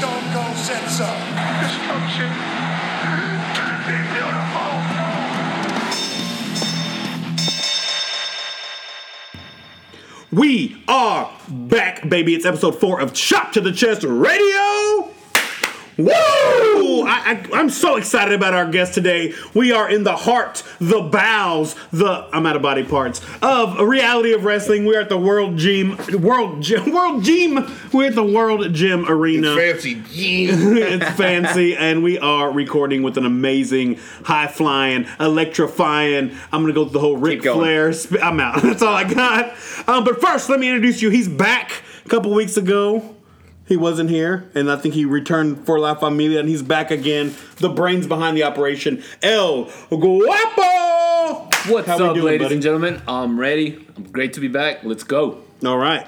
Stone 0.00 0.32
Cold 0.32 0.56
said 0.56 0.88
so. 0.88 1.04
Destruction. 1.60 2.32
We 10.32 10.82
are 10.88 11.30
back, 11.50 12.08
baby. 12.08 12.34
It's 12.34 12.46
episode 12.46 12.80
four 12.80 12.98
of 12.98 13.12
Chop 13.12 13.52
to 13.52 13.60
the 13.60 13.72
Chest 13.72 14.02
Radio. 14.04 14.79
I, 17.30 17.46
I'm 17.52 17.70
so 17.70 17.94
excited 17.94 18.34
about 18.34 18.54
our 18.54 18.68
guest 18.68 18.92
today. 18.92 19.34
We 19.54 19.70
are 19.70 19.88
in 19.88 20.02
the 20.02 20.16
heart, 20.16 20.64
the 20.80 21.00
bowels, 21.00 21.76
the 21.92 22.28
I'm 22.32 22.44
out 22.44 22.56
of 22.56 22.62
body 22.62 22.82
parts 22.82 23.20
of 23.40 23.78
reality 23.78 24.32
of 24.32 24.44
wrestling. 24.44 24.84
We're 24.84 25.00
at 25.00 25.08
the 25.08 25.16
World 25.16 25.56
Gym, 25.56 25.96
World 26.20 26.60
Gym, 26.60 26.90
World 26.92 27.22
Gym. 27.22 27.72
We're 27.92 28.08
at 28.08 28.16
the 28.16 28.24
World 28.24 28.72
Gym 28.74 29.08
Arena. 29.08 29.54
It's 29.56 29.84
fancy. 29.84 30.02
it's 30.10 31.10
fancy, 31.16 31.76
and 31.76 32.02
we 32.02 32.18
are 32.18 32.50
recording 32.50 33.04
with 33.04 33.16
an 33.16 33.24
amazing, 33.24 34.00
high 34.24 34.48
flying, 34.48 35.06
electrifying. 35.20 36.32
I'm 36.50 36.62
gonna 36.62 36.72
go 36.72 36.82
through 36.84 36.94
the 36.94 37.00
whole 37.00 37.16
Ric. 37.16 37.42
Flair. 37.42 37.92
Sp- 37.94 38.18
I'm 38.20 38.40
out. 38.40 38.60
That's 38.62 38.82
all 38.82 38.94
I 38.94 39.04
got. 39.04 39.56
Um, 39.86 40.02
but 40.02 40.20
first, 40.20 40.48
let 40.48 40.58
me 40.58 40.68
introduce 40.68 41.00
you. 41.00 41.10
He's 41.10 41.28
back 41.28 41.84
a 42.04 42.08
couple 42.08 42.34
weeks 42.34 42.56
ago. 42.56 43.14
He 43.70 43.76
wasn't 43.76 44.10
here, 44.10 44.50
and 44.52 44.68
I 44.68 44.74
think 44.74 44.94
he 44.94 45.04
returned 45.04 45.64
for 45.64 45.78
La 45.78 45.94
Familia, 45.94 46.40
and 46.40 46.48
he's 46.48 46.60
back 46.60 46.90
again. 46.90 47.36
The 47.58 47.68
brains 47.68 48.08
behind 48.08 48.36
the 48.36 48.42
operation, 48.42 49.04
El 49.22 49.66
Guapo. 49.90 51.48
What's 51.72 51.86
How 51.86 51.94
up, 51.94 52.14
doing, 52.14 52.24
ladies 52.24 52.46
buddy? 52.46 52.54
and 52.54 52.62
gentlemen? 52.64 53.00
I'm 53.06 53.38
ready. 53.38 53.86
I'm 53.96 54.10
great 54.10 54.32
to 54.32 54.40
be 54.40 54.48
back. 54.48 54.82
Let's 54.82 55.04
go. 55.04 55.44
All 55.64 55.78
right. 55.78 56.04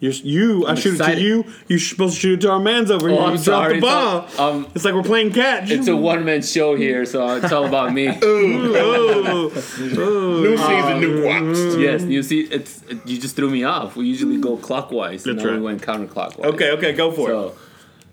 You're, 0.00 0.12
you, 0.12 0.66
I 0.66 0.76
shoot 0.76 0.98
it 0.98 1.04
to 1.04 1.20
you. 1.20 1.44
You're 1.68 1.78
supposed 1.78 2.14
to 2.14 2.20
shoot 2.20 2.38
it 2.38 2.40
to 2.46 2.50
our 2.52 2.58
man's 2.58 2.90
over 2.90 3.08
here. 3.10 3.18
Oh, 3.18 3.24
I'm 3.26 3.36
you 3.36 3.42
dropped 3.44 3.44
sorry. 3.44 3.74
the 3.74 3.80
ball. 3.82 4.24
It's 4.24 4.38
all- 4.38 4.50
um, 4.52 4.66
it's 4.74 4.84
like 4.86 4.94
we're 4.94 5.02
playing 5.02 5.32
catch. 5.34 5.70
It's 5.70 5.88
a 5.88 5.96
one 5.96 6.24
man 6.24 6.40
show 6.40 6.74
here, 6.74 7.04
so 7.04 7.36
it's 7.36 7.52
all 7.52 7.66
about 7.66 7.92
me. 7.92 8.08
Ooh. 8.24 9.50
New 9.50 10.56
season, 10.56 11.00
new 11.00 11.22
guaps. 11.22 11.78
yes, 11.80 12.02
you 12.04 12.22
see, 12.22 12.40
it's 12.42 12.82
it, 12.88 13.06
you 13.06 13.18
just 13.20 13.36
threw 13.36 13.50
me 13.50 13.64
off. 13.64 13.94
We 13.96 14.06
usually 14.06 14.38
go 14.38 14.56
clockwise, 14.56 15.26
and 15.26 15.36
That's 15.36 15.44
now 15.44 15.50
right. 15.52 15.58
we 15.58 15.64
went 15.66 15.82
counterclockwise. 15.82 16.44
Okay, 16.54 16.70
okay, 16.72 16.92
go 16.92 17.12
for 17.12 17.30
it. 17.30 17.34
So, 17.34 17.54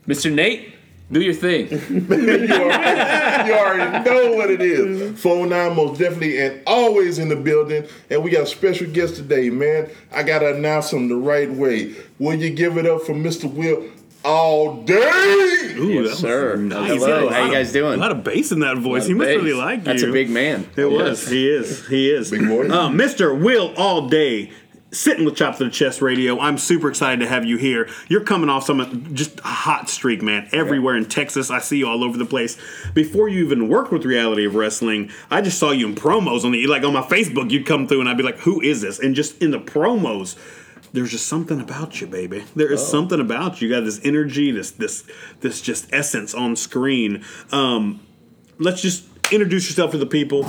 Mr. 0.07 0.33
Nate, 0.33 0.73
do 1.11 1.21
your 1.21 1.33
thing. 1.33 1.69
you, 1.69 1.77
already, 2.53 3.49
you 3.49 3.55
already 3.55 4.09
know 4.09 4.33
what 4.35 4.49
it 4.51 4.61
is. 4.61 5.19
409 5.21 5.75
most 5.75 5.99
definitely 5.99 6.37
and 6.39 6.61
always 6.67 7.17
in 7.19 7.29
the 7.29 7.35
building. 7.35 7.87
And 8.09 8.23
we 8.23 8.31
got 8.31 8.43
a 8.43 8.47
special 8.47 8.87
guest 8.91 9.15
today, 9.15 9.49
man. 9.49 9.89
I 10.11 10.23
got 10.23 10.39
to 10.39 10.53
announce 10.55 10.91
him 10.91 11.07
the 11.07 11.15
right 11.15 11.49
way. 11.49 11.95
Will 12.19 12.35
you 12.35 12.49
give 12.49 12.77
it 12.77 12.85
up 12.85 13.03
for 13.03 13.13
Mr. 13.13 13.51
Will 13.51 13.89
Allday? 14.23 15.77
Ooh, 15.77 15.93
that 16.03 16.09
was 16.09 16.19
sir. 16.19 16.55
Nice. 16.57 16.89
Hello, 16.91 17.05
He 17.05 17.11
had 17.11 17.23
a 17.23 17.33
how 17.33 17.45
you 17.45 17.51
guys 17.53 17.67
of- 17.69 17.73
doing? 17.73 17.93
A 17.93 17.97
lot 17.97 18.11
of 18.11 18.23
bass 18.23 18.51
in 18.51 18.59
that 18.59 18.77
voice. 18.77 19.05
He 19.07 19.13
must 19.13 19.27
bass. 19.27 19.37
really 19.37 19.53
like 19.53 19.79
you. 19.79 19.85
That's 19.85 20.03
a 20.03 20.11
big 20.11 20.29
man. 20.29 20.67
It 20.75 20.85
was. 20.85 21.27
He 21.29 21.47
is. 21.49 21.87
He 21.87 22.09
is. 22.09 22.31
Big 22.31 22.47
boy. 22.47 22.67
Uh, 22.67 22.89
Mr. 22.89 23.39
Will 23.39 23.73
Allday. 23.75 24.51
Sitting 24.89 25.25
with 25.25 25.35
chops 25.35 25.57
to 25.57 25.65
the 25.65 25.69
Chest 25.69 26.01
Radio. 26.01 26.39
I'm 26.39 26.57
super 26.57 26.87
excited 26.87 27.19
to 27.19 27.27
have 27.27 27.43
you 27.43 27.57
here. 27.57 27.89
You're 28.07 28.23
coming 28.23 28.49
off 28.49 28.63
some 28.63 29.13
just 29.13 29.39
a 29.41 29.43
hot 29.43 29.89
streak, 29.89 30.21
man. 30.21 30.47
Everywhere 30.53 30.95
in 30.95 31.05
Texas, 31.07 31.51
I 31.51 31.59
see 31.59 31.79
you 31.79 31.89
all 31.89 32.05
over 32.05 32.17
the 32.17 32.25
place. 32.25 32.57
Before 32.93 33.27
you 33.27 33.43
even 33.43 33.67
worked 33.67 33.91
with 33.91 34.05
Reality 34.05 34.45
of 34.45 34.55
Wrestling, 34.55 35.11
I 35.29 35.41
just 35.41 35.59
saw 35.59 35.71
you 35.71 35.87
in 35.87 35.95
promos 35.95 36.45
on 36.45 36.53
the 36.53 36.65
like 36.67 36.83
on 36.83 36.93
my 36.93 37.01
Facebook. 37.01 37.51
You'd 37.51 37.65
come 37.65 37.85
through 37.85 37.99
and 37.99 38.07
I'd 38.07 38.15
be 38.15 38.23
like, 38.23 38.39
"Who 38.39 38.61
is 38.61 38.79
this?" 38.79 38.97
And 38.97 39.13
just 39.13 39.41
in 39.41 39.51
the 39.51 39.59
promos, 39.59 40.37
there's 40.93 41.11
just 41.11 41.27
something 41.27 41.59
about 41.59 41.99
you, 41.99 42.07
baby. 42.07 42.45
There 42.55 42.71
is 42.71 42.85
something 42.85 43.19
about 43.19 43.61
you. 43.61 43.67
You 43.67 43.75
got 43.75 43.83
this 43.83 43.99
energy, 44.05 44.51
this 44.51 44.71
this 44.71 45.03
this 45.41 45.59
just 45.59 45.91
essence 45.91 46.33
on 46.33 46.55
screen. 46.55 47.25
Um, 47.51 47.99
let's 48.57 48.81
just 48.81 49.03
introduce 49.31 49.67
yourself 49.69 49.91
to 49.91 49.97
the 49.97 50.05
people. 50.05 50.41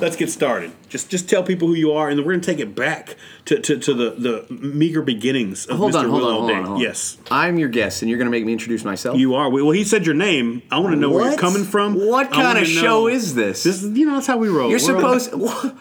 Let's 0.00 0.16
get 0.16 0.30
started. 0.30 0.72
Just 0.88 1.10
just 1.10 1.28
tell 1.28 1.42
people 1.42 1.68
who 1.68 1.74
you 1.74 1.92
are, 1.92 2.08
and 2.08 2.18
then 2.18 2.26
we're 2.26 2.32
gonna 2.32 2.42
take 2.42 2.58
it 2.58 2.74
back 2.74 3.16
to, 3.46 3.58
to, 3.60 3.78
to 3.78 3.94
the, 3.94 4.10
the 4.10 4.52
meager 4.52 5.02
beginnings 5.02 5.66
of 5.66 5.78
Hold 5.78 5.92
Mr. 5.92 6.00
on, 6.00 6.08
hold 6.10 6.22
on, 6.22 6.32
hold 6.32 6.50
on, 6.50 6.64
hold 6.64 6.76
on. 6.76 6.80
Yes, 6.80 7.16
I'm 7.30 7.58
your 7.58 7.68
guest, 7.68 8.02
and 8.02 8.10
you're 8.10 8.18
going 8.18 8.26
to 8.26 8.30
make 8.30 8.44
me 8.44 8.52
introduce 8.52 8.84
myself. 8.84 9.18
you 9.18 9.34
are. 9.34 9.48
Well, 9.48 9.70
he 9.70 9.84
said 9.84 10.04
your 10.04 10.14
name. 10.14 10.62
I 10.70 10.78
want 10.80 10.94
to 10.94 11.00
know 11.00 11.10
where 11.10 11.30
you're 11.30 11.38
coming 11.38 11.64
from. 11.64 11.94
What 11.94 12.30
kind 12.30 12.58
of 12.58 12.66
show 12.66 13.08
is 13.08 13.34
this? 13.34 13.62
This 13.62 13.82
is, 13.82 13.96
you 13.96 14.04
know, 14.06 14.14
that's 14.14 14.26
how 14.26 14.36
we 14.36 14.48
roll. 14.48 14.68
you're 14.68 14.78
We're 14.78 15.18
supposed 15.18 15.32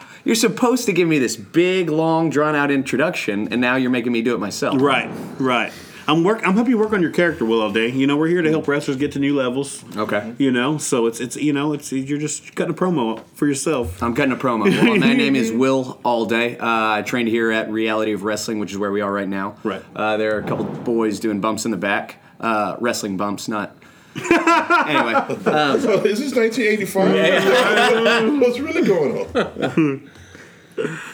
you're 0.25 0.35
supposed 0.35 0.85
to 0.85 0.93
give 0.93 1.07
me 1.07 1.19
this 1.19 1.35
big, 1.35 1.89
long, 1.89 2.29
drawn 2.29 2.55
out 2.55 2.71
introduction, 2.71 3.49
and 3.51 3.59
now 3.59 3.75
you're 3.75 3.91
making 3.91 4.11
me 4.11 4.21
do 4.21 4.35
it 4.35 4.39
myself. 4.39 4.79
Right, 4.79 5.09
right. 5.39 5.73
I'm 6.07 6.23
work. 6.23 6.45
I'm 6.47 6.53
helping 6.53 6.71
you 6.71 6.77
work 6.77 6.93
on 6.93 7.01
your 7.01 7.11
character, 7.11 7.45
Will 7.45 7.61
Allday. 7.61 7.91
You 7.93 8.05
know, 8.05 8.15
we're 8.15 8.27
here 8.27 8.43
to 8.43 8.49
help 8.49 8.67
wrestlers 8.67 8.97
get 8.97 9.11
to 9.13 9.19
new 9.19 9.35
levels. 9.35 9.83
Okay. 9.97 10.35
You 10.37 10.51
know, 10.51 10.77
so 10.77 11.07
it's 11.07 11.19
it's 11.19 11.35
you 11.35 11.51
know 11.51 11.73
it's 11.73 11.91
you're 11.91 12.19
just 12.19 12.55
cutting 12.55 12.73
a 12.73 12.77
promo 12.77 13.23
for 13.33 13.47
yourself. 13.47 14.01
I'm 14.03 14.13
cutting 14.13 14.31
a 14.31 14.35
promo. 14.37 14.65
Well, 14.69 14.97
my 14.97 15.13
name 15.13 15.35
is 15.35 15.51
Will 15.63 15.99
Allday. 16.05 16.59
Uh, 16.59 16.97
I 16.97 17.01
trained 17.01 17.29
here 17.29 17.51
at 17.51 17.71
Reality 17.71 18.13
of 18.13 18.23
Wrestling, 18.23 18.59
which 18.59 18.71
is 18.71 18.77
where 18.77 18.91
we 18.91 19.01
are 19.01 19.11
right 19.11 19.27
now. 19.27 19.55
Right. 19.63 19.81
Uh, 19.95 20.17
there 20.17 20.35
are 20.35 20.39
a 20.39 20.43
couple 20.47 20.65
boys 20.65 21.19
doing 21.19 21.41
bumps 21.41 21.65
in 21.65 21.71
the 21.71 21.77
back, 21.77 22.21
uh, 22.39 22.75
wrestling 22.79 23.17
bumps, 23.17 23.47
not. 23.47 23.75
anyway, 24.15 25.13
Oh, 25.47 26.03
is 26.05 26.19
this 26.19 26.35
1985? 26.35 28.39
What's 28.41 28.59
really 28.59 28.87
going 28.87 29.27
on? 29.35 30.09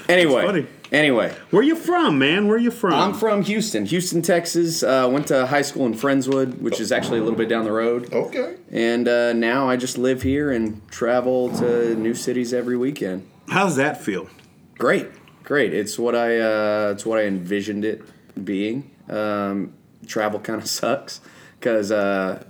anyway, 0.09 0.46
funny. 0.46 0.68
Anyway. 0.91 1.35
Where 1.50 1.63
you 1.63 1.75
from, 1.75 2.19
man? 2.19 2.47
Where 2.47 2.57
you 2.57 2.72
from? 2.72 2.94
I'm 2.94 3.13
from 3.13 3.44
Houston, 3.44 3.85
Houston, 3.85 4.22
Texas. 4.22 4.84
Uh, 4.84 5.09
went 5.12 5.28
to 5.28 5.46
high 5.47 5.62
school 5.62 5.85
in 5.85 5.94
Friendswood, 5.94 6.59
which 6.59 6.79
is 6.79 6.91
actually 6.91 7.19
a 7.19 7.24
little 7.24 7.38
bit 7.38 7.50
down 7.50 7.63
the 7.63 7.72
road. 7.72 8.13
Okay. 8.13 8.57
And 8.72 9.07
uh, 9.07 9.34
now 9.34 9.69
I 9.69 9.78
just 9.78 9.97
live 9.97 10.22
here 10.22 10.51
and 10.51 10.88
travel 10.90 11.50
to 11.57 11.96
new 11.96 12.13
cities 12.13 12.53
every 12.53 12.78
weekend. 12.78 13.28
How 13.50 13.66
does 13.66 13.75
that 13.75 14.01
feel? 14.01 14.30
Great, 14.78 15.09
great. 15.44 15.74
It's 15.74 16.00
what 16.00 16.16
I 16.16 16.40
uh, 16.40 16.91
it's 16.94 17.06
what 17.06 17.19
I 17.19 17.25
envisioned 17.25 17.85
it 17.85 18.01
being. 18.44 18.91
Um, 19.09 19.74
travel 20.07 20.40
kind 20.47 20.62
of 20.62 20.68
sucks 20.68 21.22
because 21.59 21.91
uh, 21.91 22.44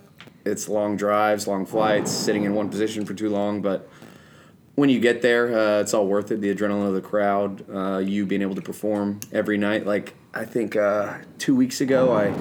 it's 0.45 0.69
long 0.69 0.95
drives, 0.95 1.47
long 1.47 1.65
flights, 1.65 2.11
sitting 2.11 2.43
in 2.43 2.55
one 2.55 2.69
position 2.69 3.05
for 3.05 3.13
too 3.13 3.29
long. 3.29 3.61
But 3.61 3.89
when 4.81 4.89
you 4.89 4.99
get 4.99 5.21
there, 5.21 5.55
uh, 5.55 5.79
it's 5.79 5.93
all 5.93 6.07
worth 6.07 6.31
it. 6.31 6.41
The 6.41 6.51
adrenaline 6.53 6.87
of 6.87 6.95
the 6.95 7.01
crowd, 7.01 7.63
uh, 7.69 7.99
you 7.99 8.25
being 8.25 8.41
able 8.41 8.55
to 8.55 8.63
perform 8.63 9.19
every 9.31 9.55
night. 9.55 9.85
Like 9.85 10.15
I 10.33 10.43
think 10.43 10.75
uh, 10.75 11.19
two 11.37 11.55
weeks 11.55 11.81
ago, 11.81 12.11
I 12.11 12.33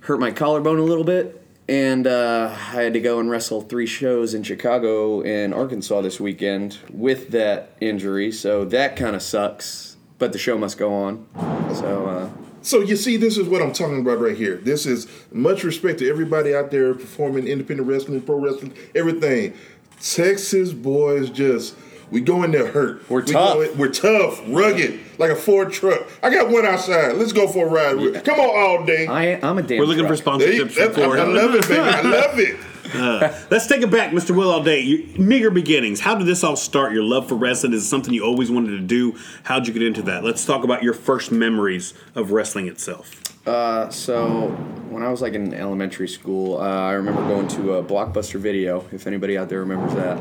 hurt 0.00 0.18
my 0.18 0.32
collarbone 0.32 0.80
a 0.80 0.82
little 0.82 1.04
bit. 1.04 1.38
And 1.68 2.08
uh, 2.08 2.50
I 2.50 2.82
had 2.82 2.92
to 2.94 3.00
go 3.00 3.20
and 3.20 3.30
wrestle 3.30 3.60
three 3.60 3.86
shows 3.86 4.34
in 4.34 4.42
Chicago 4.42 5.22
and 5.22 5.54
Arkansas 5.54 6.00
this 6.00 6.18
weekend 6.18 6.78
with 6.90 7.28
that 7.28 7.76
injury. 7.80 8.32
So 8.32 8.64
that 8.64 8.96
kind 8.96 9.14
of 9.14 9.22
sucks. 9.22 9.96
But 10.18 10.32
the 10.32 10.38
show 10.38 10.58
must 10.58 10.76
go 10.76 10.92
on. 10.92 11.24
So 11.72 12.06
uh, 12.06 12.30
So 12.62 12.80
you 12.80 12.96
see, 12.96 13.16
this 13.16 13.38
is 13.38 13.48
what 13.48 13.62
I'm 13.62 13.72
talking 13.72 14.00
about 14.00 14.20
right 14.20 14.36
here. 14.36 14.56
This 14.56 14.86
is 14.86 15.06
much 15.30 15.62
respect 15.62 16.00
to 16.00 16.08
everybody 16.08 16.52
out 16.52 16.72
there 16.72 16.94
performing 16.94 17.46
independent 17.46 17.88
wrestling, 17.88 18.20
pro 18.22 18.38
wrestling, 18.38 18.74
everything. 18.94 19.54
Texas 20.02 20.72
boys 20.72 21.30
just 21.30 21.74
we 22.10 22.20
go 22.20 22.42
in 22.42 22.50
there 22.50 22.66
hurt. 22.66 23.08
We're 23.08 23.22
We 23.24 23.32
tough. 23.32 23.56
in- 23.70 23.78
we're 23.78 23.88
tough, 23.88 24.42
rugged, 24.48 25.00
like 25.18 25.30
a 25.30 25.36
Ford 25.36 25.72
truck. 25.72 26.06
I 26.22 26.28
got 26.28 26.50
one 26.50 26.66
outside. 26.66 27.14
Let's 27.16 27.32
go 27.32 27.48
for 27.48 27.66
a 27.66 27.70
ride. 27.70 28.22
Come 28.24 28.38
on, 28.38 28.50
all 28.80 28.84
day. 28.84 29.06
I, 29.06 29.38
I'm 29.48 29.56
a 29.56 29.62
damn. 29.62 29.78
We're 29.78 29.86
looking 29.86 30.06
for 30.06 30.16
truck. 30.16 30.38
There 30.40 30.52
you- 30.52 30.64
sponsorships 30.66 30.72
from 30.72 30.84
that's- 30.92 30.98
I, 30.98 31.04
Ford. 31.06 31.18
I 31.18 31.24
love 31.24 31.54
it, 31.54 31.68
baby. 31.68 31.80
I 31.80 32.00
love 32.02 32.38
it. 32.38 32.56
Uh, 32.94 33.32
let's 33.50 33.66
take 33.66 33.80
it 33.80 33.90
back, 33.90 34.10
Mr. 34.10 34.36
Will 34.36 34.50
Allday. 34.52 34.84
You, 34.84 35.06
meager 35.16 35.50
beginnings. 35.50 36.00
How 36.00 36.14
did 36.14 36.26
this 36.26 36.44
all 36.44 36.56
start? 36.56 36.92
Your 36.92 37.04
love 37.04 37.26
for 37.28 37.36
wrestling 37.36 37.72
is 37.72 37.88
something 37.88 38.12
you 38.12 38.22
always 38.24 38.50
wanted 38.50 38.72
to 38.72 38.80
do. 38.80 39.16
How'd 39.44 39.66
you 39.66 39.72
get 39.72 39.82
into 39.82 40.02
that? 40.02 40.22
Let's 40.24 40.44
talk 40.44 40.64
about 40.64 40.82
your 40.82 40.92
first 40.92 41.32
memories 41.32 41.94
of 42.14 42.32
wrestling 42.32 42.66
itself. 42.68 43.10
Uh, 43.44 43.90
so 43.90 44.48
when 44.90 45.02
I 45.02 45.10
was 45.10 45.20
like 45.20 45.34
in 45.34 45.52
elementary 45.52 46.08
school, 46.08 46.58
uh, 46.58 46.88
I 46.88 46.92
remember 46.92 47.22
going 47.22 47.48
to 47.48 47.74
a 47.74 47.82
Blockbuster 47.82 48.38
Video. 48.38 48.84
If 48.92 49.06
anybody 49.06 49.36
out 49.36 49.48
there 49.48 49.60
remembers 49.60 49.94
that, 49.94 50.20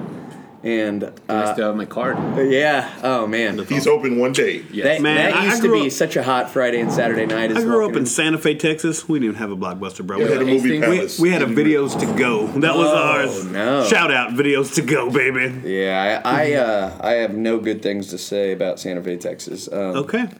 And 0.63 1.11
I 1.27 1.33
uh, 1.33 1.53
still 1.53 1.67
have 1.69 1.75
my 1.75 1.85
card. 1.85 2.17
yeah, 2.51 2.93
oh 3.03 3.25
man, 3.25 3.57
He's 3.65 3.87
open 3.87 4.19
one 4.19 4.31
day. 4.31 4.63
Yes. 4.71 4.85
that, 4.85 5.01
Man, 5.01 5.15
that 5.15 5.35
I- 5.35 5.41
I 5.41 5.45
used 5.45 5.61
to 5.63 5.67
grew 5.69 5.81
be 5.81 5.87
up- 5.87 5.91
such 5.91 6.15
a 6.15 6.21
hot 6.23 6.51
Friday 6.51 6.79
and 6.81 6.91
Saturday 6.91 7.25
night. 7.25 7.49
As 7.49 7.57
I 7.57 7.61
grew 7.63 7.77
up 7.83 7.89
walking 7.89 7.99
in 8.01 8.05
Santa 8.05 8.37
Fe, 8.37 8.53
Texas. 8.55 9.09
We 9.09 9.17
didn't 9.17 9.29
even 9.35 9.39
have 9.39 9.49
a 9.51 9.55
blockbuster, 9.57 10.05
bro. 10.05 10.19
We 10.19 10.25
We 10.25 10.29
had 10.31 10.41
a 10.41 10.45
movie 10.45 10.53
Hastings. 10.79 10.87
we, 10.87 10.95
palace. 10.97 11.19
we 11.19 11.29
had 11.31 11.41
a 11.41 11.47
videos 11.47 11.99
to 11.99 12.05
go. 12.17 12.45
That 12.59 12.75
was 12.75 12.87
Oh, 12.87 12.95
ours. 12.95 13.45
no. 13.45 13.83
Shout 13.85 14.11
out 14.11 14.31
videos 14.33 14.75
to 14.75 14.83
go, 14.83 15.09
baby. 15.09 15.51
Yeah, 15.67 16.21
I 16.23 16.43
I, 16.49 16.53
uh, 16.53 16.97
I 17.01 17.11
have 17.13 17.33
no 17.33 17.57
good 17.57 17.81
things 17.81 18.07
to 18.09 18.19
say 18.19 18.51
about 18.51 18.79
Santa 18.79 19.01
Fe, 19.01 19.17
Texas. 19.17 19.67
Um, 19.71 19.95
Okay. 20.01 20.25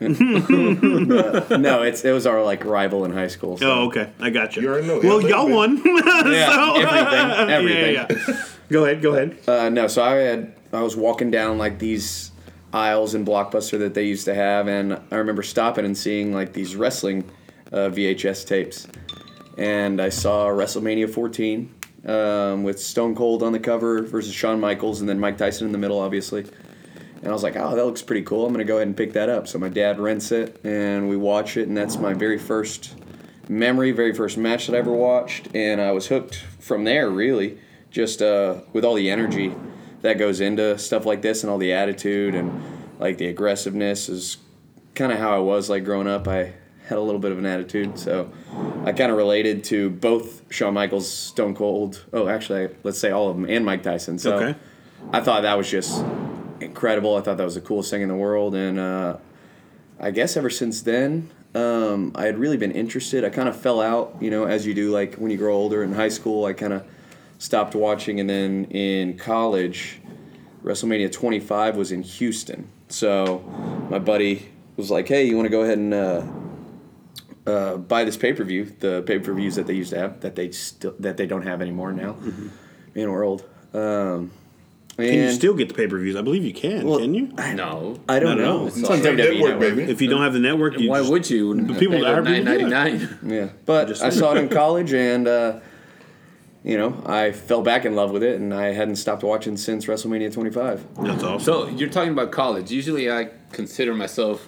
No, 1.58 1.82
it's 1.82 2.04
it 2.04 2.12
was 2.12 2.26
our 2.26 2.42
like 2.42 2.64
rival 2.64 3.04
in 3.04 3.12
high 3.12 3.26
school. 3.28 3.56
So. 3.58 3.70
Oh, 3.70 3.86
okay. 3.86 4.10
I 4.20 4.30
got 4.30 4.56
you. 4.56 4.62
You. 4.62 5.00
Well, 5.02 5.20
Yeah, 5.20 5.28
y'all 5.28 5.44
little 5.46 5.56
won. 5.56 5.82
Yeah, 6.32 6.46
So- 6.54 6.74
everything, 6.80 7.50
everything. 7.50 7.94
Yeah, 7.94 8.06
yeah. 8.28 8.44
Go 8.72 8.86
ahead. 8.86 9.02
Go 9.02 9.12
ahead. 9.12 9.38
Uh, 9.46 9.68
no, 9.68 9.86
so 9.86 10.02
I 10.02 10.14
had 10.14 10.54
I 10.72 10.80
was 10.80 10.96
walking 10.96 11.30
down 11.30 11.58
like 11.58 11.78
these 11.78 12.32
aisles 12.72 13.14
in 13.14 13.24
Blockbuster 13.24 13.78
that 13.80 13.92
they 13.92 14.06
used 14.06 14.24
to 14.24 14.34
have, 14.34 14.66
and 14.66 14.94
I 15.10 15.16
remember 15.16 15.42
stopping 15.42 15.84
and 15.84 15.96
seeing 15.96 16.32
like 16.32 16.54
these 16.54 16.74
wrestling 16.74 17.30
uh, 17.70 17.90
VHS 17.90 18.46
tapes, 18.46 18.88
and 19.58 20.00
I 20.00 20.08
saw 20.08 20.46
WrestleMania 20.46 21.12
14 21.12 21.74
um, 22.06 22.62
with 22.62 22.80
Stone 22.80 23.14
Cold 23.14 23.42
on 23.42 23.52
the 23.52 23.58
cover 23.58 24.02
versus 24.02 24.32
Shawn 24.32 24.58
Michaels, 24.58 25.00
and 25.00 25.08
then 25.08 25.20
Mike 25.20 25.36
Tyson 25.36 25.66
in 25.66 25.72
the 25.72 25.78
middle, 25.78 25.98
obviously. 25.98 26.46
And 27.18 27.28
I 27.28 27.32
was 27.32 27.42
like, 27.42 27.56
oh, 27.56 27.76
that 27.76 27.84
looks 27.84 28.00
pretty 28.02 28.22
cool. 28.22 28.46
I'm 28.46 28.52
gonna 28.52 28.64
go 28.64 28.76
ahead 28.76 28.88
and 28.88 28.96
pick 28.96 29.12
that 29.12 29.28
up. 29.28 29.48
So 29.48 29.58
my 29.58 29.68
dad 29.68 30.00
rents 30.00 30.32
it, 30.32 30.58
and 30.64 31.10
we 31.10 31.18
watch 31.18 31.58
it, 31.58 31.68
and 31.68 31.76
that's 31.76 31.98
my 31.98 32.14
very 32.14 32.38
first 32.38 32.94
memory, 33.50 33.92
very 33.92 34.14
first 34.14 34.38
match 34.38 34.66
that 34.66 34.74
I 34.74 34.78
ever 34.78 34.92
watched, 34.92 35.54
and 35.54 35.78
I 35.78 35.92
was 35.92 36.06
hooked 36.06 36.36
from 36.58 36.84
there. 36.84 37.10
Really, 37.10 37.58
just 37.92 38.22
uh, 38.22 38.60
with 38.72 38.84
all 38.84 38.94
the 38.94 39.10
energy 39.10 39.54
that 40.00 40.18
goes 40.18 40.40
into 40.40 40.76
stuff 40.78 41.06
like 41.06 41.22
this, 41.22 41.44
and 41.44 41.50
all 41.50 41.58
the 41.58 41.72
attitude 41.72 42.34
and 42.34 42.50
like 42.98 43.18
the 43.18 43.26
aggressiveness 43.28 44.08
is 44.08 44.38
kind 44.94 45.12
of 45.12 45.18
how 45.18 45.34
I 45.34 45.38
was 45.38 45.70
like 45.70 45.84
growing 45.84 46.08
up. 46.08 46.26
I 46.26 46.54
had 46.86 46.98
a 46.98 47.00
little 47.00 47.20
bit 47.20 47.30
of 47.32 47.38
an 47.38 47.46
attitude, 47.46 47.98
so 47.98 48.30
I 48.84 48.92
kind 48.92 49.10
of 49.12 49.16
related 49.16 49.62
to 49.64 49.90
both 49.90 50.42
Shawn 50.52 50.74
Michaels, 50.74 51.08
Stone 51.10 51.54
Cold. 51.54 52.04
Oh, 52.12 52.26
actually, 52.28 52.70
let's 52.82 52.98
say 52.98 53.10
all 53.10 53.28
of 53.28 53.36
them, 53.36 53.46
and 53.48 53.64
Mike 53.64 53.82
Tyson. 53.82 54.18
So 54.18 54.34
Okay. 54.36 54.58
I 55.12 55.20
thought 55.20 55.42
that 55.42 55.56
was 55.58 55.70
just 55.70 56.04
incredible. 56.60 57.16
I 57.16 57.20
thought 57.20 57.36
that 57.36 57.44
was 57.44 57.54
the 57.54 57.60
coolest 57.60 57.90
thing 57.90 58.02
in 58.02 58.08
the 58.08 58.14
world, 58.16 58.54
and 58.54 58.78
uh, 58.78 59.16
I 60.00 60.10
guess 60.10 60.36
ever 60.36 60.50
since 60.50 60.82
then, 60.82 61.30
um, 61.54 62.12
I 62.14 62.24
had 62.26 62.38
really 62.38 62.56
been 62.56 62.72
interested. 62.72 63.24
I 63.24 63.30
kind 63.30 63.48
of 63.48 63.56
fell 63.56 63.80
out, 63.80 64.16
you 64.20 64.30
know, 64.30 64.44
as 64.44 64.66
you 64.66 64.74
do, 64.74 64.90
like 64.90 65.16
when 65.16 65.30
you 65.30 65.36
grow 65.36 65.54
older. 65.54 65.82
In 65.82 65.92
high 65.92 66.08
school, 66.08 66.44
I 66.46 66.52
kind 66.52 66.72
of 66.72 66.84
stopped 67.42 67.74
watching, 67.74 68.20
and 68.20 68.30
then 68.30 68.64
in 68.66 69.16
college, 69.18 70.00
WrestleMania 70.64 71.10
25 71.10 71.76
was 71.76 71.90
in 71.90 72.02
Houston. 72.02 72.68
So 72.88 73.38
my 73.90 73.98
buddy 73.98 74.48
was 74.76 74.90
like, 74.90 75.08
"Hey, 75.08 75.24
you 75.26 75.36
want 75.36 75.46
to 75.46 75.50
go 75.50 75.62
ahead 75.62 75.78
and 75.78 75.92
uh, 75.94 76.22
uh, 77.46 77.76
buy 77.78 78.04
this 78.04 78.16
pay 78.16 78.32
per 78.32 78.44
view? 78.44 78.72
The 78.78 79.02
pay 79.02 79.18
per 79.18 79.32
views 79.34 79.56
that 79.56 79.66
they 79.66 79.74
used 79.74 79.90
to 79.90 79.98
have 79.98 80.20
that 80.20 80.36
they 80.36 80.50
still 80.52 80.94
that 81.00 81.16
they 81.16 81.26
don't 81.26 81.42
have 81.42 81.60
anymore 81.60 81.92
now. 81.92 82.16
Man, 82.94 83.10
we're 83.10 83.24
old." 83.24 83.44
Um, 83.74 84.30
Can 84.98 85.06
you 85.14 85.32
still 85.32 85.54
get 85.54 85.68
the 85.68 85.74
pay 85.74 85.86
per 85.86 85.98
views? 85.98 86.14
I 86.14 86.20
believe 86.22 86.44
you 86.44 86.52
can. 86.52 86.86
Well, 86.86 86.98
can 87.00 87.14
you? 87.14 87.28
No. 87.54 87.98
I 88.08 88.18
don't 88.20 88.36
No, 88.36 88.44
no, 88.44 88.58
know. 88.58 88.66
it's 88.66 88.76
It's 88.76 88.90
on 88.90 88.98
WWE 88.98 89.16
network, 89.16 89.58
Network. 89.60 89.88
If 89.88 90.02
you 90.02 90.08
don't 90.10 90.20
have 90.20 90.34
the 90.34 90.38
network, 90.38 90.78
you 90.78 90.90
Why 90.90 90.98
just- 90.98 91.10
would 91.10 91.30
you? 91.30 91.54
The 91.60 91.74
people 91.74 91.98
that 92.00 92.12
are 92.14 92.22
nine 92.22 92.44
people 92.44 92.58
do 92.58 92.68
ninety 92.68 93.04
it. 93.04 93.10
nine. 93.22 93.32
Yeah, 93.32 93.48
but 93.64 94.00
I 94.02 94.10
saw 94.10 94.34
it 94.34 94.38
in 94.38 94.48
college, 94.60 94.92
and 94.92 95.26
uh, 95.26 95.60
you 96.64 96.76
know, 96.78 97.02
I 97.06 97.32
fell 97.32 97.62
back 97.62 97.84
in 97.84 97.94
love 97.96 98.10
with 98.12 98.22
it, 98.22 98.40
and 98.40 98.52
I 98.54 98.72
hadn't 98.72 98.96
stopped 98.96 99.22
watching 99.22 99.56
since 99.56 99.86
WrestleMania 99.86 100.32
25. 100.32 100.86
That's 101.02 101.22
awesome. 101.22 101.40
So 101.40 101.66
you're 101.68 101.88
talking 101.90 102.12
about 102.12 102.30
college. 102.32 102.70
Usually, 102.70 103.10
I 103.10 103.30
consider 103.52 103.94
myself 103.94 104.46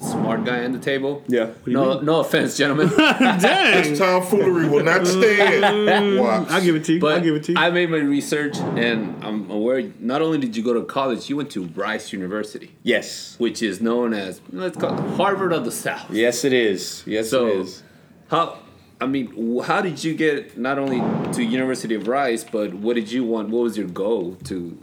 smart 0.00 0.44
guy 0.44 0.64
on 0.64 0.72
the 0.72 0.78
table. 0.78 1.22
Yeah. 1.28 1.50
No, 1.66 2.00
no 2.00 2.20
offense, 2.20 2.56
gentlemen. 2.56 2.88
This 2.96 3.98
tomfoolery 3.98 4.66
will 4.68 4.82
not 4.84 5.06
stand. 5.06 6.18
Watch. 6.18 6.48
I'll 6.48 6.62
give 6.62 6.74
it 6.76 6.84
to 6.84 6.94
you. 6.94 7.00
But 7.00 7.16
I'll 7.16 7.20
give 7.20 7.34
it 7.34 7.44
to 7.44 7.52
you. 7.52 7.58
I 7.58 7.70
made 7.70 7.90
my 7.90 7.98
research, 7.98 8.56
and 8.58 9.22
I'm 9.22 9.50
aware. 9.50 9.90
Not 9.98 10.22
only 10.22 10.38
did 10.38 10.56
you 10.56 10.62
go 10.62 10.72
to 10.72 10.82
college, 10.84 11.28
you 11.28 11.36
went 11.36 11.50
to 11.50 11.64
Rice 11.66 12.12
University, 12.14 12.74
Yes. 12.82 13.34
which 13.38 13.62
is 13.62 13.80
known 13.82 14.14
as 14.14 14.40
let's 14.52 14.76
call 14.78 14.94
it 14.94 15.16
Harvard 15.16 15.52
of 15.52 15.64
the 15.66 15.72
South. 15.72 16.10
Yes, 16.10 16.44
it 16.44 16.52
is. 16.54 17.02
Yes, 17.06 17.28
So, 17.28 17.46
it 17.48 17.56
is. 17.58 17.82
how? 18.30 18.56
I 19.00 19.06
mean, 19.06 19.60
how 19.62 19.80
did 19.80 20.04
you 20.04 20.14
get 20.14 20.58
not 20.58 20.78
only 20.78 21.00
to 21.32 21.42
University 21.42 21.94
of 21.94 22.06
Rice, 22.06 22.44
but 22.44 22.74
what 22.74 22.96
did 22.96 23.10
you 23.10 23.24
want? 23.24 23.48
What 23.48 23.62
was 23.62 23.78
your 23.78 23.88
goal 23.88 24.36
to? 24.44 24.78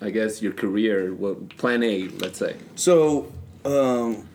I 0.00 0.10
guess 0.10 0.42
your 0.42 0.52
career, 0.52 1.12
what 1.12 1.56
plan 1.56 1.82
A, 1.82 2.08
let's 2.08 2.38
say. 2.38 2.56
So, 2.76 3.32
um, 3.64 4.28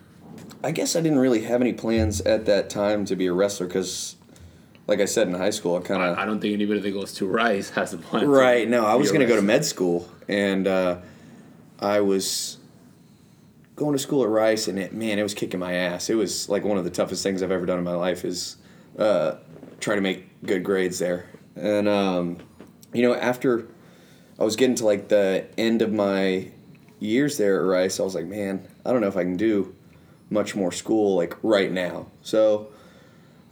I 0.64 0.72
guess 0.72 0.94
I 0.94 1.00
didn't 1.00 1.20
really 1.20 1.42
have 1.42 1.60
any 1.60 1.72
plans 1.72 2.20
at 2.22 2.46
that 2.46 2.68
time 2.68 3.04
to 3.06 3.16
be 3.16 3.26
a 3.26 3.32
wrestler 3.32 3.66
because, 3.66 4.16
like 4.86 5.00
I 5.00 5.06
said 5.06 5.28
in 5.28 5.34
high 5.34 5.50
school, 5.50 5.76
I 5.76 5.80
kind 5.80 6.02
of 6.02 6.18
I, 6.18 6.22
I 6.22 6.24
don't 6.26 6.40
think 6.40 6.52
anybody 6.52 6.80
that 6.80 6.90
goes 6.90 7.14
to 7.14 7.26
Rice 7.26 7.70
has 7.70 7.94
a 7.94 7.98
plan. 7.98 8.28
Right. 8.28 8.68
No, 8.68 8.84
I 8.84 8.96
was 8.96 9.10
going 9.10 9.20
to 9.20 9.26
go 9.26 9.36
to 9.36 9.42
med 9.42 9.64
school, 9.64 10.08
and 10.28 10.66
uh, 10.66 10.98
I 11.78 12.00
was 12.00 12.58
going 13.76 13.92
to 13.92 13.98
school 13.98 14.22
at 14.24 14.28
Rice, 14.28 14.68
and 14.68 14.78
it, 14.78 14.92
man, 14.92 15.18
it 15.18 15.22
was 15.22 15.34
kicking 15.34 15.60
my 15.60 15.72
ass. 15.72 16.10
It 16.10 16.14
was 16.14 16.48
like 16.48 16.64
one 16.64 16.76
of 16.76 16.84
the 16.84 16.90
toughest 16.90 17.22
things 17.22 17.42
I've 17.42 17.52
ever 17.52 17.66
done 17.66 17.78
in 17.78 17.84
my 17.84 17.94
life 17.94 18.24
is 18.24 18.56
uh, 18.98 19.36
try 19.80 19.94
to 19.94 20.00
make 20.00 20.42
good 20.44 20.64
grades 20.64 20.98
there. 20.98 21.28
And 21.56 21.88
um, 21.88 22.38
you 22.92 23.02
know, 23.02 23.14
after 23.14 23.68
I 24.38 24.44
was 24.44 24.56
getting 24.56 24.76
to 24.76 24.84
like 24.84 25.08
the 25.08 25.46
end 25.58 25.82
of 25.82 25.92
my 25.92 26.50
years 26.98 27.38
there 27.38 27.60
at 27.60 27.66
Rice, 27.66 28.00
I 28.00 28.02
was 28.02 28.14
like, 28.14 28.26
man, 28.26 28.68
I 28.84 28.92
don't 28.92 29.00
know 29.00 29.08
if 29.08 29.16
I 29.16 29.22
can 29.22 29.36
do 29.36 29.74
much 30.30 30.54
more 30.54 30.72
school 30.72 31.16
like 31.16 31.36
right 31.42 31.70
now. 31.70 32.06
So. 32.22 32.68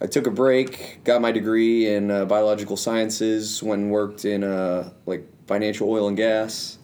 I 0.02 0.06
took 0.06 0.26
a 0.26 0.30
break, 0.30 1.04
got 1.04 1.20
my 1.20 1.30
degree 1.30 1.86
in 1.86 2.10
uh, 2.10 2.24
biological 2.24 2.78
sciences, 2.78 3.62
went 3.62 3.82
and 3.82 3.90
worked 3.90 4.24
in 4.24 4.42
uh, 4.42 4.94
like 5.04 5.28
financial 5.46 5.90
oil 5.90 6.08
and 6.08 6.16
gas, 6.16 6.78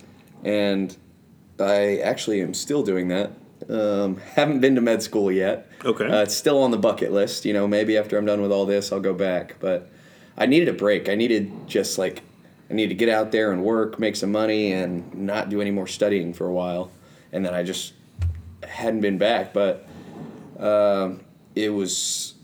and 0.44 0.94
I 1.58 1.96
actually 1.98 2.42
am 2.42 2.52
still 2.52 2.82
doing 2.82 3.08
that. 3.08 3.32
Um, 3.68 4.16
haven't 4.18 4.60
been 4.60 4.74
to 4.76 4.80
med 4.80 5.02
school 5.02 5.30
yet. 5.32 5.68
Okay. 5.84 6.06
Uh, 6.06 6.22
it's 6.22 6.34
still 6.36 6.62
on 6.62 6.70
the 6.70 6.78
bucket 6.78 7.12
list. 7.12 7.44
You 7.44 7.52
know, 7.52 7.66
maybe 7.66 7.96
after 7.96 8.16
I'm 8.16 8.24
done 8.26 8.40
with 8.42 8.52
all 8.52 8.66
this, 8.66 8.92
I'll 8.92 9.00
go 9.00 9.14
back. 9.14 9.56
But 9.60 9.90
I 10.36 10.46
needed 10.46 10.68
a 10.68 10.72
break. 10.72 11.08
I 11.08 11.14
needed 11.14 11.50
just 11.66 11.98
like 11.98 12.22
I 12.70 12.74
needed 12.74 12.90
to 12.90 12.94
get 12.94 13.08
out 13.08 13.32
there 13.32 13.52
and 13.52 13.62
work, 13.64 13.98
make 13.98 14.16
some 14.16 14.32
money, 14.32 14.72
and 14.72 15.12
not 15.14 15.48
do 15.48 15.60
any 15.60 15.70
more 15.70 15.86
studying 15.86 16.32
for 16.32 16.46
a 16.46 16.52
while. 16.52 16.90
And 17.32 17.44
then 17.44 17.54
I 17.54 17.62
just 17.62 17.92
hadn't 18.68 19.00
been 19.00 19.18
back. 19.18 19.52
But 19.52 19.86
um, 20.58 21.20
it 21.54 21.70
was 21.70 22.34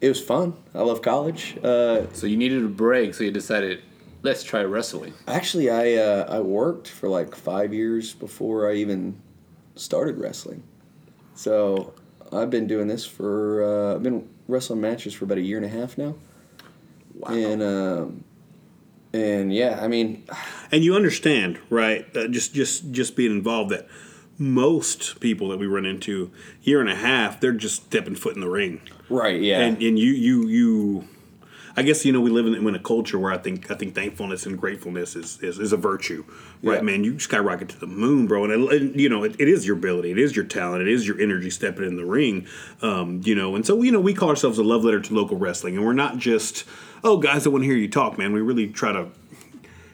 it 0.00 0.08
was 0.08 0.20
fun. 0.20 0.54
I 0.74 0.82
love 0.82 1.02
college. 1.02 1.56
Uh, 1.62 2.06
So 2.12 2.26
you 2.26 2.36
needed 2.36 2.64
a 2.64 2.68
break, 2.68 3.14
so 3.14 3.24
you 3.24 3.30
decided, 3.30 3.82
let's 4.22 4.42
try 4.42 4.62
wrestling. 4.64 5.14
actually, 5.26 5.70
I 5.70 5.94
uh, 5.94 6.26
I 6.36 6.40
worked 6.40 6.88
for 6.88 7.08
like 7.08 7.34
five 7.34 7.72
years 7.74 8.14
before 8.14 8.70
I 8.70 8.74
even 8.76 9.20
started 9.74 10.18
wrestling. 10.18 10.62
So 11.34 11.94
I've 12.32 12.50
been 12.50 12.66
doing 12.66 12.88
this 12.88 13.04
for 13.04 13.64
uh, 13.64 13.94
I've 13.96 14.02
been 14.02 14.28
wrestling 14.48 14.80
matches 14.80 15.14
for 15.14 15.24
about 15.24 15.38
a 15.38 15.42
year 15.42 15.56
and 15.56 15.66
a 15.66 15.68
half 15.68 15.96
now. 15.98 16.14
Wow. 17.14 17.34
And 17.34 17.62
um, 17.62 18.24
and 19.12 19.52
yeah, 19.52 19.78
I 19.82 19.88
mean, 19.88 20.24
and 20.70 20.82
you 20.84 20.94
understand, 20.94 21.58
right? 21.70 22.06
Uh, 22.16 22.28
just 22.28 22.54
just 22.54 22.90
just 22.90 23.16
being 23.16 23.30
involved 23.30 23.70
that 23.70 23.86
most 24.38 25.20
people 25.20 25.48
that 25.48 25.58
we 25.58 25.66
run 25.66 25.84
into 25.84 26.30
year 26.62 26.80
and 26.80 26.88
a 26.88 26.96
half, 26.96 27.40
they're 27.40 27.52
just 27.52 27.84
stepping 27.84 28.14
foot 28.14 28.34
in 28.34 28.40
the 28.40 28.48
ring. 28.48 28.80
right? 29.08 29.40
Yeah. 29.40 29.60
and 29.60 29.82
and 29.82 29.98
you 29.98 30.12
you 30.12 30.48
you 30.48 31.08
I 31.76 31.82
guess 31.82 32.04
you 32.04 32.12
know 32.12 32.20
we 32.20 32.30
live 32.30 32.46
in, 32.46 32.54
in 32.54 32.74
a 32.74 32.78
culture 32.78 33.18
where 33.18 33.32
I 33.32 33.38
think 33.38 33.70
I 33.70 33.74
think 33.74 33.94
thankfulness 33.94 34.46
and 34.46 34.58
gratefulness 34.58 35.16
is 35.16 35.38
is, 35.40 35.58
is 35.58 35.72
a 35.72 35.76
virtue, 35.76 36.24
right? 36.62 36.76
Yeah. 36.76 36.82
Man, 36.82 37.04
you 37.04 37.18
skyrocket 37.18 37.68
to 37.70 37.78
the 37.78 37.86
moon, 37.86 38.26
bro, 38.26 38.44
and, 38.44 38.52
it, 38.52 38.82
and 38.82 39.00
you 39.00 39.08
know 39.08 39.24
it, 39.24 39.36
it 39.38 39.48
is 39.48 39.66
your 39.66 39.76
ability, 39.76 40.10
it 40.10 40.18
is 40.18 40.36
your 40.36 40.44
talent, 40.44 40.82
it 40.82 40.88
is 40.88 41.06
your 41.06 41.20
energy 41.20 41.50
stepping 41.50 41.84
in 41.84 41.96
the 41.96 42.04
ring, 42.04 42.46
um, 42.82 43.20
you 43.24 43.34
know. 43.34 43.54
And 43.54 43.64
so 43.64 43.82
you 43.82 43.92
know 43.92 44.00
we 44.00 44.14
call 44.14 44.28
ourselves 44.28 44.58
a 44.58 44.62
love 44.62 44.84
letter 44.84 45.00
to 45.00 45.14
local 45.14 45.36
wrestling, 45.36 45.76
and 45.76 45.84
we're 45.84 45.92
not 45.92 46.18
just 46.18 46.64
oh 47.04 47.16
guys 47.16 47.44
that 47.44 47.50
want 47.50 47.62
to 47.62 47.66
hear 47.66 47.76
you 47.76 47.88
talk, 47.88 48.18
man. 48.18 48.32
We 48.32 48.40
really 48.40 48.68
try 48.68 48.92
to 48.92 49.08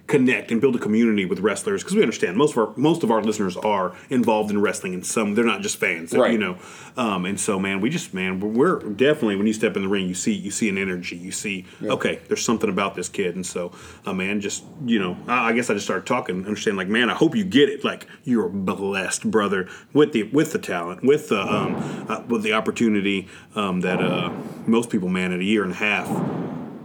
connect 0.08 0.50
and 0.50 0.60
build 0.60 0.74
a 0.74 0.78
community 0.78 1.26
with 1.26 1.38
wrestlers 1.40 1.82
because 1.84 1.94
we 1.94 2.00
understand 2.02 2.34
most 2.36 2.52
of 2.52 2.58
our 2.58 2.72
most 2.76 3.02
of 3.04 3.10
our 3.10 3.22
listeners 3.22 3.56
are 3.58 3.94
involved 4.08 4.50
in 4.50 4.60
wrestling 4.60 4.94
and 4.94 5.04
some 5.06 5.34
they're 5.34 5.44
not 5.44 5.60
just 5.60 5.76
fans 5.76 6.12
Right. 6.12 6.32
you 6.32 6.38
know? 6.38 6.56
Um, 6.96 7.26
and 7.26 7.38
so 7.38 7.58
man 7.60 7.80
we 7.82 7.90
just 7.90 8.14
man 8.14 8.40
we're 8.40 8.78
definitely 8.80 9.36
when 9.36 9.46
you 9.46 9.52
step 9.52 9.76
in 9.76 9.82
the 9.82 9.88
ring 9.88 10.08
you 10.08 10.14
see 10.14 10.32
you 10.32 10.50
see 10.50 10.68
an 10.70 10.78
energy 10.78 11.14
you 11.16 11.30
see 11.30 11.66
okay 11.82 12.20
there's 12.26 12.42
something 12.42 12.70
about 12.70 12.94
this 12.94 13.08
kid. 13.08 13.36
And 13.36 13.46
so 13.46 13.70
uh, 14.06 14.14
man 14.14 14.40
just 14.40 14.64
you 14.84 14.98
know 14.98 15.16
I, 15.28 15.50
I 15.50 15.52
guess 15.52 15.68
I 15.68 15.74
just 15.74 15.86
started 15.86 16.06
talking 16.06 16.44
understand 16.46 16.78
like 16.78 16.88
man 16.88 17.10
I 17.10 17.14
hope 17.14 17.36
you 17.36 17.44
get 17.44 17.68
it. 17.68 17.84
Like 17.84 18.06
you're 18.24 18.48
blessed 18.48 19.30
brother 19.30 19.68
with 19.92 20.12
the 20.12 20.22
with 20.24 20.52
the 20.52 20.58
talent 20.58 21.04
with 21.04 21.28
the 21.28 21.40
um, 21.40 22.06
uh, 22.08 22.22
with 22.26 22.42
the 22.42 22.54
opportunity 22.54 23.28
um, 23.54 23.82
that 23.82 24.00
uh, 24.00 24.32
most 24.66 24.88
people 24.88 25.10
man 25.10 25.32
at 25.32 25.40
a 25.40 25.44
year 25.44 25.62
and 25.62 25.72
a 25.72 25.76
half 25.76 26.08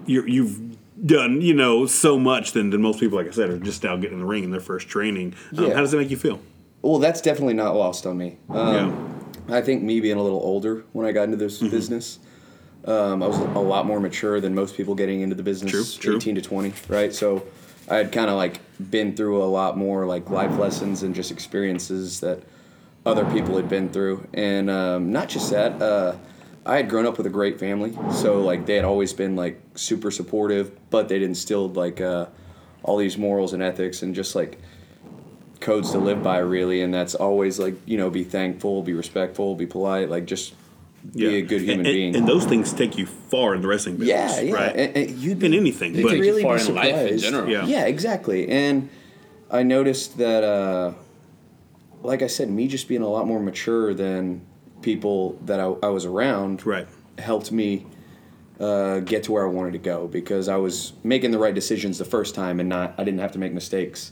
you're, 0.05 0.27
you've 0.27 0.72
done, 1.05 1.41
you 1.41 1.53
know, 1.53 1.85
so 1.85 2.17
much 2.17 2.51
than, 2.53 2.69
than 2.69 2.81
most 2.81 2.99
people, 2.99 3.17
like 3.17 3.27
I 3.27 3.31
said, 3.31 3.49
are 3.49 3.59
just 3.59 3.83
now 3.83 3.95
getting 3.95 4.13
in 4.13 4.19
the 4.19 4.25
ring 4.25 4.43
in 4.43 4.51
their 4.51 4.59
first 4.61 4.87
training. 4.87 5.35
Um, 5.57 5.65
Yeah. 5.65 5.73
How 5.73 5.81
does 5.81 5.91
that 5.91 5.97
make 5.97 6.09
you 6.09 6.17
feel? 6.17 6.39
Well, 6.81 6.99
that's 6.99 7.21
definitely 7.21 7.53
not 7.53 7.75
lost 7.75 8.05
on 8.05 8.17
me. 8.17 8.37
Um, 8.49 9.19
I 9.49 9.61
think 9.61 9.83
me 9.83 9.99
being 10.01 10.17
a 10.17 10.23
little 10.23 10.41
older 10.41 10.85
when 10.93 11.05
I 11.05 11.11
got 11.11 11.23
into 11.23 11.37
Mm-hmm. 11.37 11.45
this 11.45 11.59
business, 11.71 12.19
um, 12.85 13.23
I 13.23 13.27
was 13.27 13.37
a 13.37 13.43
lot 13.59 13.85
more 13.85 13.99
mature 13.99 14.39
than 14.41 14.53
most 14.53 14.75
people 14.75 14.93
getting 14.95 15.21
into 15.21 15.35
the 15.35 15.43
business. 15.43 15.71
True, 15.71 15.83
true. 16.01 16.15
18 16.17 16.35
to 16.35 16.41
20, 16.41 16.73
right? 16.89 17.13
So 17.13 17.45
I 17.89 17.95
had 17.97 18.11
kind 18.11 18.29
of 18.29 18.35
like 18.35 18.59
been 18.89 19.15
through 19.15 19.41
a 19.41 19.45
lot 19.45 19.77
more 19.77 20.05
like 20.05 20.29
life 20.29 20.57
lessons 20.57 21.03
and 21.03 21.13
just 21.15 21.31
experiences 21.31 22.19
that 22.21 22.43
other 23.05 23.25
people 23.31 23.55
had 23.57 23.67
been 23.69 23.89
through. 23.89 24.27
And 24.33 24.69
um, 24.69 25.11
not 25.11 25.29
just 25.29 25.49
that, 25.51 25.81
uh, 25.81 26.15
I 26.65 26.77
had 26.77 26.89
grown 26.89 27.05
up 27.05 27.17
with 27.17 27.27
a 27.27 27.29
great 27.29 27.59
family. 27.59 27.97
So 28.11 28.41
like 28.41 28.65
they 28.65 28.75
had 28.75 28.85
always 28.85 29.11
been 29.13 29.35
like 29.35 29.61
super 29.75 30.11
supportive, 30.11 30.71
but 30.89 31.09
they'd 31.09 31.21
instilled 31.23 31.75
like 31.75 31.99
uh, 32.01 32.27
all 32.83 32.97
these 32.97 33.17
morals 33.17 33.53
and 33.53 33.61
ethics 33.61 34.01
and 34.01 34.15
just 34.15 34.35
like 34.35 34.59
codes 35.59 35.91
to 35.91 35.97
live 35.97 36.21
by 36.21 36.39
really 36.39 36.81
and 36.81 36.93
that's 36.93 37.15
always 37.15 37.57
like 37.57 37.73
you 37.85 37.97
know 37.97 38.09
be 38.09 38.21
thankful 38.25 38.83
be 38.83 38.91
respectful 38.91 39.55
be 39.55 39.65
polite 39.65 40.09
like 40.09 40.25
just 40.25 40.53
be 41.15 41.37
a 41.37 41.41
good 41.41 41.61
human 41.61 41.79
and, 41.79 41.87
and- 41.87 41.95
being 41.95 42.15
And 42.17 42.27
those 42.27 42.43
things 42.45 42.73
take 42.73 42.97
you 42.97 43.05
far 43.05 43.55
in 43.55 43.61
the 43.61 43.67
wrestling 43.69 43.95
business, 43.95 44.35
yeah 44.35 44.41
yeah 44.41 44.53
right? 44.53 44.75
and, 44.75 44.97
and 44.97 45.09
you'd 45.19 45.39
be, 45.39 45.45
in 45.45 45.53
anything, 45.53 45.93
but 46.01 46.11
really 46.11 46.43
far 46.43 46.57
in 46.57 46.75
life 46.75 47.11
in 47.11 47.17
general. 47.17 47.47
Yeah. 47.49 47.65
yeah 47.65 47.85
exactly 47.85 48.49
and 48.49 48.89
i 49.49 49.63
noticed 49.63 50.17
that 50.17 50.43
uh 50.43 50.91
like 52.01 52.21
i 52.21 52.27
said 52.27 52.49
me 52.49 52.67
just 52.67 52.89
being 52.89 53.01
a 53.01 53.07
lot 53.07 53.25
more 53.25 53.39
mature 53.39 53.93
than 53.93 54.41
people 54.83 55.39
that 55.45 55.59
i, 55.59 55.63
I 55.63 55.87
was 55.87 56.05
around 56.05 56.65
right. 56.65 56.87
helped 57.17 57.51
me 57.51 57.87
uh, 58.59 58.99
get 58.99 59.23
to 59.23 59.31
where 59.31 59.43
I 59.45 59.49
wanted 59.49 59.73
to 59.73 59.79
go 59.79 60.07
because 60.07 60.47
I 60.47 60.57
was 60.57 60.93
making 61.03 61.31
the 61.31 61.39
right 61.39 61.55
decisions 61.55 61.97
the 61.97 62.05
first 62.05 62.35
time 62.35 62.59
and 62.59 62.69
not 62.69 62.93
I 62.99 63.03
didn't 63.03 63.19
have 63.19 63.31
to 63.31 63.39
make 63.39 63.51
mistakes 63.51 64.11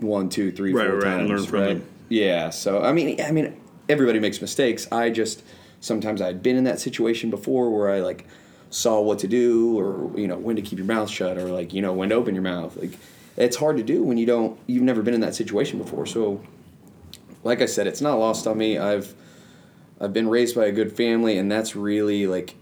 one, 0.00 0.28
two, 0.28 0.52
three, 0.52 0.72
Right, 0.72 0.86
four 0.86 0.96
right, 0.96 1.04
times. 1.04 1.20
and 1.22 1.28
learn 1.30 1.46
from 1.46 1.60
them. 1.60 1.84
Yeah. 2.10 2.50
So 2.50 2.82
I 2.82 2.92
mean, 2.92 3.20
I 3.20 3.32
mean, 3.32 3.58
everybody 3.88 4.20
makes 4.20 4.40
mistakes. 4.40 4.86
I 4.92 5.08
just 5.10 5.42
sometimes 5.80 6.20
I'd 6.20 6.42
been 6.42 6.56
in 6.56 6.64
that 6.64 6.78
situation 6.78 7.30
before 7.30 7.70
where 7.70 7.90
I 7.90 8.00
like 8.00 8.26
saw 8.70 9.00
what 9.00 9.18
to 9.20 9.26
do 9.26 9.78
or 9.78 10.16
you 10.16 10.28
know 10.28 10.36
when 10.36 10.54
to 10.56 10.62
keep 10.62 10.78
your 10.78 10.86
mouth 10.86 11.08
shut 11.10 11.38
or 11.38 11.48
like 11.48 11.72
you 11.72 11.80
know 11.80 11.94
when 11.94 12.10
to 12.10 12.14
open 12.14 12.34
your 12.34 12.42
mouth. 12.44 12.76
Like 12.76 12.92
it's 13.36 13.56
hard 13.56 13.78
to 13.78 13.82
do 13.82 14.04
when 14.04 14.18
you 14.18 14.26
don't 14.26 14.58
you've 14.66 14.82
never 14.84 15.02
been 15.02 15.14
in 15.14 15.22
that 15.22 15.34
situation 15.34 15.78
before. 15.78 16.04
So 16.06 16.42
like 17.44 17.62
I 17.62 17.66
said, 17.66 17.86
it's 17.86 18.02
not 18.02 18.18
lost 18.18 18.46
on 18.46 18.58
me. 18.58 18.78
I've 18.78 19.14
I've 20.00 20.12
been 20.12 20.28
raised 20.28 20.54
by 20.54 20.66
a 20.66 20.72
good 20.72 20.92
family, 20.92 21.38
and 21.38 21.50
that's 21.50 21.74
really 21.76 22.26
like 22.26 22.54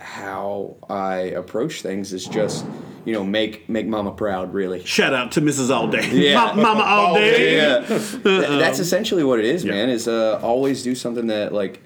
how 0.00 0.76
I 0.88 1.16
approach 1.16 1.82
things. 1.82 2.12
Is 2.12 2.24
just 2.26 2.64
you 3.04 3.12
know 3.12 3.24
make 3.24 3.68
make 3.68 3.86
mama 3.86 4.12
proud. 4.12 4.52
Really, 4.52 4.84
Shout 4.84 5.12
out 5.14 5.32
to 5.32 5.40
Mrs. 5.40 5.70
All 5.74 5.88
Day. 5.88 6.08
Yeah. 6.12 6.52
Mama 6.54 6.82
All 6.84 7.14
Day. 7.14 7.56
yeah. 7.56 7.80
Th- 7.86 8.20
that's 8.22 8.78
essentially 8.78 9.24
what 9.24 9.38
it 9.38 9.44
is, 9.44 9.64
Yeah. 9.64 9.72
man. 9.72 9.88
Is 9.88 10.06
uh, 10.08 10.38
always 10.42 10.82
do 10.82 10.94
something 10.94 11.26
that 11.28 11.52
like 11.52 11.80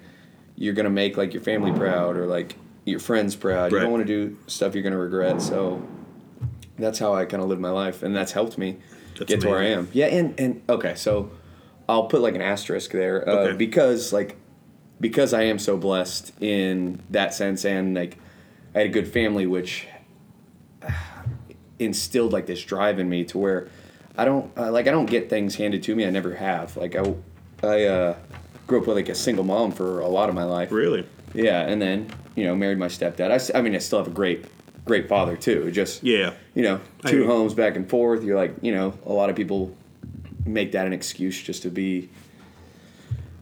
you're 0.55 0.73
gonna 0.73 0.89
make 0.89 1.17
like 1.17 1.33
your 1.33 1.41
family 1.43 1.71
proud 1.71 2.17
or 2.17 2.25
like 2.27 2.55
your 2.85 2.99
friends 2.99 3.35
proud. 3.35 3.71
You 3.71 3.79
don't 3.79 3.91
want 3.91 4.05
to 4.05 4.27
do 4.27 4.37
stuff 4.47 4.73
you're 4.73 4.83
gonna 4.83 4.97
regret. 4.97 5.41
So 5.41 5.81
that's 6.77 6.99
how 6.99 7.13
I 7.13 7.25
kind 7.25 7.41
of 7.41 7.49
live 7.49 7.59
my 7.59 7.71
life, 7.71 8.03
and 8.03 8.15
that's 8.15 8.31
helped 8.31 8.57
me 8.57 8.77
That's 9.17 9.29
get 9.29 9.41
to 9.41 9.49
where 9.49 9.59
I 9.59 9.65
am. 9.67 9.87
Yeah, 9.93 10.07
and 10.07 10.39
and 10.39 10.61
okay, 10.69 10.95
so 10.95 11.31
I'll 11.87 12.05
put 12.07 12.21
like 12.21 12.35
an 12.35 12.41
asterisk 12.41 12.91
there 12.91 13.27
uh, 13.27 13.31
Okay. 13.33 13.57
because 13.57 14.13
like 14.13 14.37
because 14.99 15.33
I 15.33 15.43
am 15.43 15.59
so 15.59 15.77
blessed 15.77 16.33
in 16.41 17.01
that 17.09 17.33
sense, 17.33 17.65
and 17.65 17.95
like 17.95 18.17
I 18.75 18.79
had 18.79 18.87
a 18.87 18.91
good 18.91 19.07
family, 19.07 19.45
which 19.45 19.87
instilled 21.79 22.33
like 22.33 22.45
this 22.45 22.63
drive 22.63 22.99
in 22.99 23.09
me 23.09 23.23
to 23.25 23.37
where 23.37 23.67
I 24.17 24.25
don't 24.25 24.51
uh, 24.57 24.71
like 24.71 24.87
I 24.87 24.91
don't 24.91 25.05
get 25.05 25.29
things 25.29 25.55
handed 25.55 25.83
to 25.83 25.95
me. 25.95 26.05
I 26.05 26.09
never 26.09 26.35
have. 26.35 26.75
Like 26.77 26.95
I 26.95 27.13
I 27.63 27.83
uh, 27.85 28.15
grew 28.67 28.81
up 28.81 28.87
with 28.87 28.97
like 28.97 29.09
a 29.09 29.15
single 29.15 29.43
mom 29.43 29.71
for 29.71 29.99
a 30.01 30.07
lot 30.07 30.29
of 30.29 30.35
my 30.35 30.43
life. 30.43 30.71
Really? 30.71 31.07
Yeah, 31.33 31.61
and 31.61 31.81
then 31.81 32.09
you 32.35 32.45
know 32.45 32.55
married 32.55 32.77
my 32.77 32.87
stepdad. 32.87 33.51
I 33.55 33.61
mean 33.61 33.75
I 33.75 33.79
still 33.79 33.99
have 33.99 34.07
a 34.07 34.11
great 34.11 34.45
great 34.85 35.07
father 35.07 35.37
too. 35.37 35.71
Just 35.71 36.03
Yeah. 36.03 36.33
you 36.55 36.63
know 36.63 36.81
two 37.05 37.25
homes 37.27 37.53
back 37.53 37.75
and 37.75 37.89
forth. 37.89 38.23
You're 38.23 38.37
like 38.37 38.55
you 38.61 38.73
know 38.73 38.93
a 39.05 39.13
lot 39.13 39.29
of 39.29 39.35
people 39.35 39.75
make 40.45 40.71
that 40.71 40.87
an 40.87 40.93
excuse 40.93 41.39
just 41.41 41.61
to 41.61 41.69
be 41.69 42.09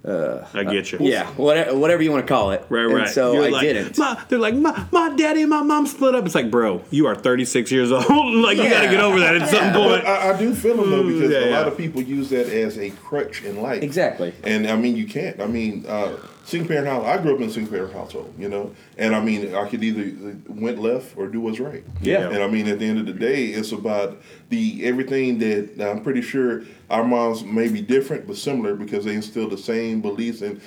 I 0.07 0.63
get 0.63 0.91
you. 0.91 0.99
yeah 1.01 1.27
whatever 1.31 1.77
whatever 1.77 2.01
you 2.01 2.11
want 2.11 2.25
to 2.25 2.33
call 2.33 2.51
it. 2.51 2.65
Right, 2.69 2.85
And 2.85 2.93
right. 2.93 3.09
so 3.09 3.33
You're 3.33 3.43
I 3.45 3.49
like, 3.49 3.61
didn't. 3.61 3.97
My, 3.97 4.23
they're 4.29 4.39
like, 4.39 4.55
my, 4.55 4.85
my 4.91 5.15
daddy 5.15 5.41
and 5.41 5.49
my 5.49 5.61
mom 5.63 5.85
split 5.87 6.15
up. 6.15 6.25
It's 6.25 6.35
like, 6.35 6.49
bro, 6.49 6.81
you 6.91 7.07
are 7.07 7.15
36 7.15 7.71
years 7.71 7.91
old. 7.91 8.05
like, 8.09 8.57
you 8.57 8.69
got 8.69 8.83
to 8.83 8.89
get 8.89 8.99
over 9.01 9.19
that 9.19 9.35
at 9.35 9.49
some 9.49 9.57
Yeah. 9.59 9.73
point. 9.73 10.05
I, 10.05 10.33
I 10.33 10.37
do 10.39 10.53
feel 10.55 10.77
them 10.77 10.89
though 10.91 11.03
because 11.03 11.31
yeah, 11.31 11.37
a 11.39 11.49
yeah. 11.49 11.57
lot 11.57 11.67
of 11.67 11.77
people 11.77 12.01
use 12.01 12.29
that 12.29 12.47
as 12.47 12.77
a 12.77 12.89
crutch 12.91 13.43
in 13.43 13.61
life. 13.61 13.83
Exactly. 13.83 14.33
And 14.43 14.67
I 14.67 14.75
mean, 14.77 14.95
you 14.95 15.07
can't. 15.07 15.39
I 15.41 15.47
mean, 15.47 15.85
uh, 15.87 16.15
single 16.47 16.69
parent 16.69 16.87
house. 16.87 17.05
I 17.05 17.21
grew 17.21 17.35
up 17.35 17.41
in 17.41 17.49
a 17.49 17.51
single 17.51 17.71
parent 17.71 17.93
household, 17.93 18.33
you 18.39 18.47
know, 18.47 18.73
and 18.97 19.13
I 19.13 19.19
mean, 19.19 19.53
I 19.53 19.67
could 19.67 19.83
either 19.83 20.37
went 20.47 20.79
left 20.79 21.17
or 21.17 21.27
do 21.27 21.41
what's 21.41 21.59
right. 21.59 21.83
Yeah. 22.01 22.29
And 22.29 22.41
I 22.41 22.47
mean, 22.47 22.67
at 22.67 22.79
the 22.79 22.85
end 22.85 22.99
of 22.99 23.05
the 23.05 23.13
day, 23.13 23.47
it's 23.47 23.73
about 23.73 24.21
the 24.47 24.85
everything 24.85 25.39
that 25.39 25.81
I'm 25.81 26.01
pretty 26.01 26.21
sure 26.21 26.63
our 26.89 27.03
moms 27.03 27.43
may 27.43 27.67
be 27.67 27.81
different 27.81 28.27
but 28.27 28.37
similar 28.37 28.75
because 28.75 29.03
they 29.03 29.13
instill 29.13 29.49
the 29.49 29.57
same 29.57 30.01
beliefs 30.01 30.41
and. 30.41 30.61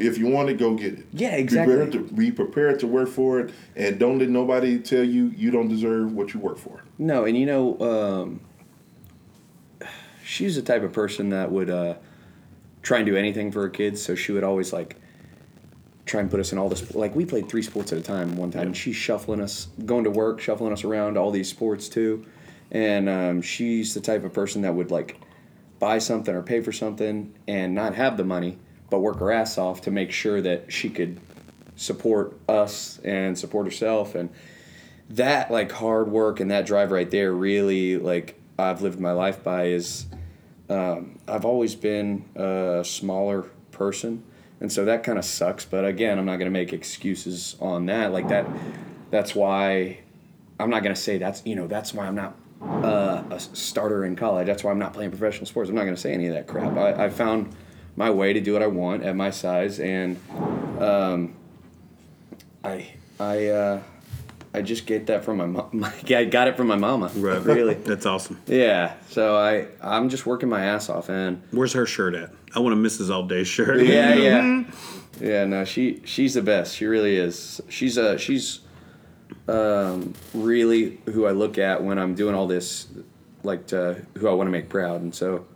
If 0.00 0.16
you 0.16 0.28
want 0.28 0.48
it, 0.48 0.58
go 0.58 0.76
get 0.76 0.92
it. 0.92 1.06
Yeah, 1.12 1.34
Be 1.34 1.42
exactly. 1.42 1.74
prepared, 1.74 2.08
to, 2.08 2.14
be 2.14 2.30
prepared 2.30 2.78
to 2.78 2.86
work 2.86 3.08
for 3.08 3.40
it, 3.40 3.52
and 3.74 3.98
don't 3.98 4.20
let 4.20 4.28
nobody 4.28 4.78
tell 4.78 5.02
you 5.02 5.32
you 5.36 5.50
don't 5.50 5.66
deserve 5.66 6.12
what 6.12 6.32
you 6.32 6.38
work 6.38 6.56
for. 6.56 6.84
No, 6.98 7.24
and 7.24 7.36
you 7.36 7.44
know, 7.44 7.76
um, 7.80 8.40
she's 10.22 10.54
the 10.54 10.62
type 10.62 10.84
of 10.84 10.92
person 10.92 11.30
that 11.30 11.50
would 11.50 11.68
uh, 11.68 11.94
try 12.80 12.98
and 12.98 13.06
do 13.06 13.16
anything 13.16 13.50
for 13.50 13.62
her 13.62 13.68
kids. 13.68 14.00
So 14.00 14.14
she 14.14 14.30
would 14.30 14.44
always 14.44 14.72
like 14.72 14.94
try 16.08 16.20
and 16.20 16.30
put 16.30 16.40
us 16.40 16.52
in 16.52 16.58
all 16.58 16.68
this. 16.68 16.94
Like 16.94 17.14
we 17.14 17.24
played 17.24 17.48
three 17.48 17.62
sports 17.62 17.92
at 17.92 17.98
a 17.98 18.02
time 18.02 18.36
one 18.36 18.50
time. 18.50 18.68
and 18.68 18.76
She's 18.76 18.96
shuffling 18.96 19.40
us, 19.40 19.68
going 19.84 20.04
to 20.04 20.10
work, 20.10 20.40
shuffling 20.40 20.72
us 20.72 20.84
around 20.84 21.16
all 21.16 21.30
these 21.30 21.48
sports 21.48 21.88
too. 21.88 22.24
And 22.70 23.08
um, 23.08 23.42
she's 23.42 23.94
the 23.94 24.00
type 24.00 24.24
of 24.24 24.32
person 24.32 24.62
that 24.62 24.74
would 24.74 24.90
like 24.90 25.20
buy 25.78 25.98
something 25.98 26.34
or 26.34 26.42
pay 26.42 26.60
for 26.60 26.72
something 26.72 27.34
and 27.46 27.74
not 27.74 27.94
have 27.94 28.16
the 28.16 28.24
money, 28.24 28.58
but 28.90 29.00
work 29.00 29.20
her 29.20 29.30
ass 29.30 29.58
off 29.58 29.82
to 29.82 29.90
make 29.90 30.10
sure 30.10 30.40
that 30.40 30.72
she 30.72 30.90
could 30.90 31.20
support 31.76 32.36
us 32.48 32.98
and 33.04 33.38
support 33.38 33.66
herself 33.66 34.16
and 34.16 34.30
that 35.10 35.50
like 35.50 35.70
hard 35.70 36.10
work 36.10 36.40
and 36.40 36.50
that 36.50 36.66
drive 36.66 36.90
right 36.90 37.10
there 37.10 37.32
really 37.32 37.96
like 37.96 38.38
I've 38.58 38.82
lived 38.82 38.98
my 38.98 39.12
life 39.12 39.44
by 39.44 39.66
is 39.66 40.06
um, 40.68 41.18
I've 41.28 41.44
always 41.44 41.76
been 41.76 42.24
a 42.34 42.82
smaller 42.84 43.42
person 43.70 44.24
and 44.60 44.72
so 44.72 44.84
that 44.84 45.04
kind 45.04 45.18
of 45.18 45.24
sucks 45.24 45.64
but 45.64 45.84
again 45.84 46.18
I'm 46.18 46.26
not 46.26 46.36
gonna 46.36 46.50
make 46.50 46.72
excuses 46.72 47.56
on 47.60 47.86
that. 47.86 48.12
Like 48.12 48.28
that 48.28 48.46
that's 49.10 49.34
why 49.34 50.00
I'm 50.60 50.70
not 50.70 50.82
gonna 50.82 50.96
say 50.96 51.18
that's 51.18 51.44
you 51.44 51.54
know 51.54 51.66
that's 51.66 51.94
why 51.94 52.06
I'm 52.06 52.14
not 52.14 52.36
uh, 52.60 53.22
a 53.30 53.38
starter 53.38 54.04
in 54.04 54.16
college. 54.16 54.46
That's 54.46 54.64
why 54.64 54.72
I'm 54.72 54.78
not 54.78 54.92
playing 54.92 55.10
professional 55.10 55.46
sports. 55.46 55.70
I'm 55.70 55.76
not 55.76 55.84
gonna 55.84 55.96
say 55.96 56.12
any 56.12 56.26
of 56.26 56.34
that 56.34 56.46
crap. 56.46 56.76
I, 56.76 57.04
I 57.04 57.10
found 57.10 57.54
my 57.96 58.10
way 58.10 58.32
to 58.32 58.40
do 58.40 58.52
what 58.52 58.62
I 58.62 58.66
want 58.66 59.02
at 59.02 59.16
my 59.16 59.30
size 59.30 59.80
and 59.80 60.16
um, 60.80 61.34
I 62.62 62.92
I 63.18 63.46
uh, 63.46 63.82
I 64.54 64.62
just 64.62 64.86
get 64.86 65.06
that 65.06 65.24
from 65.24 65.36
my 65.36 65.46
mom. 65.46 65.84
I 66.08 66.24
got 66.24 66.48
it 66.48 66.56
from 66.56 66.66
my 66.66 66.76
mama. 66.76 67.10
Right. 67.14 67.42
Really. 67.42 67.74
That's 67.74 68.06
awesome. 68.06 68.40
Yeah. 68.46 68.94
So 69.10 69.36
I 69.36 69.66
I'm 69.82 70.08
just 70.08 70.26
working 70.26 70.48
my 70.48 70.64
ass 70.64 70.88
off, 70.88 71.08
and 71.08 71.42
Where's 71.50 71.74
her 71.74 71.86
shirt 71.86 72.14
at? 72.14 72.32
I 72.54 72.60
want 72.60 72.74
a 72.74 72.78
Mrs. 72.78 73.10
All 73.10 73.26
Day 73.26 73.44
shirt. 73.44 73.82
yeah, 73.84 74.14
yeah, 74.14 74.64
yeah. 75.20 75.44
No, 75.44 75.64
she 75.64 76.00
she's 76.04 76.34
the 76.34 76.42
best. 76.42 76.74
She 76.74 76.86
really 76.86 77.16
is. 77.16 77.60
She's 77.68 77.98
uh 77.98 78.16
she's 78.16 78.60
um 79.46 80.14
really 80.34 80.98
who 81.06 81.26
I 81.26 81.32
look 81.32 81.58
at 81.58 81.82
when 81.82 81.98
I'm 81.98 82.14
doing 82.14 82.34
all 82.34 82.46
this, 82.46 82.86
like 83.42 83.66
to, 83.68 84.02
who 84.16 84.28
I 84.28 84.32
want 84.32 84.46
to 84.46 84.52
make 84.52 84.68
proud, 84.70 85.02
and 85.02 85.14
so 85.14 85.46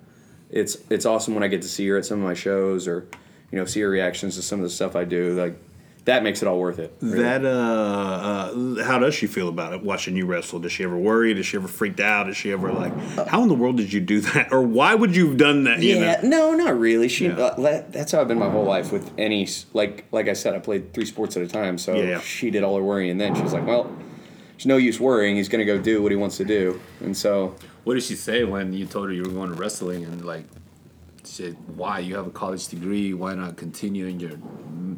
it's 0.50 0.76
it's 0.90 1.06
awesome 1.06 1.34
when 1.34 1.42
I 1.42 1.48
get 1.48 1.62
to 1.62 1.68
see 1.68 1.88
her 1.88 1.96
at 1.96 2.04
some 2.04 2.18
of 2.18 2.24
my 2.24 2.34
shows 2.34 2.86
or 2.86 3.06
you 3.50 3.58
know 3.58 3.64
see 3.64 3.80
her 3.80 3.88
reactions 3.88 4.36
to 4.36 4.42
some 4.42 4.60
of 4.60 4.64
the 4.64 4.70
stuff 4.70 4.94
I 4.94 5.04
do. 5.04 5.32
Like 5.32 5.58
that 6.04 6.22
makes 6.22 6.42
it 6.42 6.48
all 6.48 6.58
worth 6.58 6.78
it. 6.78 6.94
really. 7.00 7.22
That 7.22 7.44
uh, 7.44 7.48
uh, 7.48 8.84
how 8.84 8.98
does 8.98 9.14
she 9.14 9.26
feel 9.26 9.48
about 9.48 9.72
it 9.72 9.82
watching 9.82 10.16
you 10.16 10.26
wrestle? 10.26 10.58
Does 10.58 10.72
she 10.72 10.84
ever 10.84 10.96
worry? 10.96 11.32
Does 11.34 11.46
she 11.46 11.56
ever 11.56 11.68
freaked 11.68 12.00
out? 12.00 12.26
Does 12.26 12.36
she 12.36 12.50
ever 12.52 12.72
like, 12.72 12.92
how 13.28 13.42
in 13.42 13.48
the 13.48 13.54
world 13.54 13.76
did 13.76 13.92
you 13.92 14.00
do 14.00 14.20
that, 14.20 14.52
or 14.52 14.62
why 14.62 14.94
would 14.94 15.14
you 15.14 15.28
have 15.28 15.36
done 15.36 15.64
that? 15.64 15.78
you 15.80 15.96
Yeah, 15.96 16.20
know? 16.22 16.52
no, 16.52 16.64
not 16.64 16.78
really. 16.78 17.08
She 17.08 17.26
Yeah. 17.26 17.34
uh, 17.38 17.82
that's 17.90 18.12
how 18.12 18.20
I've 18.20 18.28
been 18.28 18.38
my 18.38 18.50
whole 18.50 18.64
life 18.64 18.92
with 18.92 19.10
any 19.18 19.46
like 19.72 20.04
like 20.12 20.28
I 20.28 20.32
said, 20.32 20.54
I 20.54 20.58
played 20.58 20.92
three 20.92 21.06
sports 21.06 21.36
at 21.36 21.42
a 21.42 21.48
time. 21.48 21.78
So 21.78 21.94
Yeah, 21.94 22.02
yeah. 22.04 22.20
she 22.20 22.50
did 22.50 22.62
all 22.64 22.76
her 22.76 22.82
worrying, 22.82 23.10
and 23.10 23.20
then 23.20 23.34
she's 23.34 23.52
like, 23.52 23.66
"Well, 23.66 23.84
there's 24.52 24.66
no 24.66 24.76
use 24.76 24.98
worrying. 25.00 25.36
He's 25.36 25.48
gonna 25.48 25.64
go 25.64 25.78
do 25.78 26.02
what 26.02 26.10
he 26.12 26.16
wants 26.16 26.36
to 26.38 26.44
do." 26.44 26.80
And 27.00 27.16
so 27.16 27.54
What 27.84 27.94
did 27.94 28.04
she 28.04 28.14
say 28.14 28.44
when 28.44 28.72
you 28.72 28.86
told 28.86 29.06
her 29.08 29.12
you 29.12 29.22
were 29.24 29.28
going 29.30 29.50
to 29.50 29.56
wrestling 29.56 30.04
and 30.04 30.24
like, 30.24 30.44
she 31.24 31.32
said, 31.44 31.56
why 31.76 31.98
you 32.00 32.16
have 32.16 32.26
a 32.26 32.30
college 32.30 32.68
degree? 32.68 33.14
Why 33.14 33.34
not 33.34 33.56
continue 33.56 34.06
in 34.06 34.20
your 34.20 34.32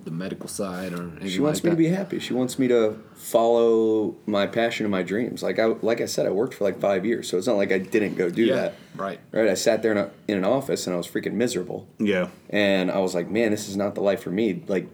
the 0.04 0.10
medical 0.10 0.48
side 0.48 0.92
or 0.92 1.02
anything 1.02 1.28
She 1.28 1.40
wants 1.40 1.58
like 1.60 1.64
me 1.64 1.70
to 1.70 1.76
be 1.76 1.88
happy. 1.88 2.18
She 2.18 2.34
wants 2.34 2.58
me 2.58 2.68
to 2.68 2.98
follow 3.14 4.16
my 4.26 4.46
passion 4.46 4.84
and 4.86 4.90
my 4.90 5.02
dreams. 5.02 5.42
Like 5.42 5.58
I 5.58 5.66
like 5.66 6.00
I 6.00 6.06
said, 6.06 6.26
I 6.26 6.30
worked 6.30 6.54
for 6.54 6.64
like 6.64 6.80
five 6.80 7.04
years, 7.06 7.28
so 7.28 7.38
it's 7.38 7.46
not 7.46 7.56
like 7.56 7.72
I 7.72 7.78
didn't 7.78 8.14
go 8.16 8.28
do 8.30 8.44
Yeah, 8.44 8.54
that. 8.54 8.74
right. 8.96 9.20
Right. 9.32 9.48
I 9.48 9.54
sat 9.54 9.82
there 9.82 9.92
in, 9.92 9.98
a, 9.98 10.10
in 10.28 10.36
an 10.38 10.44
office 10.44 10.86
and 10.86 10.94
I 10.94 10.96
was 10.96 11.06
freaking 11.08 11.34
miserable. 11.34 11.86
Yeah. 11.98 12.28
And 12.50 12.90
I 12.90 12.98
was 12.98 13.14
like, 13.14 13.30
man, 13.30 13.50
this 13.50 13.68
is 13.68 13.76
not 13.76 13.94
the 13.94 14.00
life 14.02 14.22
for 14.22 14.30
me. 14.30 14.62
Like, 14.66 14.88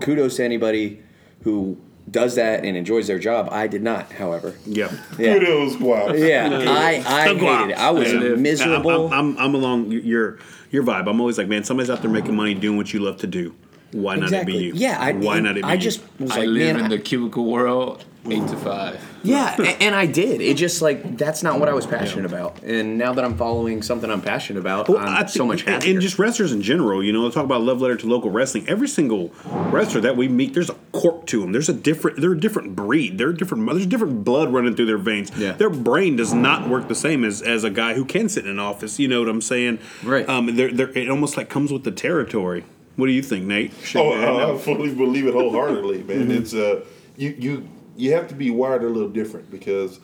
kudos 0.00 0.36
to 0.36 0.44
anybody 0.44 1.02
who 1.42 1.78
does 2.10 2.34
that 2.34 2.64
and 2.64 2.76
enjoys 2.76 3.06
their 3.06 3.18
job. 3.18 3.48
I 3.50 3.66
did 3.66 3.82
not, 3.82 4.12
however. 4.12 4.54
Yeah. 4.66 4.90
Yeah. 5.18 5.34
Kudos, 5.38 5.76
Guap. 5.76 6.18
Yeah, 6.18 6.48
I, 6.70 7.02
I 7.06 7.24
Still 7.26 7.38
go 7.38 7.56
hated 7.56 7.70
it. 7.72 7.78
I 7.78 7.90
was 7.90 8.12
Yeah. 8.12 8.18
miserable. 8.36 9.06
I'm, 9.12 9.36
I'm, 9.36 9.38
I'm 9.38 9.54
along 9.54 9.90
your 9.92 10.38
your 10.70 10.82
vibe. 10.82 11.08
I'm 11.08 11.20
always 11.20 11.38
like, 11.38 11.48
man, 11.48 11.64
somebody's 11.64 11.90
out 11.90 12.02
there 12.02 12.10
making 12.10 12.34
money 12.34 12.54
doing 12.54 12.76
what 12.76 12.92
you 12.92 13.00
love 13.00 13.18
to 13.18 13.26
do. 13.26 13.54
Why 13.92 14.16
not 14.16 14.32
it 14.32 14.46
be 14.46 14.54
you? 14.54 14.72
Yeah, 14.74 14.96
I, 14.98 15.12
Why 15.12 15.38
not 15.40 15.58
it 15.58 15.62
be 15.62 15.68
I 15.68 15.74
you? 15.74 15.80
just 15.80 16.00
was 16.18 16.30
I 16.32 16.38
like, 16.40 16.48
live 16.48 16.76
man, 16.76 16.76
in 16.78 16.84
I- 16.86 16.88
the 16.88 16.98
cubicle 16.98 17.44
world, 17.44 18.04
eight 18.30 18.46
to 18.48 18.56
five. 18.56 19.00
Yeah, 19.24 19.54
a- 19.60 19.82
and 19.82 19.94
I 19.94 20.06
did. 20.06 20.40
It 20.40 20.56
just 20.56 20.80
like 20.82 21.16
that's 21.16 21.42
not 21.42 21.58
what 21.60 21.68
I 21.68 21.72
was 21.72 21.86
passionate 21.86 22.24
about. 22.24 22.62
And 22.62 22.98
now 22.98 23.12
that 23.14 23.24
I'm 23.24 23.36
following 23.36 23.82
something 23.82 24.10
I'm 24.10 24.20
passionate 24.20 24.60
about, 24.60 24.88
Well, 24.88 24.98
I'm 24.98 25.24
I 25.24 25.26
so 25.26 25.46
much 25.46 25.60
and- 25.62 25.70
happier. 25.70 25.92
And 25.92 26.00
just 26.00 26.18
wrestlers 26.18 26.52
in 26.52 26.62
general, 26.62 27.02
you 27.02 27.12
know, 27.12 27.28
talk 27.30 27.44
about 27.44 27.62
love 27.62 27.80
letter 27.80 27.96
to 27.96 28.06
local 28.06 28.30
wrestling. 28.30 28.68
Every 28.68 28.88
single 28.88 29.32
wrestler 29.44 30.00
that 30.02 30.16
we 30.16 30.28
meet, 30.28 30.54
there's 30.54 30.70
a 30.70 30.76
quirk 30.92 31.26
to 31.26 31.40
them. 31.40 31.52
There's 31.52 31.68
a 31.68 31.74
different, 31.74 32.20
they're 32.20 32.32
a 32.32 32.40
different 32.40 32.76
breed. 32.76 33.18
They're 33.18 33.32
different. 33.32 33.66
There's 33.68 33.86
different 33.86 34.24
blood 34.24 34.52
running 34.52 34.76
through 34.76 34.86
their 34.86 34.98
veins. 34.98 35.30
Yeah. 35.36 35.52
Their 35.52 35.70
brain 35.70 36.16
does 36.16 36.32
not 36.32 36.68
work 36.68 36.88
the 36.88 36.94
same 36.94 37.24
as 37.24 37.42
as 37.42 37.64
a 37.64 37.70
guy 37.70 37.94
who 37.94 38.04
can 38.04 38.28
sit 38.28 38.44
in 38.44 38.50
an 38.50 38.58
office. 38.58 38.98
You 38.98 39.08
know 39.08 39.20
what 39.20 39.28
I'm 39.28 39.40
saying? 39.40 39.78
Right. 40.02 40.28
Um. 40.28 40.54
They're, 40.56 40.70
they're, 40.72 40.90
it 40.96 41.08
almost 41.08 41.36
like 41.36 41.48
comes 41.48 41.72
with 41.72 41.84
the 41.84 41.90
territory. 41.92 42.64
What 42.96 43.06
do 43.06 43.12
you 43.12 43.22
think, 43.22 43.46
Nate? 43.46 43.72
Shake 43.82 44.02
Oh, 44.02 44.12
I. 44.12 44.52
I 44.52 44.58
fully 44.58 44.94
believe 44.94 45.26
it 45.26 45.32
wholeheartedly, 45.32 46.02
man. 46.02 46.22
Mm-hmm. 46.28 46.30
It's 46.32 46.52
uh, 46.54 46.84
you 47.16 47.34
you 47.38 47.68
you 47.96 48.12
have 48.12 48.28
to 48.28 48.34
be 48.34 48.50
wired 48.50 48.82
a 48.82 48.88
little 48.88 49.08
different 49.08 49.50
because 49.50 50.00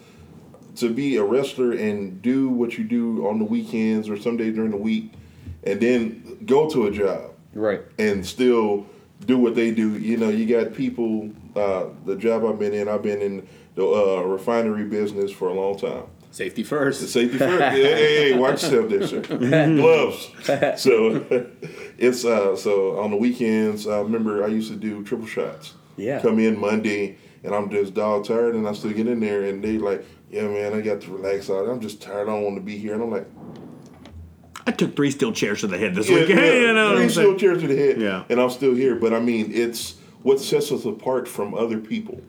to 0.76 0.92
be 0.92 1.16
a 1.16 1.24
wrestler 1.24 1.72
and 1.72 2.22
do 2.22 2.48
what 2.48 2.78
you 2.78 2.84
do 2.84 3.26
on 3.26 3.38
the 3.38 3.44
weekends 3.44 4.08
or 4.08 4.16
some 4.16 4.36
days 4.36 4.54
during 4.54 4.70
the 4.70 4.76
week, 4.76 5.12
and 5.64 5.80
then 5.80 6.38
go 6.46 6.68
to 6.70 6.86
a 6.86 6.90
job 6.90 7.32
right. 7.52 7.82
and 7.98 8.24
still 8.24 8.86
do 9.26 9.38
what 9.38 9.54
they 9.54 9.72
do. 9.72 9.98
You 9.98 10.16
know, 10.16 10.28
you 10.28 10.46
got 10.46 10.74
people. 10.74 11.30
Uh, 11.56 11.86
the 12.04 12.14
job 12.14 12.44
I've 12.44 12.58
been 12.58 12.72
in, 12.72 12.88
I've 12.88 13.02
been 13.02 13.20
in 13.20 13.48
the 13.74 13.84
uh, 13.84 14.22
refinery 14.22 14.84
business 14.84 15.32
for 15.32 15.48
a 15.48 15.54
long 15.54 15.76
time. 15.76 16.04
Safety 16.30 16.62
first. 16.62 17.08
Safety 17.08 17.38
first. 17.38 17.60
hey, 17.74 17.82
hey, 17.82 18.30
hey, 18.30 18.38
watch 18.38 18.62
yourself 18.62 18.88
there, 18.90 19.06
sir. 19.06 19.20
Gloves. 19.76 20.30
So 20.80 21.26
it's 21.98 22.24
uh 22.24 22.54
so 22.54 23.00
on 23.00 23.10
the 23.10 23.16
weekends, 23.16 23.88
I 23.88 23.98
remember 23.98 24.44
I 24.44 24.48
used 24.48 24.70
to 24.70 24.76
do 24.76 25.02
triple 25.02 25.26
shots. 25.26 25.74
Yeah. 25.96 26.20
Come 26.20 26.38
in 26.38 26.60
Monday 26.60 27.18
and 27.44 27.54
I'm 27.54 27.70
just 27.70 27.94
dog 27.94 28.24
tired 28.26 28.54
and 28.54 28.66
I 28.66 28.72
still 28.72 28.92
get 28.92 29.06
in 29.06 29.20
there 29.20 29.44
and 29.44 29.62
they 29.62 29.78
like, 29.78 30.04
Yeah 30.30 30.42
man, 30.42 30.74
I 30.74 30.80
got 30.80 31.00
to 31.02 31.10
relax 31.12 31.50
out. 31.50 31.68
I'm 31.68 31.80
just 31.80 32.02
tired, 32.02 32.28
I 32.28 32.32
don't 32.32 32.42
want 32.42 32.56
to 32.56 32.62
be 32.62 32.78
here. 32.78 32.94
And 32.94 33.02
I'm 33.02 33.10
like, 33.10 33.26
I 34.66 34.70
took 34.70 34.94
three 34.94 35.10
steel 35.10 35.32
chairs 35.32 35.60
to 35.60 35.66
the 35.66 35.78
head 35.78 35.94
this 35.94 36.08
yeah, 36.08 36.16
week. 36.16 36.28
yeah, 36.28 36.52
you 36.52 36.74
know 36.74 36.88
what 36.88 36.96
three 36.96 37.04
I'm 37.04 37.10
steel 37.10 37.24
saying? 37.24 37.38
chairs 37.38 37.62
to 37.62 37.68
the 37.68 37.76
head. 37.76 38.00
Yeah. 38.00 38.24
And 38.28 38.40
I'm 38.40 38.50
still 38.50 38.74
here. 38.74 38.96
But 38.96 39.12
I 39.12 39.20
mean 39.20 39.50
it's 39.52 39.96
what 40.22 40.40
sets 40.40 40.72
us 40.72 40.84
apart 40.84 41.28
from 41.28 41.54
other 41.54 41.78
people. 41.78 42.20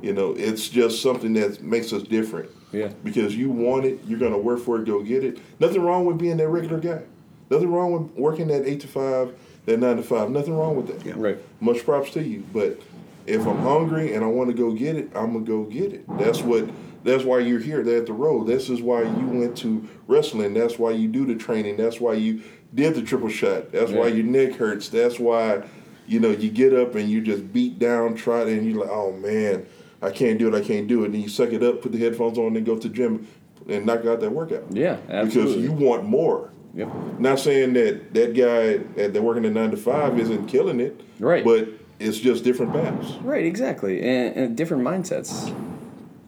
You 0.00 0.12
know, 0.12 0.32
it's 0.32 0.68
just 0.68 1.02
something 1.02 1.32
that 1.34 1.62
makes 1.62 1.92
us 1.92 2.02
different. 2.02 2.50
Yeah. 2.72 2.92
Because 3.02 3.36
you 3.36 3.50
want 3.50 3.84
it, 3.84 4.00
you're 4.06 4.18
gonna 4.18 4.38
work 4.38 4.60
for 4.60 4.80
it, 4.80 4.86
go 4.86 5.02
get 5.02 5.24
it. 5.24 5.38
Nothing 5.60 5.82
wrong 5.82 6.04
with 6.04 6.18
being 6.18 6.36
that 6.36 6.48
regular 6.48 6.78
guy. 6.78 7.02
Nothing 7.50 7.72
wrong 7.72 7.92
with 7.92 8.12
working 8.12 8.48
that 8.48 8.66
eight 8.66 8.80
to 8.80 8.88
five, 8.88 9.34
that 9.66 9.78
nine 9.78 9.96
to 9.96 10.02
five. 10.02 10.30
Nothing 10.30 10.56
wrong 10.56 10.76
with 10.76 10.86
that. 10.88 11.04
Yeah. 11.04 11.14
Right. 11.16 11.38
Much 11.60 11.84
props 11.84 12.10
to 12.12 12.22
you. 12.22 12.44
But 12.52 12.80
if 13.28 13.46
I'm 13.46 13.58
hungry 13.58 14.14
and 14.14 14.24
I 14.24 14.28
want 14.28 14.48
to 14.50 14.54
go 14.54 14.72
get 14.72 14.96
it, 14.96 15.10
I'm 15.14 15.32
gonna 15.32 15.44
go 15.44 15.64
get 15.64 15.92
it. 15.92 16.04
That's 16.18 16.42
what. 16.42 16.68
That's 17.04 17.22
why 17.22 17.38
you're 17.38 17.60
here. 17.60 17.84
They're 17.84 17.98
at 17.98 18.06
the 18.06 18.12
road. 18.12 18.48
This 18.48 18.68
is 18.68 18.82
why 18.82 19.02
you 19.02 19.26
went 19.26 19.56
to 19.58 19.88
wrestling. 20.08 20.52
That's 20.52 20.80
why 20.80 20.90
you 20.90 21.06
do 21.06 21.24
the 21.24 21.36
training. 21.36 21.76
That's 21.76 22.00
why 22.00 22.14
you 22.14 22.42
did 22.74 22.96
the 22.96 23.02
triple 23.02 23.28
shot. 23.28 23.70
That's 23.70 23.92
why 23.92 24.08
your 24.08 24.26
neck 24.26 24.54
hurts. 24.54 24.88
That's 24.88 25.18
why, 25.18 25.62
you 26.08 26.18
know, 26.18 26.30
you 26.30 26.50
get 26.50 26.74
up 26.74 26.96
and 26.96 27.08
you 27.08 27.20
just 27.20 27.52
beat 27.52 27.78
down, 27.78 28.16
try 28.16 28.42
it, 28.42 28.48
and 28.48 28.68
you're 28.68 28.80
like, 28.80 28.90
oh 28.90 29.12
man, 29.12 29.64
I 30.02 30.10
can't 30.10 30.40
do 30.40 30.52
it. 30.52 30.60
I 30.60 30.60
can't 30.60 30.88
do 30.88 31.04
it. 31.04 31.12
And 31.12 31.22
you 31.22 31.28
suck 31.28 31.52
it 31.52 31.62
up, 31.62 31.82
put 31.82 31.92
the 31.92 31.98
headphones 31.98 32.36
on, 32.36 32.56
and 32.56 32.66
go 32.66 32.76
to 32.76 32.88
the 32.88 32.94
gym 32.94 33.28
and 33.68 33.86
knock 33.86 34.04
out 34.04 34.20
that 34.20 34.32
workout. 34.32 34.64
Yeah, 34.70 34.98
absolutely. 35.08 35.62
Because 35.62 35.64
you 35.64 35.86
want 35.86 36.04
more. 36.04 36.50
Yep. 36.74 36.88
Not 37.20 37.38
saying 37.38 37.74
that 37.74 38.12
that 38.12 38.34
guy 38.34 38.78
that 39.06 39.22
working 39.22 39.44
at 39.44 39.52
nine 39.52 39.70
to 39.70 39.76
five 39.76 40.18
isn't 40.18 40.46
killing 40.46 40.80
it, 40.80 41.00
Right. 41.18 41.44
But 41.44 41.68
it's 41.98 42.18
just 42.18 42.44
different 42.44 42.72
paths. 42.72 43.12
Right, 43.22 43.44
exactly, 43.44 44.00
and, 44.02 44.36
and 44.36 44.56
different 44.56 44.82
mindsets. 44.84 45.54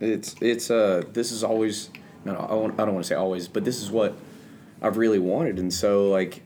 It's 0.00 0.35
it's 0.40 0.70
uh 0.70 1.02
this 1.12 1.30
is 1.30 1.44
always 1.44 1.90
no, 2.24 2.33
no 2.33 2.38
I, 2.40 2.54
won't- 2.54 2.80
I 2.80 2.85
don't 2.85 2.94
want 2.94 3.04
to 3.04 3.09
say 3.09 3.14
always, 3.14 3.48
but 3.48 3.64
this 3.64 3.80
is 3.83 3.90
what 3.90 4.14
I've 4.83 4.96
really 4.96 5.18
wanted, 5.18 5.59
and 5.59 5.72
so 5.72 6.09
like 6.09 6.42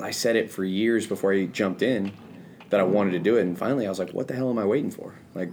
I 0.00 0.10
said 0.10 0.36
it 0.36 0.50
for 0.50 0.64
years 0.64 1.06
before 1.06 1.32
I 1.32 1.46
jumped 1.46 1.82
in 1.82 2.12
that 2.70 2.80
I 2.80 2.82
wanted 2.82 3.12
to 3.12 3.18
do 3.18 3.36
it, 3.38 3.42
and 3.42 3.58
finally 3.58 3.86
I 3.86 3.88
was 3.88 3.98
like, 3.98 4.10
what 4.10 4.28
the 4.28 4.34
hell 4.34 4.50
am 4.50 4.58
I 4.58 4.64
waiting 4.64 4.90
for? 4.90 5.14
Like 5.34 5.50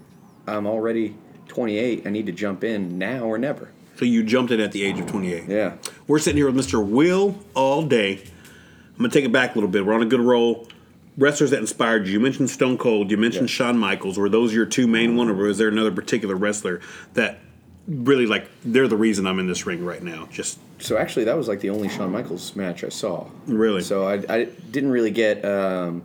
I'm 0.48 0.68
already 0.68 1.16
28, 1.48 2.06
I 2.06 2.10
need 2.10 2.26
to 2.26 2.32
jump 2.32 2.64
in 2.64 2.98
now 2.98 3.24
or 3.24 3.38
never. 3.38 3.70
So 3.96 4.04
you 4.04 4.24
jumped 4.24 4.52
in 4.52 4.60
at 4.60 4.74
the 4.74 4.84
age 4.84 5.00
of 5.00 5.08
28. 5.08 5.46
Yeah, 5.48 5.76
We're 6.08 6.20
sitting 6.20 6.36
here 6.38 6.52
with 6.52 6.56
Mr. 6.58 6.86
Will 6.86 7.40
Allday. 7.56 8.20
I'm 8.22 8.98
gonna 8.98 9.10
take 9.10 9.24
it 9.26 9.32
back 9.32 9.52
a 9.52 9.56
little 9.56 9.70
bit. 9.70 9.86
We're 9.86 9.94
on 9.94 10.02
a 10.02 10.06
good 10.06 10.20
roll. 10.20 10.68
Wrestlers 11.18 11.52
that 11.52 11.60
inspired 11.60 12.08
you. 12.08 12.14
You 12.14 12.20
mentioned 12.20 12.50
Stone 12.50 12.78
Cold. 12.78 13.10
You 13.10 13.18
mentioned 13.18 13.50
Yeah. 13.50 13.56
Shawn 13.56 13.78
Michaels. 13.78 14.18
Were 14.18 14.30
those 14.30 14.54
your 14.54 14.66
two 14.66 14.86
main 14.88 15.16
one, 15.16 15.30
or 15.30 15.34
was 15.34 15.58
there 15.58 15.70
another 15.70 15.92
particular 15.92 16.36
wrestler 16.36 16.82
that 17.14 17.40
really 17.88 18.26
like 18.26 18.48
they're 18.66 18.88
the 18.88 18.98
reason 18.98 19.26
I'm 19.28 19.40
in 19.40 19.48
this 19.48 19.66
ring 19.66 19.86
right 19.86 20.04
now? 20.04 20.28
Just 20.32 20.60
so 20.80 20.98
actually 20.98 21.26
that 21.26 21.38
was 21.38 21.48
like 21.48 21.62
the 21.62 21.70
only 21.70 21.88
Shawn 21.88 22.12
Michaels 22.12 22.56
match 22.56 22.84
I 22.84 22.90
saw. 22.90 23.28
Really? 23.48 23.82
So 23.82 24.06
I, 24.08 24.24
I 24.28 24.44
didn't 24.72 24.92
really 24.92 25.12
get 25.12 25.46
um, 25.46 26.04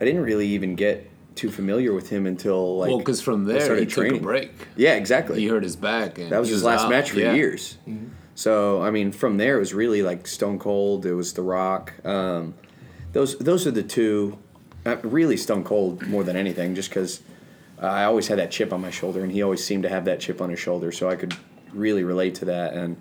I 0.00 0.04
didn't 0.04 0.22
really 0.22 0.46
even 0.48 0.76
get 0.76 1.10
too 1.34 1.50
familiar 1.50 1.92
with 1.92 2.08
him 2.08 2.26
until 2.26 2.78
like 2.78 2.88
well, 2.88 2.98
because 2.98 3.20
from 3.20 3.44
there 3.44 3.60
started 3.60 3.84
he 3.86 3.94
took 3.94 4.12
a 4.12 4.18
break. 4.18 4.50
Yeah, 4.76 4.94
exactly. 4.94 5.40
He 5.40 5.48
hurt 5.48 5.62
his 5.62 5.76
back. 5.76 6.16
And 6.16 6.30
that 6.32 6.38
was 6.38 6.48
he 6.48 6.54
his 6.54 6.64
last 6.64 6.84
out. 6.84 6.90
match 6.90 7.10
for 7.10 7.20
Yeah. 7.20 7.34
years. 7.34 7.76
So 8.34 8.80
I 8.80 8.90
mean, 8.90 9.12
from 9.12 9.36
there 9.36 9.56
it 9.56 9.60
was 9.60 9.74
really 9.74 10.02
like 10.02 10.26
Stone 10.26 10.58
Cold. 10.58 11.04
It 11.04 11.12
was 11.12 11.34
The 11.34 11.42
Rock. 11.42 11.92
Um, 12.04 12.54
those 13.16 13.38
those 13.38 13.66
are 13.66 13.70
the 13.70 13.82
two. 13.82 14.38
Uh, 14.84 14.96
really, 15.02 15.36
Stone 15.36 15.64
Cold 15.64 16.06
more 16.06 16.22
than 16.22 16.36
anything, 16.36 16.74
just 16.74 16.90
because 16.90 17.22
I 17.80 18.04
always 18.04 18.28
had 18.28 18.38
that 18.38 18.50
chip 18.50 18.72
on 18.72 18.80
my 18.82 18.90
shoulder, 18.90 19.22
and 19.22 19.32
he 19.32 19.42
always 19.42 19.64
seemed 19.64 19.82
to 19.84 19.88
have 19.88 20.04
that 20.04 20.20
chip 20.20 20.40
on 20.40 20.50
his 20.50 20.60
shoulder, 20.60 20.92
so 20.92 21.08
I 21.08 21.16
could 21.16 21.34
really 21.72 22.04
relate 22.04 22.34
to 22.36 22.44
that, 22.44 22.74
and 22.74 23.00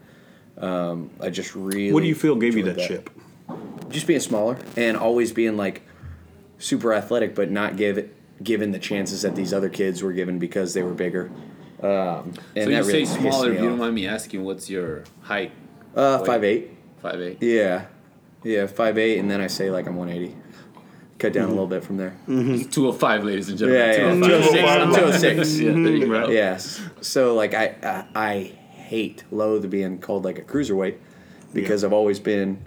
um, 0.57 1.09
I 1.19 1.29
just 1.29 1.53
really. 1.53 1.91
what 1.91 2.01
do 2.01 2.07
you 2.07 2.15
feel 2.15 2.35
gave 2.35 2.55
you 2.55 2.61
enjoyed 2.65 2.77
that, 2.77 2.87
chip? 2.87 3.09
Just 3.89 4.07
being 4.07 4.21
smaller 4.21 4.57
and 4.77 4.95
always 4.97 5.31
being 5.33 5.57
like 5.57 5.81
super 6.59 6.93
athletic, 6.93 7.35
but 7.35 7.51
not 7.51 7.75
give 7.75 7.97
it 7.97 8.15
given 8.41 8.71
the 8.71 8.79
chances 8.79 9.21
that 9.23 9.35
these 9.35 9.53
other 9.53 9.69
kids 9.69 10.01
were 10.01 10.13
given 10.13 10.39
because 10.39 10.73
they 10.73 10.81
were 10.81 10.93
bigger. 10.93 11.29
Um, 11.83 11.89
and 11.89 12.33
So 12.33 12.33
that 12.53 12.61
you 12.65 12.67
really 12.69 12.83
say 12.83 12.99
pissed 13.01 13.19
smaller. 13.19 13.49
me 13.49 13.55
If 13.57 13.61
you 13.61 13.69
don't 13.69 13.77
mind 13.77 13.95
me 13.95 14.07
asking, 14.07 14.43
what's 14.43 14.69
your 14.69 15.03
height? 15.21 15.51
Uh, 15.95 16.17
Wait. 16.21 16.25
five 16.25 16.43
eight. 16.43 16.71
Five 17.01 17.21
eight. 17.21 17.37
Yeah, 17.41 17.85
yeah, 18.45 18.67
five 18.67 18.97
eight, 18.97 19.17
and 19.19 19.29
then 19.29 19.41
I 19.41 19.47
say 19.47 19.69
like 19.69 19.87
I'm 19.87 19.97
one 19.97 20.09
eighty. 20.09 20.35
Cut 21.17 21.31
down 21.33 21.45
a 21.45 21.49
little 21.49 21.67
bit 21.67 21.83
from 21.83 21.97
there. 21.97 22.15
Two 22.71 22.87
oh 22.87 22.91
five, 22.91 23.23
ladies 23.23 23.47
and 23.49 23.57
gentlemen. 23.57 23.89
yeah, 23.89 23.97
205. 23.97 24.59
206. 24.59 24.83
I'm 24.83 24.93
206. 24.93 25.59
Yeah, 25.59 25.71
there 25.71 25.79
you 25.95 26.07
go. 26.07 26.29
Yes. 26.29 26.81
So 27.01 27.33
like 27.35 27.53
I, 27.53 27.75
I 27.83 28.05
I 28.15 28.33
hate 28.71 29.23
loathe 29.31 29.69
being 29.69 29.99
called 29.99 30.25
like 30.25 30.37
a 30.37 30.41
cruiserweight 30.41 30.97
because 31.53 31.83
I've 31.83 31.93
always 31.93 32.19
been 32.19 32.65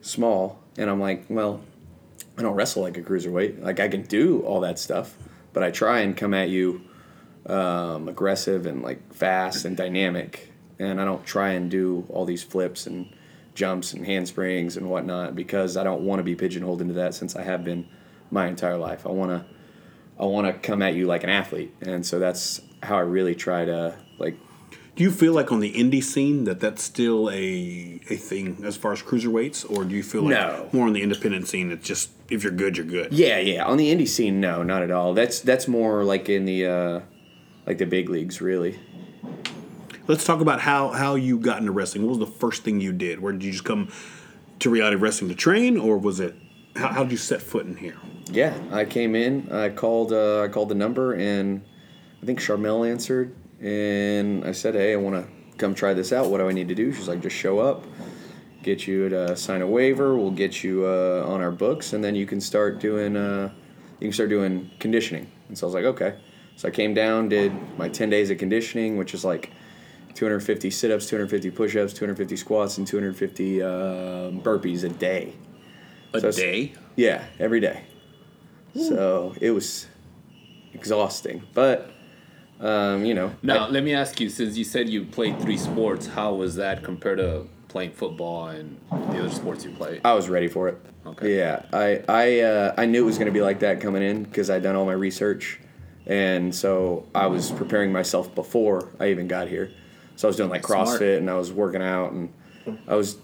small, 0.00 0.60
and 0.78 0.88
I'm 0.88 0.98
like, 1.00 1.26
well, 1.28 1.60
I 2.38 2.42
don't 2.42 2.54
wrestle 2.54 2.82
like 2.82 2.96
a 2.96 3.02
cruiserweight. 3.02 3.62
Like 3.62 3.80
I 3.80 3.88
can 3.88 4.02
do 4.02 4.40
all 4.40 4.60
that 4.60 4.78
stuff, 4.78 5.14
but 5.52 5.62
I 5.62 5.70
try 5.70 6.00
and 6.00 6.16
come 6.16 6.32
at 6.32 6.48
you 6.48 6.80
um, 7.46 8.08
aggressive 8.08 8.64
and 8.64 8.82
like 8.82 9.12
fast 9.12 9.66
and 9.66 9.76
dynamic, 9.76 10.50
and 10.78 11.00
I 11.00 11.04
don't 11.04 11.24
try 11.26 11.50
and 11.50 11.70
do 11.70 12.06
all 12.08 12.24
these 12.24 12.42
flips 12.42 12.86
and 12.86 13.14
jumps 13.54 13.92
and 13.94 14.04
handsprings 14.04 14.76
and 14.76 14.88
whatnot 14.90 15.34
because 15.36 15.76
I 15.76 15.84
don't 15.84 16.02
want 16.02 16.18
to 16.20 16.24
be 16.24 16.34
pigeonholed 16.34 16.80
into 16.80 16.94
that 16.94 17.14
since 17.14 17.36
I 17.36 17.42
have 17.42 17.64
been 17.64 17.86
my 18.30 18.46
entire 18.48 18.76
life. 18.76 19.06
I 19.06 19.10
want 19.10 19.30
to 19.30 19.44
I 20.18 20.24
want 20.26 20.46
to 20.46 20.52
come 20.52 20.80
at 20.82 20.94
you 20.94 21.06
like 21.06 21.24
an 21.24 21.30
athlete, 21.30 21.74
and 21.80 22.06
so 22.06 22.18
that's 22.18 22.60
how 22.82 22.96
I 22.96 23.00
really 23.00 23.34
try 23.34 23.64
to 23.64 23.96
like. 24.18 24.36
Do 24.96 25.02
you 25.02 25.10
feel 25.10 25.32
like 25.32 25.50
on 25.50 25.58
the 25.58 25.72
indie 25.72 26.04
scene 26.04 26.44
that 26.44 26.60
that's 26.60 26.80
still 26.82 27.28
a 27.30 28.00
a 28.10 28.16
thing 28.16 28.62
as 28.64 28.76
far 28.76 28.92
as 28.92 29.02
cruiserweights, 29.02 29.68
or 29.68 29.84
do 29.84 29.94
you 29.94 30.04
feel 30.04 30.22
like 30.22 30.30
No. 30.30 30.68
more 30.72 30.86
on 30.86 30.92
the 30.92 31.02
independent 31.02 31.48
scene? 31.48 31.72
It's 31.72 31.84
just 31.86 32.10
if 32.30 32.44
you're 32.44 32.52
good, 32.52 32.76
you're 32.76 32.86
good. 32.86 33.12
Yeah, 33.12 33.38
yeah. 33.38 33.64
On 33.66 33.76
the 33.76 33.92
indie 33.92 34.06
scene, 34.06 34.40
no, 34.40 34.62
not 34.62 34.82
at 34.82 34.92
all. 34.92 35.14
That's 35.14 35.40
that's 35.40 35.66
more 35.66 36.04
like 36.04 36.28
in 36.28 36.44
the 36.44 36.66
uh, 36.66 37.00
like 37.66 37.78
the 37.78 37.86
big 37.86 38.08
leagues, 38.08 38.40
really. 38.40 38.78
Let's 40.06 40.26
talk 40.26 40.42
about 40.42 40.60
how 40.60 40.90
how 40.90 41.14
you 41.14 41.38
got 41.38 41.60
into 41.60 41.72
wrestling. 41.72 42.04
What 42.04 42.18
was 42.18 42.18
the 42.18 42.38
first 42.38 42.62
thing 42.62 42.78
you 42.78 42.92
did? 42.92 43.20
Where 43.20 43.32
did 43.32 43.42
you 43.42 43.52
just 43.52 43.64
come 43.64 43.90
to 44.58 44.68
reality 44.68 44.96
wrestling 44.96 45.30
to 45.30 45.34
train, 45.34 45.78
or 45.78 45.96
was 45.96 46.20
it 46.20 46.34
how 46.76 46.88
how'd 46.88 47.10
you 47.10 47.16
set 47.16 47.40
foot 47.40 47.64
in 47.64 47.76
here? 47.76 47.96
Yeah, 48.30 48.54
I 48.70 48.84
came 48.84 49.14
in. 49.14 49.50
I 49.50 49.70
called. 49.70 50.12
Uh, 50.12 50.42
I 50.42 50.48
called 50.48 50.68
the 50.68 50.74
number, 50.74 51.14
and 51.14 51.64
I 52.22 52.26
think 52.26 52.38
Sharmell 52.38 52.88
answered. 52.88 53.34
And 53.62 54.44
I 54.44 54.52
said, 54.52 54.74
"Hey, 54.74 54.92
I 54.92 54.96
want 54.96 55.16
to 55.16 55.56
come 55.56 55.74
try 55.74 55.94
this 55.94 56.12
out. 56.12 56.28
What 56.28 56.36
do 56.38 56.48
I 56.50 56.52
need 56.52 56.68
to 56.68 56.74
do?" 56.74 56.92
She's 56.92 57.08
like, 57.08 57.22
"Just 57.22 57.36
show 57.36 57.58
up, 57.60 57.86
get 58.62 58.86
you 58.86 59.08
to 59.08 59.34
sign 59.36 59.62
a 59.62 59.66
waiver. 59.66 60.18
We'll 60.18 60.32
get 60.32 60.62
you 60.62 60.84
uh, 60.84 61.24
on 61.26 61.40
our 61.40 61.52
books, 61.52 61.94
and 61.94 62.04
then 62.04 62.14
you 62.14 62.26
can 62.26 62.42
start 62.42 62.78
doing. 62.78 63.16
Uh, 63.16 63.50
you 64.00 64.08
can 64.08 64.12
start 64.12 64.28
doing 64.28 64.70
conditioning." 64.80 65.30
And 65.48 65.56
so 65.56 65.66
I 65.66 65.68
was 65.68 65.74
like, 65.74 65.84
"Okay." 65.84 66.18
So 66.56 66.68
I 66.68 66.70
came 66.70 66.92
down, 66.92 67.30
did 67.30 67.52
my 67.78 67.88
ten 67.88 68.10
days 68.10 68.30
of 68.30 68.36
conditioning, 68.36 68.98
which 68.98 69.14
is 69.14 69.24
like 69.24 69.50
250 70.14 70.70
sit-ups, 70.70 71.06
250 71.06 71.50
push-ups, 71.50 71.92
250 71.92 72.36
squats, 72.36 72.78
and 72.78 72.86
250 72.86 73.62
uh, 73.62 73.66
burpees 74.42 74.84
a 74.84 74.88
day. 74.88 75.34
A 76.12 76.20
So 76.20 76.30
day? 76.32 76.72
Yeah, 76.96 77.24
every 77.38 77.60
day. 77.60 77.84
So 78.74 79.34
it 79.40 79.50
was 79.52 79.86
exhausting, 80.72 81.42
but 81.54 81.90
um, 82.60 83.04
you 83.04 83.14
know. 83.14 83.32
Now, 83.42 83.66
I- 83.66 83.68
let 83.70 83.84
me 83.84 83.94
ask 83.94 84.20
you 84.20 84.28
since 84.28 84.56
you 84.56 84.64
said 84.64 84.88
you 84.88 85.04
played 85.04 85.40
three 85.40 85.58
sports, 85.58 86.06
how 86.06 86.34
was 86.34 86.56
that 86.56 86.82
compared 86.82 87.18
to 87.18 87.46
playing 87.68 87.92
football 87.92 88.48
and 88.48 88.80
the 88.90 89.18
other 89.20 89.30
sports 89.30 89.64
you 89.64 89.70
played? 89.70 90.00
I 90.04 90.14
was 90.14 90.28
ready 90.28 90.48
for 90.48 90.68
it. 90.68 90.78
Okay. 91.06 91.36
Yeah, 91.38 91.62
I 91.72 92.02
I 92.08 92.40
uh, 92.40 92.74
I 92.78 92.86
knew 92.86 93.02
it 93.02 93.06
was 93.06 93.18
going 93.18 93.26
to 93.26 93.32
be 93.32 93.42
like 93.42 93.60
that 93.60 93.80
coming 93.80 94.02
in 94.02 94.22
because 94.24 94.50
I'd 94.50 94.62
done 94.62 94.74
all 94.74 94.86
my 94.86 94.92
research, 94.92 95.60
and 96.06 96.54
so 96.54 97.06
I 97.14 97.26
was 97.26 97.50
preparing 97.52 97.92
myself 97.92 98.34
before 98.34 98.88
I 98.98 99.08
even 99.10 99.28
got 99.28 99.48
here. 99.48 99.70
So 100.16 100.26
I 100.26 100.30
was 100.30 100.36
doing 100.36 100.50
like 100.50 100.66
Smart. 100.66 100.88
CrossFit 100.88 101.18
and 101.18 101.30
I 101.30 101.34
was 101.34 101.52
working 101.52 101.82
out 101.82 102.12
and 102.12 102.32
I 102.88 102.94
was 102.94 103.16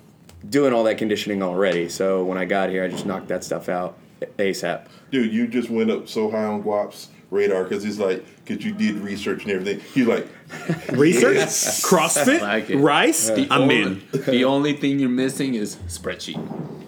doing 0.48 0.72
all 0.72 0.84
that 0.84 0.98
conditioning 0.98 1.42
already. 1.42 1.88
So 1.88 2.24
when 2.24 2.38
I 2.38 2.44
got 2.44 2.70
here, 2.70 2.84
I 2.84 2.88
just 2.88 3.06
knocked 3.06 3.28
that 3.28 3.44
stuff 3.44 3.68
out 3.68 3.96
ASAP. 4.38 4.86
Dude, 5.10 5.32
you 5.32 5.46
just 5.46 5.70
went 5.70 5.90
up 5.90 6.08
so 6.08 6.30
high 6.30 6.44
on 6.44 6.62
Guap's 6.62 7.08
radar 7.30 7.62
because 7.64 7.82
he's 7.84 7.98
like, 7.98 8.24
because 8.44 8.64
you 8.64 8.72
did 8.72 8.96
research 8.96 9.42
and 9.44 9.52
everything. 9.52 9.80
He's 9.94 10.06
like, 10.06 10.26
Research, 10.92 11.36
Yes. 11.36 11.84
CrossFit, 11.88 12.40
Like 12.40 12.66
rice. 12.70 13.28
The 13.30 13.46
I'm 13.50 13.62
only, 13.62 13.82
in. 13.82 14.02
The 14.12 14.44
only 14.44 14.72
thing 14.72 14.98
you're 14.98 15.08
missing 15.08 15.54
is 15.54 15.76
spreadsheet. 15.86 16.40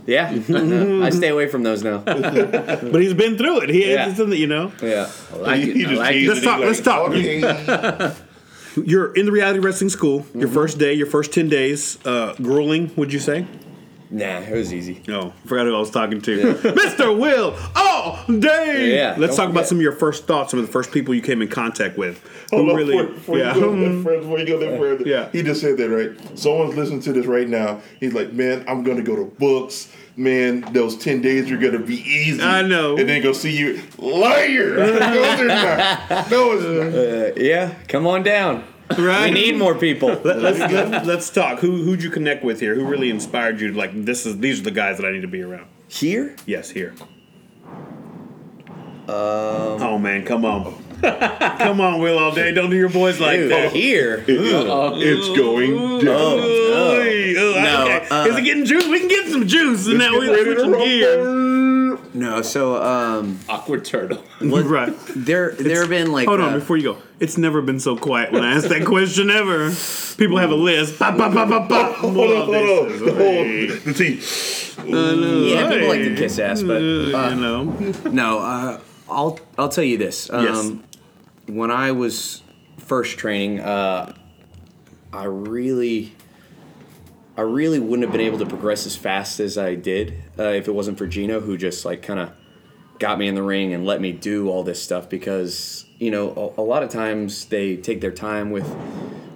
Yeah, 0.05 0.31
I 1.05 1.11
stay 1.11 1.29
away 1.29 1.47
from 1.47 1.63
those 1.63 1.85
now. 1.85 1.99
But 1.99 3.01
he's 3.01 3.15
been 3.15 3.39
through 3.39 3.61
it. 3.63 3.69
He 3.71 3.93
Yeah. 3.93 4.09
it's 4.09 4.19
in 4.19 4.31
the, 4.31 4.37
you 4.37 4.49
know. 4.49 4.73
Yeah. 4.83 5.09
I 5.33 5.37
like 5.37 5.61
he, 5.63 5.71
it. 5.71 5.77
he 5.77 5.85
I 5.85 5.95
like 5.95 6.17
it. 6.17 6.29
Let's 6.29 6.41
talk, 6.81 7.13
He's 7.13 7.41
let's 7.45 7.67
talk. 7.67 8.17
Okay. 8.79 8.89
You're 8.91 9.13
in 9.15 9.27
the 9.27 9.33
reality 9.33 9.59
wrestling 9.59 9.91
school. 9.91 10.27
Your 10.35 10.49
first 10.49 10.79
day, 10.79 10.93
your 10.95 11.07
first 11.07 11.33
ten 11.33 11.49
days, 11.49 11.99
uh, 12.07 12.35
grueling. 12.35 12.91
Would 12.97 13.13
you 13.13 13.19
say? 13.19 13.47
Nah, 14.11 14.41
it 14.41 14.53
was 14.53 14.75
easy. 14.75 15.03
No, 15.09 15.33
forgot 15.47 15.65
who 15.65 15.75
I 15.75 15.79
was 15.79 15.91
talking 15.91 16.21
to. 16.21 16.43
Mr. 16.55 17.19
Will 17.19 17.53
Allday. 17.75 18.95
Yeah, 18.95 19.15
Let's 19.17 19.37
don't 19.37 19.47
talk 19.47 19.51
about 19.51 19.67
some 19.67 19.79
of 19.79 19.83
your 19.83 19.93
first 19.93 20.27
thoughts, 20.27 20.51
some 20.51 20.61
of 20.61 20.67
the 20.67 20.73
first 20.73 20.93
people 20.93 21.15
you 21.15 21.23
came 21.23 21.41
in 21.41 21.49
contact 21.49 21.97
with. 21.97 22.23
Hold 22.51 22.65
Who 22.67 22.71
on, 22.73 22.77
really? 22.77 22.97
before, 22.97 23.15
before 23.15 23.39
yeah. 23.39 23.55
you 23.55 23.61
go 23.63 23.71
that 23.77 24.05
further, 24.05 24.21
before 24.21 24.39
you 24.39 24.47
go 24.47 24.59
that 24.59 24.79
further, 24.79 25.05
Yeah. 25.09 25.31
he 25.33 25.43
just 25.43 25.63
said 25.63 25.79
that 25.79 25.89
right. 25.89 26.39
Someone's 26.39 26.77
listening 26.77 27.01
to 27.01 27.13
this 27.15 27.25
right 27.25 27.49
now. 27.49 27.81
He's 28.01 28.13
like, 28.13 28.35
"Man, 28.35 28.65
I'm 28.69 28.83
gonna 28.83 29.03
go 29.03 29.17
to 29.17 29.25
books. 29.25 29.91
Man, 30.15 30.61
those 30.73 30.97
ten 30.97 31.23
days 31.23 31.51
are 31.51 31.57
gonna 31.57 31.79
be 31.79 31.97
easy." 31.97 32.43
I 32.43 32.63
know. 32.63 32.97
And 32.97 33.09
then 33.09 33.23
go 33.23 33.33
see 33.33 33.57
you, 33.57 33.83
liar. 33.99 34.77
no, 34.77 35.37
they're 35.37 35.47
not. 35.47 36.31
No, 36.31 36.53
it's 36.53 37.35
not. 37.35 37.43
Uh, 37.43 37.43
yeah, 37.43 37.75
come 37.89 38.07
on 38.07 38.23
down. 38.23 38.65
Right. 38.99 39.33
We 39.33 39.41
need 39.41 39.57
more 39.57 39.75
people. 39.75 40.09
Let, 40.25 40.41
let's 40.41 40.59
let, 40.59 41.07
let's 41.07 41.31
talk. 41.31 41.61
Who 41.61 41.83
who'd 41.83 42.03
you 42.03 42.11
connect 42.11 42.45
with 42.45 42.61
here? 42.61 42.75
Who 42.75 42.85
really 42.85 43.11
inspired 43.11 43.61
you? 43.61 43.73
Like 43.73 44.05
this 44.05 44.27
is 44.27 44.39
these 44.39 44.61
are 44.61 44.65
the 44.65 44.71
guys 44.71 44.99
that 44.99 45.07
I 45.07 45.13
need 45.13 45.23
to 45.23 45.29
be 45.29 45.43
around. 45.43 45.67
Here? 45.89 46.37
Yes, 46.47 46.71
here. 46.71 46.95
Um, 49.09 49.83
oh 49.83 49.99
man, 49.99 50.25
come 50.25 50.45
on, 50.45 50.83
come 51.03 51.81
on, 51.81 52.01
Will 52.01 52.19
Allday. 52.19 52.55
Don't 52.55 52.71
do 52.71 52.77
your 52.77 52.89
boys 52.89 53.21
like 53.21 53.39
dude, 53.39 53.51
that. 53.51 53.73
here? 53.73 54.25
It's 54.27 55.29
going 55.39 55.71
down. 56.05 56.39
Ooh, 56.39 56.43
ooh, 56.43 57.55
No, 57.63 57.83
okay. 57.85 58.09
uh, 58.09 58.27
is 58.27 58.37
it 58.37 58.43
getting 58.43 58.65
juice? 58.65 58.87
We 58.87 59.01
can 59.01 59.09
get 59.09 59.29
some 59.31 59.47
juice, 59.47 59.87
and 59.89 59.99
now 59.99 60.13
Get 60.13 60.21
we 60.21 60.29
ready 60.31 60.45
to 60.55 60.61
switching 60.65 60.79
gears. 60.85 61.39
No, 62.15 62.43
so 62.43 62.83
um, 62.83 63.39
Awkward 63.49 63.85
turtle. 63.85 64.23
Right. 64.41 64.95
there 65.15 65.53
there 65.53 65.81
have 65.81 65.89
been 65.91 66.11
like 66.13 66.27
Hold 66.29 66.41
on, 66.41 66.55
uh, 66.55 66.59
before 66.59 66.77
you 66.77 66.95
go. 66.95 66.99
It's 67.21 67.39
never 67.39 67.63
been 67.63 67.79
so 67.81 67.97
quiet 67.97 68.33
when 68.33 68.43
I 68.45 68.55
ask 68.55 68.69
that 68.69 68.85
question 68.85 69.31
ever. 69.31 69.71
People 70.19 70.39
have 70.39 70.51
a 70.51 70.55
list. 70.57 70.99
Pop, 70.99 71.17
pop, 71.17 71.33
pop, 71.33 71.49
pop, 71.49 71.69
pop. 71.69 71.95
Hold 71.97 72.17
on, 72.17 72.45
hold 72.47 72.55
on. 72.57 72.99
Hold 72.99 73.11
on. 73.11 73.17
The 73.85 73.95
teeth. 73.97 74.79
yeah, 74.79 75.69
people 75.71 75.89
like 75.89 76.01
to 76.01 76.15
kiss 76.17 76.39
ass, 76.39 76.63
but 76.63 76.77
Uh, 76.77 76.81
you 76.81 77.37
know. 77.37 77.65
no, 78.11 78.39
uh, 78.41 78.81
I'll 79.09 79.39
I'll 79.59 79.69
tell 79.69 79.85
you 79.85 79.97
this. 79.99 80.29
Um, 80.31 80.45
Yes. 80.45 80.73
When 81.53 81.71
I 81.71 81.93
was 81.93 82.43
first 82.79 83.19
training, 83.19 83.61
uh, 83.61 84.15
I 85.13 85.25
really, 85.25 86.13
I 87.37 87.43
really 87.43 87.79
wouldn't 87.79 88.03
have 88.03 88.13
been 88.13 88.23
able 88.27 88.39
to 88.39 88.47
progress 88.47 88.87
as 88.87 88.97
fast 88.97 89.39
as 89.39 89.59
I 89.59 89.75
did 89.75 90.15
uh, 90.39 90.45
if 90.45 90.67
it 90.67 90.73
wasn't 90.73 90.97
for 90.97 91.07
Gino, 91.07 91.41
who 91.41 91.59
just 91.59 91.85
like 91.85 92.01
kind 92.03 92.21
of 92.21 92.31
got 92.99 93.19
me 93.19 93.29
in 93.29 93.35
the 93.35 93.43
ring 93.43 93.75
and 93.75 93.85
let 93.85 94.01
me 94.01 94.13
do 94.13 94.49
all 94.49 94.63
this 94.63 94.81
stuff 94.83 95.11
because 95.11 95.85
you 95.99 96.11
know 96.11 96.55
a, 96.57 96.61
a 96.61 96.65
lot 96.65 96.83
of 96.85 96.89
times 96.89 97.47
they 97.47 97.77
take 97.77 98.01
their 98.01 98.13
time 98.13 98.51
with 98.51 98.65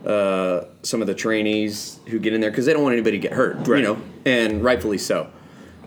uh, 0.06 0.64
some 0.82 1.00
of 1.02 1.06
the 1.08 1.14
trainees 1.14 1.98
who 2.06 2.18
get 2.18 2.32
in 2.32 2.40
there 2.40 2.50
because 2.50 2.64
they 2.64 2.72
don't 2.72 2.82
want 2.84 2.92
anybody 2.94 3.18
to 3.18 3.22
get 3.22 3.32
hurt, 3.32 3.56
Right. 3.68 3.78
you 3.78 3.82
know, 3.82 4.00
and 4.24 4.62
rightfully 4.64 4.98
so. 4.98 5.28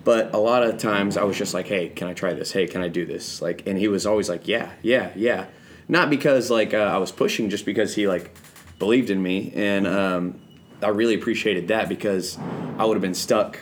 But 0.04 0.34
a 0.36 0.38
lot 0.38 0.62
of 0.63 0.78
times 0.78 1.18
I 1.18 1.24
was 1.24 1.38
just 1.38 1.54
like, 1.56 1.65
"Hey, 1.68 1.89
can 1.89 2.08
I 2.08 2.13
try 2.13 2.34
this? 2.34 2.52
Hey, 2.52 2.68
can 2.68 2.82
I 2.82 2.88
do 2.88 3.06
this?" 3.06 3.42
Like, 3.42 3.65
and 3.65 3.80
he 3.80 3.88
was 3.88 4.06
always 4.06 4.30
like, 4.30 4.48
"Yeah, 4.48 4.72
yeah, 4.84 5.10
yeah," 5.15 5.46
not 5.89 6.10
because 6.10 6.49
like 6.49 6.73
uh, 6.73 6.78
I 6.78 6.97
was 6.97 7.12
pushing, 7.12 7.49
just 7.49 7.65
because 7.65 7.95
he 7.95 8.08
like 8.08 8.34
believed 8.78 9.10
in 9.10 9.21
me, 9.21 9.52
and 9.56 9.86
um, 9.86 10.39
I 10.82 10.89
really 10.89 11.15
appreciated 11.15 11.67
that 11.67 11.89
because 11.89 12.38
I 12.78 12.86
would 12.86 12.93
have 12.93 13.02
been 13.02 13.15
stuck 13.15 13.60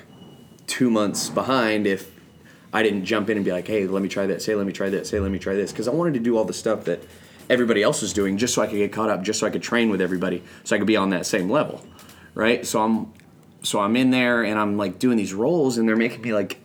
two 0.68 0.92
months 0.92 1.30
behind 1.30 1.88
if 1.88 2.12
I 2.74 2.84
didn't 2.84 3.06
jump 3.06 3.30
in 3.30 3.38
and 3.38 3.46
be 3.46 3.52
like, 3.52 3.66
"Hey, 3.66 3.88
let 3.88 4.04
me 4.04 4.10
try 4.10 4.28
this. 4.28 4.46
Hey, 4.46 4.54
let 4.54 4.68
me 4.68 4.74
try 4.74 4.90
this. 4.90 5.10
Hey, 5.10 5.20
let 5.20 5.32
me 5.32 5.40
try 5.40 5.56
this," 5.56 5.72
because 5.72 5.88
I 5.88 5.92
wanted 5.92 6.13
to 6.16 6.20
do 6.20 6.38
all 6.38 6.44
the 6.44 6.54
stuff 6.54 6.84
that 6.84 7.02
everybody 7.50 7.82
else 7.82 8.02
was 8.02 8.12
doing, 8.12 8.38
just 8.38 8.54
so 8.54 8.62
I 8.62 8.68
could 8.68 8.76
get 8.76 8.92
caught 8.92 9.10
up, 9.10 9.24
just 9.24 9.40
so 9.40 9.48
I 9.48 9.50
could 9.50 9.63
train 9.63 9.90
with 9.90 10.02
everybody, 10.02 10.44
so 10.66 10.76
I 10.76 10.80
could 10.80 10.88
be 10.88 10.98
on 10.98 11.12
that 11.12 11.26
same 11.26 11.50
level, 11.50 11.82
right? 12.34 12.68
So 12.68 12.82
I'm, 12.82 13.13
so 13.63 13.80
I'm 13.80 13.96
in 13.96 14.12
there 14.12 14.44
and 14.44 14.60
I'm 14.60 14.78
like 14.78 15.00
doing 15.00 15.16
these 15.18 15.34
rolls, 15.34 15.78
and 15.78 15.88
they're 15.88 15.96
making 15.96 16.22
me 16.22 16.34
like 16.34 16.60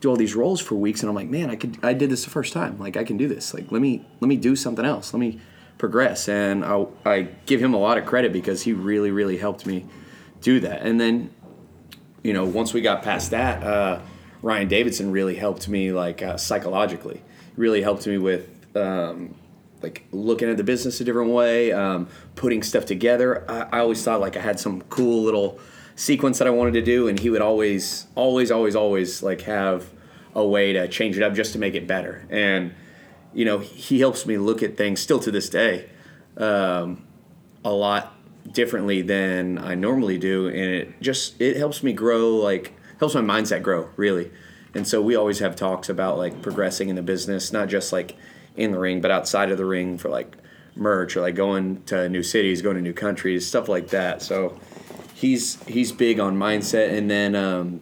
do 0.00 0.08
all 0.08 0.16
these 0.16 0.34
rolls 0.34 0.60
for 0.60 0.74
weeks, 0.74 1.02
and 1.02 1.08
I'm 1.08 1.16
like, 1.16 1.28
man, 1.28 1.50
I 1.50 1.56
could, 1.56 1.78
I 1.82 1.92
did 1.92 2.10
this 2.10 2.24
the 2.24 2.30
first 2.30 2.52
time, 2.52 2.78
like 2.78 2.96
I 2.96 3.04
can 3.04 3.16
do 3.16 3.28
this. 3.28 3.52
Like 3.52 3.70
let 3.72 3.82
me, 3.82 4.04
let 4.20 4.28
me 4.28 4.36
do 4.36 4.54
something 4.56 4.84
else. 4.84 5.12
Let 5.12 5.20
me 5.20 5.40
progress, 5.76 6.28
and 6.28 6.64
I, 6.64 6.86
I 7.04 7.22
give 7.46 7.60
him 7.60 7.74
a 7.74 7.78
lot 7.78 7.98
of 7.98 8.06
credit 8.06 8.32
because 8.32 8.62
he 8.62 8.72
really, 8.72 9.10
really 9.10 9.38
helped 9.38 9.66
me 9.66 9.86
do 10.40 10.60
that, 10.60 10.82
and 10.82 11.00
then 11.00 11.30
you 12.22 12.32
know, 12.32 12.44
once 12.44 12.74
we 12.74 12.80
got 12.80 13.02
past 13.02 13.30
that, 13.30 13.62
uh, 13.62 14.00
Ryan 14.42 14.68
Davidson 14.68 15.12
really 15.12 15.36
helped 15.36 15.68
me 15.68 15.92
like 15.92 16.22
uh, 16.22 16.36
psychologically. 16.36 17.22
Really 17.56 17.82
helped 17.82 18.06
me 18.06 18.18
with 18.18 18.48
um, 18.76 19.34
like 19.82 20.04
looking 20.12 20.48
at 20.48 20.56
the 20.56 20.64
business 20.64 21.00
a 21.00 21.04
different 21.04 21.30
way, 21.30 21.72
um, 21.72 22.08
putting 22.34 22.62
stuff 22.62 22.84
together. 22.84 23.48
I, 23.50 23.78
I 23.78 23.78
always 23.80 24.02
thought 24.02 24.20
like 24.20 24.36
I 24.36 24.40
had 24.40 24.60
some 24.60 24.82
cool 24.82 25.22
little 25.22 25.58
sequence 25.98 26.38
that 26.38 26.46
I 26.46 26.50
wanted 26.50 26.74
to 26.74 26.82
do, 26.82 27.08
and 27.08 27.18
he 27.18 27.28
would 27.28 27.42
always, 27.42 28.06
always, 28.14 28.52
always, 28.52 28.76
always 28.76 29.20
like 29.20 29.42
have 29.42 29.90
a 30.32 30.46
way 30.46 30.72
to 30.72 30.86
change 30.86 31.16
it 31.16 31.24
up 31.24 31.34
just 31.34 31.52
to 31.54 31.58
make 31.58 31.74
it 31.74 31.88
better. 31.88 32.24
And 32.30 32.72
you 33.34 33.44
know, 33.44 33.58
he 33.58 33.98
helps 33.98 34.24
me 34.24 34.38
look 34.38 34.62
at 34.62 34.76
things 34.76 35.00
still 35.00 35.18
to 35.18 35.30
this 35.30 35.50
day 35.50 35.90
um, 36.36 37.04
a 37.64 37.72
lot 37.72 38.14
differently 38.52 39.02
than 39.02 39.58
I 39.58 39.74
normally 39.74 40.18
do, 40.18 40.46
and 40.46 40.56
it 40.56 41.02
just 41.02 41.40
it 41.40 41.56
helps 41.56 41.82
me 41.82 41.92
grow, 41.92 42.36
like 42.36 42.74
helps 43.00 43.16
my 43.16 43.20
mindset 43.20 43.62
grow 43.62 43.90
really. 43.96 44.30
And 44.74 44.86
so 44.86 45.02
we 45.02 45.16
always 45.16 45.40
have 45.40 45.56
talks 45.56 45.88
about 45.88 46.16
like 46.16 46.42
progressing 46.42 46.88
in 46.90 46.94
the 46.94 47.02
business, 47.02 47.52
not 47.52 47.68
just 47.68 47.92
like 47.92 48.16
in 48.56 48.70
the 48.70 48.78
ring, 48.78 49.00
but 49.00 49.10
outside 49.10 49.50
of 49.50 49.58
the 49.58 49.64
ring 49.64 49.98
for 49.98 50.10
like 50.10 50.36
merch 50.76 51.16
or 51.16 51.22
like 51.22 51.34
going 51.34 51.82
to 51.86 52.08
new 52.08 52.22
cities, 52.22 52.62
going 52.62 52.76
to 52.76 52.82
new 52.82 52.92
countries, 52.92 53.46
stuff 53.46 53.68
like 53.68 53.88
that. 53.88 54.22
So 54.22 54.60
he's 55.18 55.62
he's 55.64 55.90
big 55.90 56.20
on 56.20 56.36
mindset, 56.36 56.96
and 56.96 57.10
then 57.10 57.34
um, 57.34 57.80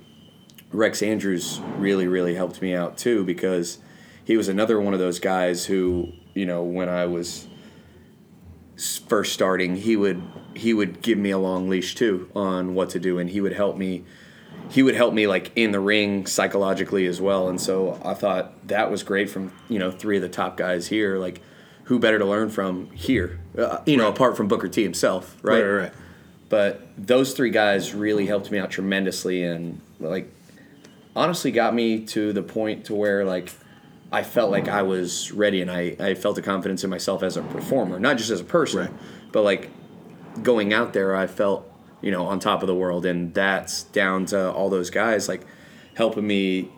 Rex 0.72 1.02
Andrews 1.02 1.60
really 1.76 2.06
really 2.06 2.34
helped 2.34 2.62
me 2.62 2.74
out 2.74 2.96
too 2.96 3.24
because 3.24 3.78
he 4.24 4.36
was 4.36 4.48
another 4.48 4.80
one 4.80 4.94
of 4.94 5.00
those 5.00 5.18
guys 5.18 5.66
who 5.66 6.12
you 6.34 6.46
know 6.46 6.62
when 6.62 6.88
I 6.88 7.04
was 7.06 7.46
first 9.08 9.32
starting 9.32 9.76
he 9.76 9.96
would 9.96 10.22
he 10.54 10.74
would 10.74 11.00
give 11.00 11.16
me 11.16 11.30
a 11.30 11.38
long 11.38 11.66
leash 11.68 11.94
too 11.94 12.30
on 12.36 12.74
what 12.74 12.90
to 12.90 13.00
do 13.00 13.18
and 13.18 13.30
he 13.30 13.40
would 13.40 13.54
help 13.54 13.74
me 13.78 14.04
he 14.68 14.82
would 14.82 14.94
help 14.94 15.14
me 15.14 15.26
like 15.26 15.50
in 15.56 15.70
the 15.70 15.80
ring 15.80 16.26
psychologically 16.26 17.06
as 17.06 17.18
well 17.18 17.48
and 17.48 17.58
so 17.58 17.98
I 18.04 18.12
thought 18.12 18.68
that 18.68 18.90
was 18.90 19.02
great 19.02 19.30
from 19.30 19.50
you 19.70 19.78
know 19.78 19.90
three 19.90 20.16
of 20.16 20.22
the 20.22 20.28
top 20.28 20.58
guys 20.58 20.88
here 20.88 21.16
like 21.16 21.40
who 21.84 21.98
better 21.98 22.18
to 22.18 22.26
learn 22.26 22.50
from 22.50 22.90
here 22.90 23.40
uh, 23.56 23.78
you 23.86 23.96
know 23.96 24.10
apart 24.10 24.36
from 24.36 24.46
Booker 24.46 24.68
T 24.68 24.82
himself 24.82 25.38
right 25.40 25.62
Right, 25.62 25.62
right, 25.62 25.82
right. 25.84 25.92
But 26.48 26.86
those 26.96 27.32
three 27.34 27.50
guys 27.50 27.94
really 27.94 28.26
helped 28.26 28.50
me 28.50 28.58
out 28.58 28.70
tremendously 28.70 29.42
and 29.42 29.80
like 30.00 30.30
honestly 31.14 31.50
got 31.50 31.74
me 31.74 32.04
to 32.06 32.32
the 32.32 32.42
point 32.42 32.84
to 32.86 32.94
where 32.94 33.24
like 33.24 33.52
I 34.12 34.22
felt 34.22 34.50
like 34.50 34.68
I 34.68 34.82
was 34.82 35.32
ready 35.32 35.60
and 35.62 35.70
I, 35.70 35.96
I 35.98 36.14
felt 36.14 36.38
a 36.38 36.42
confidence 36.42 36.84
in 36.84 36.90
myself 36.90 37.22
as 37.24 37.36
a 37.36 37.42
performer, 37.42 37.98
not 37.98 38.18
just 38.18 38.30
as 38.30 38.40
a 38.40 38.44
person, 38.44 38.80
Right. 38.80 38.90
but 39.32 39.42
like 39.42 39.70
going 40.42 40.72
out 40.72 40.92
there, 40.92 41.16
I 41.16 41.26
felt 41.26 41.70
you 42.02 42.10
know 42.12 42.26
on 42.26 42.38
top 42.38 42.62
of 42.62 42.66
the 42.68 42.74
world, 42.74 43.04
and 43.06 43.34
that's 43.34 43.82
down 43.84 44.26
to 44.26 44.52
all 44.52 44.68
those 44.70 44.90
guys 44.90 45.28
like 45.28 45.42
helping 45.94 46.26
me 46.26 46.70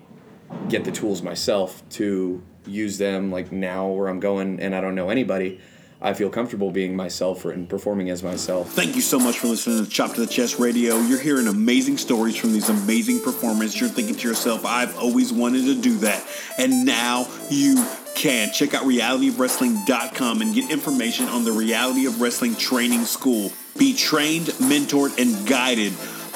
get 0.69 0.85
the 0.85 0.93
tools 0.93 1.23
myself 1.23 1.87
to 1.91 2.43
use 2.67 2.97
them. 2.99 3.31
Like 3.31 3.53
now 3.53 3.89
where 3.89 4.09
I'm 4.09 4.21
going, 4.21 4.61
and 4.61 4.75
I 4.75 4.81
don't 4.81 4.95
know 4.95 5.11
anybody. 5.11 5.61
I 6.01 6.15
feel 6.15 6.31
comfortable 6.31 6.71
being 6.71 6.95
myself 6.95 7.45
and 7.45 7.69
performing 7.69 8.09
as 8.09 8.23
myself. 8.23 8.73
Thank 8.73 8.95
you 8.95 9.03
so 9.03 9.19
much 9.19 9.39
for 9.41 9.49
listening 9.49 9.85
to 9.85 9.91
Chop 9.91 10.15
to 10.15 10.21
the 10.21 10.29
Chest 10.29 10.61
Radio. 10.61 10.97
You're 11.01 11.19
hearing 11.19 11.49
amazing 11.49 11.99
stories 11.99 12.37
from 12.37 12.53
these 12.53 12.69
amazing 12.69 13.21
performers. 13.21 13.79
You're 13.81 13.89
thinking 13.89 14.15
to 14.15 14.29
yourself, 14.29 14.65
I've 14.65 14.97
always 14.97 15.33
wanted 15.33 15.65
to 15.65 15.75
do 15.81 15.97
that. 15.99 16.25
And 16.57 16.85
now 16.85 17.27
you 17.51 17.85
can. 18.15 18.53
Check 18.53 18.75
out 18.75 18.85
realityofwrestling.com 18.85 20.41
and 20.41 20.55
get 20.55 20.71
information 20.71 21.27
on 21.27 21.45
the 21.45 21.53
Reality 21.53 22.07
of 22.07 22.21
Wrestling 22.21 22.55
Training 22.55 23.05
School. 23.05 23.51
Be 23.77 23.93
trained, 23.95 24.47
mentored, 24.47 25.19
and 25.19 25.49
guided 25.49 25.93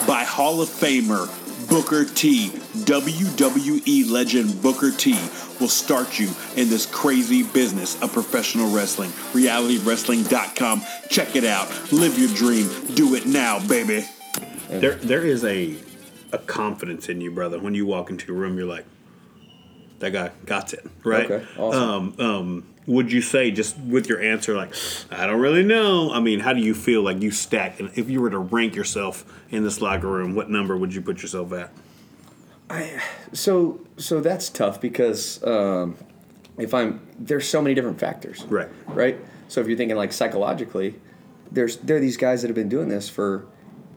by 0.09 0.25
Hall 0.25 0.61
of 0.61 0.69
Famer 0.69 1.29
Booker 1.69 2.05
T, 2.05 2.49
WWE 2.49 4.11
legend 4.11 4.61
Booker 4.61 4.91
T 4.91 5.17
will 5.63 5.69
start 5.69 6.19
you 6.19 6.29
in 6.57 6.69
this 6.69 6.85
crazy 6.87 7.45
business 7.45 8.01
of 8.03 8.13
professional 8.13 8.71
wrestling. 8.75 9.11
RealityWrestling.com. 9.33 10.83
Check 11.09 11.37
it 11.37 11.45
out. 11.45 11.69
Live 11.93 12.19
your 12.19 12.29
dream. 12.35 12.69
Do 12.95 13.15
it 13.15 13.25
now, 13.25 13.65
baby. 13.67 14.05
There, 14.69 14.97
there 14.97 15.25
is 15.25 15.45
a 15.45 15.77
a 16.33 16.39
confidence 16.39 17.09
in 17.09 17.21
you, 17.21 17.31
brother. 17.31 17.59
When 17.59 17.75
you 17.75 17.87
walk 17.87 18.11
into 18.11 18.33
a 18.33 18.35
room, 18.35 18.57
you're 18.57 18.67
like, 18.67 18.87
that 19.99 20.13
guy 20.13 20.31
got 20.47 20.73
it, 20.73 20.85
right? 21.05 21.31
Okay, 21.31 21.47
awesome. 21.59 22.15
Um, 22.19 22.27
um, 22.27 22.67
would 22.87 23.13
you 23.13 23.21
say 23.21 23.51
just 23.51 23.79
with 23.79 24.09
your 24.09 24.21
answer, 24.21 24.57
like, 24.57 24.75
I 25.11 25.27
don't 25.27 25.41
really 25.41 25.63
know? 25.63 26.11
I 26.11 26.21
mean, 26.21 26.41
how 26.41 26.55
do 26.55 26.61
you 26.61 26.75
feel 26.75 27.03
like 27.03 27.21
you 27.23 27.31
stack? 27.31 27.79
And 27.79 27.91
if 27.97 28.11
you 28.11 28.21
were 28.21 28.31
to 28.31 28.39
rank 28.39 28.75
yourself 28.75 29.25
in 29.51 29.63
this 29.63 29.81
locker 29.81 30.09
room, 30.09 30.35
what 30.35 30.51
number 30.51 30.77
would 30.77 30.95
you 30.95 31.03
put 31.03 31.23
yourself 31.23 31.53
at? 31.53 31.71
So 33.33 33.81
so 33.97 34.21
that's 34.21 34.49
tough 34.51 34.81
because 34.81 35.43
um, 35.45 35.97
if 36.59 36.75
I'm 36.75 37.01
there's 37.19 37.49
so 37.49 37.63
many 37.63 37.75
different 37.75 37.99
factors. 37.99 38.45
Right. 38.45 38.69
Right. 38.87 39.19
So 39.49 39.61
if 39.61 39.69
you're 39.69 39.77
thinking 39.77 39.97
like 39.97 40.13
psychologically, 40.13 40.95
there's 41.51 41.77
there 41.79 41.97
are 41.97 42.01
these 42.01 42.17
guys 42.17 42.43
that 42.43 42.49
have 42.49 42.55
been 42.55 42.69
doing 42.69 42.89
this 42.89 43.09
for 43.09 43.47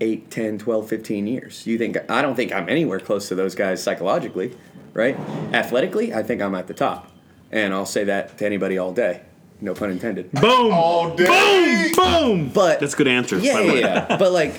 8, 0.01 0.29
10, 0.29 0.57
12, 0.57 0.89
15 0.89 1.27
years. 1.27 1.65
You 1.65 1.77
think 1.77 1.97
I 2.09 2.21
don't 2.21 2.35
think 2.35 2.51
I'm 2.51 2.67
anywhere 2.69 2.99
close 2.99 3.29
to 3.29 3.35
those 3.35 3.55
guys 3.55 3.81
psychologically, 3.81 4.55
right? 4.93 5.17
Athletically, 5.53 6.13
I 6.13 6.23
think 6.23 6.41
I'm 6.41 6.55
at 6.55 6.67
the 6.67 6.73
top. 6.73 7.11
And 7.51 7.73
I'll 7.73 7.85
say 7.85 8.03
that 8.05 8.37
to 8.39 8.45
anybody 8.45 8.77
all 8.77 8.91
day. 8.91 9.21
No 9.61 9.73
pun 9.73 9.89
intended. 9.89 10.31
Boom! 10.33 10.73
All 10.73 11.15
day. 11.15 11.91
Boom! 11.95 12.05
Boom! 12.05 12.49
But 12.49 12.81
That's 12.81 12.93
a 12.93 12.97
good 12.97 13.07
answers. 13.07 13.43
Yeah, 13.43 13.61
yeah, 13.61 13.73
yeah. 13.73 14.17
but 14.17 14.33
like 14.33 14.53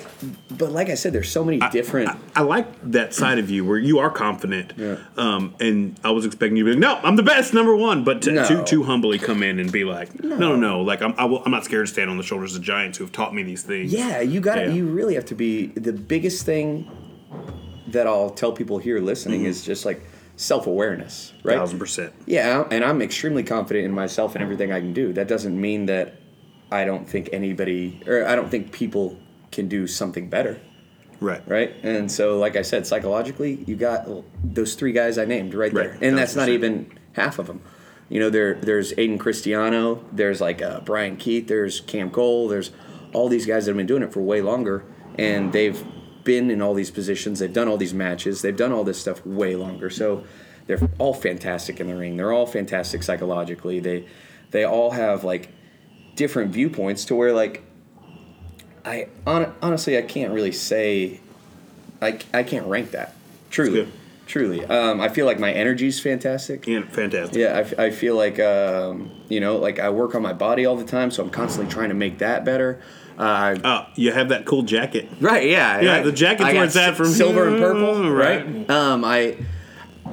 but 0.58 0.72
like 0.72 0.88
I 0.88 0.94
said 0.94 1.12
there's 1.12 1.30
so 1.30 1.44
many 1.44 1.58
different 1.70 2.10
I 2.34 2.42
like 2.42 2.66
that 2.92 3.14
side 3.14 3.38
of 3.38 3.50
you 3.50 3.64
where 3.64 3.78
you 3.78 3.98
are 3.98 4.10
confident. 4.10 4.72
Yeah. 4.76 4.96
Um, 5.16 5.54
and 5.60 5.98
I 6.04 6.10
was 6.10 6.24
expecting 6.26 6.56
you 6.56 6.64
to 6.64 6.70
be 6.70 6.74
like, 6.74 6.80
no, 6.80 7.08
I'm 7.08 7.16
the 7.16 7.22
best, 7.22 7.52
number 7.54 7.74
one. 7.76 8.04
But 8.04 8.22
to, 8.22 8.32
No. 8.32 8.46
to, 8.48 8.64
to 8.64 8.82
humbly 8.84 9.18
come 9.18 9.42
in 9.42 9.58
and 9.58 9.70
be 9.72 9.84
like, 9.84 10.22
no, 10.22 10.36
no, 10.36 10.56
no. 10.56 10.80
Like, 10.82 11.02
I'm, 11.02 11.14
I 11.18 11.24
will, 11.24 11.42
I'm 11.44 11.50
not 11.50 11.64
scared 11.64 11.86
to 11.86 11.92
stand 11.92 12.10
on 12.10 12.16
the 12.16 12.22
shoulders 12.22 12.54
of 12.56 12.62
giants 12.62 12.98
who 12.98 13.04
have 13.04 13.12
taught 13.12 13.34
me 13.34 13.42
these 13.42 13.62
things. 13.62 13.92
Yeah, 13.92 14.20
you 14.20 14.40
got 14.40 14.56
to 14.56 14.62
Yeah. 14.66 14.72
You 14.72 14.86
really 14.86 15.14
have 15.14 15.26
to 15.26 15.34
be 15.34 15.66
the 15.68 15.92
biggest 15.92 16.44
thing 16.46 16.90
that 17.88 18.06
I'll 18.06 18.30
tell 18.30 18.52
people 18.52 18.78
here 18.78 19.00
listening 19.00 19.40
Mm-hmm. 19.40 19.48
is 19.50 19.64
just 19.64 19.84
like 19.84 20.02
self 20.36 20.66
awareness, 20.66 21.32
right? 21.44 21.56
Thousand 21.56 21.78
percent. 21.78 22.12
Yeah, 22.26 22.66
and 22.70 22.84
I'm 22.84 23.00
extremely 23.02 23.42
confident 23.42 23.84
in 23.86 23.92
myself 23.92 24.34
and 24.34 24.42
everything 24.42 24.72
I 24.72 24.80
can 24.80 24.92
do. 24.92 25.12
That 25.12 25.28
doesn't 25.28 25.58
mean 25.58 25.86
that 25.86 26.14
I 26.70 26.84
don't 26.84 27.08
think 27.08 27.30
anybody 27.32 28.02
or 28.06 28.26
I 28.26 28.34
don't 28.36 28.50
think 28.50 28.72
people 28.72 29.18
can 29.56 29.66
do 29.68 29.86
something 29.88 30.28
better, 30.28 30.60
Right. 31.20 31.42
right? 31.48 31.74
And 31.82 32.10
so, 32.12 32.38
like 32.38 32.54
I 32.56 32.62
said, 32.62 32.86
psychologically, 32.86 33.64
you 33.66 33.74
got 33.74 34.06
those 34.44 34.74
three 34.74 34.92
guys 34.92 35.18
I 35.18 35.24
named 35.24 35.54
right 35.54 35.74
there, 35.74 35.98
and 36.00 36.16
that's 36.16 36.36
not 36.36 36.48
1000%. 36.48 36.52
even 36.54 36.98
half 37.14 37.38
of 37.40 37.46
them. 37.48 37.60
You 38.08 38.20
know, 38.20 38.30
there 38.30 38.54
there's 38.54 38.92
Aiden 38.94 39.18
Cristiano, 39.18 40.04
there's 40.12 40.40
like 40.40 40.62
uh, 40.62 40.80
Bryan 40.80 41.16
Keith, 41.16 41.48
there's 41.48 41.80
Cam 41.80 42.10
Cole, 42.10 42.46
there's 42.46 42.70
all 43.12 43.28
these 43.28 43.46
guys 43.46 43.64
that 43.64 43.70
have 43.70 43.76
been 43.76 43.86
doing 43.86 44.02
it 44.04 44.12
for 44.12 44.20
way 44.20 44.40
longer, 44.42 44.84
and 45.18 45.52
they've 45.52 45.82
been 46.22 46.50
in 46.50 46.60
all 46.62 46.74
these 46.74 46.90
positions, 46.90 47.38
they've 47.40 47.52
done 47.52 47.66
all 47.68 47.76
these 47.78 47.94
matches, 47.94 48.42
they've 48.42 48.56
done 48.56 48.70
all 48.72 48.84
this 48.84 49.00
stuff 49.00 49.24
way 49.26 49.56
longer. 49.56 49.88
So 49.90 50.22
they're 50.66 50.78
all 50.98 51.14
fantastic 51.14 51.80
in 51.80 51.86
the 51.86 51.94
ring. 51.96 52.16
They're 52.16 52.32
all 52.32 52.46
fantastic 52.46 53.02
psychologically. 53.02 53.80
They 53.80 54.06
they 54.52 54.64
all 54.64 54.90
have 54.92 55.24
like 55.24 55.48
different 56.14 56.52
viewpoints 56.52 57.04
to 57.06 57.14
where 57.14 57.32
like 57.32 57.62
I 58.86 59.08
hon- 59.26 59.52
honestly 59.60 59.98
I 59.98 60.02
can't 60.02 60.32
really 60.32 60.52
say 60.52 61.20
I, 62.00 62.18
I 62.32 62.42
can't 62.42 62.66
rank 62.66 62.92
that 62.92 63.14
truly 63.50 63.88
truly 64.26 64.64
um, 64.64 65.00
I 65.00 65.08
feel 65.08 65.26
like 65.26 65.38
my 65.38 65.52
energy 65.52 65.86
is 65.88 65.98
fantastic 66.00 66.66
Yeah, 66.66 66.82
fantastic. 66.82 67.36
yeah 67.36 67.56
I, 67.56 67.60
f- 67.60 67.78
I 67.78 67.90
feel 67.90 68.16
like 68.16 68.38
um, 68.40 69.10
you 69.28 69.40
know 69.40 69.56
like 69.56 69.78
I 69.78 69.90
work 69.90 70.14
on 70.14 70.22
my 70.22 70.32
body 70.32 70.66
all 70.66 70.76
the 70.76 70.84
time 70.84 71.10
so 71.10 71.22
I'm 71.22 71.30
constantly 71.30 71.72
trying 71.72 71.88
to 71.90 71.94
make 71.94 72.18
that 72.18 72.44
better 72.44 72.80
uh, 73.18 73.56
Oh, 73.64 73.86
you 73.94 74.12
have 74.12 74.28
that 74.28 74.44
cool 74.44 74.60
jacket. 74.62 75.08
Right, 75.22 75.48
yeah. 75.48 75.80
Yeah, 75.80 75.94
I- 75.94 76.02
the 76.02 76.12
jacket's 76.12 76.52
where 76.52 76.64
it's 76.64 76.76
at 76.76 76.96
from- 76.98 77.06
silver 77.06 77.48
and 77.48 77.58
purple, 77.58 78.10
Right. 78.10 78.44
right? 78.44 78.70
Um, 78.70 79.04
I 79.06 79.38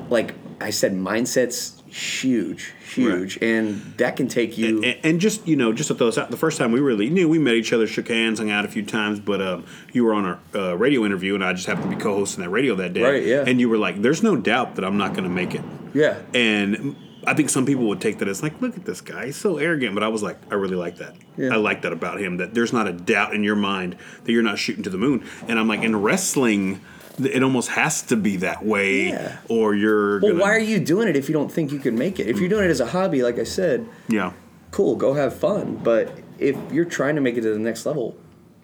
like 0.10 0.36
I 0.62 0.70
said, 0.70 0.94
mindset's 0.94 1.83
huge, 1.94 2.74
huge, 2.94 3.38
and 3.42 3.80
that 3.98 4.16
can 4.16 4.28
take 4.28 4.58
you. 4.58 4.84
And, 4.84 4.98
and 5.04 5.22
just 5.22 5.48
you 5.48 5.56
know, 5.56 5.72
just 5.74 5.90
to 5.90 5.96
throw 5.96 6.08
this 6.08 6.18
out, 6.18 6.32
the 6.32 6.38
first 6.38 6.58
time 6.58 6.72
we 6.72 6.80
really 6.80 7.10
knew, 7.10 7.30
we 7.30 7.40
met 7.40 7.54
each 7.54 7.72
other, 7.72 7.86
shook 7.86 8.08
hands, 8.08 8.40
hung 8.40 8.50
out 8.50 8.66
a 8.66 8.68
few 8.68 8.84
times. 8.84 9.20
But 9.20 9.42
um, 9.42 9.66
you 9.92 10.04
were 10.04 10.14
on 10.14 10.26
a 10.26 10.40
uh, 10.56 10.74
radio 10.74 11.06
interview, 11.06 11.36
and 11.36 11.44
I 11.44 11.54
just 11.54 11.68
happened 11.68 11.92
to 11.92 11.96
be 11.96 12.02
co-hosting 12.02 12.44
that 12.44 12.50
radio 12.50 12.76
that 12.76 12.94
day. 12.94 13.04
Right, 13.04 13.24
yeah. 13.24 13.44
And 13.46 13.60
you 13.60 13.70
were 13.70 13.78
like, 13.78 14.02
"There's 14.02 14.24
no 14.24 14.36
doubt 14.36 14.76
that 14.76 14.86
I'm 14.86 14.98
not 14.98 15.12
going 15.12 15.26
to 15.26 15.30
make 15.30 15.54
it." 15.54 15.62
Yeah. 15.94 16.20
And 16.34 16.96
I 17.26 17.36
think 17.36 17.50
some 17.50 17.66
people 17.66 17.88
would 17.88 18.02
take 18.02 18.18
that 18.20 18.28
as 18.28 18.42
like, 18.42 18.60
"Look 18.60 18.76
at 18.76 18.86
this 18.86 19.02
guy, 19.02 19.28
he's 19.28 19.38
so 19.38 19.58
arrogant." 19.58 19.94
But 19.94 20.04
I 20.04 20.08
was 20.08 20.24
like, 20.24 20.38
I 20.52 20.56
really 20.56 20.76
like 20.76 20.98
that. 20.98 21.16
Yeah. 21.38 21.54
I 21.54 21.58
like 21.58 21.84
that 21.84 21.94
about 21.94 22.20
him. 22.20 22.38
That 22.38 22.54
there's 22.54 22.74
not 22.74 22.88
a 22.88 22.94
doubt 22.94 23.36
in 23.36 23.44
your 23.44 23.56
mind 23.56 23.98
that 24.24 24.32
you're 24.32 24.44
not 24.44 24.58
shooting 24.58 24.84
to 24.84 24.90
the 24.90 24.98
moon. 24.98 25.28
And 25.48 25.60
I'm 25.60 25.68
like, 25.68 25.84
in 25.84 25.96
wrestling. 26.02 26.82
It 27.20 27.44
almost 27.44 27.70
has 27.70 28.02
to 28.04 28.16
be 28.16 28.38
that 28.38 28.66
way, 28.66 29.10
Yeah. 29.10 29.38
or 29.50 29.76
you're. 29.76 30.20
well, 30.20 30.32
gonna, 30.32 30.42
why 30.44 30.50
are 30.52 30.60
you 30.60 30.80
doing 30.80 31.08
it 31.08 31.16
if 31.16 31.30
you 31.30 31.34
don't 31.34 31.52
think 31.52 31.72
you 31.72 31.80
can 31.80 31.98
make 31.98 32.20
it? 32.20 32.28
If 32.28 32.40
you're 32.40 32.50
doing 32.50 32.66
it 32.66 32.72
as 32.72 32.80
a 32.80 32.88
hobby, 32.88 33.22
like 33.22 33.38
I 33.38 33.44
said, 33.44 33.88
Yeah, 34.08 34.34
cool, 34.72 34.96
go 34.96 35.14
have 35.14 35.36
fun. 35.36 35.80
But 35.84 36.12
if 36.40 36.58
you're 36.72 36.86
trying 36.86 37.16
to 37.16 37.22
make 37.22 37.38
it 37.38 37.42
to 37.42 37.54
the 37.54 37.60
next 37.60 37.86
level, 37.86 38.18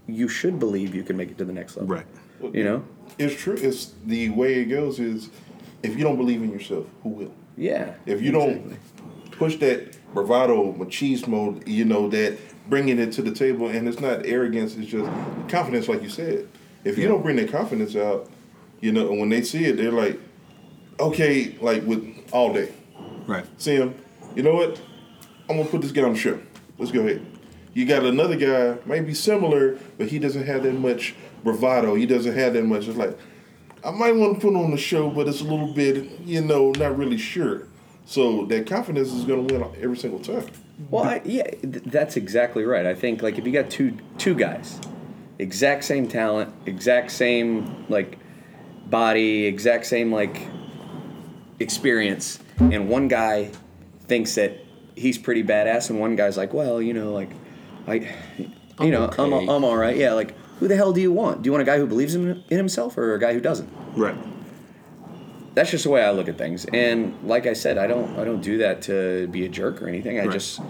you 0.08 0.28
should 0.28 0.58
believe 0.60 0.96
you 0.96 1.04
can 1.04 1.16
make 1.16 1.30
it 1.30 1.38
to 1.38 1.46
the 1.46 1.54
next 1.54 1.78
level. 1.78 1.96
right. 1.96 2.06
You 2.54 2.64
know? 2.64 2.84
It's 3.20 3.36
true. 3.36 3.56
It's 3.56 3.94
the 4.06 4.30
way 4.30 4.56
it 4.62 4.66
goes. 4.66 5.00
Is 5.00 5.30
if 5.84 5.96
you 5.98 6.04
don't 6.04 6.18
believe 6.18 6.42
in 6.42 6.52
yourself, 6.52 6.86
who 7.04 7.10
will? 7.10 7.34
Yeah. 7.58 7.94
If 8.06 8.22
you 8.22 8.32
don't 8.32 8.78
push 9.32 9.58
that 9.58 9.96
bravado, 10.14 10.74
machismo, 10.74 11.62
you 11.68 11.86
know, 11.86 12.10
that 12.10 12.38
bringing 12.70 12.98
it 12.98 13.12
to 13.14 13.22
the 13.22 13.32
table, 13.32 13.68
and 13.68 13.88
it's 13.88 14.00
not 14.00 14.26
arrogance, 14.26 14.76
it's 14.76 14.90
just 14.90 15.06
confidence, 15.50 15.88
like 15.88 16.02
you 16.02 16.10
said. 16.10 16.48
If 16.86 16.98
you 16.98 17.08
don't 17.08 17.22
bring 17.22 17.36
that 17.36 17.52
confidence 17.52 17.96
out, 17.96 18.30
you 18.82 18.92
know, 18.92 19.10
and 19.10 19.20
when 19.20 19.30
they 19.30 19.42
see 19.42 19.66
it, 19.66 19.78
they're 19.78 19.92
like, 19.92 20.20
okay, 21.00 21.58
like 21.62 21.84
with 21.86 22.06
all 22.32 22.54
day. 22.54 22.72
Right. 23.28 23.46
See 23.58 23.76
him, 23.76 23.96
you 24.36 24.44
know 24.44 24.56
what? 24.56 24.82
I'm 25.50 25.58
gonna 25.58 25.70
put 25.70 25.82
this 25.82 25.92
guy 25.92 26.04
on 26.04 26.14
the 26.14 26.20
show. 26.20 26.40
Let's 26.78 26.92
go 26.92 27.02
ahead. 27.02 27.26
You 27.74 27.86
got 27.86 28.04
another 28.04 28.36
guy, 28.36 28.78
maybe 28.86 29.14
similar, 29.14 29.78
but 29.98 30.08
he 30.08 30.20
doesn't 30.20 30.46
have 30.46 30.64
that 30.64 30.74
much 30.74 31.16
bravado. 31.44 31.96
He 31.96 32.06
doesn't 32.06 32.36
have 32.36 32.54
that 32.54 32.66
much. 32.66 32.88
It's 32.88 32.98
like, 32.98 33.18
I 33.84 33.92
might 33.92 34.16
want 34.16 34.36
to 34.36 34.42
put 34.42 34.56
on 34.56 34.72
the 34.72 34.78
show, 34.78 35.10
but 35.10 35.28
it's 35.28 35.42
a 35.42 35.46
little 35.46 35.74
bit, 35.74 36.20
you 36.22 36.42
know, 36.42 36.72
not 36.72 36.98
really 36.98 37.18
sure. 37.18 37.68
So 38.06 38.46
that 38.46 38.68
confidence 38.68 39.14
is 39.14 39.26
gonna 39.26 39.44
win 39.44 39.64
every 39.82 39.98
single 39.98 40.20
time. 40.20 40.48
Well, 40.90 41.04
I, 41.04 41.22
yeah, 41.26 41.44
th- 41.44 41.84
that's 41.86 42.18
exactly 42.18 42.64
right. 42.66 42.86
I 42.86 42.96
think 42.96 43.22
like 43.22 43.38
if 43.38 43.46
you 43.46 43.52
got 43.52 43.70
two 43.70 43.98
two 44.18 44.34
guys, 44.34 44.80
exact 45.38 45.84
same 45.84 46.08
talent, 46.08 46.54
exact 46.66 47.12
same 47.12 47.86
like 47.90 48.18
body, 48.90 49.46
exact 49.46 49.86
same 49.86 50.12
like 50.12 50.48
experience, 51.60 52.40
and 52.60 52.90
one 52.90 53.08
guy 53.08 53.52
thinks 54.08 54.36
that 54.36 54.58
he's 54.96 55.18
pretty 55.18 55.44
badass, 55.44 55.90
and 55.90 56.00
one 56.00 56.16
guy's 56.16 56.38
like, 56.38 56.54
well, 56.54 56.82
you 56.82 56.94
know, 56.94 57.12
like 57.14 57.30
I, 57.88 57.94
you 58.82 58.92
know, 58.92 59.10
I'm 59.18 59.34
okay. 59.34 59.48
I'm 59.48 59.64
all 59.64 59.78
right. 59.78 59.96
Yeah, 59.96 60.14
like 60.14 60.36
who 60.60 60.68
the 60.68 60.76
hell 60.76 60.92
do 60.94 61.02
you 61.02 61.12
want? 61.12 61.42
Do 61.42 61.48
you 61.48 61.52
want 61.52 61.62
a 61.62 61.66
guy 61.66 61.78
who 61.78 61.88
believes 61.88 62.16
in, 62.16 62.44
in 62.50 62.58
himself 62.58 62.98
or 62.98 63.14
a 63.14 63.20
guy 63.20 63.34
who 63.34 63.40
doesn't? 63.40 63.70
Right. 63.96 64.16
that's 65.56 65.72
just 65.72 65.84
the 65.84 65.90
way 65.90 66.04
I 66.04 66.12
look 66.12 66.28
at 66.30 66.38
things. 66.38 66.66
And 66.74 67.18
like 67.24 67.46
I 67.48 67.54
said, 67.54 67.78
I 67.78 67.88
don't 67.88 68.18
I 68.18 68.24
don't 68.24 68.42
do 68.42 68.58
that 68.60 68.82
to 68.84 69.28
be 69.28 69.46
a 69.46 69.50
jerk 69.50 69.82
or 69.82 69.88
anything. 69.88 70.20
I 70.20 70.24
Right. 70.26 70.32
just 70.32 70.62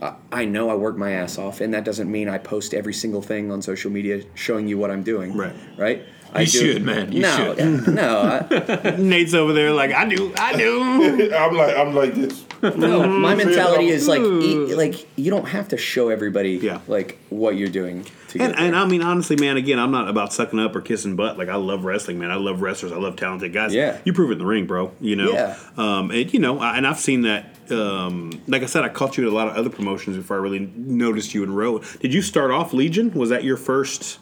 I, 0.00 0.14
I 0.32 0.44
know 0.44 0.68
I 0.70 0.74
work 0.74 0.96
my 0.96 1.12
ass 1.12 1.38
off, 1.38 1.60
and 1.60 1.72
that 1.74 1.84
doesn't 1.84 2.10
mean 2.10 2.28
I 2.28 2.38
post 2.38 2.74
every 2.74 2.92
single 2.94 3.22
thing 3.22 3.50
on 3.52 3.62
social 3.62 3.90
media 3.90 4.24
showing 4.34 4.66
you 4.66 4.76
what 4.78 4.90
I'm 4.90 5.02
doing. 5.02 5.32
Right. 5.34 5.54
Right. 5.78 6.02
I 6.34 6.40
You 6.42 6.46
do- 6.46 6.72
should, 6.72 6.82
man. 6.82 7.12
You 7.12 7.20
no, 7.22 7.54
should. 7.54 7.88
no, 7.94 8.46
I, 8.50 8.96
Nate's 8.98 9.34
over 9.34 9.52
there 9.52 9.70
like 9.72 9.92
I 9.92 10.06
do, 10.08 10.32
I 10.38 10.56
do. 10.56 10.82
I'm 11.34 11.54
like 11.56 11.76
I'm 11.76 11.94
like 11.94 12.14
this. 12.14 12.44
no. 12.62 13.06
My 13.06 13.34
mentality 13.34 13.88
is 13.88 14.08
like, 14.08 14.20
e- 14.20 14.74
like 14.74 15.06
you 15.16 15.30
don't 15.30 15.46
have 15.48 15.68
to 15.68 15.76
show 15.76 16.08
everybody 16.08 16.52
Yeah. 16.52 16.80
like 16.86 17.18
what 17.28 17.56
you're 17.56 17.68
doing. 17.68 18.04
To 18.28 18.38
And, 18.40 18.54
get 18.54 18.62
and. 18.62 18.74
I 18.76 18.86
mean, 18.86 19.02
honestly, 19.02 19.36
man, 19.36 19.56
again, 19.58 19.78
I'm 19.78 19.90
not 19.90 20.08
about 20.08 20.32
sucking 20.32 20.58
up 20.58 20.74
or 20.74 20.80
kissing 20.80 21.16
butt. 21.16 21.36
Like, 21.36 21.48
I 21.50 21.56
love 21.56 21.84
wrestling, 21.84 22.18
man. 22.18 22.30
I 22.30 22.36
love 22.36 22.62
wrestlers. 22.62 22.92
I 22.92 22.96
love 22.96 23.16
talented 23.16 23.52
guys. 23.52 23.74
Yeah. 23.74 23.98
You 24.04 24.14
prove 24.14 24.30
it 24.30 24.34
in 24.34 24.38
the 24.38 24.46
ring, 24.46 24.64
bro. 24.66 24.90
You 25.02 25.16
know? 25.16 25.32
Yeah. 25.32 25.58
Um, 25.76 26.10
and, 26.10 26.32
you 26.32 26.38
know, 26.40 26.58
I, 26.58 26.78
and 26.78 26.86
I've 26.86 26.98
seen 27.00 27.22
that. 27.22 27.56
Um, 27.70 28.40
like 28.48 28.62
I 28.62 28.66
said, 28.66 28.84
I 28.84 28.88
caught 28.88 29.18
you 29.18 29.26
at 29.26 29.32
a 29.32 29.34
lot 29.36 29.48
of 29.48 29.56
other 29.56 29.68
promotions 29.70 30.16
before 30.16 30.36
I 30.36 30.40
really 30.40 30.60
noticed 30.76 31.34
you 31.34 31.42
in 31.42 31.52
Row. 31.54 31.80
Did 32.00 32.14
you 32.14 32.22
start 32.22 32.50
off 32.50 32.72
Legion? 32.72 33.10
Was 33.12 33.28
that 33.30 33.44
your 33.44 33.56
first? 33.58 34.18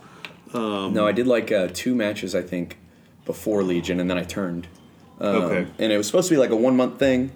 No, 0.54 1.06
I 1.06 1.12
did 1.12 1.26
like 1.26 1.52
uh, 1.52 1.68
two 1.72 1.94
matches 1.94 2.34
I 2.34 2.42
think 2.42 2.78
before 3.24 3.62
Legion, 3.62 4.00
and 4.00 4.10
then 4.10 4.18
I 4.18 4.24
turned. 4.24 4.66
Um, 5.20 5.36
Okay. 5.36 5.66
And 5.78 5.92
it 5.92 5.96
was 5.96 6.06
supposed 6.06 6.28
to 6.28 6.34
be 6.34 6.38
like 6.38 6.50
a 6.50 6.56
one 6.56 6.76
month 6.76 6.98
thing, 6.98 7.32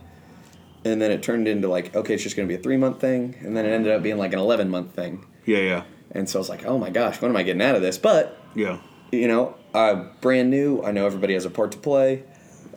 and 0.84 1.00
then 1.00 1.10
it 1.10 1.22
turned 1.22 1.46
into 1.48 1.68
like 1.68 1.94
okay, 1.94 2.14
it's 2.14 2.22
just 2.22 2.36
going 2.36 2.48
to 2.48 2.52
be 2.52 2.58
a 2.58 2.62
three 2.62 2.76
month 2.76 3.00
thing, 3.00 3.36
and 3.40 3.56
then 3.56 3.66
it 3.66 3.70
ended 3.70 3.92
up 3.92 4.02
being 4.02 4.18
like 4.18 4.32
an 4.32 4.38
eleven 4.38 4.70
month 4.70 4.94
thing. 4.94 5.24
Yeah, 5.46 5.58
yeah, 5.58 5.82
And 6.12 6.28
so 6.28 6.38
I 6.38 6.40
was 6.40 6.48
like, 6.48 6.64
oh 6.64 6.78
my 6.78 6.88
gosh, 6.90 7.20
what 7.20 7.28
am 7.28 7.36
I 7.36 7.42
getting 7.42 7.60
out 7.60 7.74
of 7.76 7.82
this? 7.82 7.98
But 7.98 8.40
yeah. 8.54 8.78
you 9.12 9.28
know, 9.28 9.54
I'm 9.74 10.10
brand 10.22 10.50
new. 10.50 10.82
I 10.82 10.90
know 10.90 11.04
everybody 11.04 11.34
has 11.34 11.44
a 11.44 11.50
part 11.50 11.72
to 11.72 11.78
play. 11.78 12.22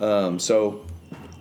Um, 0.01 0.37
so, 0.37 0.85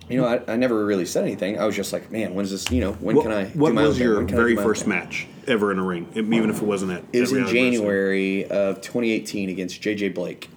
you 0.09 0.19
know, 0.21 0.25
I, 0.25 0.53
I 0.53 0.55
never 0.55 0.85
really 0.85 1.05
said 1.05 1.23
anything. 1.23 1.59
I 1.59 1.65
was 1.65 1.75
just 1.75 1.91
like, 1.93 2.11
man, 2.11 2.33
when's 2.33 2.51
this? 2.51 2.69
You 2.71 2.81
know, 2.81 2.91
when 2.93 3.15
What, 3.15 3.23
can 3.23 3.31
I? 3.31 3.45
what 3.49 3.73
my 3.73 3.85
was 3.85 3.99
your 3.99 4.17
When 4.17 4.27
can 4.27 4.35
I 4.35 4.39
do 4.39 4.43
very 4.43 4.55
first 4.55 4.81
thing? 4.83 4.89
match 4.89 5.27
ever 5.47 5.71
in 5.71 5.79
a 5.79 5.83
ring, 5.83 6.07
even 6.15 6.49
if 6.49 6.57
it 6.61 6.65
wasn't 6.65 6.91
at? 6.91 7.03
It 7.13 7.21
was 7.21 7.31
in 7.31 7.37
Reality 7.39 7.55
Wrestling? 7.59 7.71
January 7.73 8.45
of 8.45 8.81
2018 8.81 9.49
against 9.49 9.81
JJ 9.81 10.13
Blake. 10.13 10.49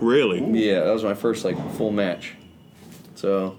Really? 0.00 0.40
Yeah, 0.68 0.80
that 0.84 0.92
was 0.92 1.04
my 1.04 1.14
first 1.14 1.44
like 1.44 1.56
full 1.74 1.92
match. 1.92 2.34
So 3.14 3.56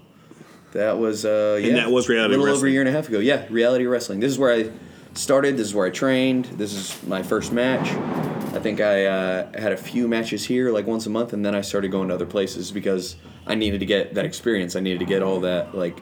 that 0.74 0.98
was 0.98 1.26
uh 1.26 1.58
yeah, 1.62 1.68
and 1.70 1.78
that 1.78 1.92
was 1.92 2.10
Reality 2.10 2.36
a 2.36 2.38
little 2.38 2.56
over 2.56 2.68
a 2.68 2.70
year 2.70 2.82
and 2.82 2.90
a 2.90 2.92
half 2.92 3.08
ago. 3.08 3.20
Yeah, 3.20 3.46
reality 3.50 3.86
wrestling. 3.86 4.20
This 4.20 4.32
is 4.32 4.38
where 4.40 4.54
I 4.54 4.72
started. 5.14 5.58
This 5.58 5.68
is 5.68 5.76
where 5.76 5.88
I 5.88 5.90
trained. 5.90 6.46
This 6.46 6.74
is 6.74 7.02
my 7.08 7.24
first 7.24 7.52
match. 7.52 7.90
I 8.54 8.60
think 8.60 8.82
I 8.82 9.06
uh, 9.06 9.60
had 9.60 9.72
a 9.72 9.78
few 9.78 10.08
matches 10.08 10.46
here, 10.46 10.72
like 10.72 10.86
once 10.86 11.06
a 11.06 11.10
month, 11.10 11.34
and 11.34 11.46
then 11.46 11.56
I 11.56 11.62
started 11.62 11.92
going 11.92 12.10
to 12.10 12.14
other 12.14 12.26
places 12.26 12.72
because 12.72 13.16
I 13.48 13.56
needed 13.56 13.80
to 13.80 13.86
get 13.86 14.14
that 14.14 14.26
experience. 14.26 14.76
I 14.76 14.80
needed 14.80 15.00
to 15.00 15.06
get 15.06 15.24
all 15.24 15.40
that 15.42 15.76
like. 15.76 16.02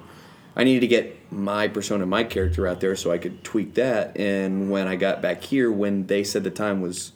I 0.53 0.65
needed 0.65 0.81
to 0.81 0.87
get 0.87 1.31
my 1.31 1.69
persona, 1.69 2.05
my 2.05 2.25
character 2.25 2.67
out 2.67 2.81
there, 2.81 2.97
so 2.97 3.09
I 3.09 3.17
could 3.17 3.41
tweak 3.41 3.75
that. 3.75 4.17
And 4.17 4.69
when 4.69 4.85
I 4.85 4.97
got 4.97 5.21
back 5.21 5.41
here, 5.41 5.71
when 5.71 6.07
they 6.07 6.25
said 6.25 6.43
the 6.43 6.51
time 6.51 6.81
was 6.81 7.13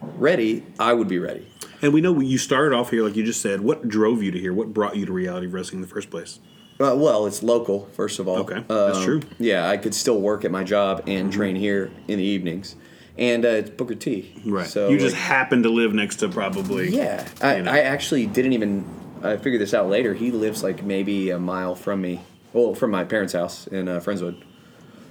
ready, 0.00 0.66
I 0.80 0.92
would 0.92 1.06
be 1.06 1.20
ready. 1.20 1.46
And 1.80 1.92
we 1.92 2.00
know 2.00 2.18
you 2.18 2.38
started 2.38 2.74
off 2.74 2.90
here, 2.90 3.04
like 3.04 3.14
you 3.14 3.22
just 3.22 3.40
said. 3.40 3.60
What 3.60 3.88
drove 3.88 4.20
you 4.20 4.32
to 4.32 4.38
here? 4.38 4.52
What 4.52 4.72
brought 4.72 4.96
you 4.96 5.06
to 5.06 5.12
reality 5.12 5.46
wrestling 5.46 5.78
in 5.78 5.82
the 5.82 5.94
first 5.94 6.10
place? 6.10 6.40
Uh, 6.82 6.94
well, 6.96 7.26
it's 7.26 7.42
local, 7.42 7.86
first 7.92 8.18
of 8.18 8.26
all. 8.28 8.38
Okay, 8.38 8.64
that's 8.68 8.98
Um, 8.98 9.04
true. 9.04 9.20
Yeah, 9.38 9.68
I 9.68 9.76
could 9.76 9.94
still 9.94 10.20
work 10.20 10.44
at 10.44 10.50
my 10.50 10.64
job 10.64 11.04
and 11.06 11.32
train 11.32 11.54
here 11.56 11.90
in 12.08 12.18
the 12.18 12.24
evenings, 12.24 12.76
and 13.16 13.44
uh, 13.44 13.48
it's 13.48 13.70
Booker 13.70 13.94
T. 13.94 14.32
Right. 14.44 14.66
So 14.66 14.88
you 14.88 14.98
just 14.98 15.14
like, 15.14 15.22
happen 15.24 15.62
to 15.62 15.68
live 15.70 15.94
next 15.94 16.16
to 16.16 16.28
probably. 16.28 16.88
yeah. 16.94 17.26
I, 17.40 17.56
you 17.56 17.62
know. 17.62 17.70
I 17.70 17.80
actually 17.80 18.26
didn't 18.26 18.52
even. 18.54 18.84
I 19.22 19.36
figured 19.36 19.60
this 19.62 19.72
out 19.74 19.88
later. 19.88 20.14
He 20.14 20.32
lives 20.32 20.62
like 20.64 20.82
maybe 20.82 21.30
a 21.30 21.38
mile 21.38 21.74
from 21.76 22.00
me. 22.02 22.20
Well, 22.52 22.74
from 22.74 22.90
my 22.90 23.04
parents' 23.04 23.32
house 23.32 23.66
in 23.68 23.88
uh, 23.88 24.00
Friendswood. 24.00 24.42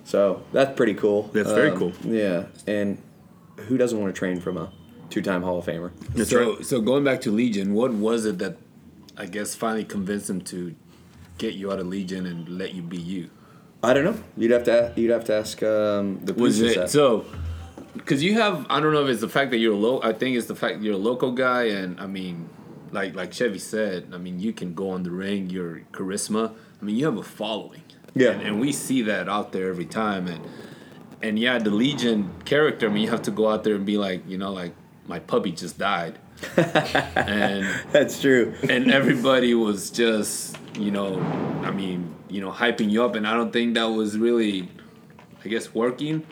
So 0.03 0.43
that's 0.51 0.75
pretty 0.75 0.93
cool. 0.95 1.23
That's 1.33 1.51
very 1.51 1.69
Um, 1.71 1.77
cool. 1.77 1.93
Yeah, 2.03 2.45
and 2.67 2.97
who 3.67 3.77
doesn't 3.77 3.99
want 3.99 4.13
to 4.13 4.17
train 4.19 4.39
from 4.41 4.57
a 4.57 4.71
two-time 5.09 5.41
Hall 5.43 5.59
of 5.59 5.65
Famer? 5.65 5.91
That's 6.13 6.29
so, 6.29 6.55
right. 6.55 6.65
so 6.65 6.81
going 6.81 7.03
back 7.03 7.21
to 7.21 7.31
Legion, 7.31 7.73
what 7.73 7.93
was 7.93 8.25
it 8.25 8.39
that 8.39 8.57
I 9.17 9.25
guess 9.27 9.55
finally 9.55 9.83
convinced 9.85 10.29
him 10.29 10.41
to 10.41 10.75
get 11.37 11.53
you 11.53 11.71
out 11.71 11.79
of 11.79 11.87
Legion 11.87 12.25
and 12.25 12.47
let 12.49 12.73
you 12.73 12.81
be 12.81 12.97
you? 12.97 13.29
I 13.83 13.93
don't 13.93 14.03
know. 14.03 14.17
You'd 14.37 14.51
have 14.51 14.63
to. 14.65 14.93
You'd 14.95 15.11
have 15.11 15.25
to 15.25 15.35
ask 15.35 15.61
um, 15.63 16.19
the 16.23 16.33
Was 16.33 16.61
it 16.61 16.75
that. 16.77 16.89
so? 16.89 17.25
Because 17.93 18.23
you 18.23 18.35
have, 18.35 18.65
I 18.69 18.79
don't 18.79 18.93
know 18.93 19.03
if 19.03 19.09
it's 19.09 19.21
the 19.21 19.27
fact 19.27 19.51
that 19.51 19.57
you're 19.57 19.73
a 19.73 19.77
low. 19.77 19.99
I 20.01 20.13
think 20.13 20.37
it's 20.37 20.47
the 20.47 20.55
fact 20.55 20.81
you're 20.81 20.93
a 20.93 20.97
local 20.97 21.31
guy, 21.31 21.63
and 21.63 21.99
I 21.99 22.05
mean, 22.07 22.47
like 22.91 23.15
like 23.15 23.33
Chevy 23.33 23.59
said, 23.59 24.11
I 24.13 24.17
mean, 24.17 24.39
you 24.39 24.53
can 24.53 24.73
go 24.73 24.91
on 24.91 25.03
the 25.03 25.11
ring. 25.11 25.49
Your 25.49 25.81
charisma. 25.91 26.53
I 26.81 26.85
mean, 26.85 26.95
you 26.95 27.05
have 27.05 27.17
a 27.17 27.23
following. 27.23 27.81
Yeah. 28.13 28.31
and, 28.31 28.41
and 28.41 28.59
we 28.59 28.71
see 28.71 29.01
that 29.03 29.27
out 29.29 29.51
there 29.51 29.69
every 29.69 29.85
time. 29.85 30.27
And 30.27 30.41
and 31.21 31.39
yeah, 31.39 31.57
the 31.57 31.69
Legion 31.71 32.31
character. 32.45 32.87
I 32.87 32.91
mean, 32.93 33.03
you 33.03 33.09
have 33.09 33.23
to 33.23 33.31
go 33.31 33.49
out 33.49 33.63
there 33.63 33.75
and 33.75 33.85
be 33.85 33.97
like, 33.97 34.27
you 34.27 34.37
know, 34.37 34.51
like 34.53 34.73
my 35.07 35.19
puppy 35.19 35.51
just 35.51 35.77
died, 35.79 36.17
and 36.57 37.65
That's 37.91 38.21
true. 38.21 38.53
and 38.69 38.91
everybody 38.91 39.53
was 39.53 39.89
just 39.89 40.55
you 40.75 40.91
know 40.91 41.19
i 41.63 41.71
mean 41.71 42.13
you 42.29 42.41
know 42.41 42.51
hyping 42.51 42.89
you 42.89 43.03
up 43.03 43.15
and 43.15 43.27
i 43.27 43.33
don't 43.33 43.51
think 43.51 43.75
that 43.75 43.85
was 43.85 44.17
really 44.17 44.69
i 45.43 45.47
guess 45.47 45.73
working 45.73 46.25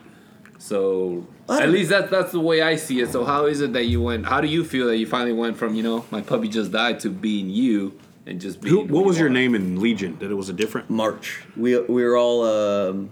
so 0.58 1.26
I 1.48 1.64
at 1.64 1.70
least 1.70 1.90
that's 1.90 2.10
that's 2.12 2.32
the 2.32 2.40
way 2.40 2.62
i 2.62 2.76
see 2.76 3.00
it 3.00 3.12
so 3.12 3.24
how 3.26 3.46
is 3.46 3.62
it 3.62 3.74
that 3.74 3.86
you 3.86 4.02
went 4.02 4.26
how 4.26 4.42
do 4.42 4.48
you 4.48 4.64
feel 4.64 4.88
that 4.88 4.98
you 4.98 5.08
finally 5.08 5.34
went 5.34 5.58
from 5.58 5.76
you 5.76 5.84
know 5.84 6.06
my 6.12 6.22
puppy 6.22 6.48
just 6.48 6.72
died 6.72 7.00
to 7.02 7.10
being 7.10 7.50
you 7.50 7.98
and 8.30 8.40
just 8.40 8.62
being 8.62 8.88
Who, 8.88 8.94
what 8.94 9.06
was 9.06 9.18
you 9.18 9.24
your 9.24 9.30
name 9.30 9.56
in 9.56 9.82
Legion? 9.82 10.18
That 10.20 10.32
it 10.32 10.36
was 10.36 10.50
a 10.50 10.54
different. 10.54 10.90
March. 10.90 11.42
We 11.58 11.80
we 11.80 12.04
were 12.04 12.16
all 12.16 12.44
um, 12.44 13.10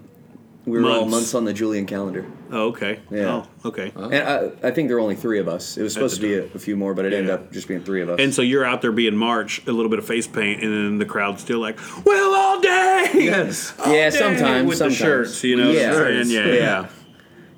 we 0.68 0.78
were 0.80 0.88
all 0.88 1.00
Months. 1.00 1.10
months 1.10 1.34
on 1.34 1.44
the 1.44 1.52
Julian 1.52 1.86
calendar, 1.86 2.26
Oh, 2.50 2.68
okay. 2.68 3.00
Yeah. 3.10 3.44
Oh, 3.64 3.68
okay. 3.68 3.92
and 3.96 4.14
I, 4.14 4.68
I 4.68 4.70
think 4.70 4.88
there 4.88 4.96
were 4.96 5.02
only 5.02 5.16
three 5.16 5.38
of 5.38 5.48
us. 5.48 5.76
It 5.76 5.82
was 5.82 5.92
supposed 5.92 6.16
to 6.16 6.22
be 6.22 6.34
a, 6.34 6.44
a 6.54 6.58
few 6.58 6.76
more, 6.76 6.94
but 6.94 7.04
it 7.04 7.12
ended 7.12 7.30
up 7.30 7.52
just 7.52 7.68
being 7.68 7.82
three 7.84 8.00
of 8.02 8.08
us. 8.08 8.18
And 8.20 8.32
so 8.34 8.42
you're 8.42 8.64
out 8.64 8.80
there 8.82 8.92
being 8.92 9.16
March, 9.16 9.60
a 9.66 9.72
little 9.72 9.90
bit 9.90 9.98
of 9.98 10.06
face 10.06 10.26
paint, 10.26 10.62
and 10.62 10.72
then 10.72 10.98
the 10.98 11.04
crowd's 11.06 11.42
still 11.42 11.58
like, 11.60 11.78
"Well, 12.04 12.34
all 12.34 12.60
day." 12.60 13.10
yes 13.14 13.74
All 13.84 13.92
Yeah, 13.94 14.10
day," 14.10 14.16
sometimes, 14.18 14.68
with 14.68 14.78
sometimes. 14.78 14.98
the 14.98 15.04
shirts, 15.04 15.44
you 15.44 15.56
know. 15.56 15.70
Yeah. 15.70 15.92
what 15.94 16.06
I'm 16.06 16.30
yeah, 16.30 16.46
Yeah. 16.46 16.52
yeah. 16.54 16.88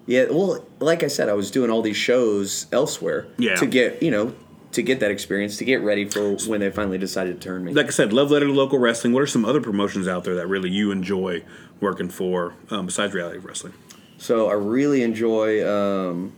yeah, 0.07 0.25
well, 0.31 0.64
like 0.81 1.03
I 1.03 1.09
said, 1.09 1.29
I 1.29 1.35
was 1.35 1.51
doing 1.51 1.70
all 1.70 1.83
these 1.83 1.96
shows 1.96 2.66
elsewhere 2.73 3.27
Yeah. 3.38 3.57
to 3.57 3.66
get 3.66 4.03
you 4.03 4.11
know 4.11 4.35
to 4.73 4.83
get 4.83 5.01
that 5.01 5.11
experience, 5.11 5.57
to 5.57 5.64
get 5.64 5.81
ready 5.83 6.05
for 6.05 6.37
when 6.46 6.61
they 6.61 6.70
finally 6.70 6.96
decided 6.99 7.40
to 7.40 7.44
turn 7.44 7.64
me. 7.64 7.73
Like 7.73 7.87
I 7.87 7.90
said, 7.90 8.12
love 8.12 8.31
letter 8.31 8.46
to 8.46 8.53
local 8.53 8.79
wrestling. 8.79 9.12
What 9.12 9.20
are 9.23 9.27
some 9.27 9.44
other 9.44 9.61
promotions 9.61 10.07
out 10.07 10.23
there 10.23 10.37
that 10.37 10.46
really 10.46 10.70
you 10.70 10.92
enjoy 10.92 11.42
working 11.81 12.09
for 12.09 12.55
um, 12.71 12.87
besides 12.87 13.14
reality 13.14 13.38
wrestling? 13.38 13.73
so 14.19 14.49
I 14.49 14.53
really 14.55 15.03
enjoy 15.03 15.66
um, 15.66 16.33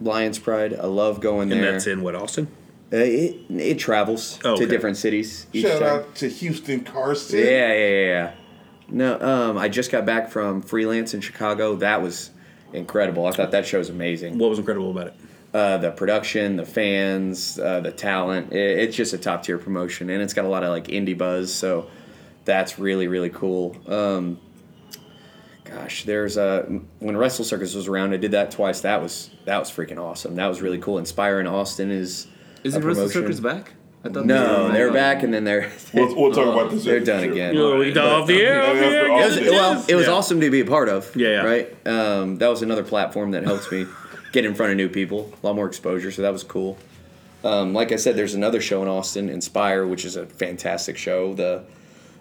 Lions 0.00 0.38
Pride. 0.38 0.72
I 0.74 0.86
love 0.86 1.20
going 1.20 1.50
And 1.52 1.62
there. 1.62 1.72
that's 1.72 1.86
in 1.88 2.02
what 2.02 2.14
Austin? 2.14 2.46
Uh, 2.92 2.96
it 2.98 3.36
it 3.50 3.78
travels 3.78 4.38
Oh, 4.44 4.56
to 4.56 4.66
different 4.66 4.96
cities 4.96 5.46
each 5.52 5.64
Shout 5.66 5.80
time. 5.80 5.88
out 6.00 6.14
to 6.16 6.28
Houston 6.28 6.80
Carson. 6.84 7.40
Yeah, 7.40 7.44
yeah, 7.44 7.72
yeah, 7.74 8.06
yeah. 8.06 8.32
No, 8.90 9.20
um, 9.20 9.58
I 9.58 9.68
just 9.68 9.90
got 9.90 10.06
back 10.06 10.30
from 10.30 10.62
freelance 10.62 11.12
in 11.12 11.20
Chicago. 11.20 11.76
That 11.76 12.00
was 12.00 12.30
incredible. 12.72 13.26
I 13.26 13.32
thought 13.32 13.50
that 13.50 13.66
show 13.66 13.78
was 13.78 13.90
amazing. 13.90 14.38
What 14.38 14.48
was 14.48 14.58
incredible 14.58 14.90
about 14.90 15.08
it? 15.08 15.14
Uh, 15.52 15.76
the 15.78 15.90
production, 15.90 16.56
the 16.56 16.64
fans, 16.64 17.58
uh, 17.58 17.80
the 17.80 17.90
talent. 17.92 18.52
It, 18.52 18.78
it's 18.78 18.96
just 18.96 19.12
a 19.12 19.18
top 19.18 19.42
tier 19.42 19.58
promotion, 19.58 20.08
and 20.08 20.22
it's 20.22 20.32
got 20.34 20.44
a 20.46 20.48
lot 20.48 20.62
of 20.62 20.70
like 20.70 20.86
indie 20.86 21.16
buzz. 21.18 21.52
So 21.52 21.90
that's 22.46 22.78
really 22.78 23.08
really 23.08 23.30
cool. 23.30 23.76
Um, 23.86 24.38
gosh, 25.70 26.04
there's 26.04 26.36
a 26.36 26.62
when 26.98 27.16
Wrestle 27.16 27.44
Circus 27.44 27.74
was 27.74 27.88
around. 27.88 28.12
I 28.14 28.16
did 28.16 28.30
that 28.32 28.50
twice. 28.50 28.80
That 28.82 29.02
was 29.02 29.30
that 29.44 29.58
was 29.58 29.70
freaking 29.70 29.98
awesome. 29.98 30.34
That 30.36 30.46
was 30.46 30.60
really 30.62 30.78
cool. 30.78 30.98
Inspire 30.98 31.40
in 31.40 31.46
Austin 31.46 31.90
is 31.90 32.26
isn't 32.64 32.84
Wrestle. 32.84 33.08
Circus 33.08 33.40
back 33.40 33.72
I 34.04 34.08
thought 34.10 34.26
No, 34.26 34.68
they 34.68 34.74
they're 34.74 34.86
were- 34.88 34.92
back, 34.92 35.22
and 35.22 35.32
then 35.34 35.44
they're 35.44 35.70
We'll, 35.94 36.14
we'll 36.14 36.32
talk 36.32 36.46
about 36.54 36.70
this. 36.70 36.84
they're 36.84 37.00
done 37.00 37.24
again. 37.24 37.56
Oh, 37.56 37.78
we 37.78 37.96
off 37.96 38.26
the 38.28 38.40
air. 38.42 38.62
off 38.62 38.74
the 38.74 38.84
air. 38.84 39.06
It 39.06 39.10
It 39.10 39.40
was, 39.40 39.50
well, 39.50 39.84
it 39.88 39.94
was 39.96 40.06
Yeah. 40.06 40.12
awesome 40.12 40.40
to 40.40 40.50
be 40.50 40.60
a 40.60 40.64
part 40.64 40.88
of. 40.88 41.14
Yeah, 41.16 41.28
yeah. 41.28 41.42
Right. 41.42 41.86
Um, 41.86 42.36
that 42.38 42.48
was 42.48 42.62
another 42.62 42.84
platform 42.84 43.32
that 43.32 43.44
helps 43.44 43.70
me 43.72 43.86
get 44.32 44.44
in 44.44 44.54
front 44.54 44.70
of 44.72 44.76
new 44.76 44.88
people, 44.88 45.32
a 45.42 45.46
lot 45.46 45.56
more 45.56 45.66
exposure. 45.66 46.10
So 46.12 46.22
that 46.22 46.32
was 46.32 46.44
cool. 46.44 46.78
Um, 47.44 47.72
like 47.72 47.92
I 47.92 47.96
said, 47.96 48.16
there's 48.16 48.34
another 48.34 48.60
show 48.60 48.82
in 48.82 48.88
Austin, 48.88 49.28
Inspire, 49.28 49.86
which 49.86 50.04
is 50.04 50.16
a 50.16 50.26
fantastic 50.26 50.96
show. 50.96 51.34
The 51.34 51.64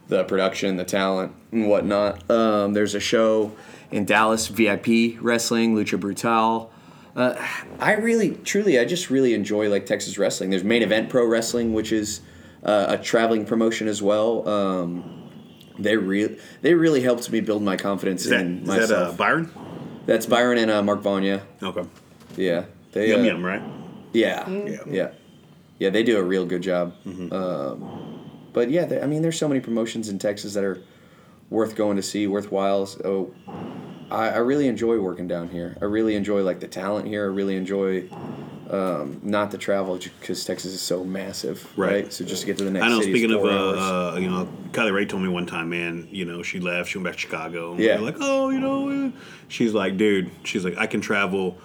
the 0.08 0.24
production, 0.24 0.78
the 0.78 0.84
talent, 0.84 1.34
and 1.52 1.70
whatnot. 1.70 2.30
Um, 2.30 2.74
there's 2.74 2.96
a 2.96 3.00
show 3.00 3.52
in 3.92 4.06
Dallas, 4.06 4.48
VIP 4.48 5.18
Wrestling, 5.22 5.76
Lucha 5.76 6.00
Brutal. 6.00 6.72
Uh, 7.16 7.36
I 7.80 7.94
really, 7.94 8.36
truly, 8.36 8.80
I 8.80 8.86
just 8.86 9.10
really 9.10 9.34
enjoy 9.34 9.70
like 9.70 9.86
Texas 9.86 10.18
wrestling. 10.18 10.50
There's 10.52 10.64
Main 10.64 10.84
Event 10.84 11.10
Pro 11.10 11.26
Wrestling, 11.26 11.74
which 11.74 11.92
is 11.92 12.22
uh, 12.64 12.86
a 12.90 12.98
traveling 12.98 13.46
promotion 13.46 13.88
as 13.88 14.02
well. 14.02 14.48
Um, 14.48 15.30
they 15.80 15.98
really, 15.98 16.38
they 16.62 16.74
really 16.74 17.02
helped 17.02 17.30
me 17.32 17.40
build 17.42 17.64
my 17.64 17.76
confidence 17.76 18.24
Is 18.24 18.30
that, 18.32 18.42
in 18.42 18.70
is 18.70 18.90
that 18.90 18.98
uh, 18.98 19.12
Byron? 19.14 19.52
That's 20.06 20.26
Byron 20.26 20.58
and 20.58 20.72
uh, 20.72 20.82
Mark 20.84 21.02
Vanya. 21.02 21.42
Okay. 21.62 21.84
Yeah, 22.36 22.66
they. 22.92 23.10
Yum 23.10 23.22
uh, 23.22 23.24
yum, 23.26 23.46
right? 23.46 23.62
Yeah, 24.14 24.50
Yeah. 24.50 24.78
yeah, 24.88 25.12
yeah. 25.80 25.90
They 25.90 26.04
do 26.04 26.18
a 26.18 26.24
real 26.24 26.46
good 26.46 26.62
job. 26.62 26.94
Um, 27.06 28.17
but 28.58 28.72
yeah, 28.72 28.86
there- 28.86 29.04
I 29.04 29.08
mean, 29.08 29.22
there's 29.22 29.38
so 29.38 29.48
many 29.48 29.60
promotions 29.60 30.10
in 30.10 30.18
Texas 30.20 30.54
that 30.56 30.64
are 30.64 30.80
worth 31.50 31.76
going 31.76 31.96
to 31.98 32.04
see, 32.04 32.26
worthwhile. 32.28 32.86
So 32.88 33.34
I, 34.10 34.30
I 34.30 34.38
really 34.38 34.68
enjoy 34.68 35.00
working 35.00 35.28
down 35.28 35.50
here. 35.50 35.78
I 35.82 35.86
really 35.86 36.16
enjoy 36.16 36.42
like 36.44 36.60
the 36.60 36.68
talent 36.68 37.08
here. 37.08 37.24
I 37.24 37.28
really 37.34 37.56
enjoy 37.56 38.10
Um, 38.70 39.22
not 39.24 39.52
to 39.52 39.58
travel 39.58 39.98
because 39.98 40.44
Texas 40.44 40.74
is 40.74 40.82
so 40.82 41.06
massive, 41.06 41.58
Right. 41.78 42.04
right? 42.04 42.12
So 42.14 42.26
just 42.26 42.42
to 42.42 42.48
get 42.48 42.58
to 42.58 42.66
the 42.66 42.72
next. 42.72 42.86
I 42.86 42.90
know. 42.90 43.00
Speaking 43.02 43.32
of, 43.32 43.46
uh, 43.46 43.48
uh, 43.48 44.18
you 44.20 44.30
know, 44.30 44.46
Kylie 44.74 44.92
Rae 44.92 45.06
told 45.06 45.24
me 45.24 45.30
one 45.30 45.46
time, 45.46 45.70
man. 45.70 46.10
You 46.12 46.26
know, 46.26 46.44
she 46.44 46.60
left. 46.60 46.90
She 46.90 46.98
went 46.98 47.06
back 47.06 47.14
to 47.14 47.20
Chicago. 47.22 47.78
Yeah. 47.78 47.98
We 48.00 48.04
like, 48.12 48.18
oh, 48.20 48.50
you 48.50 48.60
know, 48.60 48.80
uh," 49.08 49.12
she's 49.48 49.74
like, 49.74 49.96
dude. 49.96 50.30
She's 50.44 50.66
like, 50.66 50.78
I 50.78 50.86
can 50.86 51.00
travel 51.00 51.56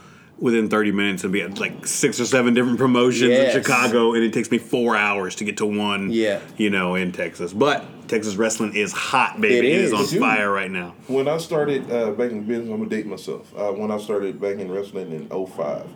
within 0.42 0.68
30 0.68 0.90
minutes 0.90 1.22
and 1.22 1.32
be 1.32 1.40
at 1.40 1.58
like 1.60 1.86
six 1.86 2.18
or 2.20 2.26
seven 2.26 2.52
different 2.52 2.76
promotions 2.76 3.30
Yes. 3.30 3.54
in 3.54 3.62
Chicago, 3.62 4.12
and 4.12 4.24
it 4.24 4.32
takes 4.32 4.50
me 4.50 4.58
four 4.58 4.96
hours 4.96 5.36
to 5.36 5.44
get 5.44 5.56
to 5.58 5.66
one. 5.66 6.10
Yeah. 6.10 6.40
You 6.58 6.68
know, 6.68 6.96
in 6.96 7.12
Texas, 7.12 7.52
but 7.52 7.84
Texas 8.08 8.34
wrestling 8.34 8.74
is 8.74 8.92
hot, 8.92 9.40
baby. 9.40 9.58
It 9.58 9.64
It 9.64 9.70
is, 9.80 9.92
is. 9.92 10.14
on 10.14 10.20
fire 10.20 10.50
right 10.50 10.70
now. 10.70 10.94
When 11.06 11.28
I 11.28 11.38
started 11.38 11.88
uh, 11.90 12.10
back 12.10 12.32
in 12.32 12.42
business, 12.44 12.68
I'm 12.70 12.78
gonna 12.78 12.90
date 12.90 13.06
myself. 13.06 13.54
Uh, 13.56 13.70
when 13.72 13.92
I 13.92 13.98
started 13.98 14.40
back 14.40 14.56
in 14.58 14.68
wrestling 14.70 15.12
in 15.12 15.28
05, 15.28 15.86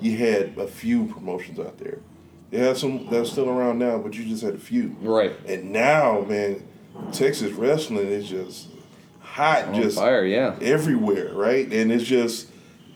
you 0.00 0.16
had 0.16 0.56
a 0.56 0.66
few 0.66 1.04
promotions 1.04 1.58
out 1.60 1.76
there. 1.76 1.98
You 2.50 2.58
had 2.58 2.78
some 2.78 3.06
that's 3.10 3.30
still 3.30 3.50
around 3.50 3.78
now, 3.78 3.98
but 3.98 4.14
you 4.14 4.24
just 4.24 4.42
had 4.42 4.54
a 4.54 4.58
few. 4.58 4.96
Right. 5.02 5.32
And 5.46 5.72
now, 5.72 6.22
man, 6.22 6.62
Texas 7.12 7.52
wrestling 7.52 8.06
is 8.08 8.28
just 8.30 8.68
hot, 9.20 9.66
On 9.66 9.74
just 9.74 9.96
fire, 9.98 10.24
yeah. 10.24 10.56
everywhere, 10.62 11.32
right? 11.34 11.70
And 11.70 11.92
it's 11.92 12.02
just 12.04 12.49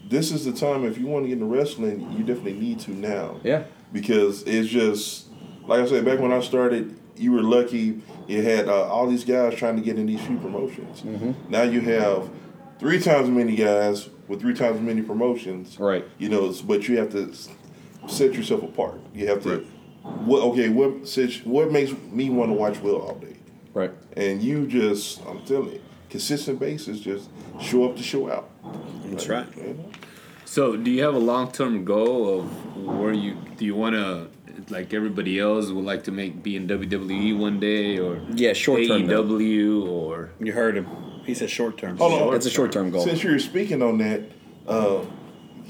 this 0.08 0.30
is 0.32 0.44
the 0.44 0.52
time 0.52 0.84
if 0.84 0.98
you 0.98 1.06
want 1.06 1.24
to 1.24 1.28
get 1.28 1.34
into 1.34 1.46
wrestling, 1.46 2.12
you 2.12 2.24
definitely 2.24 2.54
need 2.54 2.80
to 2.80 2.90
now. 2.92 3.40
Yeah. 3.42 3.64
Because 3.92 4.42
it's 4.42 4.68
just 4.68 5.26
like 5.66 5.80
I 5.80 5.86
said 5.86 6.04
back 6.04 6.18
when 6.20 6.32
I 6.32 6.40
started, 6.40 6.98
you 7.16 7.32
were 7.32 7.42
lucky. 7.42 8.02
You 8.26 8.42
had 8.42 8.68
uh, 8.68 8.88
all 8.88 9.06
these 9.06 9.24
guys 9.24 9.54
trying 9.54 9.76
to 9.76 9.82
get 9.82 9.98
in 9.98 10.06
these 10.06 10.20
few 10.20 10.38
promotions. 10.38 11.02
Mm-hmm. 11.02 11.50
Now 11.50 11.62
you 11.62 11.80
have 11.80 12.28
three 12.78 13.00
times 13.00 13.28
as 13.28 13.30
many 13.30 13.56
guys 13.56 14.08
with 14.28 14.40
three 14.40 14.54
times 14.54 14.76
as 14.76 14.82
many 14.82 15.02
promotions. 15.02 15.78
Right. 15.78 16.04
You 16.18 16.28
know, 16.28 16.52
but 16.64 16.88
you 16.88 16.98
have 16.98 17.10
to 17.12 17.34
set 18.08 18.34
yourself 18.34 18.62
apart. 18.62 19.00
You 19.14 19.28
have 19.28 19.42
to. 19.44 19.58
Right. 19.58 19.66
What 20.26 20.42
okay? 20.42 20.68
What 20.68 21.08
what 21.44 21.72
makes 21.72 21.92
me 22.10 22.30
want 22.30 22.50
to 22.50 22.54
watch 22.54 22.78
Will 22.80 23.00
all 23.00 23.14
day? 23.16 23.36
Right. 23.72 23.92
And 24.16 24.42
you 24.42 24.66
just, 24.66 25.20
I'm 25.26 25.44
telling 25.44 25.72
you, 25.72 25.80
consistent 26.08 26.60
basis, 26.60 27.00
just 27.00 27.28
show 27.60 27.88
up 27.88 27.96
to 27.96 28.02
show 28.02 28.30
out. 28.30 28.48
That's 29.06 29.28
right. 29.28 29.46
So, 30.44 30.76
do 30.76 30.90
you 30.90 31.02
have 31.02 31.14
a 31.14 31.18
long 31.18 31.50
term 31.52 31.84
goal 31.84 32.40
of 32.40 32.76
where 32.76 33.12
you 33.12 33.36
do 33.56 33.64
you 33.64 33.74
want 33.74 33.94
to, 33.96 34.28
like 34.68 34.92
everybody 34.94 35.38
else, 35.40 35.70
would 35.70 35.84
like 35.84 36.04
to 36.04 36.12
make 36.12 36.42
be 36.42 36.56
in 36.56 36.66
WWE 36.68 37.36
one 37.38 37.58
day 37.60 37.98
or 37.98 38.20
Yeah, 38.34 38.52
short 38.52 38.86
term, 38.86 39.06
though. 39.06 39.24
AEW 39.24 39.86
or 39.88 40.30
You 40.40 40.52
heard 40.52 40.76
him. 40.76 40.86
He 41.24 41.34
said 41.34 41.50
short 41.50 41.78
term. 41.78 41.96
Hold 41.96 42.12
on. 42.20 42.32
That's 42.32 42.46
a 42.46 42.50
short 42.50 42.72
term 42.72 42.90
goal. 42.90 43.02
Since 43.04 43.22
you're 43.22 43.38
speaking 43.38 43.82
on 43.82 43.98
that, 43.98 44.22
uh, 44.66 45.04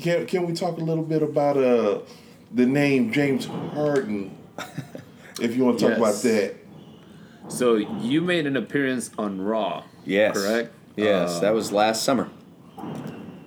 can 0.01 0.27
can 0.27 0.47
we 0.47 0.53
talk 0.53 0.79
a 0.79 0.85
little 0.85 1.05
bit 1.05 1.23
about 1.23 1.57
uh, 1.57 2.01
the 2.53 2.67
name 2.67 3.13
James 3.13 3.47
Harden? 3.47 4.37
if 5.41 5.57
you 5.57 5.65
want 5.65 5.79
to 5.81 5.89
talk 5.89 5.99
about 5.99 6.15
that. 6.23 6.55
so 7.49 7.75
you 7.77 8.21
made 8.21 8.47
an 8.47 8.57
appearance 8.57 9.11
on 9.19 9.41
Raw. 9.41 9.85
Yes. 10.05 10.37
Correct. 10.37 10.73
Yes, 10.97 11.37
Uh, 11.37 11.41
that 11.41 11.55
was 11.55 11.73
last 11.73 12.03
summer. 12.05 12.29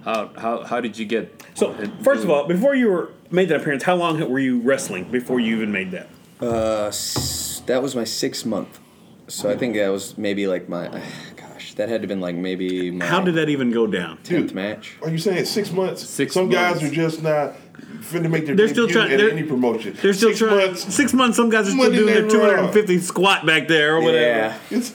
How 0.07 0.29
how 0.37 0.63
how 0.63 0.79
did 0.79 0.97
you 0.97 1.05
get? 1.05 1.43
So 1.53 1.73
first 2.01 2.23
of 2.23 2.29
all, 2.29 2.47
before 2.47 2.73
you 2.75 2.87
were 2.89 3.11
made 3.29 3.49
that 3.49 3.59
appearance, 3.59 3.83
how 3.83 3.95
long 3.95 4.17
were 4.29 4.39
you 4.39 4.61
wrestling 4.61 5.03
before 5.11 5.41
you 5.41 5.57
even 5.57 5.73
made 5.73 5.91
that? 5.91 6.07
Uh, 6.41 6.85
s- 6.87 7.61
that 7.65 7.83
was 7.83 7.93
my 7.93 8.05
sixth 8.05 8.45
month. 8.45 8.79
So 9.27 9.49
I 9.49 9.57
think 9.57 9.75
that 9.75 9.89
was 9.89 10.17
maybe 10.17 10.47
like 10.47 10.69
my, 10.69 10.87
gosh, 11.35 11.73
that 11.73 11.89
had 11.89 12.03
to 12.03 12.07
been 12.07 12.21
like 12.21 12.35
maybe 12.35 12.89
my 12.89 13.05
How 13.05 13.19
did 13.19 13.35
that 13.35 13.49
even 13.49 13.69
go 13.71 13.85
down? 13.85 14.17
tenth 14.23 14.53
match. 14.53 14.95
Are 15.01 15.09
you 15.09 15.17
saying 15.17 15.43
six 15.43 15.71
months? 15.73 16.07
Six 16.07 16.33
Some 16.33 16.47
guys 16.47 16.81
are 16.81 16.89
just 16.89 17.21
not 17.21 17.55
finna 17.99 18.29
make 18.31 18.45
their 18.45 18.55
They're 18.55 18.69
still 18.69 18.87
debut 18.87 19.01
trying- 19.01 19.11
at 19.11 19.17
they're- 19.17 19.31
any 19.31 19.43
promotion. 19.43 19.97
They're 20.01 20.13
still 20.13 20.29
six 20.29 20.39
trying. 20.39 20.67
Months, 20.67 20.95
Six 20.95 21.11
months. 21.13 21.35
Some 21.35 21.49
guys 21.49 21.67
are 21.67 21.71
still 21.71 21.83
Monday 21.83 21.97
doing 21.97 22.13
their 22.13 22.21
Night 22.21 22.31
two 22.31 22.37
Raw. 22.39 22.45
hundred 22.45 22.59
and 22.63 22.73
fifty 22.73 22.97
squat 22.99 23.45
back 23.45 23.67
there 23.67 23.97
or 23.97 24.01
whatever. 24.01 24.25
Yeah. 24.25 24.57
It's. 24.71 24.93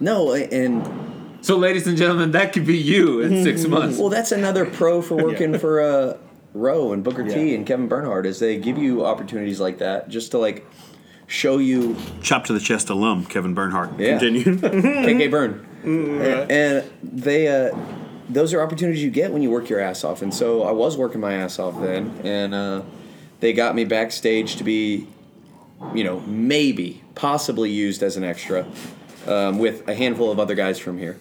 No, 0.00 0.32
and 0.32 0.99
So, 1.42 1.56
ladies 1.56 1.86
and 1.86 1.96
gentlemen, 1.96 2.32
that 2.32 2.52
could 2.52 2.66
be 2.66 2.76
you 2.76 3.20
in 3.20 3.42
six 3.42 3.64
months. 3.66 3.98
well, 3.98 4.08
that's 4.10 4.32
another 4.32 4.66
pro 4.66 5.00
for 5.02 5.14
working 5.24 5.58
for 5.58 5.80
uh, 5.80 6.18
Row 6.54 6.92
and 6.92 7.02
Booker 7.02 7.24
T 7.28 7.54
and 7.54 7.66
Kevin 7.66 7.88
Bernhardt 7.88 8.26
is 8.26 8.38
they 8.38 8.58
give 8.58 8.76
you 8.78 9.04
opportunities 9.06 9.60
like 9.60 9.78
that 9.78 10.08
just 10.08 10.32
to 10.32 10.38
like 10.38 10.66
show 11.26 11.58
you 11.58 11.96
Chop 12.22 12.44
to 12.46 12.52
the 12.52 12.60
chest 12.60 12.90
alum, 12.90 13.24
Kevin 13.24 13.54
Bernhardt. 13.54 13.98
Yeah. 13.98 14.18
Continue. 14.18 14.44
KK 14.56 15.30
Burn. 15.30 15.66
and, 15.82 16.50
and 16.50 16.90
they 17.02 17.48
uh, 17.48 17.74
those 18.28 18.52
are 18.52 18.60
opportunities 18.60 19.02
you 19.02 19.10
get 19.10 19.32
when 19.32 19.42
you 19.42 19.50
work 19.50 19.68
your 19.68 19.80
ass 19.80 20.04
off. 20.04 20.22
And 20.22 20.32
so 20.34 20.62
I 20.62 20.72
was 20.72 20.96
working 20.96 21.20
my 21.20 21.34
ass 21.34 21.58
off 21.58 21.80
then, 21.80 22.20
and 22.24 22.54
uh, 22.54 22.82
they 23.40 23.52
got 23.52 23.74
me 23.74 23.84
backstage 23.84 24.56
to 24.56 24.64
be, 24.64 25.06
you 25.94 26.04
know, 26.04 26.20
maybe 26.20 27.02
possibly 27.14 27.70
used 27.70 28.02
as 28.02 28.16
an 28.16 28.24
extra 28.24 28.66
um, 29.26 29.58
with 29.58 29.88
a 29.88 29.94
handful 29.94 30.30
of 30.30 30.38
other 30.38 30.54
guys 30.54 30.78
from 30.78 30.98
here. 30.98 31.16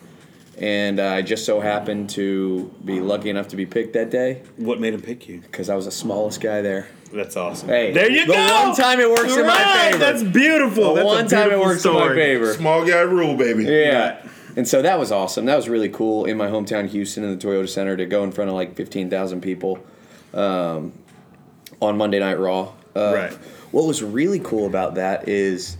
And 0.59 0.99
I 0.99 1.21
just 1.21 1.45
so 1.45 1.59
happened 1.61 2.09
to 2.11 2.65
be 2.83 2.99
lucky 2.99 3.29
enough 3.29 3.47
to 3.49 3.55
be 3.55 3.65
picked 3.65 3.93
that 3.93 4.09
day 4.11 4.41
what 4.57 4.79
made 4.81 4.93
him 4.93 5.01
pick 5.01 5.27
you? 5.29 5.39
because 5.39 5.69
I 5.69 5.75
was 5.75 5.85
the 5.85 5.91
smallest 5.91 6.41
guy 6.41 6.61
there. 6.61 6.87
That's 7.13 7.37
awesome. 7.37 7.69
Hey, 7.69 7.91
there 7.93 8.09
you 8.11 8.25
the 8.27 8.33
go. 8.33 8.65
one 8.67 8.75
time 8.75 8.99
it 8.99 9.09
works 9.09 9.35
in 9.35 9.41
my 9.47 9.47
Right, 9.55 9.85
favor. 9.93 9.97
That's 9.97 10.21
beautiful. 10.23 10.93
The 10.93 11.03
That's 11.03 11.03
a 11.03 11.07
one 11.07 11.27
time 11.27 11.39
it 11.39 11.49
beautiful 11.49 11.65
works 11.65 11.85
in 11.85 11.93
my 11.93 11.99
story. 11.99 12.15
favor. 12.17 12.53
Small 12.53 12.85
guy 12.85 12.99
rule, 12.99 13.35
baby. 13.37 13.63
Yeah. 13.63 14.21
And 14.55 14.67
so 14.67 14.81
that 14.81 14.99
was 14.99 15.11
awesome. 15.11 15.45
That 15.45 15.55
was 15.55 15.69
really 15.69 15.89
cool 15.89 16.25
in 16.25 16.35
my 16.37 16.47
hometown, 16.47 16.87
Houston, 16.89 17.23
in 17.23 17.37
the 17.37 17.47
Toyota 17.47 17.69
Center, 17.69 17.95
to 17.97 18.05
go 18.05 18.23
in 18.23 18.31
front 18.31 18.49
of 18.49 18.55
like 18.55 18.75
15,000 18.75 19.41
people 19.41 19.79
um, 20.33 20.91
on 21.81 21.97
Monday 21.97 22.19
Night 22.19 22.37
Raw. 22.37 22.73
Uh, 22.95 23.13
Right. 23.15 23.33
What 23.71 23.85
was 23.85 24.03
really 24.03 24.39
cool 24.39 24.65
about 24.67 24.95
that 24.95 25.29
is 25.29 25.77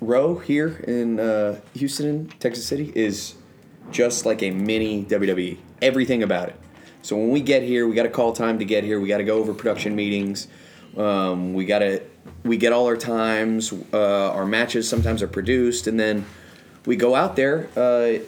Row 0.00 0.38
here 0.38 0.82
in 0.88 1.20
uh, 1.20 1.60
Houston, 1.74 2.08
and 2.08 2.40
Texas 2.40 2.66
City, 2.66 2.90
is 2.94 3.34
just 3.92 4.26
like 4.26 4.42
a 4.42 4.50
mini 4.50 5.04
WWE. 5.04 5.58
Everything 5.80 6.22
about 6.22 6.48
it. 6.48 6.56
So 7.02 7.16
when 7.16 7.30
we 7.30 7.40
get 7.40 7.62
here, 7.62 7.86
we 7.86 7.94
got 7.94 8.04
to 8.04 8.10
call 8.10 8.32
time 8.32 8.58
to 8.60 8.64
get 8.64 8.84
here. 8.84 9.00
We 9.00 9.08
got 9.08 9.18
to 9.18 9.24
go 9.24 9.38
over 9.38 9.52
production 9.52 9.94
meetings. 9.94 10.48
Um, 10.96 11.54
we 11.54 11.64
got 11.64 11.80
to 11.80 12.02
we 12.44 12.56
get 12.56 12.72
all 12.72 12.86
our 12.86 12.96
times. 12.96 13.72
Uh, 13.92 14.30
our 14.32 14.46
matches 14.46 14.88
sometimes 14.88 15.22
are 15.22 15.28
produced, 15.28 15.86
and 15.86 15.98
then 15.98 16.24
we 16.86 16.96
go 16.96 17.14
out 17.14 17.36
there 17.36 17.68
uh, 17.76 18.18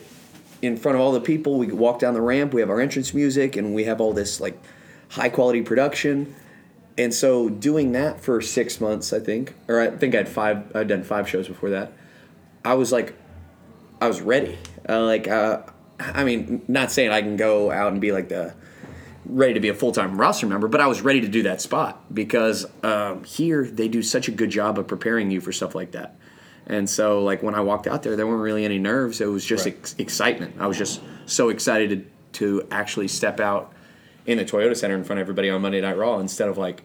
in 0.62 0.76
front 0.76 0.96
of 0.96 1.00
all 1.02 1.12
the 1.12 1.20
people. 1.20 1.58
We 1.58 1.68
walk 1.68 2.00
down 2.00 2.14
the 2.14 2.20
ramp. 2.20 2.52
We 2.52 2.60
have 2.60 2.70
our 2.70 2.80
entrance 2.80 3.14
music, 3.14 3.56
and 3.56 3.74
we 3.74 3.84
have 3.84 4.00
all 4.00 4.12
this 4.12 4.40
like 4.40 4.60
high 5.10 5.28
quality 5.28 5.62
production. 5.62 6.34
And 6.96 7.12
so 7.12 7.48
doing 7.48 7.92
that 7.92 8.20
for 8.20 8.40
six 8.40 8.80
months, 8.80 9.12
I 9.12 9.18
think, 9.18 9.54
or 9.68 9.80
I 9.80 9.90
think 9.90 10.14
I 10.14 10.18
had 10.18 10.28
five. 10.28 10.74
I'd 10.74 10.88
done 10.88 11.02
five 11.04 11.28
shows 11.28 11.48
before 11.48 11.70
that. 11.70 11.92
I 12.64 12.74
was 12.74 12.92
like, 12.92 13.14
I 14.00 14.08
was 14.08 14.20
ready. 14.20 14.58
Uh, 14.88 15.02
like, 15.02 15.28
uh, 15.28 15.62
I 15.98 16.24
mean, 16.24 16.62
not 16.68 16.90
saying 16.90 17.10
I 17.10 17.22
can 17.22 17.36
go 17.36 17.70
out 17.70 17.92
and 17.92 18.00
be 18.00 18.12
like 18.12 18.28
the 18.28 18.54
ready 19.26 19.54
to 19.54 19.60
be 19.60 19.68
a 19.68 19.74
full 19.74 19.92
time 19.92 20.20
roster 20.20 20.46
member, 20.46 20.68
but 20.68 20.80
I 20.80 20.86
was 20.86 21.00
ready 21.00 21.20
to 21.20 21.28
do 21.28 21.44
that 21.44 21.60
spot 21.60 22.14
because 22.14 22.66
um, 22.82 23.24
here 23.24 23.64
they 23.64 23.88
do 23.88 24.02
such 24.02 24.28
a 24.28 24.30
good 24.30 24.50
job 24.50 24.78
of 24.78 24.86
preparing 24.86 25.30
you 25.30 25.40
for 25.40 25.52
stuff 25.52 25.74
like 25.74 25.92
that. 25.92 26.16
And 26.66 26.88
so, 26.88 27.22
like 27.22 27.42
when 27.42 27.54
I 27.54 27.60
walked 27.60 27.86
out 27.86 28.02
there, 28.02 28.16
there 28.16 28.26
weren't 28.26 28.42
really 28.42 28.64
any 28.64 28.78
nerves. 28.78 29.20
It 29.20 29.26
was 29.26 29.44
just 29.44 29.66
ex- 29.66 29.94
excitement. 29.98 30.56
I 30.58 30.66
was 30.66 30.78
just 30.78 31.00
so 31.26 31.50
excited 31.50 32.10
to, 32.32 32.60
to 32.62 32.68
actually 32.70 33.08
step 33.08 33.38
out 33.38 33.72
in 34.26 34.38
the 34.38 34.44
Toyota 34.44 34.76
Center 34.76 34.94
in 34.94 35.04
front 35.04 35.20
of 35.20 35.24
everybody 35.24 35.50
on 35.50 35.60
Monday 35.60 35.80
Night 35.80 35.98
Raw 35.98 36.18
instead 36.18 36.48
of 36.48 36.56
like 36.56 36.82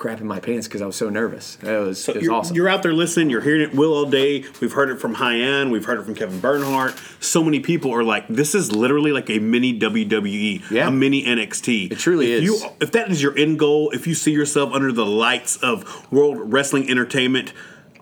crapping 0.00 0.22
my 0.22 0.40
pants 0.40 0.66
because 0.66 0.82
I 0.82 0.86
was 0.86 0.96
so 0.96 1.08
nervous. 1.10 1.58
It 1.62 1.70
was, 1.70 2.08
it 2.08 2.16
was 2.16 2.24
you're, 2.24 2.32
awesome. 2.32 2.56
you're 2.56 2.68
out 2.68 2.82
there 2.82 2.92
listening. 2.92 3.30
You're 3.30 3.42
hearing 3.42 3.60
it 3.60 3.74
Will 3.74 3.92
all 3.92 4.06
day. 4.06 4.44
We've 4.60 4.72
heard 4.72 4.90
it 4.90 5.00
from 5.00 5.14
Hyan. 5.14 5.70
We've 5.70 5.84
heard 5.84 5.98
it 6.00 6.04
from 6.04 6.14
Kevin 6.16 6.40
Bernhardt. 6.40 7.00
So 7.20 7.44
many 7.44 7.60
people 7.60 7.92
are 7.94 8.02
like, 8.02 8.26
"This 8.28 8.54
is 8.54 8.72
literally 8.72 9.12
like 9.12 9.30
a 9.30 9.38
mini 9.38 9.78
WWE, 9.78 10.62
Yeah. 10.70 10.88
a 10.88 10.90
mini 10.90 11.24
NXT." 11.24 11.92
It 11.92 11.98
truly 11.98 12.32
if 12.32 12.42
is. 12.42 12.44
You, 12.44 12.68
if 12.80 12.90
that 12.92 13.10
is 13.10 13.22
your 13.22 13.38
end 13.38 13.58
goal, 13.58 13.90
if 13.90 14.06
you 14.06 14.14
see 14.14 14.32
yourself 14.32 14.72
under 14.72 14.90
the 14.90 15.06
lights 15.06 15.56
of 15.58 16.10
World 16.10 16.38
Wrestling 16.52 16.90
Entertainment. 16.90 17.52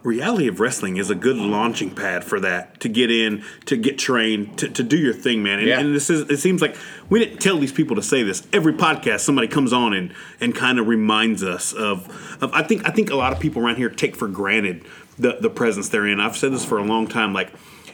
Reality 0.09 0.49
of 0.49 0.59
Wrestling 0.59 0.97
is 0.97 1.11
a 1.11 1.15
good 1.15 1.37
launching 1.37 1.91
pad 1.91 2.25
for 2.25 2.41
that 2.41 2.81
to 2.81 2.89
get 2.89 3.11
in, 3.11 3.45
to 3.67 3.77
get 3.77 3.99
trained, 3.99 4.57
to, 4.59 4.69
to 4.71 4.83
do 4.83 4.97
your 4.97 5.13
thing, 5.13 5.43
man. 5.43 5.59
And, 5.59 5.69
Yeah. 5.69 5.81
and 5.81 5.95
this 5.95 6.09
is 6.09 6.29
it 6.31 6.39
seems 6.39 6.63
like 6.63 6.77
we 7.11 7.19
didn't 7.19 7.39
tell 7.39 7.59
these 7.59 7.73
people 7.73 7.95
to 7.97 8.03
say 8.03 8.23
this. 8.23 8.43
Every 8.53 8.73
podcast, 8.73 9.21
somebody 9.21 9.49
comes 9.49 9.73
on 9.73 9.93
and 9.93 10.13
and 10.41 10.55
kind 10.55 10.79
of 10.79 10.89
reminds 10.89 11.43
us 11.43 11.73
of, 11.73 12.09
of. 12.43 12.53
I 12.55 12.63
think 12.63 12.89
I 12.89 12.91
think 12.91 13.11
a 13.11 13.17
lot 13.17 13.33
of 13.33 13.39
people 13.39 13.63
around 13.63 13.77
here 13.77 13.91
take 13.91 14.17
for 14.17 14.29
granted 14.29 14.85
the 15.19 15.37
the 15.41 15.51
presence 15.51 15.89
they're 15.91 16.07
in. 16.07 16.21
I've 16.21 16.37
said 16.37 16.53
this 16.53 16.65
for 16.65 16.79
a 16.79 16.85
long 16.85 17.07
time. 17.07 17.33
Like 17.33 17.53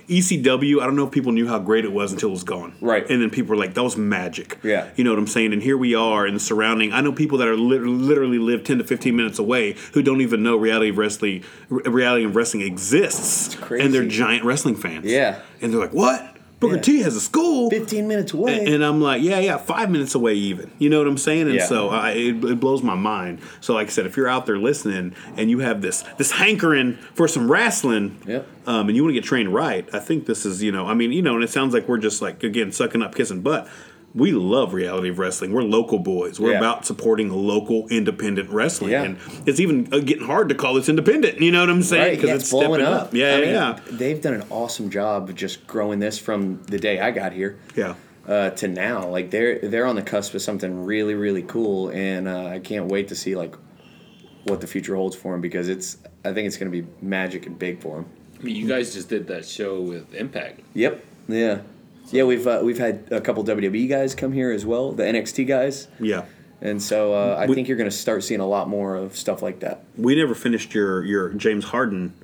ECW, 0.09 0.81
I 0.81 0.85
don't 0.87 0.97
know 0.97 1.07
if 1.07 1.11
people 1.13 1.33
knew 1.33 1.47
how 1.47 1.59
great 1.59 1.85
it 1.85 1.93
was 1.93 2.13
until 2.13 2.29
it 2.31 2.33
was 2.33 2.45
gone. 2.45 2.75
Right. 2.81 3.09
And 3.09 3.21
then 3.23 3.31
people 3.31 3.51
were 3.51 3.57
like, 3.57 3.75
"That 3.75 3.83
was 3.83 3.97
magic." 3.97 4.59
Yeah. 4.63 4.89
You 4.97 5.05
know 5.05 5.11
what 5.11 5.19
I'm 5.19 5.27
saying? 5.27 5.53
And 5.53 5.63
here 5.63 5.77
we 5.77 5.95
are 5.95 6.27
in 6.27 6.35
the 6.35 6.41
surrounding. 6.41 6.93
I 6.93 7.01
know 7.01 7.13
people 7.13 7.39
that 7.39 7.49
are 7.49 7.57
lit- 7.57 7.83
literally 7.83 8.39
live 8.39 8.65
10 8.65 8.79
to 8.79 8.85
15 8.85 9.17
minutes 9.17 9.39
away 9.39 9.77
who 9.93 10.03
don't 10.03 10.21
even 10.21 10.43
know 10.43 10.57
reality 10.57 10.91
of 10.91 10.99
wrestling. 10.99 11.43
Reality 11.69 12.25
of 12.25 12.37
wrestling 12.37 12.63
exists, 12.63 13.55
crazy. 13.55 13.85
and 13.85 13.95
they're 13.95 14.05
giant 14.07 14.45
wrestling 14.45 14.77
fans. 14.77 15.05
Yeah. 15.07 15.41
And 15.61 15.73
they're 15.73 15.81
like, 15.81 15.93
"What?" 15.95 16.34
Booker 16.65 16.77
Yeah. 16.77 16.83
T 16.83 17.01
has 17.03 17.17
a 17.17 17.21
school. 17.21 17.71
15 17.71 18.07
minutes 18.09 18.33
away. 18.33 18.59
And, 18.61 18.69
and 18.75 18.85
I'm 18.85 19.01
like, 19.01 19.23
yeah, 19.23 19.39
yeah, 19.39 19.57
five 19.57 19.91
minutes 19.91 20.15
away, 20.15 20.35
even. 20.35 20.71
You 20.79 20.91
know 20.91 20.99
what 20.99 21.07
I'm 21.07 21.19
saying? 21.19 21.43
And 21.43 21.55
Yeah. 21.55 21.67
so 21.67 21.89
I, 21.89 22.11
it, 22.11 22.45
it 22.45 22.61
blows 22.61 22.83
my 22.83 22.95
mind. 22.95 23.41
So, 23.61 23.75
like 23.75 23.87
I 23.89 23.91
said, 23.91 24.07
if 24.07 24.17
you're 24.17 24.29
out 24.29 24.47
there 24.47 24.59
listening 24.59 25.15
and 25.37 25.51
you 25.51 25.61
have 25.61 25.83
this 25.83 26.03
this 26.19 26.33
hankering 26.33 26.95
for 27.15 27.27
some 27.29 27.51
wrestling, 27.51 28.19
Yep. 28.27 28.47
um, 28.67 28.89
and 28.89 28.97
you 28.97 29.03
want 29.03 29.15
to 29.15 29.21
get 29.21 29.25
trained 29.25 29.53
right, 29.55 29.89
I 29.95 29.99
think 30.01 30.27
this 30.27 30.45
is, 30.47 30.63
you 30.63 30.73
know, 30.73 30.87
I 30.87 30.95
mean, 30.95 31.13
you 31.13 31.23
know, 31.23 31.35
and 31.35 31.45
it 31.45 31.51
sounds 31.51 31.75
like 31.75 31.89
we're 31.89 31.99
just 31.99 32.21
like 32.23 32.43
again 32.43 32.73
sucking 32.73 33.03
up, 33.03 33.15
kissing 33.15 33.41
butt. 33.43 33.69
We 34.15 34.31
love 34.31 34.75
reality 34.75 35.09
of 35.09 35.19
wrestling. 35.19 35.53
We're 35.53 35.63
local 35.63 35.99
boys. 35.99 36.39
We're 36.39 36.53
Yeah. 36.53 36.59
about 36.59 36.87
supporting 36.87 37.31
local 37.31 37.89
independent 37.89 38.49
wrestling, 38.51 38.93
Yeah. 38.93 39.03
and 39.03 39.17
it's 39.45 39.59
even 39.59 39.89
uh, 39.93 39.99
getting 39.99 40.27
hard 40.27 40.49
to 40.51 40.55
call 40.55 40.75
this 40.75 40.89
independent. 40.89 41.41
You 41.41 41.51
know 41.51 41.61
what 41.61 41.71
I'm 41.71 41.83
saying? 41.83 42.19
Right, 42.21 42.29
yeah, 42.29 42.35
it's 42.37 42.49
blowing 42.51 42.81
stepping 42.81 42.87
up. 42.87 43.13
Yeah, 43.13 43.35
I 43.35 43.41
mean, 43.41 43.51
yeah, 43.51 43.79
They've 43.91 44.21
done 44.21 44.35
an 44.35 44.45
awesome 44.51 44.89
job 44.89 45.29
of 45.29 45.35
just 45.35 45.67
growing 45.67 45.99
this 45.99 46.17
from 46.19 46.63
the 46.69 46.79
day 46.79 47.01
I 47.01 47.11
got 47.11 47.33
here 47.33 47.57
yeah. 47.75 47.95
uh, 48.29 48.51
to 48.51 48.69
now. 48.69 49.09
Like 49.09 49.31
they're 49.31 49.59
they're 49.59 49.87
on 49.87 49.97
the 49.97 50.03
cusp 50.03 50.35
of 50.35 50.43
something 50.43 50.85
really 50.85 51.15
really 51.15 51.43
cool, 51.43 51.89
and 51.89 52.29
uh, 52.29 52.47
I 52.47 52.61
can't 52.61 52.87
wait 52.87 53.09
to 53.09 53.17
see 53.17 53.35
like 53.35 53.57
what 54.45 54.61
the 54.61 54.67
future 54.69 54.95
holds 54.95 55.17
for 55.17 55.33
them 55.33 55.41
because 55.41 55.69
it's 55.69 55.97
I 56.25 56.33
think 56.33 56.47
it's 56.47 56.57
going 56.57 56.71
to 56.71 56.83
be 56.83 56.87
magic 57.03 57.47
and 57.47 57.59
big 57.59 57.81
for 57.81 57.97
them. 57.97 58.07
I 58.39 58.43
mean, 58.45 58.55
you 58.57 58.69
guys 58.69 58.95
just 58.95 59.09
did 59.09 59.27
that 59.27 59.45
show 59.45 59.81
with 59.81 60.15
Impact. 60.15 60.61
Yep. 60.75 61.03
Yeah. 61.29 61.59
Yeah, 62.11 62.25
we've 62.25 62.47
uh, 62.47 62.61
we've 62.63 62.79
had 62.79 63.09
a 63.11 63.21
couple 63.21 63.45
WWE 63.45 63.89
guys 63.89 64.15
come 64.15 64.33
here 64.33 64.51
as 64.53 64.65
well, 64.65 64.93
the 64.93 65.03
NXT 65.05 65.47
guys, 65.47 65.89
yeah. 65.99 66.25
and 66.61 66.81
so 66.83 67.15
uh, 67.15 67.37
I 67.39 67.47
We- 67.47 67.55
think 67.55 67.67
you're 67.69 67.77
going 67.79 67.91
to 67.91 67.97
start 67.97 68.23
seeing 68.25 68.41
a 68.41 68.47
lot 68.47 68.69
more 68.69 68.95
of 68.97 69.17
stuff 69.17 69.43
like 69.43 69.61
that. 69.61 69.85
we 69.97 70.15
never 70.15 70.35
finished 70.35 70.75
your 70.75 71.05
your 71.05 71.31
James 71.31 71.67
Harden 71.67 72.15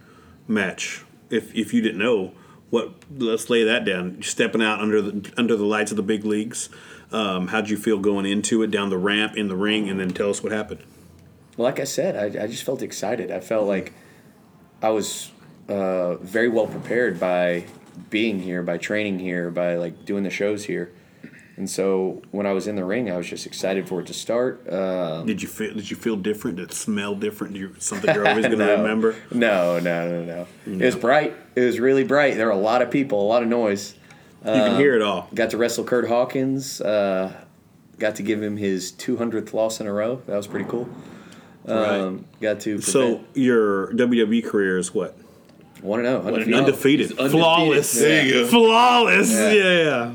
match. 0.46 1.04
If 1.30 1.54
if 1.54 1.72
you 1.74 1.80
didn't 1.80 1.98
know, 1.98 2.32
what 2.70 2.92
let's 3.16 3.48
lay 3.50 3.64
that 3.64 3.84
down. 3.84 4.22
Stepping 4.22 4.62
out 4.62 4.80
under 4.80 5.00
the 5.02 5.32
under 5.36 5.56
the 5.56 5.64
lights 5.64 5.90
of 5.90 5.96
the 5.96 6.02
big 6.02 6.24
leagues. 6.24 6.68
Um, 7.12 7.48
how'd 7.48 7.68
you 7.68 7.76
feel 7.76 7.98
going 7.98 8.24
into 8.26 8.62
it, 8.62 8.70
down 8.70 8.88
the 8.90 8.98
ramp, 8.98 9.36
in 9.36 9.48
the 9.48 9.56
ring, 9.56 9.88
and 9.88 9.98
then 9.98 10.10
tell 10.10 10.30
us 10.30 10.42
what 10.44 10.52
happened? 10.52 10.80
Well, 11.56 11.64
like 11.64 11.80
I 11.80 11.84
said, 11.84 12.14
I, 12.16 12.44
I 12.44 12.46
just 12.46 12.62
felt 12.62 12.82
excited. 12.82 13.32
I 13.32 13.40
felt 13.40 13.66
like 13.66 13.92
I 14.80 14.90
was 14.90 15.32
uh, 15.68 16.14
very 16.16 16.48
well 16.48 16.68
prepared 16.68 17.18
by 17.18 17.64
being 18.08 18.40
here, 18.40 18.62
by 18.62 18.78
training 18.78 19.18
here, 19.18 19.50
by 19.50 19.76
like 19.76 20.04
doing 20.04 20.22
the 20.22 20.30
shows 20.30 20.64
here. 20.64 20.92
And 21.56 21.68
so 21.68 22.22
when 22.30 22.46
I 22.46 22.52
was 22.52 22.66
in 22.66 22.76
the 22.76 22.84
ring, 22.84 23.10
I 23.10 23.18
was 23.18 23.28
just 23.28 23.44
excited 23.44 23.86
for 23.86 24.00
it 24.00 24.06
to 24.06 24.14
start. 24.14 24.66
Um, 24.72 25.26
Did 25.26 25.42
you 25.42 25.48
feel 25.48 25.74
Did 25.74 25.90
you 25.90 25.96
feel 25.96 26.16
different? 26.16 26.56
Did 26.56 26.70
it 26.70 26.72
smell 26.72 27.14
different? 27.14 27.52
Do 27.52 27.60
you, 27.60 27.74
something 27.78 28.14
you're 28.14 28.26
always 28.28 28.46
going 28.46 28.58
to 28.58 28.64
no. 28.64 28.76
remember? 28.76 29.14
No, 29.30 29.78
no, 29.78 30.24
no, 30.24 30.46
no. 30.64 30.78
It 30.78 30.86
was 30.86 30.96
bright. 30.96 31.36
It 31.54 31.60
was 31.60 31.78
really 31.78 32.04
bright. 32.04 32.36
There 32.36 32.46
were 32.46 32.52
a 32.52 32.56
lot 32.56 32.80
of 32.80 32.90
people, 32.90 33.20
a 33.20 33.28
lot 33.28 33.42
of 33.42 33.48
noise. 33.48 33.94
You 34.42 34.52
can 34.52 34.76
hear 34.78 34.96
it 34.96 35.02
all. 35.02 35.28
Got 35.34 35.50
to 35.50 35.58
wrestle 35.58 35.84
Kurt 35.84 36.08
Hawkins. 36.08 36.80
Uh, 36.80 37.44
got 37.98 38.14
to 38.16 38.22
give 38.22 38.42
him 38.42 38.56
his 38.56 38.90
200th 38.92 39.52
loss 39.52 39.80
in 39.80 39.86
a 39.86 39.92
row. 39.92 40.22
That 40.26 40.36
was 40.36 40.46
pretty 40.46 40.64
cool. 40.64 40.88
Um, 41.66 42.24
Got 42.40 42.60
to 42.60 42.80
So 42.80 43.22
your 43.34 43.92
WWE 43.92 44.44
career 44.46 44.78
is 44.78 44.94
what? 44.94 45.14
Want 45.82 46.00
to 46.00 46.10
know 46.10 46.20
undefeated. 46.22 46.54
Undefeated, 46.54 47.08
He's 47.10 47.18
undefeated. 47.18 47.40
flawless, 47.42 47.92
There 47.98 48.24
you 48.26 48.32
go. 48.32 48.46
flawless. 48.48 49.30
Yeah. 49.32 49.52
Yeah, 49.52 49.82
yeah. 49.84 50.12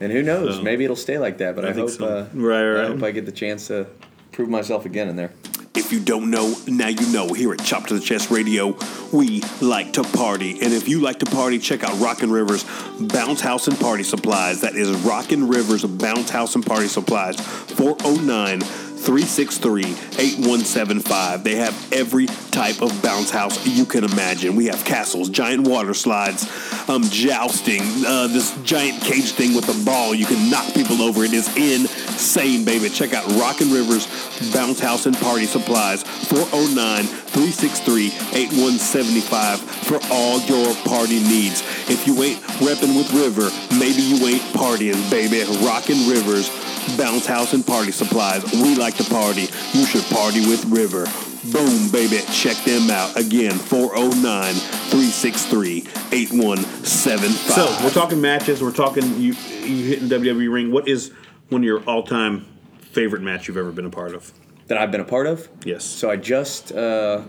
And 0.00 0.10
who 0.12 0.22
knows? 0.22 0.60
Maybe 0.62 0.84
it'll 0.84 0.96
stay 0.96 1.18
like 1.18 1.38
that. 1.38 1.54
But 1.54 1.64
I, 1.64 1.68
I 1.68 1.72
hope, 1.72 1.90
so. 1.90 2.04
uh, 2.06 2.26
Right, 2.34 2.68
right. 2.72 2.84
I 2.84 2.88
hope 2.88 3.02
I 3.02 3.10
get 3.12 3.24
the 3.26 3.32
chance 3.32 3.68
to 3.68 3.86
prove 4.32 4.48
myself 4.48 4.84
again 4.84 5.08
in 5.08 5.16
there. 5.16 5.32
If 5.74 5.90
you 5.90 6.00
don't 6.00 6.30
know, 6.30 6.54
now 6.66 6.88
you 6.88 7.10
know. 7.12 7.32
Here 7.32 7.50
at 7.52 7.64
Chop 7.64 7.86
to 7.86 7.94
the 7.94 8.00
Chest 8.00 8.30
Radio, 8.30 8.76
we 9.12 9.42
like 9.62 9.94
to 9.94 10.02
party. 10.02 10.60
And 10.60 10.72
if 10.72 10.86
you 10.88 11.00
like 11.00 11.18
to 11.20 11.26
party, 11.26 11.58
check 11.58 11.82
out 11.82 11.98
Rockin' 11.98 12.30
Rivers 12.30 12.64
Bounce 13.00 13.40
House 13.40 13.68
and 13.68 13.78
Party 13.80 14.02
Supplies. 14.02 14.60
That 14.60 14.74
is 14.74 14.90
Rockin' 14.90 15.48
Rivers 15.48 15.82
Bounce 15.84 16.28
House 16.30 16.54
and 16.56 16.66
Party 16.66 16.88
Supplies, 16.88 17.36
409 17.40 18.60
363 19.02 19.82
8175. 19.82 21.42
They 21.42 21.56
have 21.56 21.92
every 21.92 22.26
type 22.26 22.80
of 22.82 23.02
bounce 23.02 23.30
house 23.30 23.66
you 23.66 23.84
can 23.84 24.04
imagine. 24.04 24.54
We 24.54 24.66
have 24.66 24.84
castles, 24.84 25.28
giant 25.28 25.66
water 25.66 25.92
slides, 25.92 26.48
um, 26.88 27.02
jousting, 27.04 27.82
uh, 28.06 28.28
this 28.28 28.56
giant 28.62 29.02
cage 29.02 29.32
thing 29.32 29.56
with 29.56 29.68
a 29.68 29.84
ball. 29.84 30.14
You 30.14 30.26
can 30.26 30.48
knock 30.50 30.72
people 30.72 31.02
over. 31.02 31.24
It 31.24 31.32
is 31.32 31.48
insane, 31.56 32.64
baby. 32.64 32.88
Check 32.88 33.12
out 33.12 33.26
Rockin' 33.40 33.72
Rivers 33.72 34.06
Bounce 34.52 34.78
House 34.78 35.06
and 35.06 35.16
Party 35.16 35.46
Supplies, 35.46 36.04
409 36.04 37.04
363 37.04 38.06
8175 38.06 39.60
for 39.60 39.98
all 40.12 40.38
your 40.42 40.74
party 40.86 41.18
needs. 41.26 41.62
If 41.90 42.06
you 42.06 42.22
ain't 42.22 42.40
repping 42.62 42.94
with 42.94 43.12
River, 43.12 43.50
maybe 43.74 44.02
you 44.02 44.22
ain't 44.28 44.42
partying, 44.54 44.98
baby. 45.10 45.42
Rockin' 45.66 46.08
Rivers 46.08 46.48
Bounce 46.96 47.26
House 47.26 47.52
and 47.52 47.66
Party 47.66 47.92
Supplies. 47.92 48.44
We 48.52 48.74
like 48.74 48.96
to 48.96 49.04
party. 49.04 49.48
You 49.72 49.86
should 49.86 50.04
party 50.04 50.40
with 50.40 50.64
River. 50.66 51.06
Boom, 51.52 51.90
baby. 51.90 52.18
Check 52.30 52.56
them 52.64 52.90
out. 52.90 53.16
Again, 53.16 53.52
409 53.52 54.54
363 54.54 55.78
8175. 56.12 57.34
So 57.54 57.84
we're 57.84 57.90
talking 57.90 58.20
matches. 58.20 58.62
We're 58.62 58.70
talking 58.70 59.20
you 59.20 59.32
you 59.32 59.84
hitting 59.84 60.08
WWE 60.08 60.52
ring. 60.52 60.70
What 60.70 60.86
is 60.86 61.12
one 61.48 61.62
of 61.62 61.64
your 61.64 61.82
all 61.84 62.04
time 62.04 62.46
favorite 62.78 63.22
match 63.22 63.48
you've 63.48 63.56
ever 63.56 63.72
been 63.72 63.86
a 63.86 63.90
part 63.90 64.14
of? 64.14 64.32
That 64.68 64.78
I've 64.78 64.92
been 64.92 65.00
a 65.00 65.04
part 65.04 65.26
of. 65.26 65.48
Yes. 65.64 65.84
So 65.84 66.10
I 66.10 66.16
just 66.16 66.72
uh, 66.72 67.22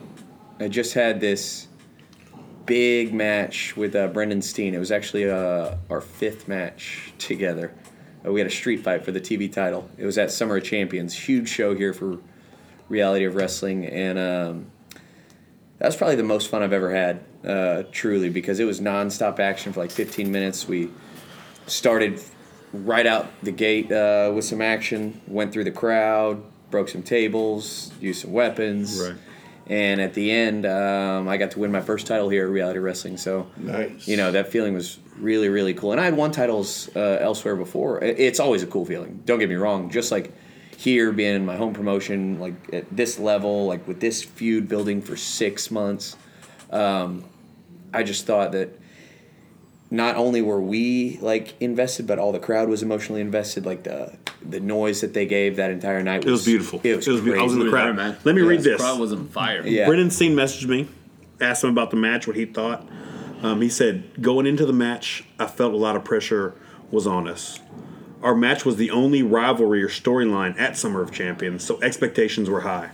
I 0.59 0.67
just 0.67 0.93
had 0.93 1.19
this 1.19 1.67
big 2.65 3.13
match 3.13 3.75
with 3.75 3.95
uh, 3.95 4.07
Brendan 4.07 4.41
Steen. 4.41 4.73
It 4.73 4.79
was 4.79 4.91
actually 4.91 5.29
uh, 5.29 5.75
our 5.89 6.01
fifth 6.01 6.47
match 6.47 7.13
together. 7.17 7.73
Uh, 8.25 8.31
we 8.31 8.39
had 8.39 8.47
a 8.47 8.51
street 8.51 8.83
fight 8.83 9.03
for 9.03 9.11
the 9.11 9.21
TV 9.21 9.51
title. 9.51 9.89
It 9.97 10.05
was 10.05 10.17
at 10.17 10.31
Summer 10.31 10.57
of 10.57 10.63
Champions, 10.63 11.13
huge 11.13 11.49
show 11.49 11.75
here 11.75 11.93
for 11.93 12.19
Reality 12.89 13.25
of 13.25 13.35
Wrestling, 13.35 13.85
and 13.85 14.17
um, 14.17 14.71
that 15.79 15.87
was 15.87 15.95
probably 15.95 16.15
the 16.15 16.23
most 16.23 16.49
fun 16.49 16.63
I've 16.63 16.73
ever 16.73 16.93
had, 16.93 17.23
uh, 17.45 17.83
truly, 17.91 18.29
because 18.29 18.59
it 18.59 18.65
was 18.65 18.79
nonstop 18.79 19.39
action 19.39 19.73
for 19.73 19.81
like 19.81 19.91
15 19.91 20.31
minutes. 20.31 20.67
We 20.67 20.89
started 21.67 22.21
right 22.71 23.05
out 23.05 23.27
the 23.43 23.51
gate 23.51 23.91
uh, 23.91 24.31
with 24.33 24.45
some 24.45 24.61
action, 24.61 25.21
went 25.27 25.53
through 25.53 25.65
the 25.65 25.71
crowd, 25.71 26.43
broke 26.71 26.89
some 26.89 27.03
tables, 27.03 27.91
used 27.99 28.21
some 28.21 28.31
weapons. 28.31 28.99
Right. 28.99 29.15
And 29.67 30.01
at 30.01 30.13
the 30.13 30.29
end, 30.31 30.65
um, 30.65 31.27
I 31.27 31.37
got 31.37 31.51
to 31.51 31.59
win 31.59 31.71
my 31.71 31.79
first 31.81 32.05
title 32.05 32.27
here 32.29 32.43
at 32.45 32.51
Reality 32.51 32.79
Wrestling. 32.79 33.15
So, 33.17 33.47
Nice. 33.55 34.07
you 34.07 34.17
know, 34.17 34.31
that 34.31 34.49
feeling 34.51 34.73
was 34.73 34.99
really, 35.17 35.47
really 35.47 35.73
cool. 35.73 35.93
And 35.93 36.01
I 36.01 36.05
had 36.05 36.17
won 36.17 36.31
titles 36.31 36.89
uh, 36.95 37.17
elsewhere 37.21 37.55
before. 37.55 38.03
It's 38.03 38.39
always 38.41 38.61
a 38.61 38.67
cool 38.67 38.85
feeling. 38.85 39.21
Don't 39.25 39.39
get 39.39 39.47
me 39.47 39.55
wrong. 39.55 39.89
Just 39.89 40.11
like 40.11 40.33
here 40.75 41.13
being 41.13 41.35
in 41.35 41.45
my 41.45 41.55
home 41.55 41.73
promotion, 41.73 42.39
like 42.39 42.55
at 42.73 42.93
this 42.95 43.19
level, 43.19 43.67
like 43.67 43.87
with 43.87 44.01
this 44.01 44.21
feud 44.21 44.67
building 44.67 45.01
for 45.01 45.15
six 45.15 45.71
months, 45.71 46.17
um, 46.69 47.23
I 47.93 48.03
just 48.03 48.25
thought 48.25 48.51
that 48.51 48.77
not 49.89 50.15
only 50.17 50.41
were 50.41 50.59
we 50.61 51.19
like 51.21 51.53
invested, 51.61 52.07
but 52.07 52.19
all 52.19 52.31
the 52.31 52.39
crowd 52.39 52.67
was 52.67 52.83
emotionally 52.83 53.21
invested. 53.21 53.65
Like 53.65 53.83
the 53.83 54.17
the 54.49 54.59
noise 54.59 55.01
that 55.01 55.13
they 55.13 55.25
gave 55.25 55.55
that 55.57 55.71
entire 55.71 56.03
night 56.03 56.23
was 56.25 56.27
It 56.27 56.31
was 56.31 56.45
beautiful. 56.45 56.81
It 56.83 56.95
was, 56.97 57.07
It 57.07 57.11
was 57.11 57.21
crazy. 57.21 57.23
beautiful. 57.23 57.41
I 57.41 57.43
was 57.45 57.53
in 57.53 57.59
the 57.59 57.69
crowd. 57.69 57.87
were, 57.87 57.93
man. 57.93 58.17
Let 58.23 58.35
me 58.35 58.41
Yeah, 58.41 58.47
read 58.47 58.59
the 58.59 58.69
this. 58.71 58.81
Crowd 58.81 58.99
was 58.99 59.11
on 59.13 59.27
fire. 59.27 59.65
Yeah. 59.65 59.85
Brendan 59.87 60.11
Steen 60.11 60.35
messaged 60.35 60.67
me, 60.67 60.87
asked 61.41 61.63
him 61.63 61.69
about 61.69 61.91
the 61.91 61.97
match, 61.97 62.27
what 62.27 62.35
he 62.35 62.45
thought. 62.45 62.87
Um, 63.41 63.61
he 63.61 63.69
said, 63.69 64.03
going 64.21 64.45
into 64.45 64.65
the 64.65 64.73
match, 64.73 65.23
I 65.39 65.47
felt 65.47 65.73
a 65.73 65.77
lot 65.77 65.95
of 65.95 66.03
pressure 66.03 66.53
was 66.91 67.05
on 67.07 67.27
us. 67.27 67.59
Our 68.21 68.35
match 68.35 68.63
was 68.65 68.77
the 68.77 68.89
only 68.91 69.21
rivalry 69.21 69.83
or 69.83 69.89
storyline 69.89 70.57
at 70.57 70.77
Summer 70.77 71.01
of 71.01 71.11
Champions, 71.11 71.63
so 71.63 71.81
expectations 71.81 72.49
were 72.49 72.61
high. 72.61 72.91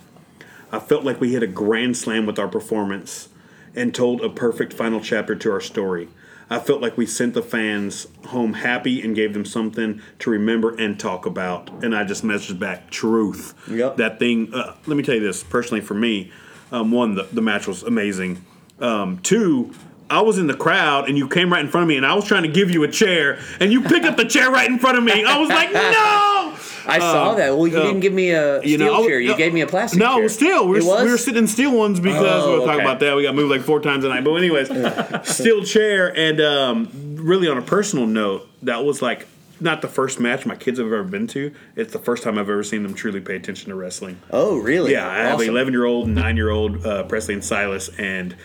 I 0.72 0.80
felt 0.80 1.04
like 1.04 1.20
we 1.22 1.34
hit 1.34 1.44
a 1.44 1.48
grand 1.48 1.98
slam 1.98 2.26
with 2.26 2.40
our 2.40 2.48
performance 2.48 3.30
and 3.76 3.94
told 3.94 4.22
a 4.22 4.30
perfect 4.30 4.74
final 4.74 5.00
chapter 5.00 5.36
to 5.36 5.52
our 5.52 5.62
story. 5.62 6.08
I 6.50 6.60
felt 6.60 6.82
like 6.82 6.98
we 6.98 7.06
sent 7.06 7.36
the 7.36 7.44
fans 7.44 8.08
home 8.28 8.54
happy 8.54 9.02
and 9.02 9.16
gave 9.16 9.34
them 9.34 9.46
something 9.46 10.02
to 10.20 10.30
remember 10.30 10.76
and 10.76 11.00
talk 11.00 11.26
about. 11.26 11.70
And 11.84 11.96
I 11.96 12.04
just 12.04 12.24
messaged 12.24 12.58
back, 12.58 12.90
truth. 12.90 13.54
Yep. 13.70 13.98
That 13.98 14.20
thing, 14.20 14.54
uh, 14.54 14.76
let 14.88 14.98
me 14.98 15.04
tell 15.04 15.16
you 15.16 15.22
this 15.22 15.44
personally 15.44 15.82
for 15.82 15.94
me, 15.94 16.32
um, 16.72 16.92
one, 16.92 17.16
the, 17.16 17.24
the 17.32 17.42
match 17.42 17.68
was 17.68 17.84
amazing. 17.84 18.44
Um, 18.80 19.20
two, 19.20 19.74
I 20.10 20.22
was 20.22 20.40
in 20.40 20.48
the 20.48 20.56
crowd 20.56 21.08
and 21.08 21.18
you 21.18 21.28
came 21.28 21.52
right 21.52 21.64
in 21.64 21.70
front 21.70 21.84
of 21.84 21.88
me 21.88 21.98
and 21.98 22.06
I 22.06 22.16
was 22.16 22.26
trying 22.26 22.44
to 22.44 22.50
give 22.50 22.72
you 22.72 22.84
a 22.84 22.88
chair 22.88 23.40
and 23.60 23.72
you 23.72 23.82
picked 23.82 24.06
up 24.06 24.18
the 24.18 24.26
chair 24.26 24.50
right 24.50 24.70
in 24.70 24.80
front 24.80 24.98
of 24.98 25.04
me. 25.04 25.24
I 25.24 25.38
was 25.38 25.50
like, 25.50 25.72
no! 25.74 26.56
I 26.90 27.00
saw 27.00 27.36
that. 27.36 27.56
Well, 27.56 27.68
you 27.68 27.78
um, 27.78 27.84
didn't 27.86 28.00
give 28.02 28.14
me 28.14 28.32
a 28.32 28.62
You 28.62 28.76
steel 28.78 28.94
know, 29.02 29.08
chair. 29.08 29.20
You 29.20 29.30
no, 29.32 29.38
gave 29.38 29.54
me 29.54 29.62
a 29.62 29.68
plastic 29.68 30.00
no, 30.00 30.18
chair. 30.18 30.30
steel. 30.30 30.68
We 30.68 30.82
were, 30.86 31.04
we 31.04 31.12
were 31.12 31.18
sitting 31.18 31.40
in 31.40 31.48
steel 31.48 31.76
ones 31.78 32.00
because 32.00 32.44
Oh, 32.44 32.52
we'll 32.52 32.66
talk 32.66 32.76
okay. 32.76 32.84
about 32.84 33.00
that. 33.02 33.16
We 33.16 33.24
got 33.24 33.36
moved 33.36 33.52
like 33.52 33.62
four 33.62 33.80
times 33.80 34.04
a 34.06 34.10
night. 34.10 34.24
But 34.24 34.34
anyways, 34.36 34.68
steel 35.30 35.64
chair 35.64 36.16
and 36.18 36.40
um, 36.42 36.90
really 37.16 37.48
on 37.48 37.58
a 37.58 37.62
personal 37.62 38.06
note, 38.08 38.48
that 38.64 38.84
was 38.84 39.02
like 39.02 39.28
not 39.62 39.82
the 39.82 39.88
first 39.88 40.20
match 40.20 40.46
my 40.46 40.56
kids 40.56 40.80
have 40.80 40.88
ever 40.88 41.04
been 41.04 41.28
to. 41.28 41.54
It's 41.76 41.92
the 41.94 42.00
first 42.00 42.24
time 42.24 42.38
I've 42.38 42.50
ever 42.50 42.64
seen 42.64 42.84
them 42.84 42.94
truly 42.94 43.20
pay 43.20 43.36
attention 43.36 43.70
to 43.70 43.76
wrestling. 43.76 44.20
Oh, 44.32 44.58
really? 44.58 44.94
Yeah, 44.94 45.08
I 45.08 45.18
have 45.20 45.40
an 45.42 45.50
11 45.50 45.74
year 45.74 45.86
old, 45.86 46.08
nine 46.08 46.38
year 46.38 46.50
old 46.50 46.86
uh, 46.86 47.04
Presley 47.04 47.34
and 47.34 47.44
Silas, 47.44 47.90
and 47.98 48.36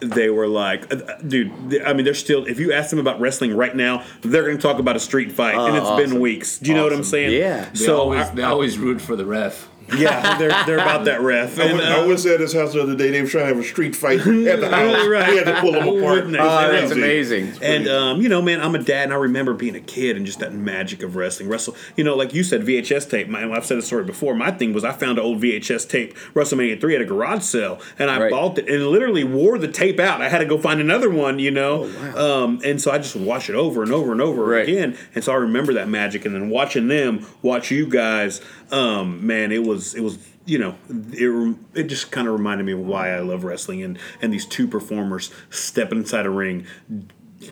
they 0.00 0.30
were 0.30 0.46
like, 0.48 0.92
uh, 0.92 0.96
dude. 1.26 1.82
I 1.84 1.92
mean, 1.92 2.04
they're 2.04 2.14
still. 2.14 2.44
If 2.46 2.58
you 2.58 2.72
ask 2.72 2.90
them 2.90 2.98
about 2.98 3.20
wrestling 3.20 3.56
right 3.56 3.74
now, 3.74 4.04
they're 4.22 4.44
going 4.44 4.56
to 4.56 4.62
talk 4.62 4.78
about 4.78 4.96
a 4.96 5.00
street 5.00 5.32
fight, 5.32 5.54
and 5.56 5.76
it's 5.76 5.90
been 6.10 6.20
weeks. 6.20 6.58
Do 6.58 6.70
you 6.70 6.76
know 6.76 6.84
what 6.84 6.92
I'm 6.92 7.04
saying? 7.04 7.32
Yeah. 7.32 7.68
They 7.70 7.76
So 7.86 7.98
always 7.98 8.26
I- 8.26 8.34
they 8.34 8.42
always 8.42 8.78
root 8.78 9.00
for 9.00 9.16
the 9.16 9.24
ref. 9.26 9.68
Yeah, 9.96 10.36
they're 10.38 10.48
they're 10.66 10.78
about 10.78 11.04
that 11.06 11.20
ref. 11.20 11.58
I 11.58 11.64
And, 11.64 11.78
was, 11.78 11.86
I 11.86 11.98
uh, 12.00 12.06
was 12.06 12.26
at 12.26 12.40
his 12.40 12.52
house 12.52 12.72
the 12.72 12.82
other 12.82 12.94
day. 12.96 13.10
They 13.10 13.22
were 13.22 13.28
trying 13.28 13.44
to 13.44 13.54
have 13.54 13.58
a 13.58 13.66
street 13.66 13.96
fight 13.96 14.20
at 14.20 14.60
the 14.60 14.68
house. 14.70 15.06
Right. 15.06 15.30
We 15.30 15.36
had 15.36 15.46
to 15.46 15.60
pull 15.60 15.72
them 15.72 15.82
apart. 15.88 16.02
Wouldn't? 16.26 16.36
Oh, 16.36 16.72
that's 16.72 16.88
did. 16.88 16.98
amazing. 16.98 17.52
And 17.62 17.88
um, 17.88 18.20
you 18.20 18.28
know, 18.28 18.42
man, 18.42 18.60
I'm 18.60 18.74
a 18.74 18.78
dad, 18.82 19.04
and 19.04 19.12
I 19.12 19.16
remember 19.16 19.54
being 19.54 19.76
a 19.76 19.80
kid 19.80 20.16
and 20.16 20.26
just 20.26 20.40
that 20.40 20.52
magic 20.52 21.02
of 21.02 21.16
wrestling. 21.16 21.48
Wrestle, 21.48 21.76
you 21.96 22.04
know, 22.04 22.14
like 22.16 22.34
you 22.34 22.42
said, 22.42 22.62
VHS 22.62 23.08
tape. 23.10 23.28
My, 23.28 23.50
I've 23.50 23.64
said 23.66 23.78
this 23.78 23.86
story 23.86 24.04
before. 24.04 24.34
My 24.34 24.50
thing 24.50 24.72
was 24.72 24.84
I 24.84 24.92
found 24.92 25.18
an 25.18 25.24
old 25.24 25.40
VHS 25.42 25.88
tape, 25.88 26.14
WrestleMania 26.34 26.80
three, 26.80 26.94
at 26.94 27.00
a 27.00 27.04
garage 27.04 27.42
sale, 27.42 27.80
and 27.98 28.10
I 28.10 28.18
Right. 28.20 28.30
bought 28.30 28.58
it 28.58 28.68
and 28.68 28.86
literally 28.88 29.24
wore 29.24 29.58
the 29.58 29.68
tape 29.68 30.00
out. 30.00 30.20
I 30.20 30.28
had 30.28 30.38
to 30.38 30.44
go 30.44 30.58
find 30.58 30.80
another 30.80 31.08
one, 31.10 31.38
you 31.38 31.50
know. 31.50 31.84
um, 32.16 32.60
and 32.64 32.80
so 32.80 32.90
I 32.90 32.98
just 32.98 33.14
watch 33.16 33.48
it 33.48 33.54
over 33.54 33.82
and 33.82 33.92
over 33.92 34.12
and 34.12 34.20
over 34.20 34.44
Right. 34.44 34.68
again. 34.68 34.96
And 35.14 35.22
so 35.22 35.32
I 35.32 35.36
remember 35.36 35.72
that 35.74 35.88
magic, 35.88 36.24
and 36.24 36.34
then 36.34 36.50
watching 36.50 36.88
them 36.88 37.26
watch 37.42 37.70
you 37.70 37.86
guys, 37.86 38.40
um, 38.70 39.26
man, 39.26 39.52
it 39.52 39.62
was 39.64 39.77
it 39.94 40.00
was. 40.00 40.18
You 40.44 40.58
know, 40.58 40.76
it, 40.88 41.56
it 41.74 41.82
just 41.88 42.10
kind 42.10 42.26
of 42.26 42.32
reminded 42.32 42.64
me 42.64 42.72
of 42.72 42.78
why 42.78 43.10
I 43.10 43.20
love 43.20 43.44
wrestling 43.44 43.82
and, 43.82 43.98
and 44.22 44.32
these 44.32 44.46
two 44.46 44.66
performers 44.66 45.30
stepping 45.50 45.98
inside 45.98 46.24
a 46.24 46.30
ring, 46.30 46.66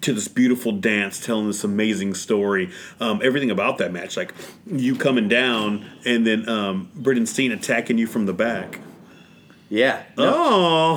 to 0.01 0.13
this 0.13 0.29
beautiful 0.29 0.73
dance, 0.73 1.25
telling 1.25 1.47
this 1.47 1.63
amazing 1.65 2.15
story. 2.15 2.71
Um, 3.01 3.21
everything 3.23 3.51
about 3.51 3.79
that 3.79 3.93
match, 3.93 4.17
like 4.17 4.35
you 4.67 4.97
coming 4.97 5.29
down 5.29 5.85
and 6.05 6.27
then 6.27 6.49
um, 6.49 6.91
Brendan 6.95 7.27
Steen 7.27 7.53
attacking 7.53 7.99
you 7.99 8.07
from 8.07 8.27
the 8.27 8.33
back. 8.33 8.81
Yeah. 9.69 10.05
Oh, 10.17 10.97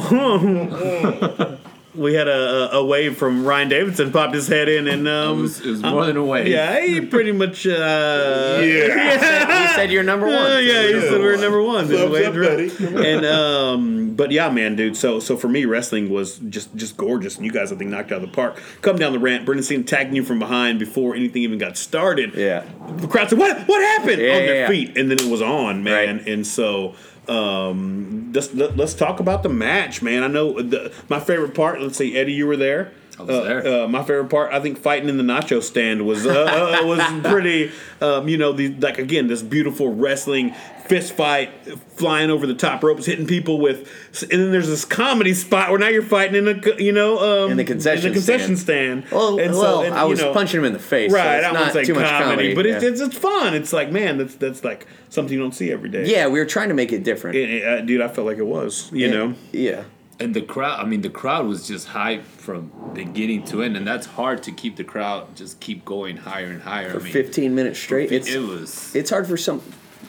we 2.00 2.14
had 2.14 2.28
a, 2.28 2.74
a 2.76 2.80
a 2.80 2.86
wave 2.86 3.18
from 3.18 3.46
Ryan 3.46 3.70
Davidson 3.70 4.12
popped 4.12 4.34
his 4.34 4.48
head 4.48 4.70
in, 4.70 4.88
and 4.88 5.08
It 5.08 5.14
um, 5.14 5.42
was, 5.42 5.60
it 5.60 5.70
was 5.70 5.82
more 5.84 6.06
than 6.06 6.18
a 6.18 6.24
wave. 6.24 6.48
yeah, 6.48 6.80
he 6.86 7.02
pretty 7.16 7.32
much. 7.32 7.68
Uh, 7.68 8.60
Yeah. 8.64 9.68
he 9.68 9.76
said 9.76 9.92
you're 9.92 10.04
number 10.04 10.26
one. 10.28 10.36
Uh, 10.52 10.58
yeah, 10.58 10.88
he 10.88 11.00
said 11.02 11.20
we're 11.20 11.38
number 11.38 11.62
one. 11.62 11.88
Thumbs 11.88 12.12
Waved 12.12 12.28
up, 12.28 12.34
buddy. 12.34 13.08
And 13.10 13.26
um, 13.26 14.16
but 14.16 14.32
yeah, 14.32 14.50
man, 14.50 14.76
dude. 14.76 14.96
So 14.98 15.20
so 15.20 15.38
for 15.38 15.48
me, 15.48 15.66
wrestling 15.66 16.10
was 16.10 16.38
just 16.40 16.76
just 16.76 16.98
gorgeous, 16.98 17.36
and 17.38 17.46
you 17.46 17.52
guys 17.52 17.72
I 17.72 17.76
think 17.76 17.92
knocked 17.92 18.12
out 18.12 18.22
of 18.24 18.30
the 18.30 18.36
park. 18.36 18.62
Come 18.82 18.98
down 18.98 19.12
the 19.14 19.20
ramp, 19.20 19.46
Brendan 19.46 19.64
Steen 19.64 19.84
tagging 19.84 20.16
you 20.16 20.24
from 20.24 20.40
behind 20.40 20.80
before 20.80 21.16
anything 21.16 21.42
even 21.44 21.58
got 21.60 21.78
started. 21.78 22.34
Yeah. 22.36 22.64
the 22.98 23.08
crowd 23.08 23.30
said, 23.30 23.40
"What? 23.40 23.68
What 23.68 23.82
happened?" 23.82 24.22
Yeah, 24.22 24.34
on 24.36 24.40
yeah, 24.42 24.46
their 24.48 24.62
yeah. 24.62 24.68
feet, 24.70 24.98
and 24.98 25.12
then 25.12 25.20
it 25.20 25.30
was 25.30 25.42
on, 25.42 25.84
man. 25.84 26.18
Right. 26.18 26.28
And 26.28 26.46
so. 26.48 26.96
Um, 27.30 28.32
let's 28.34 28.54
let, 28.54 28.76
let's 28.76 28.94
talk 28.94 29.20
about 29.20 29.44
the 29.44 29.50
match, 29.50 30.02
man. 30.02 30.24
I 30.24 30.28
know 30.28 30.62
the, 30.62 30.92
my 31.10 31.20
favorite 31.20 31.54
part. 31.54 31.82
Let's 31.82 31.98
see, 31.98 32.18
Eddie, 32.18 32.34
you 32.34 32.48
were 32.48 32.58
there. 32.58 32.92
I 33.20 33.24
was 33.24 33.36
Uh, 33.36 33.44
there. 33.44 33.68
Uh, 33.84 33.88
my 33.88 34.00
favorite 34.04 34.30
part, 34.30 34.54
I 34.54 34.60
think, 34.62 34.78
fighting 34.78 35.10
in 35.10 35.18
the 35.18 35.24
nacho 35.24 35.62
stand 35.62 36.06
was 36.06 36.26
uh, 36.26 36.82
was 36.86 37.02
pretty. 37.32 37.72
Um, 38.02 38.30
you 38.30 38.38
know, 38.38 38.54
the, 38.54 38.70
like 38.76 38.98
again, 38.98 39.28
this 39.28 39.42
beautiful 39.44 39.94
wrestling 39.94 40.56
fist 40.86 41.14
fight, 41.14 41.52
flying 41.98 42.32
over 42.32 42.48
the 42.48 42.54
top 42.56 42.82
ropes, 42.84 43.06
hitting 43.06 43.28
people 43.28 43.60
with, 43.60 43.88
and 44.24 44.32
then 44.32 44.52
there's 44.52 44.68
this 44.70 44.86
comedy 44.86 45.34
spot 45.36 45.70
where 45.70 45.78
now 45.78 45.88
you're 45.90 46.02
fighting 46.02 46.48
in 46.48 46.48
a, 46.66 46.82
you 46.82 46.92
know, 46.92 47.20
um, 47.46 47.52
In 47.52 47.58
the 47.58 47.64
concession 47.64 48.08
in 48.08 48.14
the 48.14 48.18
concession 48.18 48.56
stand. 48.58 49.06
Well, 49.12 49.38
And 49.40 49.54
so- 49.54 49.62
well 49.62 49.82
and, 49.84 49.94
I 49.94 50.06
was 50.06 50.20
know, 50.20 50.34
punching 50.34 50.60
him 50.62 50.66
in 50.66 50.74
the 50.74 50.80
face. 50.80 51.12
Right, 51.12 51.44
so 51.44 51.50
I 51.50 51.52
not 51.52 51.74
say 51.74 51.84
too 51.84 51.94
comedy, 51.94 52.12
much 52.12 52.24
comedy, 52.24 52.56
but 52.56 52.66
it's, 52.66 52.84
yeah. 52.84 52.90
it's 52.90 53.02
it's 53.02 53.18
fun. 53.18 53.54
It's 53.54 53.72
like 53.74 53.92
man, 53.92 54.18
that's 54.18 54.36
that's 54.36 54.64
like 54.64 54.88
something 55.10 55.34
you 55.34 55.40
don't 55.40 55.54
see 55.54 55.72
every 55.72 55.90
day. 55.90 56.06
yeah, 56.08 56.28
we 56.28 56.40
were 56.40 56.46
trying 56.46 56.70
to 56.70 56.74
make 56.76 56.92
it 56.94 57.04
different. 57.04 57.36
It- 57.36 57.50
it- 57.50 57.64
uh, 57.68 57.82
dude, 57.82 58.02
I 58.02 58.08
felt 58.08 58.26
like 58.26 58.38
it 58.38 58.48
was. 58.48 58.90
You 58.92 59.08
Yeah. 59.08 59.14
know, 59.14 59.34
Yeah. 59.52 59.84
And 60.22 60.34
the 60.34 60.42
crowd, 60.42 60.80
I 60.82 60.86
mean, 60.86 61.02
the 61.02 61.10
crowd 61.10 61.48
was 61.48 61.66
just 61.68 61.88
hype 61.88 62.24
from 62.26 62.72
beginning 62.94 63.46
to 63.46 63.64
end, 63.64 63.78
and 63.78 63.88
that's 63.88 64.06
hard 64.06 64.44
to 64.44 64.52
keep 64.52 64.76
the 64.76 64.84
crowd 64.84 65.34
just 65.36 65.60
keep 65.62 65.86
going 65.86 66.18
higher 66.18 66.48
and 66.48 66.62
higher. 66.62 66.90
For 66.92 67.00
I 67.00 67.04
mean, 67.04 67.14
15 67.14 67.56
minutes 67.56 67.80
straight. 67.80 68.12
It's 68.12 68.28
it 68.30 68.40
was. 68.40 68.94
it's 68.96 69.10
hard 69.10 69.28
for 69.28 69.38
some 69.38 69.62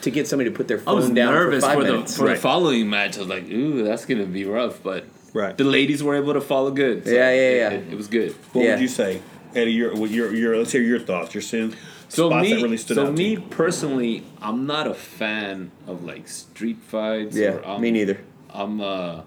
to 0.03 0.11
get 0.11 0.27
somebody 0.27 0.51
to 0.51 0.57
put 0.57 0.67
their 0.67 0.79
phone 0.79 0.95
I 0.95 0.97
was 0.97 1.07
phone 1.07 1.15
down 1.15 1.35
nervous 1.35 1.63
for 1.63 1.69
five 1.71 1.79
for, 1.79 1.85
the 1.85 1.93
minutes. 1.93 2.17
for 2.17 2.25
Right. 2.25 2.35
the 2.35 2.41
following 2.41 2.91
match. 2.91 3.17
I 3.19 3.21
was 3.21 3.29
like, 3.29 3.49
"Ooh, 3.51 3.85
that's 3.85 4.05
gonna 4.05 4.25
be 4.27 4.45
rough," 4.45 4.83
but 4.83 5.05
Right. 5.33 5.57
the 5.57 5.63
ladies 5.65 6.03
were 6.03 6.17
able 6.17 6.33
to 6.33 6.41
follow 6.41 6.73
good. 6.73 7.05
so 7.07 7.13
Yeah, 7.13 7.31
yeah, 7.33 7.51
yeah. 7.51 7.71
It, 7.71 7.93
it 7.93 7.97
was 7.97 8.09
good. 8.09 8.35
what 8.53 8.65
Yeah. 8.65 8.73
would 8.73 8.81
you 8.81 8.89
say, 8.89 9.21
Eddie? 9.55 9.73
Your 9.73 9.95
what 9.95 10.11
your 10.11 10.35
your 10.35 10.57
let's 10.57 10.73
hear 10.73 10.83
your 10.83 10.99
thoughts. 10.99 11.35
Your 11.35 11.43
sin. 11.43 11.75
So 12.09 12.31
spots 12.31 12.43
me, 12.43 12.55
that 12.55 12.63
really 12.63 12.77
stood 12.79 12.97
so 12.97 13.03
out 13.03 13.07
to 13.07 13.13
me 13.13 13.31
you. 13.33 13.41
personally, 13.51 14.25
I'm 14.43 14.67
not 14.67 14.89
a 14.89 14.95
fan 14.95 15.71
of 15.87 16.03
like 16.03 16.27
street 16.27 16.79
fights. 16.89 17.37
Yeah, 17.37 17.51
or, 17.51 17.69
um, 17.69 17.81
me 17.81 17.93
neither. 17.93 18.19
I'm 18.53 18.81
uh, 18.81 19.21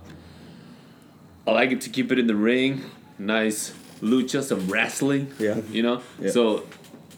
I 1.47 1.51
like 1.51 1.71
it 1.71 1.81
to 1.81 1.89
keep 1.89 2.11
it 2.11 2.19
in 2.19 2.27
the 2.27 2.35
ring, 2.35 2.83
nice 3.17 3.73
lucha, 4.01 4.43
some 4.43 4.67
wrestling. 4.67 5.31
Yeah. 5.39 5.61
you 5.71 5.83
know. 5.83 6.01
Yeah. 6.19 6.31
So, 6.31 6.65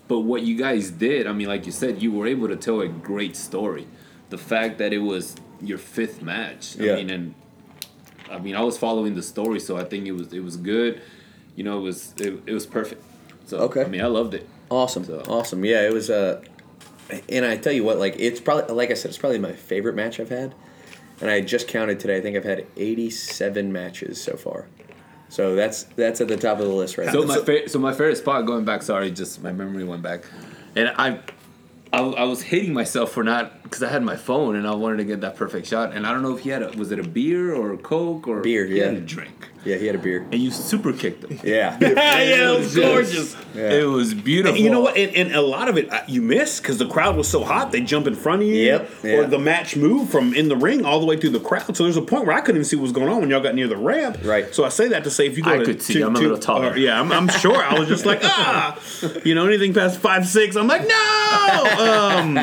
but 0.08 0.20
what 0.22 0.42
you 0.44 0.56
guys 0.58 0.92
did, 0.92 1.28
I 1.28 1.34
mean, 1.34 1.48
like 1.48 1.66
you 1.66 1.72
said, 1.72 2.02
you 2.02 2.12
were 2.12 2.28
able 2.28 2.48
to 2.48 2.56
tell 2.56 2.82
a 2.82 2.88
great 2.88 3.36
story. 3.36 3.88
The 4.30 4.38
fact 4.38 4.78
that 4.80 4.94
it 4.94 5.00
was 5.00 5.36
your 5.62 5.78
fifth 5.78 6.22
match, 6.22 6.76
Yeah. 6.76 6.94
I 6.94 6.96
mean, 6.98 7.10
and 7.10 7.36
I 8.32 8.40
mean, 8.40 8.56
I 8.56 8.62
was 8.62 8.78
following 8.78 9.16
the 9.16 9.24
story, 9.24 9.60
so 9.60 9.78
I 9.78 9.84
think 9.84 10.06
it 10.08 10.12
was 10.12 10.34
it 10.34 10.44
was 10.44 10.58
good. 10.58 11.02
You 11.56 11.64
know, 11.64 11.78
it 11.78 11.82
was 11.82 12.14
it, 12.18 12.42
it 12.48 12.54
was 12.54 12.66
perfect. 12.66 13.04
So 13.46 13.58
Okay. 13.60 13.84
I 13.84 13.88
mean, 13.88 14.02
I 14.02 14.08
loved 14.08 14.34
it. 14.34 14.48
Awesome, 14.70 15.04
So- 15.06 15.22
awesome. 15.28 15.64
Yeah, 15.64 15.82
it 15.88 15.94
was. 15.94 16.10
Uh, 16.10 16.42
and 17.30 17.46
I 17.46 17.56
tell 17.58 17.72
you 17.74 17.84
what, 17.84 18.00
like 18.00 18.16
it's 18.18 18.40
probably 18.42 18.74
like 18.76 18.90
I 18.90 18.96
said, 18.96 19.10
it's 19.10 19.18
probably 19.20 19.38
my 19.38 19.54
favorite 19.54 19.96
match 19.96 20.20
I've 20.20 20.30
had. 20.30 20.56
And 21.22 21.30
I 21.30 21.42
just 21.42 21.68
counted 21.68 22.00
today. 22.00 22.18
I 22.18 22.22
think 22.22 22.36
I've 22.36 22.44
had 22.44 22.66
eighty-seven 22.78 23.72
matches 23.72 24.22
so 24.22 24.36
far. 24.36 24.68
So 25.30 25.56
that's 25.56 25.84
that's 25.96 26.22
at 26.22 26.28
the 26.28 26.38
top 26.38 26.60
of 26.60 26.66
the 26.66 26.74
list 26.74 26.98
right 26.98 27.10
So 27.12 27.22
now. 27.22 27.28
my 27.28 27.38
fa- 27.40 27.70
so 27.70 27.80
my 27.80 27.92
favorite 27.92 28.18
spot 28.18 28.46
going 28.46 28.66
back. 28.66 28.84
Sorry, 28.84 29.12
just 29.12 29.42
my 29.42 29.52
memory 29.52 29.84
went 29.84 30.02
back, 30.02 30.24
and 30.76 30.90
I, 30.98 31.20
I, 31.92 32.00
I 32.02 32.24
was 32.26 32.42
hating 32.44 32.74
myself 32.74 33.12
for 33.12 33.24
not 33.24 33.64
because 33.64 33.82
I 33.82 33.90
had 33.90 34.04
my 34.04 34.16
phone 34.18 34.56
and 34.56 34.68
I 34.68 34.76
wanted 34.76 34.98
to 34.98 35.04
get 35.06 35.22
that 35.22 35.36
perfect 35.36 35.68
shot. 35.68 35.94
And 35.94 36.06
I 36.06 36.12
don't 36.12 36.22
know 36.22 36.36
if 36.36 36.44
he 36.44 36.50
had 36.50 36.62
a 36.62 36.78
was 36.78 36.92
it 36.92 37.00
a 37.00 37.04
beer 37.04 37.56
or 37.56 37.74
a 37.74 37.78
coke 37.78 38.28
or 38.28 38.42
Beer, 38.42 38.66
he 38.66 38.78
had 38.80 38.94
yeah. 38.94 39.00
a 39.00 39.02
drink, 39.02 39.50
Yeah, 39.66 39.78
he 39.78 39.88
had 39.88 39.96
a 39.96 40.00
beer. 40.00 40.22
and 40.32 40.36
you 40.36 40.52
super 40.52 40.94
kicked 40.94 41.24
him. 41.26 41.40
Yeah, 41.44 41.78
yeah, 41.82 42.20
it 42.54 42.60
was 42.60 42.76
gorgeous. 42.76 43.36
Yeah. 43.56 43.72
It 43.72 43.84
was 43.86 44.14
beautiful. 44.14 44.56
And 44.56 44.64
you 44.64 44.70
know 44.70 44.82
what? 44.82 44.96
And, 44.96 45.16
and 45.16 45.32
a 45.36 45.42
lot 45.42 45.68
of 45.70 45.78
it 45.78 45.92
uh, 45.92 46.02
you 46.08 46.22
miss 46.22 46.60
because 46.60 46.78
the 46.78 46.88
crowd 46.88 47.16
was 47.18 47.28
so 47.28 47.44
hot. 47.44 47.72
They 47.72 47.82
jump 47.82 48.06
in 48.06 48.16
front 48.16 48.42
of 48.44 48.48
you, 48.48 48.56
Yep, 48.56 48.90
or 49.04 49.08
yeah. 49.08 49.22
the 49.26 49.40
match 49.40 49.76
moved 49.76 50.12
from 50.12 50.34
in 50.34 50.50
the 50.50 50.56
ring 50.56 50.86
all 50.86 51.00
the 51.00 51.06
way 51.06 51.18
through 51.18 51.32
the 51.32 51.40
crowd. 51.40 51.76
So 51.76 51.84
there's 51.84 51.98
a 51.98 52.02
point 52.02 52.26
where 52.28 52.36
I 52.36 52.42
couldn't 52.42 52.58
even 52.58 52.66
see 52.66 52.76
what 52.76 52.84
was 52.84 52.92
going 52.92 53.10
on 53.10 53.22
when 53.22 53.30
y'all 53.30 53.42
got 53.42 53.56
near 53.56 53.68
the 53.68 53.78
ramp. 53.78 54.20
Right. 54.24 54.54
So 54.54 54.64
I 54.66 54.70
say 54.70 54.88
that 54.90 55.04
to 55.06 55.10
say 55.10 55.26
if 55.28 55.36
you 55.38 55.44
go 55.44 55.52
I 55.54 55.58
to, 55.58 55.66
could 55.66 55.82
see. 55.82 55.96
to- 55.96 56.06
I'm 56.06 56.16
a 56.16 56.20
little 56.20 56.38
taller. 56.38 56.72
uh, 56.72 56.76
yeah, 56.76 57.00
I'm, 57.00 57.12
I'm 57.12 57.28
sure. 57.28 57.58
I 57.58 57.80
was 57.80 57.88
just 57.88 58.06
like 58.06 58.20
ah, 58.24 58.80
you 59.26 59.34
know, 59.36 59.48
anything 59.48 59.74
past 59.74 60.00
five 60.00 60.28
six, 60.28 60.56
I'm 60.56 60.68
like 60.68 60.88
no. 60.88 60.92
Um, 62.16 62.38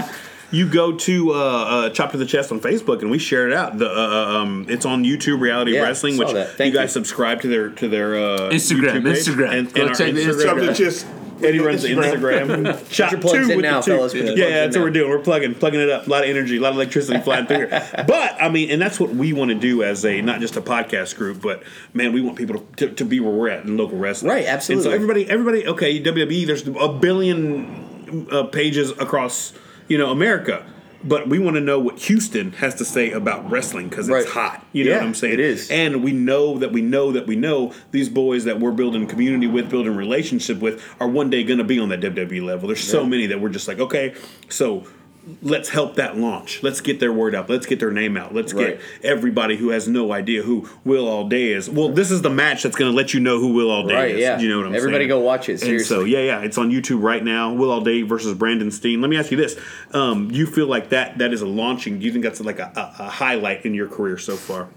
you 0.53 0.69
go 0.69 0.97
to 0.97 1.33
uh, 1.33 1.35
uh, 1.35 1.91
Chop 1.91 2.13
to 2.13 2.19
the 2.19 2.27
Chest 2.27 2.53
on 2.53 2.61
Facebook, 2.61 3.01
and 3.01 3.11
we 3.11 3.19
shared 3.19 3.51
it 3.51 3.57
out. 3.57 3.79
The 3.79 3.89
uh, 3.91 4.39
um, 4.39 4.67
it's 4.69 4.87
on 4.87 5.05
YouTube 5.05 5.41
Reality 5.41 5.75
Yeah, 5.75 5.83
Wrestling, 5.83 6.19
which 6.19 6.29
you 6.29 6.35
guys 6.35 6.75
you. 6.75 6.89
subscribe 6.89 7.41
to 7.43 7.49
their 7.49 7.71
to 7.71 7.89
their 7.89 8.15
uh, 8.17 8.39
Instagram, 8.51 9.03
YouTube 9.03 9.05
page. 9.05 9.19
Instagram. 9.27 9.59
and, 9.59 9.73
Go 9.75 9.81
and 9.81 9.91
our 9.91 9.97
check 9.97 10.15
the 10.15 10.21
Instagram. 10.21 10.43
Something 10.43 10.67
that 10.67 10.77
just 10.77 11.07
Eddie 11.43 11.59
runs 11.59 11.83
the 11.83 11.89
Instagram. 11.89 12.93
Shot 12.93 13.11
your 13.13 13.21
plugs 13.21 13.47
two 13.47 13.51
in 13.51 13.57
with 13.57 13.65
now, 13.65 13.81
the 13.81 13.85
two. 13.87 13.97
fellas. 13.97 14.15
Yeah, 14.15 14.23
yeah, 14.23 14.49
that's 14.61 14.77
what 14.77 14.85
we're 14.85 14.91
doing. 14.91 15.11
We're 15.11 15.19
plugging, 15.19 15.55
plugging 15.55 15.81
it 15.81 15.91
up. 15.91 16.07
A 16.07 16.11
lot 16.11 16.23
of 16.25 16.31
energy, 16.31 16.57
a 16.57 16.61
lot 16.61 16.71
of 16.71 16.77
electricity 16.77 17.21
flying 17.21 17.47
through 17.47 17.69
here. 17.69 17.89
But 18.07 18.41
I 18.41 18.49
mean, 18.49 18.71
and 18.71 18.81
that's 18.81 19.01
what 19.01 19.11
we 19.11 19.33
want 19.33 19.51
to 19.51 19.55
do 19.59 19.83
as 19.83 20.05
a 20.05 20.21
not 20.21 20.41
just 20.41 20.57
a 20.57 20.61
podcast 20.61 21.17
group, 21.17 21.41
but 21.41 21.63
man, 21.95 22.13
we 22.13 22.21
want 22.21 22.37
people 22.37 22.61
to, 22.61 22.87
to, 22.87 22.95
to 22.95 23.05
be 23.05 23.21
where 23.21 23.33
we're 23.33 23.49
at 23.49 23.65
in 23.65 23.77
local 23.77 23.99
wrestling. 23.99 24.31
Right, 24.31 24.47
And 24.47 24.63
so 24.63 24.91
everybody, 24.91 25.29
everybody, 25.29 25.67
okay, 25.67 26.01
WWE. 26.03 26.47
There's 26.47 26.67
a 26.69 26.89
billion 26.89 28.29
uh, 28.31 28.45
pages 28.45 28.91
across 28.91 29.53
you 29.93 29.99
know 29.99 30.11
America. 30.11 30.65
But 31.05 31.29
we 31.29 31.41
want 31.41 31.57
to 31.57 31.61
know 31.61 31.81
what 31.81 31.99
Houston 31.99 32.53
has 32.53 32.77
to 32.77 32.85
say 32.85 33.11
about 33.11 33.51
wrestling 33.51 33.89
because 33.89 34.09
it's 34.09 34.15
Right. 34.15 34.27
hot. 34.27 34.65
You 34.73 34.85
know 34.85 34.91
Yeah, 34.93 34.97
what 34.99 35.07
I'm 35.07 35.15
saying? 35.15 35.35
it 35.35 35.41
is. 35.41 35.69
And 35.69 36.01
we 36.05 36.13
know 36.13 36.59
that 36.59 36.71
we 36.71 36.81
know 36.81 37.11
that 37.11 37.27
we 37.27 37.35
know 37.35 37.73
these 37.91 38.09
boys 38.09 38.45
that 38.45 38.61
we're 38.61 38.71
building 38.71 39.09
community 39.09 39.49
with, 39.49 39.69
building 39.69 39.97
relationship 39.97 40.61
with, 40.61 40.81
are 41.01 41.09
one 41.09 41.29
day 41.29 41.43
going 41.43 41.59
to 41.59 41.65
be 41.65 41.81
on 41.81 41.89
that 41.89 42.01
WWE 42.01 42.41
level. 42.45 42.69
There's 42.69 42.85
so 42.85 43.05
many 43.05 43.27
that 43.27 43.41
we're 43.41 43.49
just 43.49 43.67
like, 43.67 43.81
okay, 43.81 44.15
so 44.49 44.85
let's 45.43 45.69
help 45.69 45.95
that 45.97 46.17
launch. 46.19 46.63
Let's 46.63 46.81
get 46.81 46.99
their 47.01 47.13
word 47.13 47.35
out. 47.35 47.49
Let's 47.49 47.67
get 47.67 47.79
their 47.79 47.91
name 47.93 48.17
out. 48.17 48.35
Let's 48.35 48.53
Right. 48.53 48.79
get 48.79 48.81
everybody 49.05 49.57
who 49.57 49.71
has 49.71 49.87
no 49.87 50.13
idea 50.13 50.43
who 50.43 50.69
Will 50.85 51.07
All 51.07 51.29
Day 51.29 51.53
is. 51.53 51.71
Well, 51.71 51.89
this 51.91 52.11
is 52.11 52.23
the 52.23 52.31
match 52.31 52.63
that's 52.65 52.75
going 52.77 52.91
to 52.91 52.97
let 52.97 53.15
you 53.15 53.21
know 53.21 53.39
who 53.39 53.53
Will 53.53 53.71
All 53.71 53.87
Day 53.87 53.95
Right, 53.95 54.11
is. 54.13 54.21
yeah. 54.21 54.39
You 54.41 54.49
know 54.49 54.59
what 54.59 54.67
I'm 54.67 54.75
Everybody 54.75 55.03
saying? 55.05 55.09
go 55.11 55.21
watch 55.21 55.49
it, 55.49 55.63
And 55.63 55.81
so, 55.81 56.05
yeah, 56.05 56.21
yeah, 56.21 56.41
it's 56.41 56.59
on 56.59 56.71
YouTube 56.71 57.03
right 57.03 57.23
now. 57.25 57.53
Will 57.53 57.71
All 57.71 57.81
Day 57.83 58.03
versus 58.03 58.35
Brendan 58.37 58.71
Steen. 58.73 59.01
Let 59.01 59.11
me 59.11 59.17
ask 59.17 59.31
you 59.31 59.37
this: 59.37 59.57
um, 59.93 60.31
You 60.33 60.47
feel 60.47 60.67
like 60.67 60.89
that 60.89 61.19
that 61.19 61.33
is 61.33 61.41
a 61.43 61.47
launching? 61.47 61.99
Do 62.01 62.05
you 62.07 62.13
think 62.13 62.25
that's 62.25 62.41
like 62.41 62.59
a, 62.59 62.73
a, 62.99 63.05
a 63.05 63.09
highlight 63.09 63.65
in 63.65 63.75
your 63.75 63.87
career 63.89 64.19
so 64.19 64.37
far? 64.37 64.69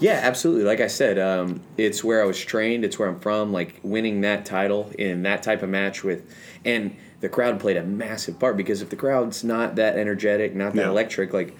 Yeah, 0.00 0.20
absolutely. 0.22 0.62
Like 0.64 0.80
I 0.80 0.86
said, 0.86 1.18
um, 1.18 1.60
it's 1.76 2.04
where 2.04 2.22
I 2.22 2.24
was 2.26 2.38
trained. 2.38 2.84
It's 2.84 2.98
where 3.00 3.08
I'm 3.08 3.18
from. 3.18 3.52
Like 3.52 3.80
winning 3.82 4.20
that 4.20 4.44
title 4.44 4.92
in 4.98 5.22
that 5.24 5.42
type 5.42 5.62
of 5.62 5.70
match 5.70 6.04
with, 6.04 6.22
and 6.64 6.94
the 7.20 7.28
crowd 7.28 7.58
played 7.60 7.76
a 7.76 7.82
massive 7.82 8.38
part 8.38 8.56
because 8.56 8.80
if 8.82 8.90
the 8.90 8.96
crowd's 8.96 9.42
not 9.44 9.76
that 9.76 9.96
energetic, 9.96 10.54
not 10.54 10.74
that 10.74 10.82
Yeah. 10.82 10.90
electric, 10.90 11.32
like 11.32 11.54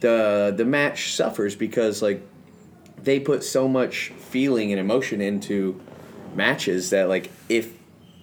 the 0.00 0.52
the 0.56 0.64
match 0.64 1.14
suffers 1.14 1.56
because 1.56 2.02
like 2.02 2.22
they 3.02 3.18
put 3.20 3.42
so 3.44 3.68
much 3.68 4.08
feeling 4.18 4.70
and 4.72 4.80
emotion 4.80 5.20
into 5.20 5.80
matches 6.34 6.90
that 6.90 7.08
like 7.08 7.30
if 7.48 7.72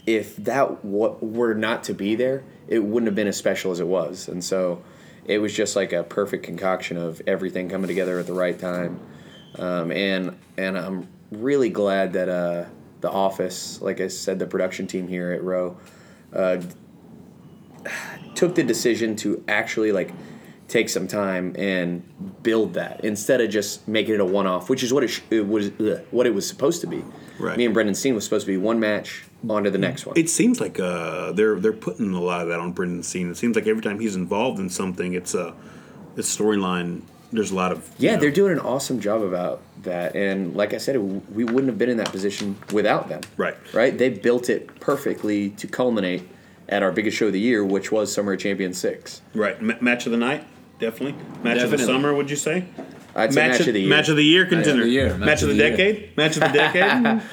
if 0.06 0.36
that 0.38 0.68
w- 0.84 1.16
were 1.22 1.54
not 1.56 1.84
to 1.86 1.94
be 1.94 2.14
there, 2.16 2.44
it 2.68 2.84
wouldn't 2.84 3.08
have 3.08 3.16
been 3.16 3.28
as 3.28 3.36
special 3.38 3.72
as 3.72 3.80
it 3.80 3.88
was. 3.88 4.28
And 4.28 4.44
so 4.44 4.84
it 5.26 5.40
was 5.40 5.52
just 5.54 5.76
like 5.76 5.92
a 5.94 6.04
perfect 6.04 6.44
concoction 6.44 6.98
of 6.98 7.20
everything 7.26 7.68
coming 7.70 7.88
together 7.88 8.20
at 8.20 8.28
the 8.28 8.34
right 8.34 8.58
time. 8.60 9.00
Um, 9.58 9.92
and 9.92 10.38
and 10.58 10.78
I'm 10.78 11.08
really 11.32 11.70
glad 11.70 12.14
that 12.14 12.30
uh, 12.30 12.66
the 13.02 13.10
office, 13.10 13.82
like 13.82 14.00
I 14.00 14.08
said, 14.10 14.38
the 14.38 14.46
production 14.46 14.86
team 14.86 15.08
here 15.08 15.32
at 15.32 15.44
Row, 15.44 15.78
uh, 16.36 16.62
took 18.36 18.56
the 18.56 18.64
decision 18.64 19.16
to 19.18 19.44
actually 19.48 19.92
like 19.92 20.12
take 20.68 20.90
some 20.90 21.08
time 21.08 21.56
and 21.58 22.04
build 22.42 22.74
that 22.74 23.04
instead 23.06 23.40
of 23.40 23.50
just 23.50 23.88
making 23.88 24.16
it 24.16 24.20
a 24.20 24.26
one-off, 24.26 24.70
which 24.70 24.84
is 24.84 24.92
what 24.92 25.04
it, 25.04 25.10
sh- 25.10 25.22
it 25.30 25.48
was 25.48 25.68
ugh, 25.80 26.02
what 26.12 26.26
it 26.26 26.34
was 26.34 26.48
supposed 26.48 26.82
to 26.82 26.88
be. 26.88 27.04
Right. 27.40 27.58
Me 27.58 27.66
and 27.66 27.74
Brendan 27.74 27.96
Steen 27.96 28.16
was 28.16 28.24
supposed 28.24 28.46
to 28.46 28.52
be 28.52 28.58
one 28.58 28.80
match 28.80 29.26
on 29.48 29.64
to 29.64 29.72
the 29.72 29.78
next 29.78 30.06
one. 30.06 30.18
It 30.18 30.30
seems 30.30 30.60
like 30.60 30.80
uh, 30.80 31.34
they're 31.34 31.60
they're 31.60 31.74
putting 31.74 32.14
a 32.14 32.22
lot 32.22 32.42
of 32.42 32.48
that 32.48 32.60
on 32.60 32.72
Brendan 32.72 33.04
Steen. 33.04 33.30
It 33.30 33.38
seems 33.38 33.56
like 33.56 33.68
every 33.68 33.84
time 33.84 34.00
he's 34.00 34.16
involved 34.16 34.60
in 34.60 34.70
something, 34.70 35.14
it's 35.14 35.34
a 35.34 35.54
it's 36.18 36.36
storyline. 36.36 37.02
There's 37.36 37.52
a 37.52 37.56
lot 37.56 37.72
of 37.72 37.90
yeah, 37.98 38.16
know- 38.16 38.22
they're 38.22 38.32
doing 38.32 38.54
an 38.54 38.60
awesome 38.60 39.00
job 39.00 39.22
about 39.22 39.62
that, 39.84 40.16
and 40.16 40.56
like 40.56 40.74
I 40.74 40.78
said, 40.78 40.98
we 40.98 41.44
wouldn't 41.44 41.68
have 41.68 41.78
been 41.78 41.90
in 41.90 41.98
that 41.98 42.12
position 42.12 42.58
without 42.74 43.10
them. 43.10 43.22
Right. 43.38 43.56
Right. 43.74 43.98
They 43.98 44.10
built 44.10 44.50
it 44.50 44.80
perfectly 44.80 45.52
to 45.52 45.68
culminate 45.68 46.28
at 46.68 46.82
our 46.82 46.92
biggest 46.92 47.18
show 47.18 47.28
of 47.28 47.34
the 47.34 47.40
year, 47.40 47.64
which 47.64 47.92
was 47.92 48.12
Summer 48.12 48.34
of 48.34 48.40
Champions 48.40 48.78
Six. 48.78 49.22
right 49.34 49.62
Ma- 49.62 49.76
match 49.82 50.06
of 50.06 50.12
the 50.12 50.18
night. 50.18 50.46
Definitely 50.80 51.16
match 51.44 51.62
of 51.62 51.72
the 51.72 51.78
summer. 51.78 52.14
Would 52.14 52.30
you 52.30 52.36
say? 52.36 52.66
I'd 53.18 53.34
say 53.34 53.48
match, 53.48 53.62
of 53.62 53.68
the 53.68 53.80
year. 53.80 53.90
Match 53.90 54.10
of 54.10 54.18
the 54.18 54.26
year 54.26 54.46
contender. 54.46 54.84
the 54.84 54.90
year, 54.90 55.18
Match, 55.18 55.42
of 55.42 55.48
the, 55.48 55.54
the 55.54 55.64
year. 55.64 55.70
decade. 55.72 56.18
Match 56.18 56.36
of 56.36 56.42
the 56.42 56.50
decade. 56.50 56.84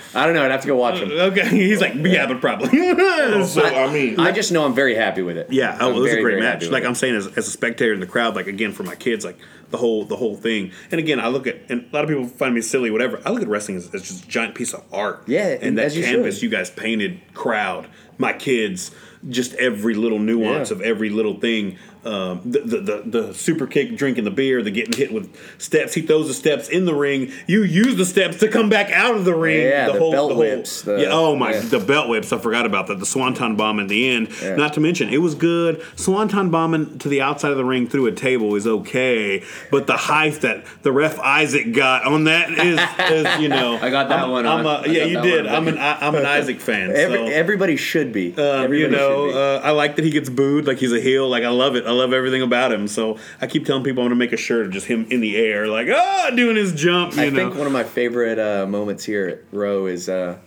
I 0.14 0.26
don't 0.26 0.34
know. 0.34 0.44
I'd 0.44 0.52
have 0.52 0.60
to 0.60 0.68
go 0.68 0.76
watch 0.76 1.00
them. 1.00 1.10
Uh, 1.10 1.24
okay, 1.32 1.48
he's 1.48 1.80
like 1.80 1.94
yeah, 1.96 2.26
but 2.26 2.40
probably. 2.40 2.68
So 3.46 3.64
I 3.64 3.92
mean, 3.92 4.20
I 4.20 4.30
just 4.30 4.52
know 4.52 4.64
I'm 4.64 4.74
very 4.74 4.94
happy 4.94 5.22
with 5.22 5.36
it. 5.36 5.50
Yeah, 5.50 5.76
oh, 5.80 5.90
I'm 5.90 5.96
it 5.96 5.98
was 5.98 6.10
very, 6.10 6.20
a 6.20 6.22
great 6.22 6.38
match. 6.40 6.68
Like 6.68 6.84
it. 6.84 6.86
I'm 6.86 6.94
saying, 6.94 7.16
as, 7.16 7.26
as 7.26 7.48
a 7.48 7.50
spectator 7.50 7.92
in 7.92 7.98
the 7.98 8.06
crowd, 8.06 8.36
like 8.36 8.46
again 8.46 8.70
for 8.72 8.84
my 8.84 8.94
kids, 8.94 9.24
like 9.24 9.38
the 9.72 9.78
whole 9.78 10.04
the 10.04 10.16
whole 10.16 10.36
thing. 10.36 10.70
And 10.92 11.00
again, 11.00 11.18
I 11.18 11.26
look 11.28 11.46
at 11.48 11.56
and 11.68 11.88
a 11.90 11.94
lot 11.94 12.04
of 12.04 12.08
people 12.08 12.26
find 12.28 12.54
me 12.54 12.60
silly, 12.60 12.90
whatever. 12.90 13.20
I 13.26 13.30
look 13.30 13.42
at 13.42 13.48
wrestling 13.48 13.78
as, 13.78 13.92
as 13.94 14.02
just 14.02 14.24
a 14.24 14.28
giant 14.28 14.54
piece 14.54 14.72
of 14.72 14.84
art. 14.92 15.24
Yeah, 15.26 15.48
and 15.60 15.76
that 15.78 15.86
as 15.86 15.96
you 15.96 16.04
canvas 16.04 16.36
should. 16.36 16.44
you 16.44 16.48
guys 16.50 16.70
painted, 16.70 17.20
crowd, 17.34 17.88
my 18.18 18.32
kids, 18.32 18.92
just 19.28 19.54
every 19.54 19.94
little 19.94 20.18
nuance 20.20 20.70
Yeah. 20.70 20.76
of 20.76 20.82
every 20.82 21.10
little 21.10 21.40
thing. 21.40 21.78
Um, 22.04 22.40
the, 22.44 22.58
the 22.58 22.80
the 22.80 23.02
the 23.28 23.32
super 23.34 23.68
kick, 23.68 23.96
drinking 23.96 24.24
the 24.24 24.32
beer, 24.32 24.60
the 24.60 24.72
getting 24.72 24.92
hit 24.92 25.12
with 25.12 25.32
steps. 25.62 25.94
He 25.94 26.02
throws 26.02 26.26
the 26.26 26.34
steps 26.34 26.68
in 26.68 26.84
the 26.84 26.94
ring. 26.96 27.30
You 27.46 27.62
use 27.62 27.94
the 27.94 28.04
steps 28.04 28.38
to 28.40 28.48
come 28.48 28.68
back 28.68 28.90
out 28.90 29.14
of 29.14 29.24
the 29.24 29.32
ring. 29.36 29.60
Yeah, 29.60 29.86
the 29.92 30.00
belt 30.10 30.36
whips, 30.36 30.82
the- 30.82 31.02
yeah. 31.02 31.08
Oh 31.12 31.36
my, 31.36 31.52
yeah. 31.52 31.60
the 31.60 31.78
belt 31.78 32.08
whips. 32.08 32.32
I 32.32 32.38
forgot 32.38 32.66
about 32.66 32.88
that. 32.88 32.98
The 32.98 33.06
swanton 33.06 33.54
bomb 33.54 33.78
in 33.78 33.86
the 33.86 34.08
end. 34.08 34.30
Yeah. 34.42 34.56
Not 34.56 34.72
to 34.74 34.80
mention, 34.80 35.10
it 35.10 35.18
was 35.18 35.36
good. 35.36 35.80
Swanton 35.94 36.50
bombing 36.50 36.98
to 36.98 37.08
the 37.08 37.20
outside 37.20 37.52
of 37.52 37.56
the 37.56 37.64
ring 37.64 37.86
through 37.86 38.06
a 38.08 38.12
table 38.12 38.56
is 38.56 38.66
okay, 38.66 39.44
but 39.70 39.86
the 39.86 39.96
height 39.96 40.40
that 40.42 40.64
the 40.82 40.92
ref 40.92 41.18
Isaac 41.20 41.72
got 41.72 42.04
on 42.04 42.24
that 42.24 42.50
is, 42.50 42.78
is 43.10 43.40
you 43.40 43.48
know. 43.48 43.76
I 43.82 43.90
got 43.90 44.08
that 44.08 44.24
I'm, 44.24 44.30
one 44.30 44.46
I'm 44.46 44.66
on. 44.66 44.84
a, 44.84 44.88
yeah, 44.88 45.04
you 45.04 45.20
did. 45.22 45.46
one. 45.46 45.54
I'm 45.54 45.68
an 45.68 45.78
I- 45.78 45.98
I'm 46.06 46.14
an 46.14 46.26
Isaac 46.26 46.60
fan. 46.60 46.90
Every, 46.90 47.18
so. 47.18 47.26
everybody 47.26 47.76
should 47.76 48.12
be. 48.12 48.32
Um, 48.32 48.38
everybody 48.38 48.78
you 48.80 48.88
know, 48.88 49.26
be. 49.28 49.34
uh, 49.34 49.60
I 49.60 49.70
like 49.70 49.96
that 49.96 50.04
he 50.04 50.10
gets 50.10 50.28
booed 50.28 50.66
like 50.66 50.78
he's 50.78 50.92
a 50.92 51.00
heel. 51.00 51.28
Like 51.28 51.44
I 51.44 51.50
love 51.50 51.76
it. 51.76 51.86
I 51.86 51.90
love 51.92 52.12
everything 52.12 52.42
about 52.42 52.72
him. 52.72 52.88
So 52.88 53.18
I 53.40 53.46
keep 53.46 53.66
telling 53.66 53.84
people 53.84 54.02
I'm 54.02 54.06
gonna 54.08 54.16
make 54.16 54.32
a 54.32 54.36
shirt 54.36 54.66
of 54.66 54.72
just 54.72 54.86
him 54.86 55.06
in 55.10 55.20
the 55.20 55.36
air, 55.36 55.66
like 55.68 55.88
ah, 55.90 56.30
doing 56.34 56.56
his 56.56 56.72
jump. 56.72 57.14
You 57.16 57.22
I 57.22 57.28
know, 57.30 57.36
think 57.36 57.54
one 57.56 57.66
of 57.66 57.72
my 57.72 57.84
favorite 57.84 58.38
uh, 58.38 58.66
moments 58.66 59.04
here 59.04 59.28
at 59.28 59.40
Row 59.56 59.86
is 59.86 60.08
uh, 60.08 60.38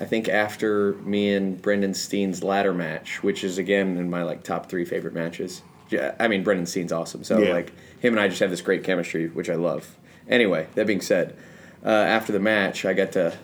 I 0.00 0.04
think 0.04 0.28
after 0.28 0.94
me 1.04 1.32
and 1.34 1.60
Brendan 1.60 1.94
Steen's 1.94 2.42
ladder 2.42 2.74
match, 2.74 3.22
which 3.22 3.44
is 3.44 3.58
again 3.58 3.96
in 3.98 4.10
my 4.10 4.22
like 4.22 4.42
top 4.42 4.68
three 4.68 4.84
favorite 4.84 5.14
matches. 5.14 5.62
Yeah, 5.92 6.14
I 6.18 6.28
mean 6.28 6.42
Brendan 6.42 6.66
Steen's 6.66 6.92
awesome, 6.92 7.22
so 7.24 7.38
Yeah. 7.38 7.52
like 7.52 7.72
him 8.00 8.12
and 8.14 8.20
I 8.20 8.28
just 8.28 8.40
have 8.40 8.50
this 8.50 8.60
great 8.62 8.82
chemistry, 8.84 9.28
which 9.28 9.48
I 9.50 9.54
love. 9.54 9.88
Anyway, 10.28 10.66
that 10.74 10.86
being 10.86 11.00
said, 11.00 11.34
uh, 11.84 11.88
after 11.90 12.32
the 12.32 12.40
match, 12.40 12.84
I 12.84 12.92
got 12.94 13.12
to 13.12 13.34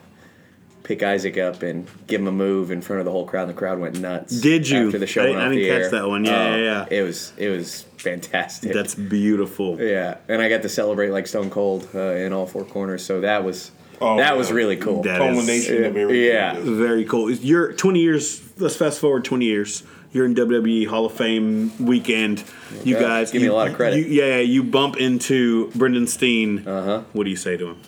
pick 0.84 1.02
Isaac 1.02 1.36
up 1.36 1.62
and 1.62 1.86
give 2.06 2.20
him 2.20 2.26
a 2.28 2.32
move 2.32 2.70
in 2.70 2.80
front 2.80 3.00
of 3.00 3.04
the 3.04 3.10
whole 3.10 3.26
crowd. 3.26 3.42
and 3.42 3.50
The 3.50 3.54
crowd 3.58 3.78
went 3.78 4.00
nuts. 4.00 4.40
Did 4.40 4.68
you? 4.68 4.86
After 4.86 4.98
the 4.98 5.06
show 5.06 5.22
I- 5.22 5.30
went 5.30 5.38
I 5.38 5.46
off 5.46 5.52
didn't 5.52 5.62
the 5.64 5.68
catch 5.68 5.82
air. 5.82 5.90
that 5.90 6.08
one. 6.08 6.24
Yeah, 6.24 6.32
Oh, 6.52 6.56
yeah, 6.56 6.86
yeah. 6.90 6.98
It 6.98 7.02
was 7.02 7.32
it 7.36 7.48
was 7.50 7.84
fantastic. 7.98 8.72
that's 8.72 8.94
beautiful. 8.94 9.78
Yeah, 9.80 10.16
and 10.28 10.40
I 10.40 10.48
got 10.48 10.62
to 10.62 10.68
celebrate 10.68 11.10
like 11.10 11.26
Stone 11.26 11.50
Cold 11.50 11.88
uh, 11.94 11.98
in 11.98 12.32
all 12.32 12.46
four 12.46 12.64
corners, 12.64 13.04
so 13.04 13.20
that 13.20 13.44
was 13.44 13.70
Oh, 14.00 14.16
that 14.16 14.30
yeah. 14.32 14.38
was 14.38 14.52
really 14.52 14.76
cool. 14.76 15.02
That- 15.02 15.18
culmination 15.18 15.84
of 15.84 15.96
everything. 15.96 16.24
yeah. 16.24 16.54
Very 16.58 17.04
cool. 17.04 17.30
You're 17.32 17.72
20 17.72 18.00
years. 18.00 18.40
Let's 18.56 18.76
fast 18.76 19.00
forward 19.00 19.24
20 19.24 19.44
years. 19.44 19.82
You're 20.12 20.24
in 20.24 20.34
WWE 20.34 20.86
Hall 20.86 21.04
of 21.06 21.12
Fame 21.12 21.70
weekend. 21.84 22.42
You 22.84 22.94
Yeah, 22.96 23.00
guys 23.02 23.30
give 23.30 23.42
me 23.42 23.48
a 23.48 23.52
lot 23.52 23.68
of 23.68 23.74
credit. 23.74 23.98
You, 23.98 24.04
yeah, 24.06 24.36
yeah, 24.36 24.40
you 24.40 24.62
bump 24.64 24.96
into 24.96 25.70
Brendan 25.74 26.06
Steen. 26.06 26.66
Uh 26.66 26.84
huh. 26.84 27.02
What 27.12 27.24
do 27.24 27.30
you 27.30 27.36
say 27.36 27.56
to 27.56 27.68
him? 27.68 27.80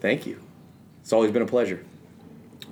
Thank 0.00 0.26
you. 0.26 0.40
It's 1.00 1.12
always 1.12 1.30
been 1.30 1.42
a 1.42 1.46
pleasure. 1.46 1.82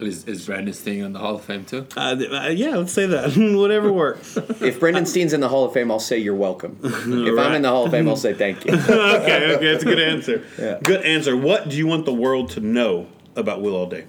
Is, 0.01 0.25
is 0.25 0.45
Brendan 0.47 0.75
Steen 0.75 1.05
on 1.05 1.13
the 1.13 1.21
Hall 1.21 1.37
of 1.37 1.45
Fame 1.45 1.65
too? 1.65 1.87
Uh, 1.97 2.17
uh, 2.33 2.49
yeah, 2.49 2.77
let's 2.77 2.93
say 2.93 3.07
that. 3.07 3.37
Whatever 3.57 3.93
works. 3.93 4.37
If 4.61 4.81
Brendan 4.81 5.07
Steen's 5.07 5.33
in 5.33 5.41
the 5.41 5.49
Hall 5.49 5.65
of 5.65 5.73
Fame, 5.73 5.91
I'll 5.91 6.01
say 6.01 6.19
you're 6.19 6.35
welcome. 6.35 6.79
If 6.85 7.39
I'm 7.39 7.55
in 7.55 7.63
the 7.63 7.69
Hall 7.69 7.85
of 7.87 7.93
Fame, 7.93 8.09
I'll 8.09 8.17
say 8.17 8.35
thank 8.35 8.65
you. 8.67 8.73
okay, 8.75 9.55
okay, 9.55 9.73
that's 9.73 9.83
a 9.85 9.87
good 9.87 10.01
answer. 10.01 10.45
Yeah. 10.59 10.81
Good 10.83 11.03
answer. 11.03 11.37
What 11.37 11.69
do 11.69 11.77
you 11.77 11.87
want 11.87 12.07
the 12.07 12.13
world 12.13 12.51
to 12.51 12.61
know 12.61 13.07
about 13.37 13.63
Will 13.63 13.77
All 13.77 13.87
Day? 13.87 14.05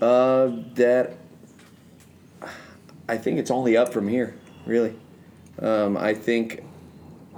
Uh, 0.00 0.50
that 0.74 1.16
I 3.08 3.16
think 3.16 3.38
it's 3.38 3.50
only 3.50 3.76
up 3.76 3.92
from 3.92 4.08
here. 4.08 4.36
Really, 4.64 4.94
um, 5.60 5.96
I 5.96 6.14
think 6.14 6.64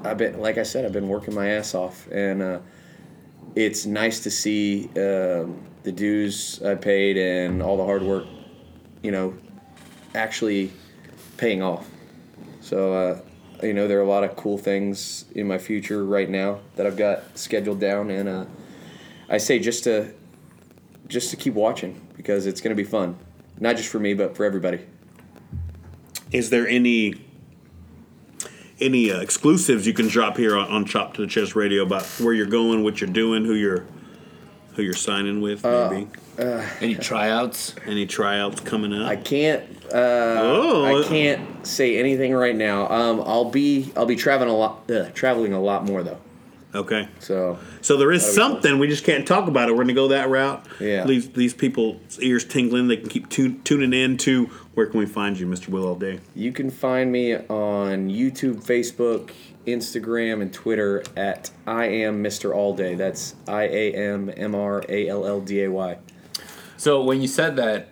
I've 0.05 0.19
been 0.19 0.41
like 0.41 0.59
I 0.59 0.63
said, 0.63 0.85
I've 0.85 0.93
been 0.93 1.09
working 1.09 1.35
my 1.35 1.49
ass 1.51 1.75
off, 1.75 2.09
and 2.11 2.43
uh, 2.43 2.59
it's 3.55 3.87
nice 3.87 4.21
to 4.21 4.31
see 4.31 4.87
um, 4.97 5.61
the 5.83 5.93
dues 5.93 6.63
I 6.63 6.75
paid 6.75 7.17
and 7.17 7.63
all 7.63 7.77
the 7.77 7.85
hard 7.85 8.03
work, 8.03 8.27
you 9.03 9.11
know, 9.11 9.35
actually 10.15 10.73
paying 11.37 11.63
off. 11.63 11.89
So, 12.61 12.93
uh, 12.93 13.21
you 13.63 13.73
know, 13.73 13.89
there 13.89 13.99
are 13.99 14.03
a 14.03 14.09
lot 14.09 14.25
of 14.25 14.37
cool 14.37 14.59
things 14.59 15.25
in 15.35 15.47
my 15.47 15.59
future 15.59 16.05
right 16.05 16.29
now 16.29 16.61
that 16.77 16.87
I've 16.87 16.97
got 16.97 17.39
scheduled 17.39 17.81
down, 17.81 18.11
and 18.11 18.29
uh, 18.29 18.45
I 19.29 19.39
say 19.39 19.59
just 19.59 19.85
to 19.85 20.13
just 21.09 21.31
to 21.31 21.37
keep 21.37 21.55
watching 21.55 22.01
because 22.17 22.47
it's 22.47 22.61
going 22.61 22.77
to 22.77 22.83
be 22.83 22.89
fun, 22.89 23.19
not 23.59 23.77
just 23.77 23.89
for 23.89 23.99
me 23.99 24.15
but 24.15 24.37
for 24.37 24.45
everybody. 24.45 24.81
Is 26.33 26.51
there 26.51 26.67
any 26.69 27.15
any 28.81 29.11
uh, 29.11 29.21
exclusives 29.21 29.87
you 29.87 29.93
can 29.93 30.07
drop 30.09 30.37
here 30.37 30.57
on, 30.57 30.69
on 30.69 30.85
Chop 30.85 31.15
to 31.15 31.21
the 31.23 31.27
Chest 31.27 31.57
Radio 31.57 31.83
about 31.83 32.05
where 32.21 32.33
you're 32.33 32.47
going, 32.47 32.85
what 32.85 33.01
you're 33.01 33.11
doing, 33.11 33.45
who 33.45 33.55
you're 33.55 33.85
who 34.75 34.83
you're 34.85 34.95
signing 34.95 35.41
with, 35.41 35.65
Uh, 35.65 35.91
maybe 35.91 36.09
Any 36.81 36.95
tryouts? 36.95 37.75
any 37.85 38.07
tryouts 38.07 38.61
coming 38.61 38.93
up? 38.93 39.09
I 39.09 39.17
can't. 39.17 39.65
Uh, 39.93 39.97
Oh. 40.41 41.01
I 41.03 41.09
can't 41.09 41.67
say 41.67 41.99
anything 41.99 42.33
right 42.33 42.55
now. 42.55 42.89
Um, 42.89 43.21
I'll 43.23 43.51
be 43.51 43.91
I'll 43.97 44.07
be 44.07 44.15
traveling 44.17 44.51
a 44.51 44.57
lot, 44.57 44.89
uh, 44.91 45.07
traveling 45.15 45.53
a 45.53 45.61
lot 45.61 45.85
more 45.85 46.05
though. 46.05 46.19
okay. 46.77 47.09
So 47.19 47.59
So 47.81 47.97
there 47.97 48.13
is 48.13 48.21
That'd 48.23 48.37
something 48.37 48.79
we 48.79 48.87
just 48.87 49.03
can't 49.03 49.27
talk 49.27 49.49
about 49.49 49.69
it. 49.69 49.73
We're 49.73 49.83
gonna 49.83 49.95
go 49.95 50.09
that 50.09 50.29
route. 50.29 50.65
Yeah. 50.79 51.05
Leave 51.05 51.35
these 51.35 51.55
people's 51.55 52.21
ears 52.21 52.45
tingling. 52.45 52.87
They 52.87 52.99
can 52.99 53.09
keep 53.09 53.29
tu- 53.29 53.59
tuning 53.65 53.93
in 53.93 54.17
to 54.19 54.49
where 54.79 54.87
can 54.87 55.01
we 55.01 55.07
find 55.07 55.37
you, 55.37 55.45
Mr. 55.45 55.71
Will 55.71 55.89
All 55.89 55.97
Day. 55.97 56.21
you 56.37 56.53
can 56.53 56.71
find 56.71 57.11
me 57.11 57.35
on 57.35 58.09
YouTube, 58.09 58.65
Facebook, 58.65 59.33
Instagram, 59.67 60.41
and 60.41 60.53
Twitter 60.53 61.03
at 61.17 61.51
I 61.67 61.87
am 61.87 62.23
Mr. 62.23 62.55
All 62.55 62.77
Day. 62.77 62.95
That's 62.95 63.35
I 63.49 63.65
A 63.65 63.93
M 63.93 64.33
M 64.37 64.55
R 64.55 64.85
A 64.89 65.09
L 65.09 65.27
L 65.27 65.41
D 65.41 65.65
A 65.65 65.71
Y. 65.73 65.99
So 66.77 67.03
when 67.03 67.21
you 67.21 67.27
said 67.27 67.57
that, 67.57 67.89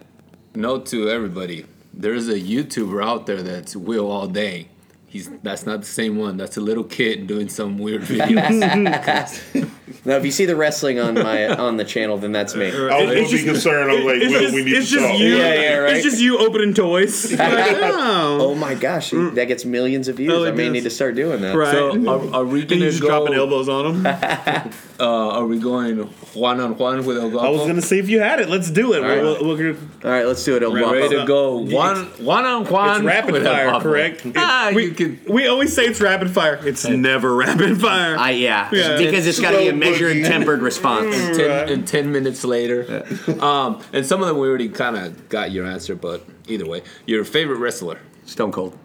note 0.54 0.86
to 0.86 1.10
everybody: 1.10 1.66
there's 1.92 2.28
a 2.28 2.38
YouTuber 2.38 3.04
out 3.04 3.26
there 3.26 3.42
that's 3.42 3.74
Will 3.74 4.08
All 4.08 4.28
Day. 4.28 4.68
He's 5.08 5.28
that's 5.42 5.66
not 5.66 5.80
the 5.80 5.86
same 5.86 6.16
one. 6.16 6.36
That's 6.36 6.56
a 6.56 6.60
little 6.60 6.84
kid 6.84 7.26
doing 7.26 7.48
some 7.48 7.78
weird 7.78 8.02
videos. 8.02 9.42
Now, 10.06 10.16
if 10.16 10.24
you 10.24 10.30
see 10.30 10.46
the 10.46 10.54
wrestling 10.56 11.00
on 11.00 11.14
my 11.14 11.48
on 11.48 11.76
the 11.76 11.84
channel, 11.84 12.16
then 12.16 12.30
that's 12.32 12.54
me. 12.54 12.66
I 12.68 12.70
was 12.70 12.80
a 12.80 13.06
little 13.06 13.30
bit 13.30 13.44
concerned. 13.44 13.90
I 13.90 13.94
was 13.96 14.04
like, 14.04 14.16
It's 14.22 14.32
just, 14.32 14.54
we 14.54 14.64
need 14.64 14.72
it's 14.74 14.88
to 14.90 14.94
just 14.96 15.06
talk. 15.10 15.18
you. 15.18 15.36
Yeah, 15.36 15.54
yeah, 15.54 15.76
right. 15.78 15.94
It's 15.96 16.04
just 16.04 16.20
you 16.20 16.38
opening 16.38 16.72
toys. 16.74 17.32
Like, 17.56 17.76
oh. 17.82 18.38
Oh 18.40 18.54
my 18.54 18.74
gosh, 18.74 19.10
that 19.10 19.46
gets 19.48 19.64
millions 19.64 20.08
of 20.08 20.16
views. 20.16 20.32
Oh, 20.32 20.46
I 20.46 20.52
may 20.52 20.64
does. 20.64 20.72
need 20.72 20.84
to 20.84 20.90
start 20.90 21.14
doing 21.16 21.40
that. 21.42 21.56
Right. 21.56 21.72
so 21.72 22.08
are, 22.32 22.34
are 22.42 22.44
we 22.44 22.64
gonna 22.64 22.82
just 22.90 23.00
go? 23.02 23.08
dropping 23.08 23.34
elbows 23.34 23.68
on 23.68 24.02
them. 24.02 24.72
Uh, 24.98 25.04
are 25.32 25.44
we 25.46 25.58
going 25.58 25.98
one 26.34 26.60
on 26.60 26.78
one 26.78 27.04
with 27.04 27.18
El 27.18 27.30
Guapo? 27.30 27.46
I 27.46 27.50
was 27.50 27.66
gonna 27.66 27.82
see 27.82 27.98
if 27.98 28.08
you 28.08 28.20
had 28.20 28.40
it. 28.40 28.48
Let's 28.48 28.70
do 28.70 28.92
it. 28.94 29.02
right. 29.02 29.20
We'll, 29.20 29.44
we'll, 29.44 29.56
we'll, 29.56 29.76
All 30.04 30.10
right, 30.10 30.24
let's 30.26 30.42
do 30.44 30.56
it. 30.56 30.62
El 30.62 30.70
Guapo. 30.70 30.92
ready 30.92 31.08
to 31.16 31.24
go 31.26 31.62
You- 31.64 31.74
one 31.76 32.04
one 32.24 32.44
on 32.44 32.64
one. 32.66 32.96
it's 32.98 33.04
rapid 33.04 33.32
with 33.32 33.44
fire, 33.44 33.66
Guapo. 33.70 33.82
correct? 33.82 34.26
Ah, 34.36 34.70
we, 34.74 34.92
can. 34.92 35.20
we 35.28 35.46
always 35.48 35.74
say 35.74 35.84
it's 35.86 36.00
rapid 36.00 36.30
fire. 36.30 36.58
It's 36.66 36.86
never 36.86 37.34
rapid 37.34 37.80
fire. 37.80 38.16
I 38.18 38.30
yeah, 38.30 38.68
Yeah. 38.72 38.96
because 38.98 39.26
it's 39.26 39.40
got 39.40 39.50
to 39.50 39.58
be 39.58 39.68
a 39.68 39.72
mix 39.72 39.95
measured, 40.00 40.16
again. 40.18 40.30
tempered 40.30 40.62
response. 40.62 41.14
ten, 41.36 41.68
and 41.68 41.86
10 41.88 42.12
minutes 42.12 42.44
later. 42.44 43.04
Um, 43.40 43.82
and 43.92 44.04
some 44.06 44.20
of 44.22 44.28
them 44.28 44.38
we 44.38 44.48
already 44.48 44.68
kind 44.68 44.96
of 44.96 45.28
got 45.28 45.50
your 45.50 45.66
answer, 45.66 45.94
but 45.94 46.24
either 46.48 46.66
way, 46.66 46.82
your 47.06 47.24
favorite 47.24 47.58
wrestler, 47.58 47.98
Stone 48.24 48.52
Cold. 48.52 48.78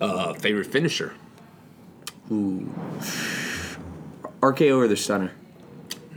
uh, 0.00 0.34
favorite 0.34 0.66
finisher. 0.66 1.14
Ooh. 2.30 2.72
RKO 4.40 4.76
or 4.78 4.88
the 4.88 4.96
Stunner. 4.96 5.32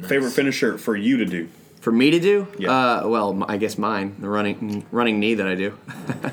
Favorite 0.08 0.32
finisher 0.32 0.78
for 0.78 0.96
you 0.96 1.18
to 1.18 1.26
do? 1.26 1.48
For 1.80 1.92
me 1.92 2.12
to 2.12 2.20
do? 2.20 2.48
Yeah. 2.60 2.72
Uh, 2.72 3.08
well, 3.08 3.44
I 3.48 3.58
guess 3.58 3.78
mine. 3.78 4.16
The 4.20 4.30
running 4.30 4.86
running 4.92 5.20
knee 5.20 5.34
that 5.36 5.48
I 5.48 5.56
do. 5.56 5.78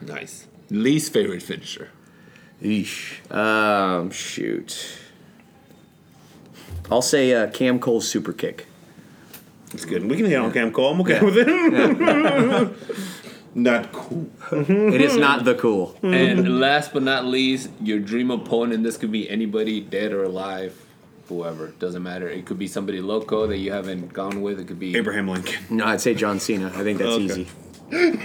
Nice. 0.00 0.46
Least 0.70 1.12
favorite 1.12 1.42
finisher. 1.42 1.90
Eesh. 2.62 3.18
Um, 3.34 4.10
shoot. 4.12 4.96
I'll 6.90 7.02
say 7.02 7.34
uh, 7.34 7.48
Cam 7.50 7.78
Cole's 7.78 8.08
super 8.08 8.32
kick. 8.32 8.66
It's 9.74 9.84
good. 9.84 10.08
We 10.08 10.16
can 10.16 10.26
hit 10.26 10.36
on 10.38 10.52
Cam 10.52 10.72
Cole. 10.72 10.92
I'm 10.92 11.00
okay 11.02 11.20
with 11.20 11.36
it. 11.36 12.70
Not 13.54 13.92
cool. 13.92 14.30
It 14.52 15.00
is 15.00 15.16
not 15.16 15.44
the 15.44 15.54
cool. 15.54 15.96
and 16.02 16.60
last 16.60 16.92
but 16.92 17.02
not 17.02 17.24
least, 17.24 17.70
your 17.82 17.98
dream 17.98 18.30
opponent. 18.30 18.84
This 18.84 18.96
could 18.96 19.10
be 19.10 19.28
anybody, 19.28 19.80
dead 19.80 20.12
or 20.12 20.22
alive, 20.22 20.80
whoever. 21.28 21.68
Doesn't 21.68 22.02
matter. 22.02 22.28
It 22.28 22.46
could 22.46 22.58
be 22.58 22.68
somebody 22.68 23.00
loco 23.00 23.46
that 23.48 23.56
you 23.58 23.72
haven't 23.72 24.12
gone 24.12 24.42
with. 24.42 24.60
It 24.60 24.68
could 24.68 24.78
be 24.78 24.96
Abraham 24.96 25.26
Lincoln. 25.28 25.76
No, 25.78 25.86
I'd 25.86 26.00
say 26.00 26.14
John 26.14 26.38
Cena. 26.38 26.66
I 26.74 26.82
think 26.84 26.98
that's 26.98 27.10
Okay. 27.10 27.24
easy. 27.24 27.48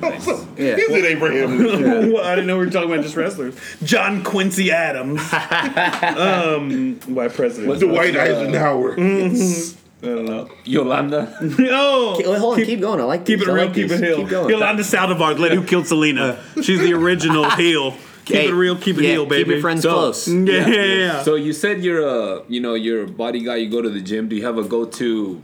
Nice. 0.00 0.26
Yeah. 0.26 0.76
Is 0.76 0.90
it 0.90 1.04
Abraham? 1.04 1.58
well, 2.12 2.24
I 2.24 2.34
didn't 2.34 2.46
know 2.46 2.58
we 2.58 2.66
were 2.66 2.70
talking 2.70 2.90
about 2.92 3.02
just 3.02 3.16
wrestlers. 3.16 3.54
John 3.82 4.22
Quincy 4.24 4.70
Adams. 4.72 5.20
um, 5.32 6.98
why 7.06 7.28
president? 7.28 7.80
Dwight 7.80 8.16
Eisenhower. 8.16 8.92
I 8.94 10.06
don't 10.06 10.26
know. 10.26 10.48
Yolanda. 10.64 11.36
oh, 11.40 12.16
Wait, 12.18 12.38
hold 12.38 12.58
on. 12.58 12.64
Keep, 12.64 12.80
going. 12.80 13.00
I 13.00 13.04
like 13.04 13.24
keep 13.24 13.38
these. 13.40 13.48
it 13.48 13.50
I 13.50 13.54
real, 13.54 13.64
like 13.66 13.74
keep 13.74 13.88
these. 13.88 14.00
it 14.00 14.04
real. 14.04 14.16
Keep 14.18 14.28
going. 14.28 14.50
Yolanda 14.50 14.82
Saldivar, 14.82 15.34
the 15.34 15.40
lady 15.40 15.56
who 15.56 15.64
killed 15.64 15.86
Selena. 15.86 16.42
She's 16.62 16.80
the 16.80 16.92
original 16.92 17.48
heel. 17.50 17.92
Keep 18.26 18.36
Hey, 18.36 18.48
it 18.48 18.52
real, 18.52 18.76
keep 18.76 18.98
it 18.98 19.04
yeah, 19.04 19.10
heel, 19.12 19.26
baby. 19.26 19.44
Keep 19.44 19.52
your 19.52 19.60
friends 19.60 19.82
So- 19.82 19.92
close. 19.92 20.28
Yeah, 20.28 20.66
yeah, 20.68 20.82
yeah. 20.84 21.22
So 21.22 21.36
you 21.36 21.52
said 21.52 21.82
you're 21.84 22.04
a, 22.06 22.42
you 22.48 22.60
know, 22.60 22.74
you're 22.74 23.04
a 23.04 23.08
body 23.08 23.40
guy. 23.44 23.56
You 23.56 23.70
go 23.70 23.80
to 23.80 23.88
the 23.88 24.00
gym. 24.00 24.28
Do 24.28 24.34
you 24.36 24.44
have 24.44 24.58
a 24.58 24.64
go-to 24.64 25.40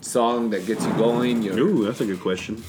song 0.00 0.48
that 0.50 0.66
gets 0.66 0.84
you 0.84 0.92
going? 0.94 1.42
Your 1.42 1.58
Ooh, 1.58 1.84
that's 1.84 2.00
a 2.00 2.06
good 2.06 2.20
question. 2.20 2.62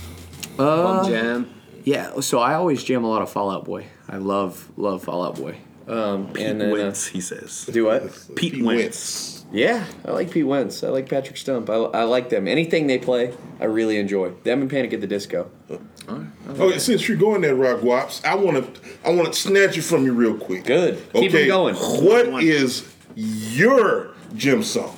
Bum 0.61 1.09
jam. 1.09 1.49
Yeah. 1.83 2.19
So 2.21 2.39
I 2.39 2.53
always 2.53 2.83
jam 2.83 3.03
a 3.03 3.09
lot 3.09 3.21
of 3.21 3.29
Fall 3.29 3.49
Out 3.51 3.65
Boy. 3.65 3.87
I 4.07 4.17
love 4.17 4.69
love 4.77 5.03
Fall 5.03 5.25
Out 5.25 5.35
Boy. 5.35 5.57
Um, 5.87 6.31
Pete 6.31 6.45
and 6.45 6.61
then, 6.61 6.69
uh, 6.69 6.73
Wentz, 6.73 7.07
he 7.07 7.19
says. 7.21 7.65
do 7.65 7.85
what? 7.85 8.03
Pete, 8.35 8.63
Wentz. 8.63 9.45
Yeah, 9.51 9.85
I 10.05 10.11
like 10.11 10.31
Pete 10.31 10.45
Wentz. 10.47 10.83
I 10.83 10.87
like 10.89 11.09
Patrick 11.09 11.35
Stump. 11.35 11.69
I, 11.69 11.73
I 11.73 12.03
like 12.03 12.29
them. 12.29 12.47
Anything 12.47 12.87
they 12.87 12.97
play, 12.97 13.33
I 13.59 13.65
really 13.65 13.97
enjoy. 13.97 14.29
Them 14.29 14.61
and 14.61 14.69
Panic 14.69 14.93
at 14.93 15.01
the 15.01 15.07
Disco. 15.07 15.51
All 15.69 15.79
right. 16.07 16.27
Okay, 16.47 16.79
since 16.79 17.07
you're 17.09 17.17
going 17.17 17.41
there, 17.41 17.55
Rock 17.55 17.81
Wops, 17.81 18.23
I 18.23 18.35
want 18.35 18.73
to 18.73 18.81
I 19.03 19.09
want 19.13 19.33
to 19.33 19.39
snatch 19.39 19.77
it 19.77 19.81
from 19.81 20.05
you 20.05 20.13
real 20.13 20.37
quick. 20.37 20.63
Good. 20.63 21.01
Keep 21.13 21.33
it 21.33 21.47
going. 21.47 21.75
What 21.75 22.41
is 22.43 22.89
your 23.15 24.11
gym 24.35 24.63
song? 24.63 24.95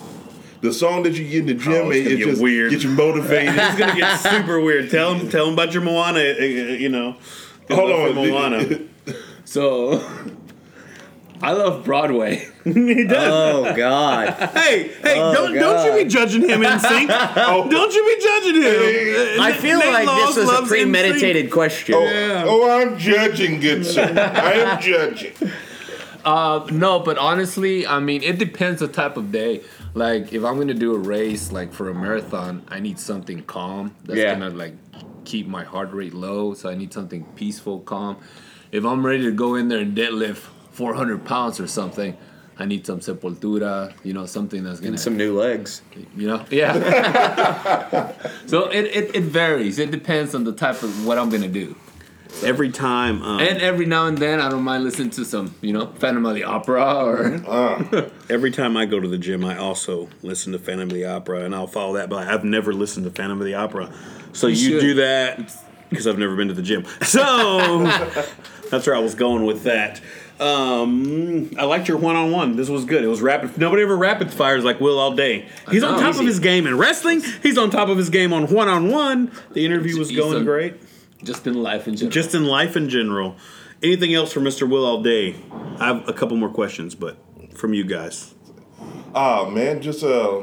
The 0.63 0.71
song 0.73 1.03
that 1.03 1.13
you 1.13 1.25
get 1.27 1.39
in 1.41 1.45
the 1.47 1.53
gym 1.55 1.73
Oh, 1.73 1.89
it's 1.91 1.97
and 1.99 2.05
gonna 2.05 2.15
it 2.15 2.17
get 2.19 2.27
just 2.29 2.41
weird. 2.41 2.71
get 2.71 2.83
you 2.83 2.89
motivated. 2.91 3.53
It's 3.57 3.77
gonna 3.77 3.95
get 3.95 4.17
super 4.17 4.59
weird. 4.61 4.89
Tell 4.89 5.13
him, 5.13 5.29
tell 5.29 5.47
him 5.47 5.53
about 5.53 5.73
your 5.73 5.83
Moana. 5.83 6.19
uh, 6.19 6.23
uh, 6.23 6.45
You 6.45 6.87
know, 6.89 7.17
Hold 7.69 7.91
on, 7.91 8.15
Moana. 8.15 8.79
So 9.45 10.01
I 11.41 11.51
love 11.51 11.83
Broadway. 11.83 12.47
he 12.63 13.03
does. 13.03 13.29
Oh 13.29 13.75
God. 13.75 14.29
hey, 14.55 14.87
hey, 15.01 15.19
Oh, 15.19 15.33
don't 15.33 15.53
don't 15.53 15.85
you 15.97 16.03
be 16.03 16.09
judging 16.09 16.41
him 16.47 16.63
in 16.63 16.79
sync. 16.79 17.09
Don't 17.09 17.93
you 17.93 18.05
be 18.05 18.23
judging 18.23 18.61
him. 18.61 19.41
I 19.41 19.51
feel 19.51 19.79
Nate 19.79 19.93
like 19.93 20.07
Laws 20.07 20.35
this 20.35 20.37
was 20.37 20.45
a 20.49 20.53
loves 20.53 20.69
premeditated 20.69 21.51
question. 21.51 21.95
Oh, 21.95 22.03
yeah. 22.05 22.43
oh, 22.47 22.69
I'm 22.81 22.97
judging, 22.97 23.59
good 23.59 23.85
sir. 23.85 24.03
I 24.17 24.53
am 24.53 24.81
judging. 24.81 25.33
Uh, 26.23 26.65
no, 26.71 26.99
but 27.01 27.17
honestly, 27.17 27.85
I 27.85 27.99
mean, 27.99 28.23
it 28.23 28.39
depends 28.39 28.79
the 28.79 28.87
type 28.87 29.17
of 29.17 29.29
day. 29.33 29.61
Like, 29.95 30.33
if 30.33 30.43
I'm 30.43 30.57
gonna 30.57 30.73
do 30.73 30.95
a 30.95 30.97
race, 30.97 31.51
like 31.51 31.71
for 31.71 31.89
a 31.89 31.93
marathon, 31.93 32.63
I 32.67 32.79
need 32.79 32.99
something 32.99 33.43
calm 33.43 33.95
that's 34.03 34.19
Yeah. 34.19 34.33
gonna 34.33 34.49
like 34.49 34.75
keep 35.23 35.47
my 35.47 35.63
heart 35.63 35.91
rate 35.93 36.13
low. 36.13 36.53
So 36.55 36.69
I 36.69 36.75
need 36.75 36.91
something 36.93 37.23
peaceful, 37.35 37.79
calm. 37.81 38.17
If 38.71 38.85
I'm 38.85 39.05
ready 39.05 39.23
to 39.25 39.31
go 39.31 39.55
in 39.55 39.67
there 39.67 39.79
and 39.79 39.95
deadlift 39.95 40.37
400 40.71 41.23
pounds 41.25 41.59
or 41.59 41.67
something, 41.67 42.17
I 42.57 42.65
need 42.65 42.85
some 42.87 42.99
sepultura. 43.01 43.93
You 44.03 44.13
know, 44.13 44.25
something 44.25 44.63
that's 44.63 44.79
gonna 44.79 44.91
And 44.93 44.99
some 44.99 45.15
new 45.15 45.37
legs. 45.39 45.83
you 46.17 46.27
know 46.27 46.43
yeah 46.49 46.73
so 48.47 48.65
it, 48.69 48.85
it, 48.85 49.15
it 49.15 49.23
varies 49.23 49.77
it 49.79 49.91
depends 49.91 50.33
on 50.35 50.43
the 50.43 50.51
type 50.53 50.81
of 50.83 51.05
what 51.05 51.17
i'm 51.17 51.29
gonna 51.29 51.47
do 51.47 51.75
Every 52.43 52.71
time, 52.71 53.21
um, 53.21 53.39
and 53.39 53.61
every 53.61 53.85
now 53.85 54.07
and 54.07 54.17
then 54.17 54.41
i 54.41 54.49
don't 54.49 54.63
mind 54.63 54.83
listening 54.83 55.11
to 55.11 55.23
some 55.23 55.53
you 55.61 55.71
know 55.71 55.85
phantom 55.99 56.25
of 56.25 56.35
the 56.35 56.43
opera 56.43 56.83
or 57.05 58.05
every 58.29 58.51
time 58.51 58.75
I 58.75 58.85
go 58.85 58.99
to 58.99 59.07
the 59.07 59.17
gym, 59.17 59.45
I 59.45 59.57
also 59.57 60.09
listen 60.23 60.51
to 60.53 60.59
Phantom 60.59 60.89
of 60.89 60.93
the 60.93 61.05
Opera, 61.05 61.45
and 61.45 61.53
I'll 61.55 61.67
follow 61.67 61.93
that. 61.93 62.09
But 62.09 62.27
I've 62.27 62.43
never 62.43 62.73
listened 62.73 63.05
to 63.05 63.11
Phantom 63.11 63.39
of 63.39 63.45
the 63.45 63.53
Opera, 63.53 63.93
so 64.33 64.47
you, 64.47 64.55
should. 64.55 64.81
do 64.81 64.93
that 64.95 65.53
because 65.89 66.07
I've 66.07 66.17
never 66.17 66.35
been 66.35 66.47
to 66.47 66.53
the 66.53 66.61
gym. 66.63 66.85
So 67.03 67.83
that's 68.69 68.87
where 68.87 68.95
I 68.95 68.99
was 68.99 69.13
going 69.15 69.45
with 69.45 69.63
that. 69.63 70.01
Um, 70.39 71.51
I 71.57 71.65
liked 71.65 71.87
your 71.87 71.97
one 71.97 72.15
on 72.15 72.31
one. 72.31 72.55
This 72.55 72.67
was 72.67 72.85
good. 72.85 73.03
It 73.03 73.07
was 73.07 73.21
rapid. 73.21 73.57
Nobody 73.57 73.83
ever 73.83 73.95
rapid 73.95 74.33
fires 74.33 74.63
like 74.63 74.79
Will 74.81 74.97
all 74.99 75.13
day. 75.13 75.47
He's 75.69 75.83
on 75.83 75.93
know. 75.93 75.99
top 76.11 76.19
of 76.19 76.25
his 76.25 76.39
game 76.39 76.65
in 76.65 76.77
wrestling. 76.77 77.21
He's 77.43 77.57
on 77.57 77.69
top 77.69 77.87
of 77.89 77.97
his 77.97 78.09
game 78.09 78.33
on 78.33 78.47
one 78.47 78.67
on 78.67 78.89
one. 78.89 79.31
The 79.53 79.63
interview 79.65 79.97
was 79.99 80.09
He's 80.09 80.17
going 80.17 80.37
on- 80.37 80.43
great. 80.43 80.75
Just 81.23 81.47
in 81.47 81.61
life 81.61 81.87
in 81.87 81.95
general 81.95 82.11
Just 82.11 82.35
in 82.35 82.45
life 82.45 82.75
in 82.75 82.89
general. 82.89 83.35
Anything 83.81 84.13
else 84.13 84.31
for 84.31 84.39
Mr. 84.39 84.69
Will 84.69 84.85
all 84.85 85.01
day? 85.01 85.35
I 85.77 85.87
have 85.87 86.07
a 86.07 86.13
couple 86.13 86.37
more 86.37 86.49
questions, 86.49 86.95
but 86.95 87.17
from 87.53 87.73
you 87.73 87.83
guys. 87.83 88.33
Ah, 89.13 89.49
man, 89.49 89.81
just 89.81 90.03
uh, 90.03 90.41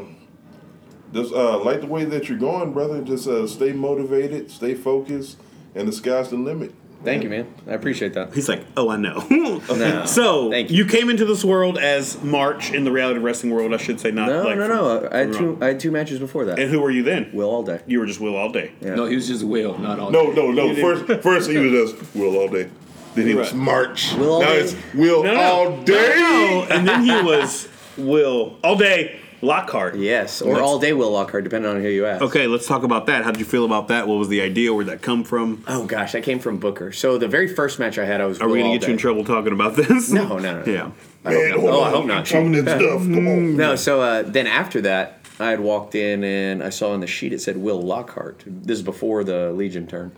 just 1.13 1.33
uh, 1.33 1.59
like 1.59 1.81
the 1.81 1.87
way 1.87 2.05
that 2.05 2.29
you're 2.29 2.39
going, 2.39 2.73
brother. 2.73 3.03
Just 3.03 3.27
uh, 3.27 3.47
stay 3.47 3.73
motivated, 3.73 4.51
stay 4.51 4.75
focused, 4.75 5.39
and 5.75 5.89
the 5.89 5.93
sky's 5.93 6.31
the 6.31 6.37
limit. 6.37 6.75
Thank 7.03 7.23
you, 7.23 7.31
man. 7.31 7.53
I 7.67 7.73
appreciate 7.73 8.13
that. 8.15 8.35
He's 8.35 8.49
like, 8.49 8.63
oh, 8.77 8.91
I 8.91 8.97
know. 8.97 9.27
No. 9.71 10.05
so 10.05 10.51
Thank 10.51 10.71
you. 10.71 10.79
you. 10.79 10.85
came 10.85 11.09
into 11.09 11.25
this 11.25 11.43
world 11.45 11.79
as 11.79 12.23
March 12.23 12.73
in 12.73 12.85
the 12.85 12.93
reality 12.93 13.19
wrestling 13.21 13.53
world. 13.55 13.73
I 13.73 13.79
should 13.79 13.99
say 14.01 14.11
not. 14.11 14.29
No, 14.29 14.43
like 14.43 14.59
no, 14.59 14.67
from- 14.67 14.77
no. 14.77 15.09
I 15.11 15.17
had 15.19 15.33
two. 15.33 15.59
I 15.61 15.67
had 15.69 15.81
two 15.81 15.91
matches 15.91 16.19
before 16.19 16.45
that. 16.47 16.59
And 16.59 16.71
who 16.71 16.81
were 16.81 16.91
you 16.91 17.03
then? 17.03 17.31
Will 17.33 17.49
all 17.49 17.63
day. 17.63 17.81
You 17.87 18.01
were 18.01 18.07
just 18.07 18.21
Will 18.21 18.37
all 18.37 18.51
day. 18.53 18.73
Yeah. 18.81 18.95
no 18.97 19.07
he 19.07 19.15
was 19.17 19.29
just 19.29 19.45
will 19.45 19.79
not 19.79 19.99
all 19.99 20.11
day. 20.11 20.23
No, 20.23 20.31
no, 20.33 20.51
no. 20.51 20.75
First, 20.75 21.23
first 21.23 21.51
he 21.51 21.57
was 21.57 21.93
just 21.93 22.15
Will 22.15 22.37
all 22.37 22.49
day. 22.49 22.69
Then 23.15 23.27
he 23.27 23.35
was 23.35 23.55
March. 23.55 24.13
Will 24.15 24.35
all 24.35 24.41
now 24.43 24.49
day? 24.51 24.61
it's 24.61 24.75
Will 24.95 25.25
No, 25.25 25.35
no, 25.35 25.41
all 25.41 25.77
day. 25.83 26.15
No, 26.17 26.67
and 26.71 26.87
then 26.87 27.03
he 27.05 27.11
was 27.23 27.69
Will 27.97 28.59
all 28.63 28.77
day. 28.77 29.19
Lockhart. 29.43 29.97
Yes, 29.97 30.43
or 30.43 30.55
Let's- 30.55 30.61
all 30.63 30.79
day 30.79 30.93
Will 30.93 31.11
Lockhart, 31.11 31.45
depending 31.45 31.71
on 31.71 31.81
who 31.81 31.89
you 31.89 32.07
ask. 32.07 32.23
Okay, 32.23 32.47
let's 32.47 32.67
talk 32.67 32.83
about 32.83 33.07
that. 33.07 33.25
How 33.25 33.31
did 33.31 33.39
you 33.41 33.47
feel 33.47 33.65
about 33.65 33.89
that? 33.89 34.07
What 34.07 34.19
was 34.19 34.29
the 34.29 34.41
idea? 34.43 34.73
Where'd 34.75 34.89
that 34.89 35.03
come 35.03 35.25
from? 35.25 35.65
Oh 35.67 35.85
gosh, 35.87 36.13
that 36.13 36.23
came 36.23 36.39
from 36.39 36.59
Booker. 36.59 36.93
So 36.93 37.17
the 37.19 37.29
very 37.29 37.49
first 37.49 37.79
match 37.79 37.99
I 37.99 38.05
had, 38.05 38.21
I 38.21 38.27
was. 38.27 38.41
Are 38.41 38.49
we 38.49 38.59
gonna 38.59 38.71
all 38.71 38.79
get 38.79 38.87
you 38.89 38.93
in 38.95 38.99
trouble 38.99 39.25
talking 39.25 39.53
about 39.53 39.77
this? 39.77 40.11
No, 40.11 40.29
no, 40.29 40.39
no, 40.39 40.63
no. 40.65 40.73
Yeah. 40.73 40.91
I 41.25 41.33
hope 41.33 41.43
Man, 41.43 41.51
not. 41.51 41.59
hold 41.61 41.71
Oh, 41.75 41.81
on. 41.81 41.87
I 41.87 41.91
hope 41.91 42.07
not. 42.07 42.27
Coming 42.27 42.55
in 42.55 42.65
stuff. 42.67 42.81
Come 42.81 43.29
on. 43.29 43.57
No, 43.57 43.77
so 43.77 44.01
uh, 44.01 44.23
then 44.23 44.47
after 44.47 44.81
that, 44.83 45.21
I 45.39 45.51
had 45.51 45.61
walked 45.61 45.95
in 45.95 46.23
and 46.25 46.63
I 46.63 46.69
saw 46.71 46.93
on 46.93 47.01
the 47.01 47.07
sheet 47.07 47.33
it 47.33 47.41
said 47.41 47.57
Will 47.57 47.81
Lockhart. 47.81 48.43
This 48.47 48.79
is 48.79 48.85
before 48.85 49.25
the 49.25 49.53
Legion 49.53 49.87
turn. 49.87 50.13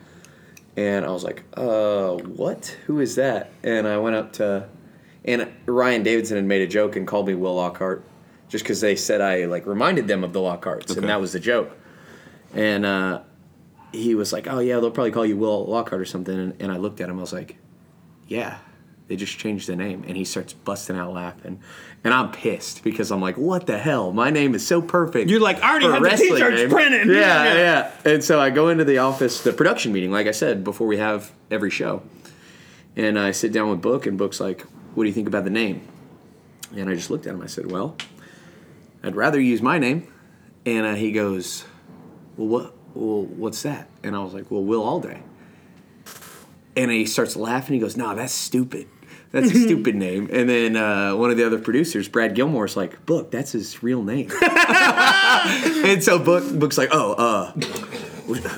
And 0.77 1.05
I 1.05 1.11
was 1.11 1.23
like, 1.23 1.43
uh, 1.55 2.13
what? 2.15 2.77
Who 2.87 2.99
is 3.01 3.17
that? 3.17 3.51
And 3.63 3.87
I 3.87 3.99
went 3.99 4.17
up 4.17 4.33
to, 4.35 4.69
and 5.25 5.53
Ryan 5.67 6.03
Davidson 6.03 6.37
had 6.39 6.47
made 6.47 6.63
a 6.63 6.67
joke 6.67 6.97
and 6.97 7.07
called 7.07 7.27
me 7.29 7.35
Will 7.35 7.55
Lockhart 7.57 8.03
just 8.53 8.63
because 8.65 8.83
they 8.83 8.95
said 8.95 9.23
I 9.23 9.47
like 9.47 9.67
reminded 9.67 10.07
them 10.07 10.23
of 10.23 10.33
the 10.35 10.39
Lockharts, 10.41 10.91
Okay. 10.91 11.01
and 11.01 11.09
that 11.09 11.21
was 11.21 11.33
the 11.33 11.41
joke. 11.41 11.71
And 12.55 12.85
uh, 12.85 13.23
he 13.93 14.15
was 14.15 14.31
like, 14.33 14.47
oh 14.47 14.59
yeah, 14.59 14.79
they'll 14.79 14.91
probably 14.91 15.11
call 15.11 15.25
you 15.25 15.39
Will 15.39 15.65
Lockhart 15.65 16.03
or 16.03 16.05
something. 16.05 16.39
And, 16.39 16.55
and 16.61 16.71
I 16.71 16.77
looked 16.77 17.01
at 17.01 17.09
him, 17.09 17.17
I 17.17 17.23
was 17.23 17.33
like, 17.33 17.57
yeah, 18.29 18.59
they 19.09 19.17
just 19.17 19.39
changed 19.39 19.69
the 19.69 19.75
name. 19.77 20.05
And 20.07 20.19
he 20.19 20.25
starts 20.27 20.53
busting 20.53 20.97
out 20.97 21.15
laughing. 21.15 21.61
And 22.05 22.13
I'm 22.13 22.31
pissed 22.31 22.85
because 22.85 23.11
I'm 23.11 23.23
like, 23.23 23.39
what 23.39 23.67
the 23.67 23.79
hell? 23.79 24.13
My 24.13 24.29
name 24.29 24.55
is 24.55 24.67
so 24.67 24.83
perfect. 24.83 25.31
You're 25.31 25.41
like, 25.41 25.63
I 25.63 25.71
already 25.71 25.87
have 25.87 26.03
the 26.03 26.11
t-shirts 26.11 26.57
name." 26.57 26.69
printed. 26.71 27.07
Yeah, 27.09 27.15
Yeah. 27.45 27.55
yeah, 27.55 27.91
And 28.13 28.23
so 28.23 28.39
I 28.39 28.51
go 28.51 28.69
into 28.69 28.85
the 28.85 28.99
office, 28.99 29.41
the 29.43 29.53
production 29.55 29.93
meeting, 29.95 30.11
like 30.11 30.27
I 30.27 30.33
said, 30.33 30.63
before 30.63 30.87
we 30.87 30.99
have 30.99 31.33
every 31.51 31.71
show. 31.71 32.03
And 32.97 33.19
I 33.19 33.31
sit 33.31 33.51
down 33.53 33.71
with 33.71 33.81
Book, 33.81 34.05
and 34.05 34.19
Book's 34.19 34.41
like, 34.41 34.61
what 34.95 35.05
do 35.05 35.09
you 35.09 35.15
think 35.15 35.27
about 35.29 35.45
the 35.45 35.51
name? 35.51 35.81
And 36.77 36.91
I 36.91 36.95
just 36.95 37.09
looked 37.09 37.27
at 37.27 37.33
him. 37.35 37.41
I 37.41 37.47
said, 37.47 37.71
well, 37.73 37.97
I'd 39.03 39.17
rather 39.17 39.41
use 39.41 39.63
my 39.63 39.79
name. 39.79 40.07
And 40.65 40.87
uh, 40.87 40.95
he 40.95 41.13
goes, 41.13 41.65
well, 42.37 42.49
what? 42.49 42.75
Well, 42.95 43.23
what's 43.25 43.63
that? 43.63 43.89
And 44.03 44.15
I 44.15 44.21
was 44.23 44.35
like, 44.35 44.51
well, 44.51 44.63
Will 44.63 44.83
All 44.83 45.01
Day. 45.01 45.23
And 46.77 46.91
he 46.91 47.05
starts 47.07 47.37
laughing. 47.37 47.75
He 47.75 47.81
goes, 47.81 47.97
"No, 47.99 48.15
that's 48.15 48.33
stupid." 48.33 48.89
That's 49.31 49.51
a 49.51 49.55
stupid 49.65 49.95
name. 49.95 50.29
And 50.33 50.49
then 50.49 50.77
uh, 50.77 51.15
one 51.17 51.31
of 51.31 51.37
the 51.37 51.45
other 51.45 51.59
producers, 51.59 52.09
Brad 52.09 52.35
Gilmore's 52.35 52.77
like, 52.77 53.05
Book, 53.07 53.31
that's 53.31 53.53
his 53.53 53.83
real 53.83 54.03
name. 54.03 54.31
and 54.43 56.03
so 56.03 56.19
Book 56.19 56.59
Book's 56.59 56.79
like, 56.79 56.91
oh, 56.93 57.13
uh, 57.13 57.53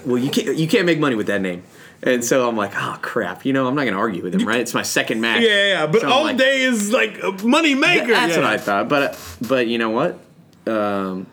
well, 0.04 0.18
you 0.18 0.30
can't 0.30 0.56
you 0.56 0.68
can't 0.68 0.86
make 0.86 0.98
money 0.98 1.16
with 1.16 1.26
that 1.28 1.40
name. 1.40 1.62
And 2.02 2.22
so 2.24 2.48
I'm 2.48 2.56
like, 2.56 2.72
oh 2.76 2.98
crap, 3.00 3.44
you 3.46 3.52
know, 3.52 3.66
I'm 3.66 3.74
not 3.74 3.84
gonna 3.84 3.98
argue 3.98 4.22
with 4.22 4.34
him, 4.34 4.46
right? 4.46 4.60
It's 4.60 4.74
my 4.74 4.82
second 4.82 5.20
match. 5.20 5.42
Yeah, 5.42 5.68
yeah, 5.68 5.86
but 5.86 6.02
So 6.02 6.08
all 6.10 6.24
like- 6.24 6.36
day 6.36 6.60
is 6.62 6.92
like 6.92 7.20
a 7.22 7.32
money 7.44 7.74
maker. 7.74 8.08
That's 8.08 8.36
yeah. 8.36 8.42
what 8.42 8.52
I 8.52 8.58
thought. 8.58 8.88
But 8.88 9.18
but 9.40 9.66
you 9.66 9.78
know 9.78 9.90
what? 9.90 10.18
Um, 10.66 11.26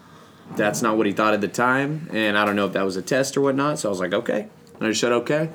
that's 0.55 0.81
not 0.81 0.97
what 0.97 1.05
he 1.05 1.13
thought 1.13 1.33
at 1.33 1.41
the 1.41 1.47
time, 1.47 2.09
and 2.11 2.37
I 2.37 2.45
don't 2.45 2.55
know 2.55 2.65
if 2.65 2.73
that 2.73 2.83
was 2.83 2.97
a 2.97 3.01
test 3.01 3.37
or 3.37 3.41
whatnot. 3.41 3.79
So 3.79 3.89
I 3.89 3.91
was 3.91 3.99
like, 3.99 4.13
okay. 4.13 4.47
And 4.75 4.87
I 4.87 4.89
just 4.89 5.01
said 5.01 5.11
okay. 5.11 5.49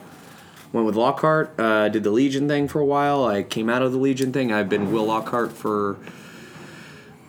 Went 0.73 0.87
with 0.87 0.97
Lockhart. 0.97 1.59
Uh, 1.59 1.89
did 1.89 2.03
the 2.03 2.11
Legion 2.11 2.49
thing 2.49 2.69
for 2.69 2.81
a 2.81 2.85
while. 2.85 3.25
I 3.25 3.43
came 3.43 3.69
out 3.69 3.83
of 3.83 3.93
the 3.93 3.99
Legion 3.99 4.33
thing. 4.33 4.53
I've 4.53 4.69
been 4.69 4.93
Will 4.93 5.05
Lockhart 5.07 5.53
for. 5.53 5.97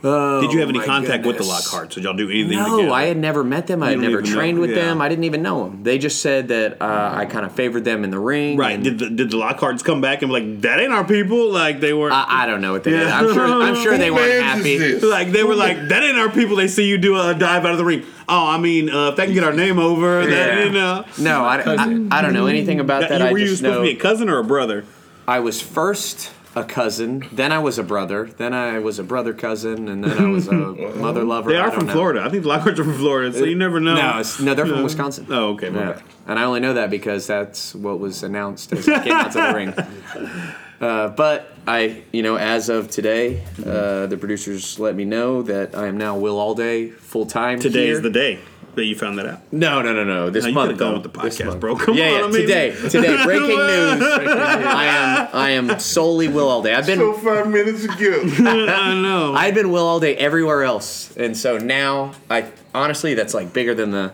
Oh, 0.04 0.42
Did 0.42 0.54
you 0.54 0.60
have 0.60 0.70
any 0.70 0.78
my 0.78 0.86
contact 0.86 1.26
with 1.26 1.38
the 1.38 1.44
goodness. 1.44 1.74
Lockharts? 1.74 1.90
Did 1.96 2.04
y'all 2.04 2.14
do 2.14 2.30
anything 2.30 2.52
No, 2.60 2.78
together? 2.78 2.94
I 2.94 3.06
had 3.06 3.18
never 3.18 3.44
met 3.44 3.66
them. 3.66 3.82
I 3.82 3.88
You 3.88 3.92
had 3.94 4.02
never 4.02 4.20
even 4.20 4.32
know- 4.32 4.38
trained 4.40 4.60
with 4.60 4.70
yeah. 4.70 4.76
them. 4.76 5.02
I 5.02 5.10
didn't 5.10 5.24
even 5.24 5.42
know 5.42 5.64
them. 5.64 5.82
They 5.82 5.98
just 5.98 6.22
said 6.22 6.50
that 6.50 6.80
uh, 6.82 7.12
I 7.16 7.26
kind 7.26 7.46
of 7.48 7.52
favored 7.54 7.84
them 7.84 8.04
in 8.04 8.12
the 8.12 8.20
ring. 8.20 8.58
Right. 8.58 8.82
Did 8.82 9.00
the, 9.00 9.10
did 9.10 9.32
the 9.32 9.38
Lockharts 9.38 9.84
come 9.84 10.00
back 10.00 10.22
and 10.22 10.30
be 10.30 10.34
like, 10.40 10.62
that 10.62 10.80
ain't 10.80 10.94
our 10.94 11.04
people? 11.04 11.50
Like, 11.52 11.80
they 11.80 11.94
were. 11.94 12.12
I, 12.12 12.26
I 12.44 12.46
don't 12.46 12.62
know 12.62 12.74
what 12.74 12.84
they 12.84 12.92
did. 12.92 13.08
I'm 13.08 13.34
sure. 13.34 13.46
I'm 13.46 13.76
sure 13.76 13.98
they 13.98 14.12
weren't 14.12 14.44
happy. 14.44 15.00
like, 15.00 15.32
they 15.32 15.44
were 15.44 15.56
like, 15.56 15.78
that 15.88 16.04
ain't 16.04 16.18
our 16.18 16.30
people. 16.30 16.58
They 16.58 16.68
see 16.68 16.88
you 16.88 17.00
do 17.00 17.20
a 17.20 17.34
dive 17.34 17.66
out 17.66 17.72
of 17.72 17.80
the 17.80 17.86
ring. 17.86 18.04
Oh, 18.30 18.48
I 18.48 18.60
mean, 18.60 18.92
uh, 18.92 19.10
if 19.10 19.16
they 19.16 19.26
can 19.26 19.34
get 19.34 19.44
our 19.46 19.54
name 19.54 19.80
over, 19.80 20.22
Yeah. 20.22 20.30
that, 20.56 20.66
you 20.66 20.72
know. 20.74 21.06
No, 21.18 21.44
I, 21.44 21.62
I, 21.62 21.84
I 22.12 22.22
don't 22.22 22.34
know 22.34 22.46
anything 22.46 22.80
about 22.80 23.02
that. 23.02 23.10
That, 23.10 23.22
I 23.24 23.32
were 23.32 23.40
you 23.40 23.48
just 23.48 23.60
supposed 23.62 23.78
know 23.80 23.84
to 23.86 23.90
be 23.94 23.98
a 23.98 24.00
cousin 24.00 24.30
or 24.30 24.38
a 24.38 24.44
brother? 24.44 24.86
I 25.28 25.40
was 25.40 25.60
first 25.62 26.32
a 26.60 26.64
cousin, 26.64 27.28
then 27.32 27.52
I 27.52 27.60
was 27.60 27.78
a 27.78 27.84
brother, 27.84 28.26
then 28.38 28.54
I 28.54 28.80
was 28.80 29.00
a 29.00 29.04
brother 29.04 29.34
cousin, 29.34 29.88
and 29.90 30.04
then 30.04 30.18
I 30.18 30.28
was 30.30 30.48
a 30.48 30.52
mother 30.96 31.24
lover. 31.24 31.52
They 31.52 31.58
I 31.58 31.62
are 31.62 31.70
don't 31.70 31.80
from 31.80 31.88
know. 31.88 31.94
Florida. 31.94 32.22
I 32.24 32.30
think 32.30 32.44
the 32.44 32.50
Lockharts 32.50 32.80
are 32.80 32.84
from 32.84 32.98
Florida, 32.98 33.38
so 33.38 33.46
you 33.46 33.56
never 33.56 33.80
know. 33.80 33.96
No, 33.96 34.20
it's, 34.20 34.40
no, 34.40 34.54
they're 34.54 34.66
from 34.66 34.84
Wisconsin. 34.84 35.28
Oh, 35.30 35.50
okay. 35.54 35.70
my 35.70 35.80
Yeah. 35.80 35.92
bad. 35.94 36.04
And 36.28 36.38
I 36.40 36.44
only 36.44 36.60
know 36.60 36.74
that 36.74 36.90
because 36.90 37.26
that's 37.28 37.74
what 37.76 38.00
was 38.00 38.24
announced 38.24 38.74
as 38.74 38.88
I 38.90 39.04
came 39.04 39.14
out 39.14 39.32
to 39.34 39.38
the 39.40 39.54
ring. 39.54 39.74
Uh, 40.80 41.08
but 41.08 41.56
I, 41.68 42.04
you 42.12 42.22
know, 42.22 42.36
as 42.36 42.70
of 42.70 42.92
today, 42.92 43.42
uh, 43.66 44.06
the 44.06 44.16
producers 44.16 44.78
let 44.78 44.96
me 44.96 45.06
know 45.06 45.42
that 45.42 45.74
I 45.76 45.88
am 45.88 45.98
now 45.98 46.16
Will 46.20 46.36
Allday 46.38 46.92
full 46.94 47.26
time. 47.26 47.60
Today 47.60 47.88
is 47.88 48.02
the 48.04 48.12
day 48.12 48.38
that 48.78 48.86
you 48.86 48.96
found 48.96 49.20
that 49.20 49.26
out. 49.28 49.40
No, 49.52 49.82
no, 49.82 49.94
no, 49.94 50.04
no. 50.04 50.30
This 50.30 50.44
No, 50.44 50.50
you 50.50 50.56
month. 50.56 50.68
could've 50.70 50.80
gone 50.80 50.94
with 50.94 51.04
the 51.04 51.10
podcast, 51.20 51.60
bro. 51.60 51.76
Come 51.76 51.96
yeah, 51.96 52.06
on, 52.06 52.12
yeah. 52.12 52.18
I 52.20 52.28
mean- 52.30 52.42
today, 52.42 52.72
today, 52.90 53.24
breaking 53.26 53.48
news. 53.50 54.02
I 54.02 54.86
am, 54.86 55.30
I 55.34 55.50
am 55.52 55.80
solely 55.80 56.28
Will 56.30 56.48
Allday. 56.48 56.74
I've 56.76 56.86
been, 56.88 57.00
So 57.00 57.14
five 57.14 57.48
minutes 57.50 57.84
ago. 57.84 58.22
I 58.50 58.94
know. 59.02 59.34
I've 59.36 59.54
been 59.54 59.72
Will 59.72 59.86
Allday 60.00 60.16
everywhere 60.16 60.64
else, 60.64 61.16
and 61.18 61.36
so 61.38 61.58
now 61.58 62.14
I 62.30 62.50
honestly, 62.74 63.14
that's 63.14 63.34
like 63.34 63.52
bigger 63.54 63.76
than 63.76 63.92
the 63.92 64.14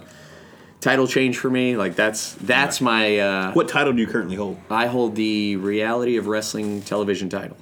title 0.81 1.07
change 1.07 1.37
for 1.37 1.49
me. 1.49 1.77
Like 1.77 1.95
that's 1.95 2.33
that's 2.35 2.81
my. 2.81 3.19
Uh, 3.19 3.51
what 3.53 3.67
title 3.69 3.93
do 3.93 3.99
you 3.99 4.07
currently 4.07 4.35
hold? 4.35 4.57
I 4.69 4.87
hold 4.87 5.15
the 5.15 5.55
Reality 5.57 6.17
of 6.17 6.27
Wrestling 6.27 6.81
television 6.81 7.29
title, 7.29 7.57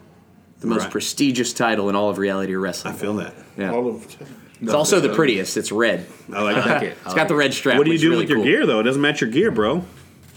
the 0.60 0.68
most 0.68 0.84
Right. 0.84 0.91
prestigious 0.91 1.54
title 1.54 1.89
in 1.89 1.95
all 1.95 2.10
of 2.10 2.18
reality 2.18 2.54
of 2.54 2.62
wrestling. 2.62 2.93
I 2.93 2.97
feel 2.97 3.14
that. 3.16 3.34
Yeah. 3.58 3.72
All 3.74 3.88
of 3.89 4.18
It's 4.62 4.74
also 4.74 4.99
the 4.99 5.09
prettiest. 5.14 5.57
It's 5.57 5.72
red. 5.72 6.05
I 6.34 6.41
like 6.43 6.55
I 6.55 6.59
like 6.59 6.66
that. 6.66 6.84
it. 6.84 6.97
It's 7.05 7.14
got 7.16 7.28
the 7.28 7.36
red 7.36 7.53
strap. 7.53 7.78
What 7.78 7.86
do 7.86 7.89
you 7.89 7.93
which 7.93 7.95
is 7.97 8.01
do 8.01 8.09
really 8.12 8.22
with 8.24 8.30
your 8.30 8.38
cool. 8.38 8.45
gear 8.45 8.66
though? 8.66 8.80
It 8.80 8.84
doesn't 8.84 9.01
match 9.01 9.22
your 9.22 9.30
gear, 9.30 9.49
bro. 9.51 9.84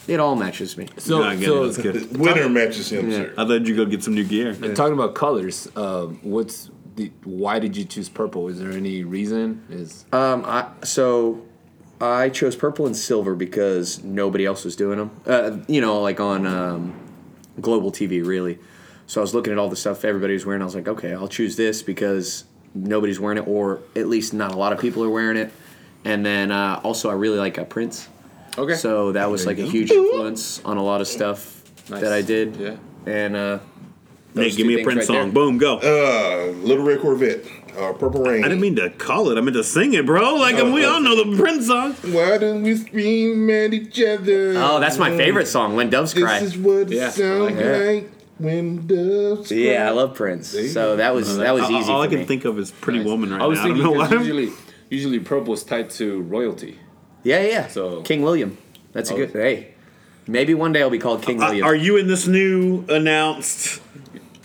It 0.06 0.20
all 0.20 0.36
matches 0.36 0.76
me. 0.76 0.86
So, 0.98 1.18
No, 1.20 1.24
I 1.24 1.36
get 1.36 1.48
it. 1.48 1.62
That's 1.62 1.78
good. 1.78 2.16
winter 2.18 2.48
matches 2.48 2.92
him, 2.92 3.10
Yeah. 3.10 3.16
sir. 3.16 3.34
I 3.38 3.46
thought 3.46 3.64
you 3.66 3.74
go 3.76 3.84
get 3.86 4.02
some 4.02 4.14
new 4.14 4.24
gear. 4.24 4.50
And 4.50 4.76
talking 4.76 4.92
about 4.92 5.14
colors, 5.14 5.68
um, 5.76 6.18
what's 6.22 6.70
the? 6.96 7.10
Why 7.24 7.58
did 7.58 7.76
you 7.76 7.84
choose 7.84 8.08
purple? 8.08 8.48
Is 8.48 8.58
there 8.58 8.70
any 8.72 9.02
reason? 9.04 9.64
Is 9.70 10.04
Um, 10.12 10.44
I, 10.46 10.66
so 10.82 11.42
I 12.00 12.28
chose 12.28 12.54
purple 12.54 12.86
and 12.86 12.94
silver 12.96 13.34
because 13.34 14.02
nobody 14.04 14.44
else 14.44 14.64
was 14.64 14.76
doing 14.76 14.98
them. 14.98 15.10
Uh, 15.26 15.58
you 15.68 15.80
know, 15.80 16.00
like 16.02 16.20
on 16.20 16.46
um, 16.46 16.94
global 17.60 17.90
TV, 17.90 18.24
really. 18.24 18.58
So 19.06 19.20
I 19.20 19.22
was 19.22 19.34
looking 19.34 19.52
at 19.52 19.58
all 19.58 19.68
the 19.70 19.76
stuff 19.76 20.04
everybody 20.04 20.34
was 20.34 20.44
wearing. 20.46 20.60
I 20.62 20.66
was 20.66 20.74
like, 20.74 20.88
okay, 20.88 21.12
I'll 21.14 21.28
choose 21.28 21.56
this 21.56 21.82
because 21.82 22.44
nobody's 22.74 23.18
wearing 23.20 23.38
it, 23.38 23.46
or 23.46 23.80
at 23.96 24.08
least 24.08 24.34
not 24.34 24.52
a 24.52 24.56
lot 24.56 24.72
of 24.72 24.80
people 24.80 25.02
are 25.04 25.10
wearing 25.10 25.36
it. 25.36 25.52
And 26.04 26.24
then 26.24 26.50
uh, 26.50 26.80
also, 26.84 27.08
I 27.10 27.14
really 27.14 27.38
like 27.38 27.58
uh, 27.58 27.64
Prince. 27.64 28.08
okay. 28.58 28.74
So 28.74 29.12
that 29.12 29.30
was 29.30 29.44
There 29.44 29.52
like 29.54 29.58
you 29.58 29.64
a 29.64 29.66
go. 29.66 29.72
huge 29.72 29.90
influence 29.90 30.62
on 30.64 30.76
a 30.76 30.82
lot 30.82 31.00
of 31.00 31.06
stuff 31.08 31.62
Nice. 31.88 32.00
that 32.02 32.12
I 32.12 32.22
did. 32.22 32.56
Yeah. 32.56 32.76
And 33.06 33.36
uh, 33.36 33.58
Nate, 34.34 34.44
those 34.48 34.56
give 34.56 34.64
two 34.64 34.68
me 34.68 34.74
a 34.74 34.76
things 34.78 34.86
Prince 34.86 34.98
right 34.98 35.06
song. 35.06 35.24
there. 35.26 35.32
Boom, 35.32 35.58
go. 35.58 35.78
Uh, 35.78 36.52
Little 36.52 36.84
Red 36.84 37.00
Corvette. 37.00 37.44
Uh, 37.76 37.92
Purple 37.92 38.22
Rain. 38.22 38.44
I 38.44 38.48
didn't 38.48 38.60
mean 38.60 38.76
to 38.76 38.88
call 38.90 39.30
it. 39.30 39.36
I 39.38 39.40
meant 39.40 39.56
to 39.56 39.64
sing 39.64 39.94
it, 39.94 40.06
bro. 40.06 40.34
Like 40.36 40.54
Oh, 40.56 40.72
we 40.72 40.84
all 40.84 40.96
oh. 40.96 40.98
know 41.00 41.24
the 41.24 41.36
Prince 41.36 41.66
song. 41.66 41.94
Why 42.12 42.38
don't 42.38 42.62
we 42.62 42.76
scream 42.76 43.50
at 43.50 43.74
each 43.74 44.00
other? 44.00 44.54
Oh, 44.56 44.78
that's 44.78 44.96
my 44.96 45.10
favorite 45.16 45.46
song, 45.48 45.74
When 45.74 45.90
Doves 45.90 46.14
This 46.14 46.22
Cry. 46.22 46.38
is 46.38 46.56
what 46.56 46.82
it 46.82 46.90
Yeah, 46.92 47.06
I 47.06 47.10
sounds 47.10 47.56
like 47.56 47.56
like 47.56 48.13
when 48.44 48.86
doves. 48.86 49.50
Yeah, 49.50 49.88
I 49.88 49.90
love 49.92 50.14
Prince. 50.14 50.54
you 50.54 50.68
So 50.68 50.96
that 50.96 51.14
was 51.14 51.36
that 51.38 51.54
was 51.54 51.70
easy 51.70 51.90
All 51.90 52.02
I 52.02 52.06
for 52.06 52.10
can 52.10 52.18
me. 52.20 52.24
think 52.26 52.44
of 52.44 52.58
is 52.58 52.70
Pretty 52.70 53.02
Woman 53.02 53.30
right 53.32 53.40
I 53.40 53.46
was 53.46 53.58
now. 53.58 53.64
I 53.64 53.68
don't 53.68 53.76
thinking 53.78 53.94
know 53.94 54.00
'cause 54.02 54.10
why. 54.10 54.18
usually, 54.18 54.50
usually 54.90 55.18
purple 55.20 55.54
is 55.54 55.62
tied 55.64 55.90
to 55.90 56.20
royalty. 56.22 56.78
Yeah, 57.22 57.40
yeah. 57.42 57.66
So- 57.68 58.02
King 58.02 58.22
William. 58.22 58.56
That's 58.92 59.10
a 59.10 59.14
Oh. 59.14 59.16
good. 59.16 59.30
Hey, 59.32 59.68
maybe 60.28 60.54
one 60.54 60.72
day 60.72 60.82
I'll 60.82 60.90
be 60.90 60.98
called 60.98 61.22
King 61.22 61.42
Uh, 61.42 61.46
William. 61.46 61.66
are 61.66 61.74
you 61.74 61.96
in 61.96 62.06
this 62.06 62.26
new 62.26 62.84
announced? 62.88 63.80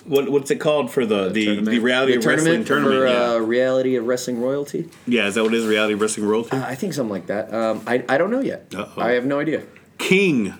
What 0.05 0.27
what's 0.29 0.49
it 0.49 0.55
called 0.59 0.89
for 0.91 1.05
the 1.05 1.29
the, 1.29 1.45
tournament? 1.45 1.69
the 1.69 1.79
reality 1.79 2.13
the 2.13 2.17
of 2.19 2.25
wrestling 2.25 2.63
tournament, 2.65 2.67
tournament? 3.05 3.15
for 3.37 3.43
uh, 3.43 3.45
reality 3.45 3.95
of 3.95 4.07
wrestling 4.07 4.41
royalty? 4.41 4.87
yeah. 5.05 5.21
yeah, 5.21 5.27
is 5.27 5.35
that 5.35 5.43
what 5.43 5.53
it 5.53 5.57
is? 5.59 5.67
Reality 5.67 5.93
of 5.93 6.01
wrestling 6.01 6.25
royalty. 6.25 6.49
Uh, 6.57 6.65
I 6.65 6.73
think 6.73 6.93
something 6.93 7.11
like 7.11 7.27
that. 7.27 7.53
Um, 7.53 7.81
I, 7.85 8.03
I 8.09 8.17
don't 8.17 8.31
know 8.31 8.39
yet. 8.39 8.73
Uh-oh. 8.75 8.99
I 8.99 9.11
have 9.11 9.25
no 9.25 9.39
idea. 9.39 9.61
King 9.99 10.55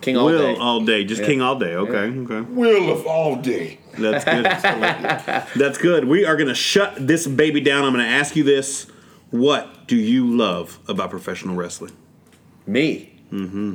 King 0.00 0.16
all 0.16 0.26
Will 0.26 0.54
day. 0.54 0.56
all 0.60 0.80
day, 0.84 1.04
just 1.04 1.20
Yeah. 1.22 1.26
King 1.26 1.42
all 1.42 1.58
day. 1.58 1.74
Okay, 1.74 2.18
okay, 2.20 2.40
Will 2.52 2.90
of 2.92 3.06
all 3.06 3.36
day. 3.36 3.78
that's 3.98 4.24
good. 4.24 4.44
that's 5.60 5.78
good. 5.78 6.04
We 6.06 6.24
are 6.24 6.36
gonna 6.36 6.54
shut 6.54 6.94
this 7.06 7.26
baby 7.26 7.60
down. 7.60 7.84
I'm 7.84 7.92
gonna 7.92 8.04
ask 8.04 8.36
you 8.36 8.44
this: 8.44 8.86
What 9.30 9.86
do 9.86 9.96
you 9.96 10.26
love 10.26 10.78
about 10.88 11.10
professional 11.10 11.56
wrestling? 11.56 11.92
Me. 12.66 13.12
Mm-hmm. 13.32 13.74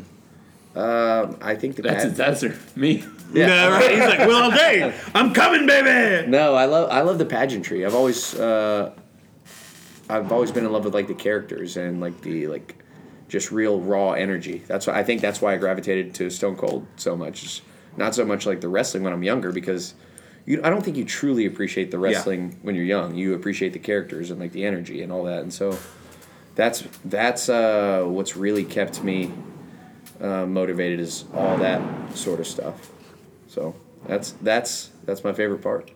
Um, 0.75 1.37
I 1.41 1.55
think 1.55 1.75
the 1.75 1.83
That's 1.83 2.03
pad- 2.03 2.11
his 2.11 2.19
answer. 2.19 2.57
Me. 2.75 3.03
Yeah, 3.31 3.67
right. 3.69 3.91
He's 3.91 3.99
like, 3.99 4.19
Will 4.27 4.49
Allday. 4.51 4.93
I'm 5.15 5.33
coming, 5.33 5.65
baby. 5.67 6.27
No, 6.27 6.55
I 6.55 6.65
love 6.65 6.89
I 6.91 7.01
love 7.01 7.17
the 7.19 7.25
pageantry. 7.25 7.85
I've 7.85 7.93
always 7.95 8.33
uh, 8.35 8.91
I've 10.09 10.31
always 10.31 10.51
been 10.51 10.65
in 10.65 10.71
love 10.71 10.85
with 10.85 10.93
like 10.93 11.07
the 11.07 11.13
characters 11.13 11.77
and 11.77 11.99
like 12.01 12.21
the 12.21 12.47
like 12.47 12.82
just 13.33 13.51
real 13.51 13.81
raw 13.81 14.11
energy. 14.11 14.61
That's 14.67 14.85
why 14.85 14.93
I 14.93 15.03
think 15.03 15.19
that's 15.19 15.41
why 15.41 15.55
I 15.55 15.57
gravitated 15.57 16.13
to 16.15 16.29
Stone 16.29 16.55
Cold 16.55 16.85
so 16.97 17.17
much. 17.17 17.63
Not 17.97 18.13
so 18.13 18.23
much 18.23 18.45
like 18.45 18.61
the 18.61 18.69
wrestling 18.69 19.01
when 19.01 19.11
I'm 19.11 19.23
younger 19.23 19.51
because 19.51 19.95
you 20.45 20.61
I 20.63 20.69
don't 20.69 20.85
think 20.85 20.97
you 20.97 21.03
truly 21.03 21.47
appreciate 21.47 21.89
the 21.89 21.97
wrestling 21.97 22.59
when 22.61 22.75
you're 22.75 22.85
young. 22.85 23.15
You 23.15 23.33
appreciate 23.33 23.73
the 23.73 23.79
characters 23.79 24.29
and 24.29 24.39
like 24.39 24.51
the 24.51 24.63
energy 24.63 25.01
and 25.01 25.11
all 25.11 25.23
that. 25.23 25.39
And 25.41 25.51
so 25.51 25.79
that's 26.53 26.83
that's 27.05 27.49
uh, 27.49 28.03
what's 28.05 28.37
really 28.37 28.63
kept 28.63 29.03
me 29.03 29.31
uh, 30.21 30.45
motivated 30.45 30.99
is 30.99 31.25
all 31.33 31.57
that 31.57 32.15
sort 32.15 32.39
of 32.39 32.45
stuff. 32.45 32.91
So 33.47 33.75
that's 34.05 34.33
that's 34.43 34.91
that's 35.05 35.23
my 35.23 35.33
favorite 35.33 35.63
part. 35.63 35.89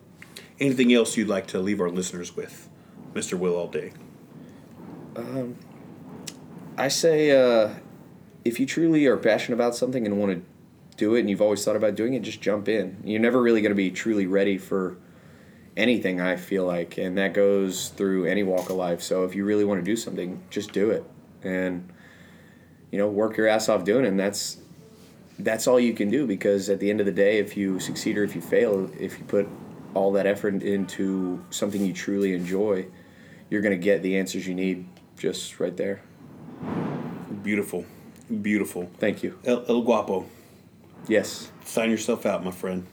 Anything 0.60 0.92
else 0.92 1.16
you'd 1.16 1.28
like 1.28 1.46
to 1.48 1.60
leave 1.60 1.80
our 1.82 1.92
listeners 1.92 2.36
with, 2.36 2.68
Mr. 3.14 3.38
Will 3.38 3.54
Allday? 3.54 3.94
I 6.78 6.90
say 6.90 7.32
uh, 7.32 7.74
if 8.46 8.60
you 8.60 8.66
truly 8.66 9.06
are 9.08 9.18
passionate 9.18 9.56
about 9.56 9.76
something 9.76 10.06
and 10.06 10.20
want 10.20 10.32
to 10.32 10.98
do 10.98 11.16
it 11.16 11.22
and 11.22 11.30
you've 11.30 11.42
always 11.42 11.66
thought 11.66 11.76
about 11.76 11.96
doing 11.96 12.14
it, 12.14 12.22
just 12.22 12.40
jump 12.40 12.70
in. 12.70 12.98
You're 13.04 13.20
never 13.20 13.42
really 13.42 13.62
going 13.62 13.72
to 13.72 13.76
be 13.76 13.90
truly 13.90 14.28
ready 14.28 14.58
for 14.58 14.98
anything, 15.76 16.22
I 16.22 16.36
feel 16.36 16.66
like. 16.66 16.98
And 16.98 17.18
that 17.18 17.34
goes 17.34 17.90
through 17.90 18.26
any 18.26 18.44
walk 18.44 18.70
of 18.70 18.76
life. 18.76 19.02
So 19.02 19.24
if 19.24 19.34
you 19.34 19.44
really 19.44 19.66
want 19.66 19.80
to 19.80 19.86
do 19.86 19.96
something, 19.96 20.44
just 20.50 20.72
do 20.72 20.92
it. 20.92 21.04
And, 21.44 21.92
you 22.92 23.00
know, 23.00 23.08
work 23.08 23.38
your 23.38 23.48
ass 23.48 23.70
off 23.70 23.84
doing 23.84 24.06
it. 24.06 24.10
And 24.10 24.20
that's, 24.20 24.58
that's 25.40 25.68
all 25.68 25.80
you 25.80 25.94
can 25.94 26.10
do 26.10 26.28
because 26.28 26.70
at 26.70 26.80
the 26.80 26.90
end 26.90 27.00
of 27.00 27.06
the 27.06 27.12
day, 27.12 27.40
if 27.40 27.58
you 27.58 27.80
succeed 27.80 28.18
or 28.18 28.24
if 28.24 28.36
you 28.36 28.42
fail, 28.42 28.92
if 29.00 29.18
you 29.18 29.26
put 29.26 29.48
all 29.94 30.12
that 30.12 30.28
effort 30.28 30.62
into 30.62 31.44
something 31.50 31.84
you 31.84 31.94
truly 31.94 32.34
enjoy, 32.34 32.86
you're 33.50 33.62
going 33.62 33.78
to 33.78 33.84
get 33.84 34.04
the 34.04 34.18
answers 34.18 34.48
you 34.48 34.54
need 34.54 34.88
just 35.18 35.60
right 35.60 35.76
there. 35.76 36.02
Beautiful, 37.44 37.86
beautiful. 38.42 38.90
Thank 39.00 39.24
you. 39.24 39.38
El, 39.46 39.64
El 39.68 39.82
Guapo, 39.84 40.26
Yes. 41.08 41.52
sign 41.66 41.90
yourself 41.92 42.26
out, 42.26 42.44
my 42.44 42.52
friend. 42.52 42.86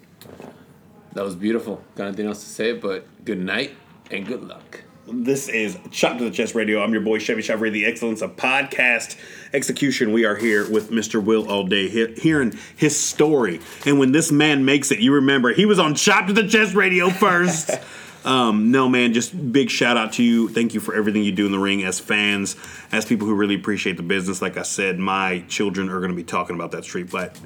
That 1.15 1.25
was 1.25 1.35
beautiful. 1.37 1.83
Got 1.97 2.09
anything 2.09 2.27
else 2.27 2.43
to 2.43 2.49
say? 2.51 2.73
But 2.73 3.07
good 3.25 3.39
night 3.39 3.73
and 4.11 4.27
good 4.27 4.43
luck. 4.45 4.83
This 5.07 5.49
is 5.49 5.77
Chop 5.91 6.17
to 6.19 6.25
the 6.25 6.31
Chest 6.31 6.55
Radio. 6.55 6.83
I'm 6.83 6.93
your 6.93 7.03
boy 7.03 7.19
Chevy 7.19 7.43
Chevrolet, 7.43 7.73
the 7.73 7.85
excellence 7.85 8.23
of 8.23 8.37
podcast 8.37 9.17
execution. 9.53 10.12
We 10.12 10.25
are 10.25 10.35
here 10.37 10.69
with 10.71 10.91
Mr. 10.91 11.23
Will 11.23 11.45
Allday, 11.45 11.89
he- 11.91 12.15
hearing 12.21 12.59
his 12.75 12.99
story. 12.99 13.61
And 13.85 13.99
when 13.99 14.12
this 14.12 14.33
man 14.33 14.65
makes 14.65 14.91
it, 14.91 15.01
you 15.01 15.12
remember 15.12 15.53
he 15.53 15.67
was 15.67 15.79
on 15.79 15.95
Chop 15.95 16.27
to 16.29 16.33
the 16.33 16.49
Chest 16.49 16.75
Radio 16.75 17.11
first. 17.11 17.71
um, 18.25 18.70
no, 18.70 18.89
man, 18.89 19.12
just 19.12 19.53
big 19.53 19.70
shout 19.70 19.97
out 19.97 20.14
to 20.14 20.22
you. 20.22 20.49
Thank 20.49 20.75
you 20.75 20.81
for 20.81 20.95
everything 20.95 21.22
you 21.22 21.33
do 21.33 21.47
in 21.47 21.53
the 21.53 21.59
ring 21.59 21.85
as 21.85 22.01
fans, 22.01 22.57
as 22.93 23.05
people 23.05 23.27
who 23.27 23.35
really 23.35 23.55
appreciate 23.55 23.97
the 23.97 24.03
business. 24.03 24.41
Like 24.41 24.57
I 24.57 24.62
said, 24.62 24.99
my 24.99 25.45
children 25.49 25.89
are 25.91 25.99
going 25.99 26.11
to 26.11 26.16
be 26.16 26.25
talking 26.25 26.57
about 26.57 26.70
that 26.72 26.85
street 26.85 27.11
fight 27.11 27.39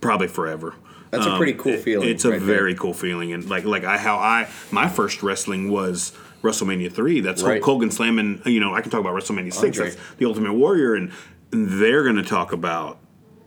probably 0.00 0.28
forever. 0.28 0.74
That's 1.10 1.26
a 1.26 1.36
pretty 1.36 1.54
cool 1.54 1.76
feeling 1.76 2.08
It's 2.08 2.24
a 2.24 2.30
right 2.30 2.38
there. 2.38 2.46
very 2.46 2.74
cool 2.74 2.92
feeling, 2.92 3.32
and 3.32 3.48
like 3.48 3.64
like 3.64 3.84
I 3.84 3.98
how 3.98 4.16
I 4.16 4.48
my 4.72 4.88
first 4.88 5.22
wrestling 5.22 5.70
was 5.70 6.12
WrestleMania 6.42 6.92
three. 6.92 7.20
That's 7.20 7.40
Right. 7.42 7.62
Hulk 7.62 7.64
Hogan 7.64 7.90
slamming. 7.92 8.42
You 8.44 8.58
know, 8.58 8.74
I 8.74 8.80
can 8.80 8.90
talk 8.90 9.00
about 9.00 9.14
WrestleMania 9.14 9.52
six. 9.52 9.78
Andre. 9.78 9.94
That's 9.94 10.14
the 10.16 10.26
Ultimate 10.26 10.54
Warrior, 10.54 10.94
and 10.94 11.12
they're 11.50 12.02
going 12.02 12.16
to 12.16 12.24
talk 12.24 12.52
about 12.52 12.98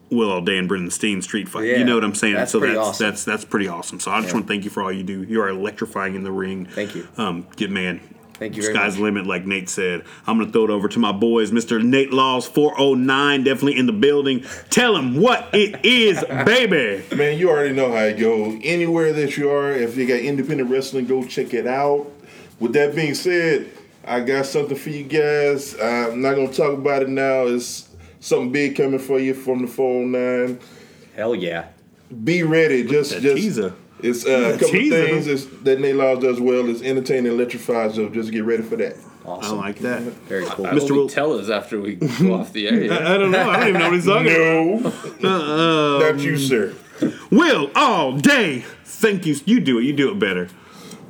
Will 0.10 0.30
Allday 0.30 0.58
and 0.58 0.68
Brendan 0.68 0.92
Steen 0.92 1.22
street 1.22 1.50
fight. 1.50 1.66
Yeah, 1.66 1.78
you 1.78 1.84
know 1.84 1.96
what 1.96 2.04
I'm 2.04 2.16
saying? 2.16 2.36
that's 2.36 2.52
so 2.52 2.60
pretty 2.60 2.76
that's 2.76 2.88
awesome. 2.88 3.06
that's 3.08 3.24
that's 3.26 3.46
pretty 3.46 3.68
awesome. 3.68 4.00
So 4.00 4.12
I 4.12 4.18
just 4.22 4.30
Yeah. 4.30 4.36
want 4.36 4.48
to 4.48 4.54
thank 4.54 4.64
you 4.64 4.70
for 4.70 4.82
all 4.84 4.92
you 4.92 5.04
do. 5.04 5.24
You 5.24 5.42
are 5.42 5.50
electrifying 5.50 6.16
in 6.16 6.24
the 6.24 6.32
ring. 6.32 6.66
Thank 6.66 6.96
you. 6.96 7.08
Um, 7.18 7.46
get 7.56 7.70
man. 7.72 8.00
Thank 8.40 8.56
you 8.56 8.62
very 8.62 8.76
Sky's 8.76 8.94
much. 8.94 9.02
limit, 9.02 9.26
like 9.26 9.48
Nate 9.48 9.68
said. 9.68 10.04
I'm 10.28 10.38
gonna 10.38 10.52
throw 10.52 10.64
it 10.66 10.70
over 10.70 10.88
to 10.88 11.00
my 11.00 11.12
boys, 11.12 11.50
Mr. 11.50 11.84
Nate 11.84 12.14
Laws, 12.14 12.46
409, 12.46 13.44
definitely 13.44 13.80
in 13.80 13.88
the 13.88 13.94
building. 13.94 14.46
Tell 14.70 14.96
him 14.96 15.20
what 15.20 15.50
it 15.54 15.84
is, 15.84 16.24
baby. 16.46 17.04
Man, 17.16 17.40
you 17.40 17.50
already 17.50 17.74
know 17.74 17.92
how 17.92 18.04
it 18.04 18.20
goes. 18.20 18.60
Anywhere 18.64 19.12
that 19.14 19.38
you 19.38 19.50
are, 19.50 19.72
if 19.72 19.96
they 19.96 20.06
got 20.06 20.20
independent 20.20 20.70
wrestling, 20.70 21.08
go 21.08 21.24
check 21.26 21.54
it 21.56 21.66
out. 21.66 22.06
With 22.60 22.74
that 22.74 22.96
being 22.96 23.16
said, 23.16 23.72
I 24.06 24.20
got 24.20 24.46
something 24.46 24.78
for 24.78 24.92
you 24.92 25.04
guys. 25.06 25.76
I'm 25.82 26.22
not 26.22 26.36
gonna 26.36 26.54
talk 26.54 26.78
about 26.78 27.02
it 27.02 27.10
now. 27.10 27.48
It's 27.48 27.87
something 28.20 28.52
big 28.52 28.76
coming 28.76 29.00
for 29.00 29.20
you 29.20 29.34
from 29.34 29.62
the 29.62 29.68
409. 29.68 30.60
Hell 31.16 31.36
yeah. 31.36 31.68
Be 32.24 32.44
ready. 32.44 32.84
Just 32.84 33.12
That 33.12 33.22
just 33.22 33.36
teaser. 33.38 33.74
It's 34.02 34.26
uh, 34.26 34.30
a 34.30 34.52
couple 34.54 34.70
teaser. 34.70 35.06
things 35.08 35.26
that's, 35.26 35.46
that 35.64 35.80
Nate 35.80 35.96
Laws 35.96 36.20
does 36.20 36.40
well. 36.40 36.70
It's 36.70 36.82
entertaining, 36.82 37.32
electrifies. 37.32 37.96
So 37.96 38.10
just 38.10 38.32
get 38.32 38.44
ready 38.44 38.64
for 38.64 38.76
that. 38.76 38.96
I 39.26 39.52
like 39.52 39.80
that. 39.80 40.02
Very 40.02 40.46
cool. 40.46 40.68
I 40.68 40.70
Mr. 40.70 40.80
hope 40.82 40.90
Will- 40.92 41.10
tell 41.10 41.34
us 41.38 41.50
after 41.50 41.82
we 41.82 41.96
go 41.96 42.36
off 42.36 42.54
the 42.54 42.68
air. 42.68 42.84
yeah. 42.84 43.14
I 43.14 43.18
don't 43.18 43.32
know. 43.32 43.50
I 43.50 43.60
don't 43.60 43.70
even 43.70 43.80
know 43.82 43.88
what 43.88 43.96
he's 43.96 44.06
talking 44.06 44.32
about. 44.32 45.22
No, 45.22 46.00
not 46.12 46.20
you, 46.20 46.38
sir. 46.38 46.74
Will 47.30 47.68
Allday. 47.70 48.64
Thank 48.86 49.26
you. 49.26 49.36
You 49.46 49.60
do 49.60 49.80
it. 49.80 49.84
You 49.84 49.94
do 49.94 50.12
it 50.12 50.20
better. 50.20 50.48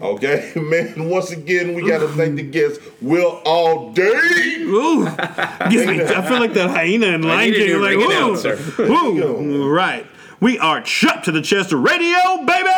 Okay, 0.01 0.51
man. 0.55 1.09
Once 1.09 1.31
again, 1.31 1.73
we 1.73 1.87
got 1.87 1.99
to 1.99 2.07
thank 2.09 2.35
the 2.35 2.43
guests. 2.43 2.79
Will 3.01 3.41
Allday. 3.45 4.59
Ooh, 4.61 5.03
me, 5.05 6.03
I 6.03 6.27
feel 6.27 6.39
like 6.39 6.53
that 6.53 6.69
hyena 6.69 7.07
in 7.07 7.23
Lion 7.23 7.53
King. 7.53 7.81
Like, 7.81 7.95
ooh, 7.95 9.23
ooh, 9.23 9.69
right. 9.69 10.05
We 10.39 10.59
are 10.59 10.81
Chop 10.81 11.23
to 11.23 11.31
the 11.31 11.41
Chest 11.41 11.71
Radio, 11.71 12.45
baby. 12.45 12.69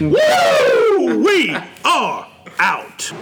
Woo! 0.00 1.24
We 1.24 1.56
are 1.84 2.28
out. 2.58 3.12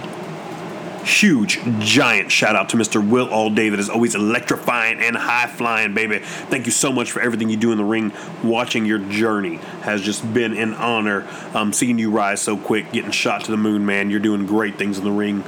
Huge, 1.07 1.61
giant 1.79 2.33
shout 2.33 2.57
out 2.57 2.67
to 2.69 2.77
Mr. 2.77 3.01
Will 3.07 3.27
Allday 3.29 3.71
that 3.71 3.79
is 3.79 3.89
always 3.89 4.13
electrifying 4.13 4.99
and 4.99 5.15
high 5.15 5.47
flying, 5.47 5.93
baby. 5.93 6.19
Thank 6.19 6.65
you 6.65 6.73
so 6.73 6.91
much 6.91 7.13
for 7.13 7.21
everything 7.21 7.49
you 7.49 7.55
do 7.55 7.71
in 7.71 7.77
the 7.77 7.85
ring. 7.85 8.11
Watching 8.43 8.85
your 8.85 8.99
journey 8.99 9.55
has 9.83 10.01
just 10.01 10.33
been 10.33 10.57
an 10.57 10.73
honor. 10.73 11.25
Um, 11.53 11.71
seeing 11.71 11.97
you 11.97 12.11
rise 12.11 12.41
so 12.41 12.57
quick, 12.57 12.91
getting 12.91 13.11
shot 13.11 13.45
to 13.45 13.51
the 13.51 13.57
moon, 13.57 13.85
man. 13.85 14.09
You're 14.09 14.19
doing 14.19 14.45
great 14.45 14.77
things 14.77 14.97
in 14.97 15.05
the 15.05 15.11
ring. 15.11 15.45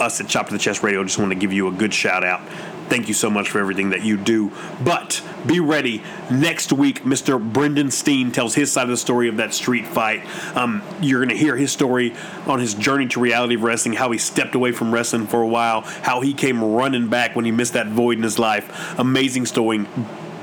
Us 0.00 0.22
at 0.22 0.26
Chop 0.26 0.46
to 0.46 0.54
the 0.54 0.58
Chest 0.58 0.82
Radio 0.82 1.04
just 1.04 1.18
want 1.18 1.32
to 1.32 1.38
give 1.38 1.52
you 1.52 1.68
a 1.68 1.72
good 1.72 1.92
shout 1.92 2.24
out. 2.24 2.40
Thank 2.88 3.08
you 3.08 3.14
so 3.14 3.30
much 3.30 3.50
for 3.50 3.58
everything 3.58 3.90
that 3.90 4.02
you 4.02 4.16
do. 4.16 4.52
But 4.82 5.22
be 5.46 5.60
ready. 5.60 6.02
Next 6.30 6.72
week, 6.72 7.02
Mr. 7.02 7.40
Brendan 7.40 7.90
Steen 7.90 8.30
tells 8.30 8.54
his 8.54 8.70
side 8.70 8.84
of 8.84 8.90
the 8.90 8.96
story 8.96 9.28
of 9.28 9.38
that 9.38 9.54
street 9.54 9.86
fight. 9.86 10.24
Um, 10.56 10.82
you're 11.00 11.20
going 11.20 11.30
to 11.30 11.36
hear 11.36 11.56
his 11.56 11.72
story 11.72 12.14
on 12.46 12.60
his 12.60 12.74
journey 12.74 13.06
to 13.08 13.20
reality 13.20 13.54
of 13.54 13.62
wrestling, 13.62 13.94
how 13.94 14.10
he 14.10 14.18
stepped 14.18 14.54
away 14.54 14.72
from 14.72 14.92
wrestling 14.92 15.26
for 15.26 15.42
a 15.42 15.46
while, 15.46 15.80
how 15.80 16.20
he 16.20 16.34
came 16.34 16.62
running 16.62 17.08
back 17.08 17.34
when 17.34 17.44
he 17.44 17.50
missed 17.50 17.72
that 17.72 17.86
void 17.88 18.18
in 18.18 18.22
his 18.22 18.38
life. 18.38 18.98
Amazing 18.98 19.46
story. 19.46 19.86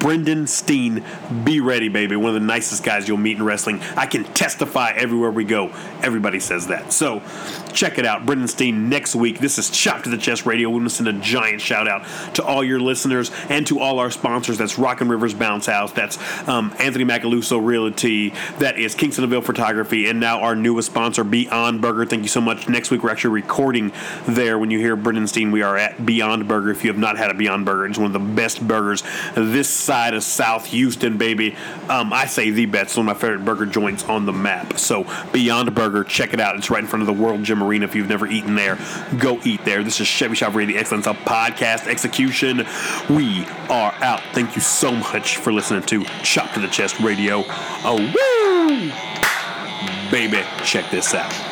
Brendan 0.01 0.47
Steen, 0.47 1.03
be 1.43 1.61
ready, 1.61 1.87
baby. 1.87 2.15
One 2.15 2.29
of 2.29 2.33
the 2.33 2.39
nicest 2.47 2.83
guys 2.83 3.07
you'll 3.07 3.17
meet 3.17 3.37
in 3.37 3.43
wrestling. 3.43 3.79
I 3.95 4.07
can 4.07 4.23
testify 4.23 4.93
everywhere 4.95 5.29
we 5.29 5.43
go. 5.43 5.71
Everybody 6.01 6.39
says 6.39 6.67
that. 6.67 6.91
So 6.91 7.21
check 7.71 7.99
it 7.99 8.05
out. 8.05 8.25
Brendan 8.25 8.47
Steen 8.47 8.89
next 8.89 9.15
week. 9.15 9.39
This 9.39 9.59
is 9.59 9.69
Chop 9.69 10.03
to 10.03 10.09
the 10.09 10.17
Chest 10.17 10.45
Radio. 10.45 10.69
We 10.69 10.79
want 10.79 10.89
to 10.89 10.95
send 10.95 11.07
a 11.07 11.13
giant 11.13 11.61
shout 11.61 11.87
out 11.87 12.03
to 12.35 12.43
all 12.43 12.63
your 12.63 12.79
listeners 12.79 13.31
and 13.49 13.65
to 13.67 13.79
all 13.79 13.99
our 13.99 14.09
sponsors. 14.09 14.57
That's 14.57 14.79
Rockin' 14.79 15.07
Rivers 15.07 15.35
Bounce 15.35 15.67
House. 15.67 15.91
That's 15.91 16.17
um, 16.47 16.75
Anthony 16.79 17.05
Macaluso 17.05 17.63
Realty. 17.63 18.29
That 18.57 18.79
is 18.79 18.95
Kingstonville 18.95 19.43
Photography. 19.43 20.09
And 20.09 20.19
now 20.19 20.41
our 20.41 20.55
newest 20.55 20.89
sponsor, 20.89 21.23
Beyond 21.23 21.79
Burger. 21.79 22.05
Thank 22.05 22.23
you 22.23 22.29
so 22.29 22.41
much. 22.41 22.67
Next 22.67 22.89
week, 22.89 23.03
we're 23.03 23.11
actually 23.11 23.35
recording 23.35 23.91
there. 24.27 24.57
When 24.57 24.71
you 24.71 24.79
hear 24.79 24.95
Brendan 24.95 25.27
Steen, 25.27 25.51
we 25.51 25.61
are 25.61 25.77
at 25.77 26.03
Beyond 26.03 26.47
Burger. 26.47 26.71
If 26.71 26.83
you 26.83 26.89
have 26.89 26.99
not 26.99 27.17
had 27.17 27.29
a 27.29 27.35
Beyond 27.35 27.65
Burger, 27.65 27.85
it's 27.85 27.99
one 27.99 28.07
of 28.07 28.13
the 28.13 28.33
best 28.33 28.67
burgers 28.67 29.03
this 29.35 29.69
side 29.91 30.13
of 30.13 30.23
South 30.23 30.67
Houston, 30.67 31.17
baby. 31.17 31.53
Um, 31.89 32.13
I 32.13 32.25
say 32.25 32.49
the 32.49 32.65
best. 32.65 32.95
One 32.95 33.09
of 33.09 33.13
my 33.13 33.19
favorite 33.19 33.43
burger 33.43 33.65
joints 33.65 34.05
on 34.05 34.25
the 34.25 34.31
map. 34.31 34.79
So 34.79 35.05
Beyond 35.33 35.75
Burger, 35.75 36.05
check 36.05 36.33
it 36.33 36.39
out. 36.39 36.55
It's 36.55 36.69
right 36.69 36.81
in 36.81 36.87
front 36.87 37.01
of 37.01 37.07
the 37.07 37.21
World 37.21 37.43
Gym 37.43 37.61
Arena. 37.61 37.83
If 37.83 37.93
you've 37.93 38.07
never 38.07 38.25
eaten 38.25 38.55
there, 38.55 38.79
go 39.19 39.41
eat 39.43 39.65
there. 39.65 39.83
This 39.83 39.99
is 39.99 40.07
Chevy 40.07 40.35
Shop 40.35 40.55
Radio, 40.55 40.79
Excellence 40.79 41.07
of 41.07 41.17
Podcast 41.17 41.87
Execution. 41.87 42.65
We 43.09 43.43
are 43.69 43.93
out. 43.95 44.21
Thank 44.31 44.55
you 44.55 44.61
so 44.61 44.93
much 44.93 45.35
for 45.35 45.51
listening 45.51 45.83
to 45.83 46.05
Chop 46.23 46.53
to 46.53 46.61
the 46.61 46.69
Chest 46.69 47.01
Radio. 47.01 47.43
Oh, 47.83 47.97
woo! 48.15 48.91
Baby, 50.09 50.41
check 50.63 50.89
this 50.89 51.13
out. 51.13 51.50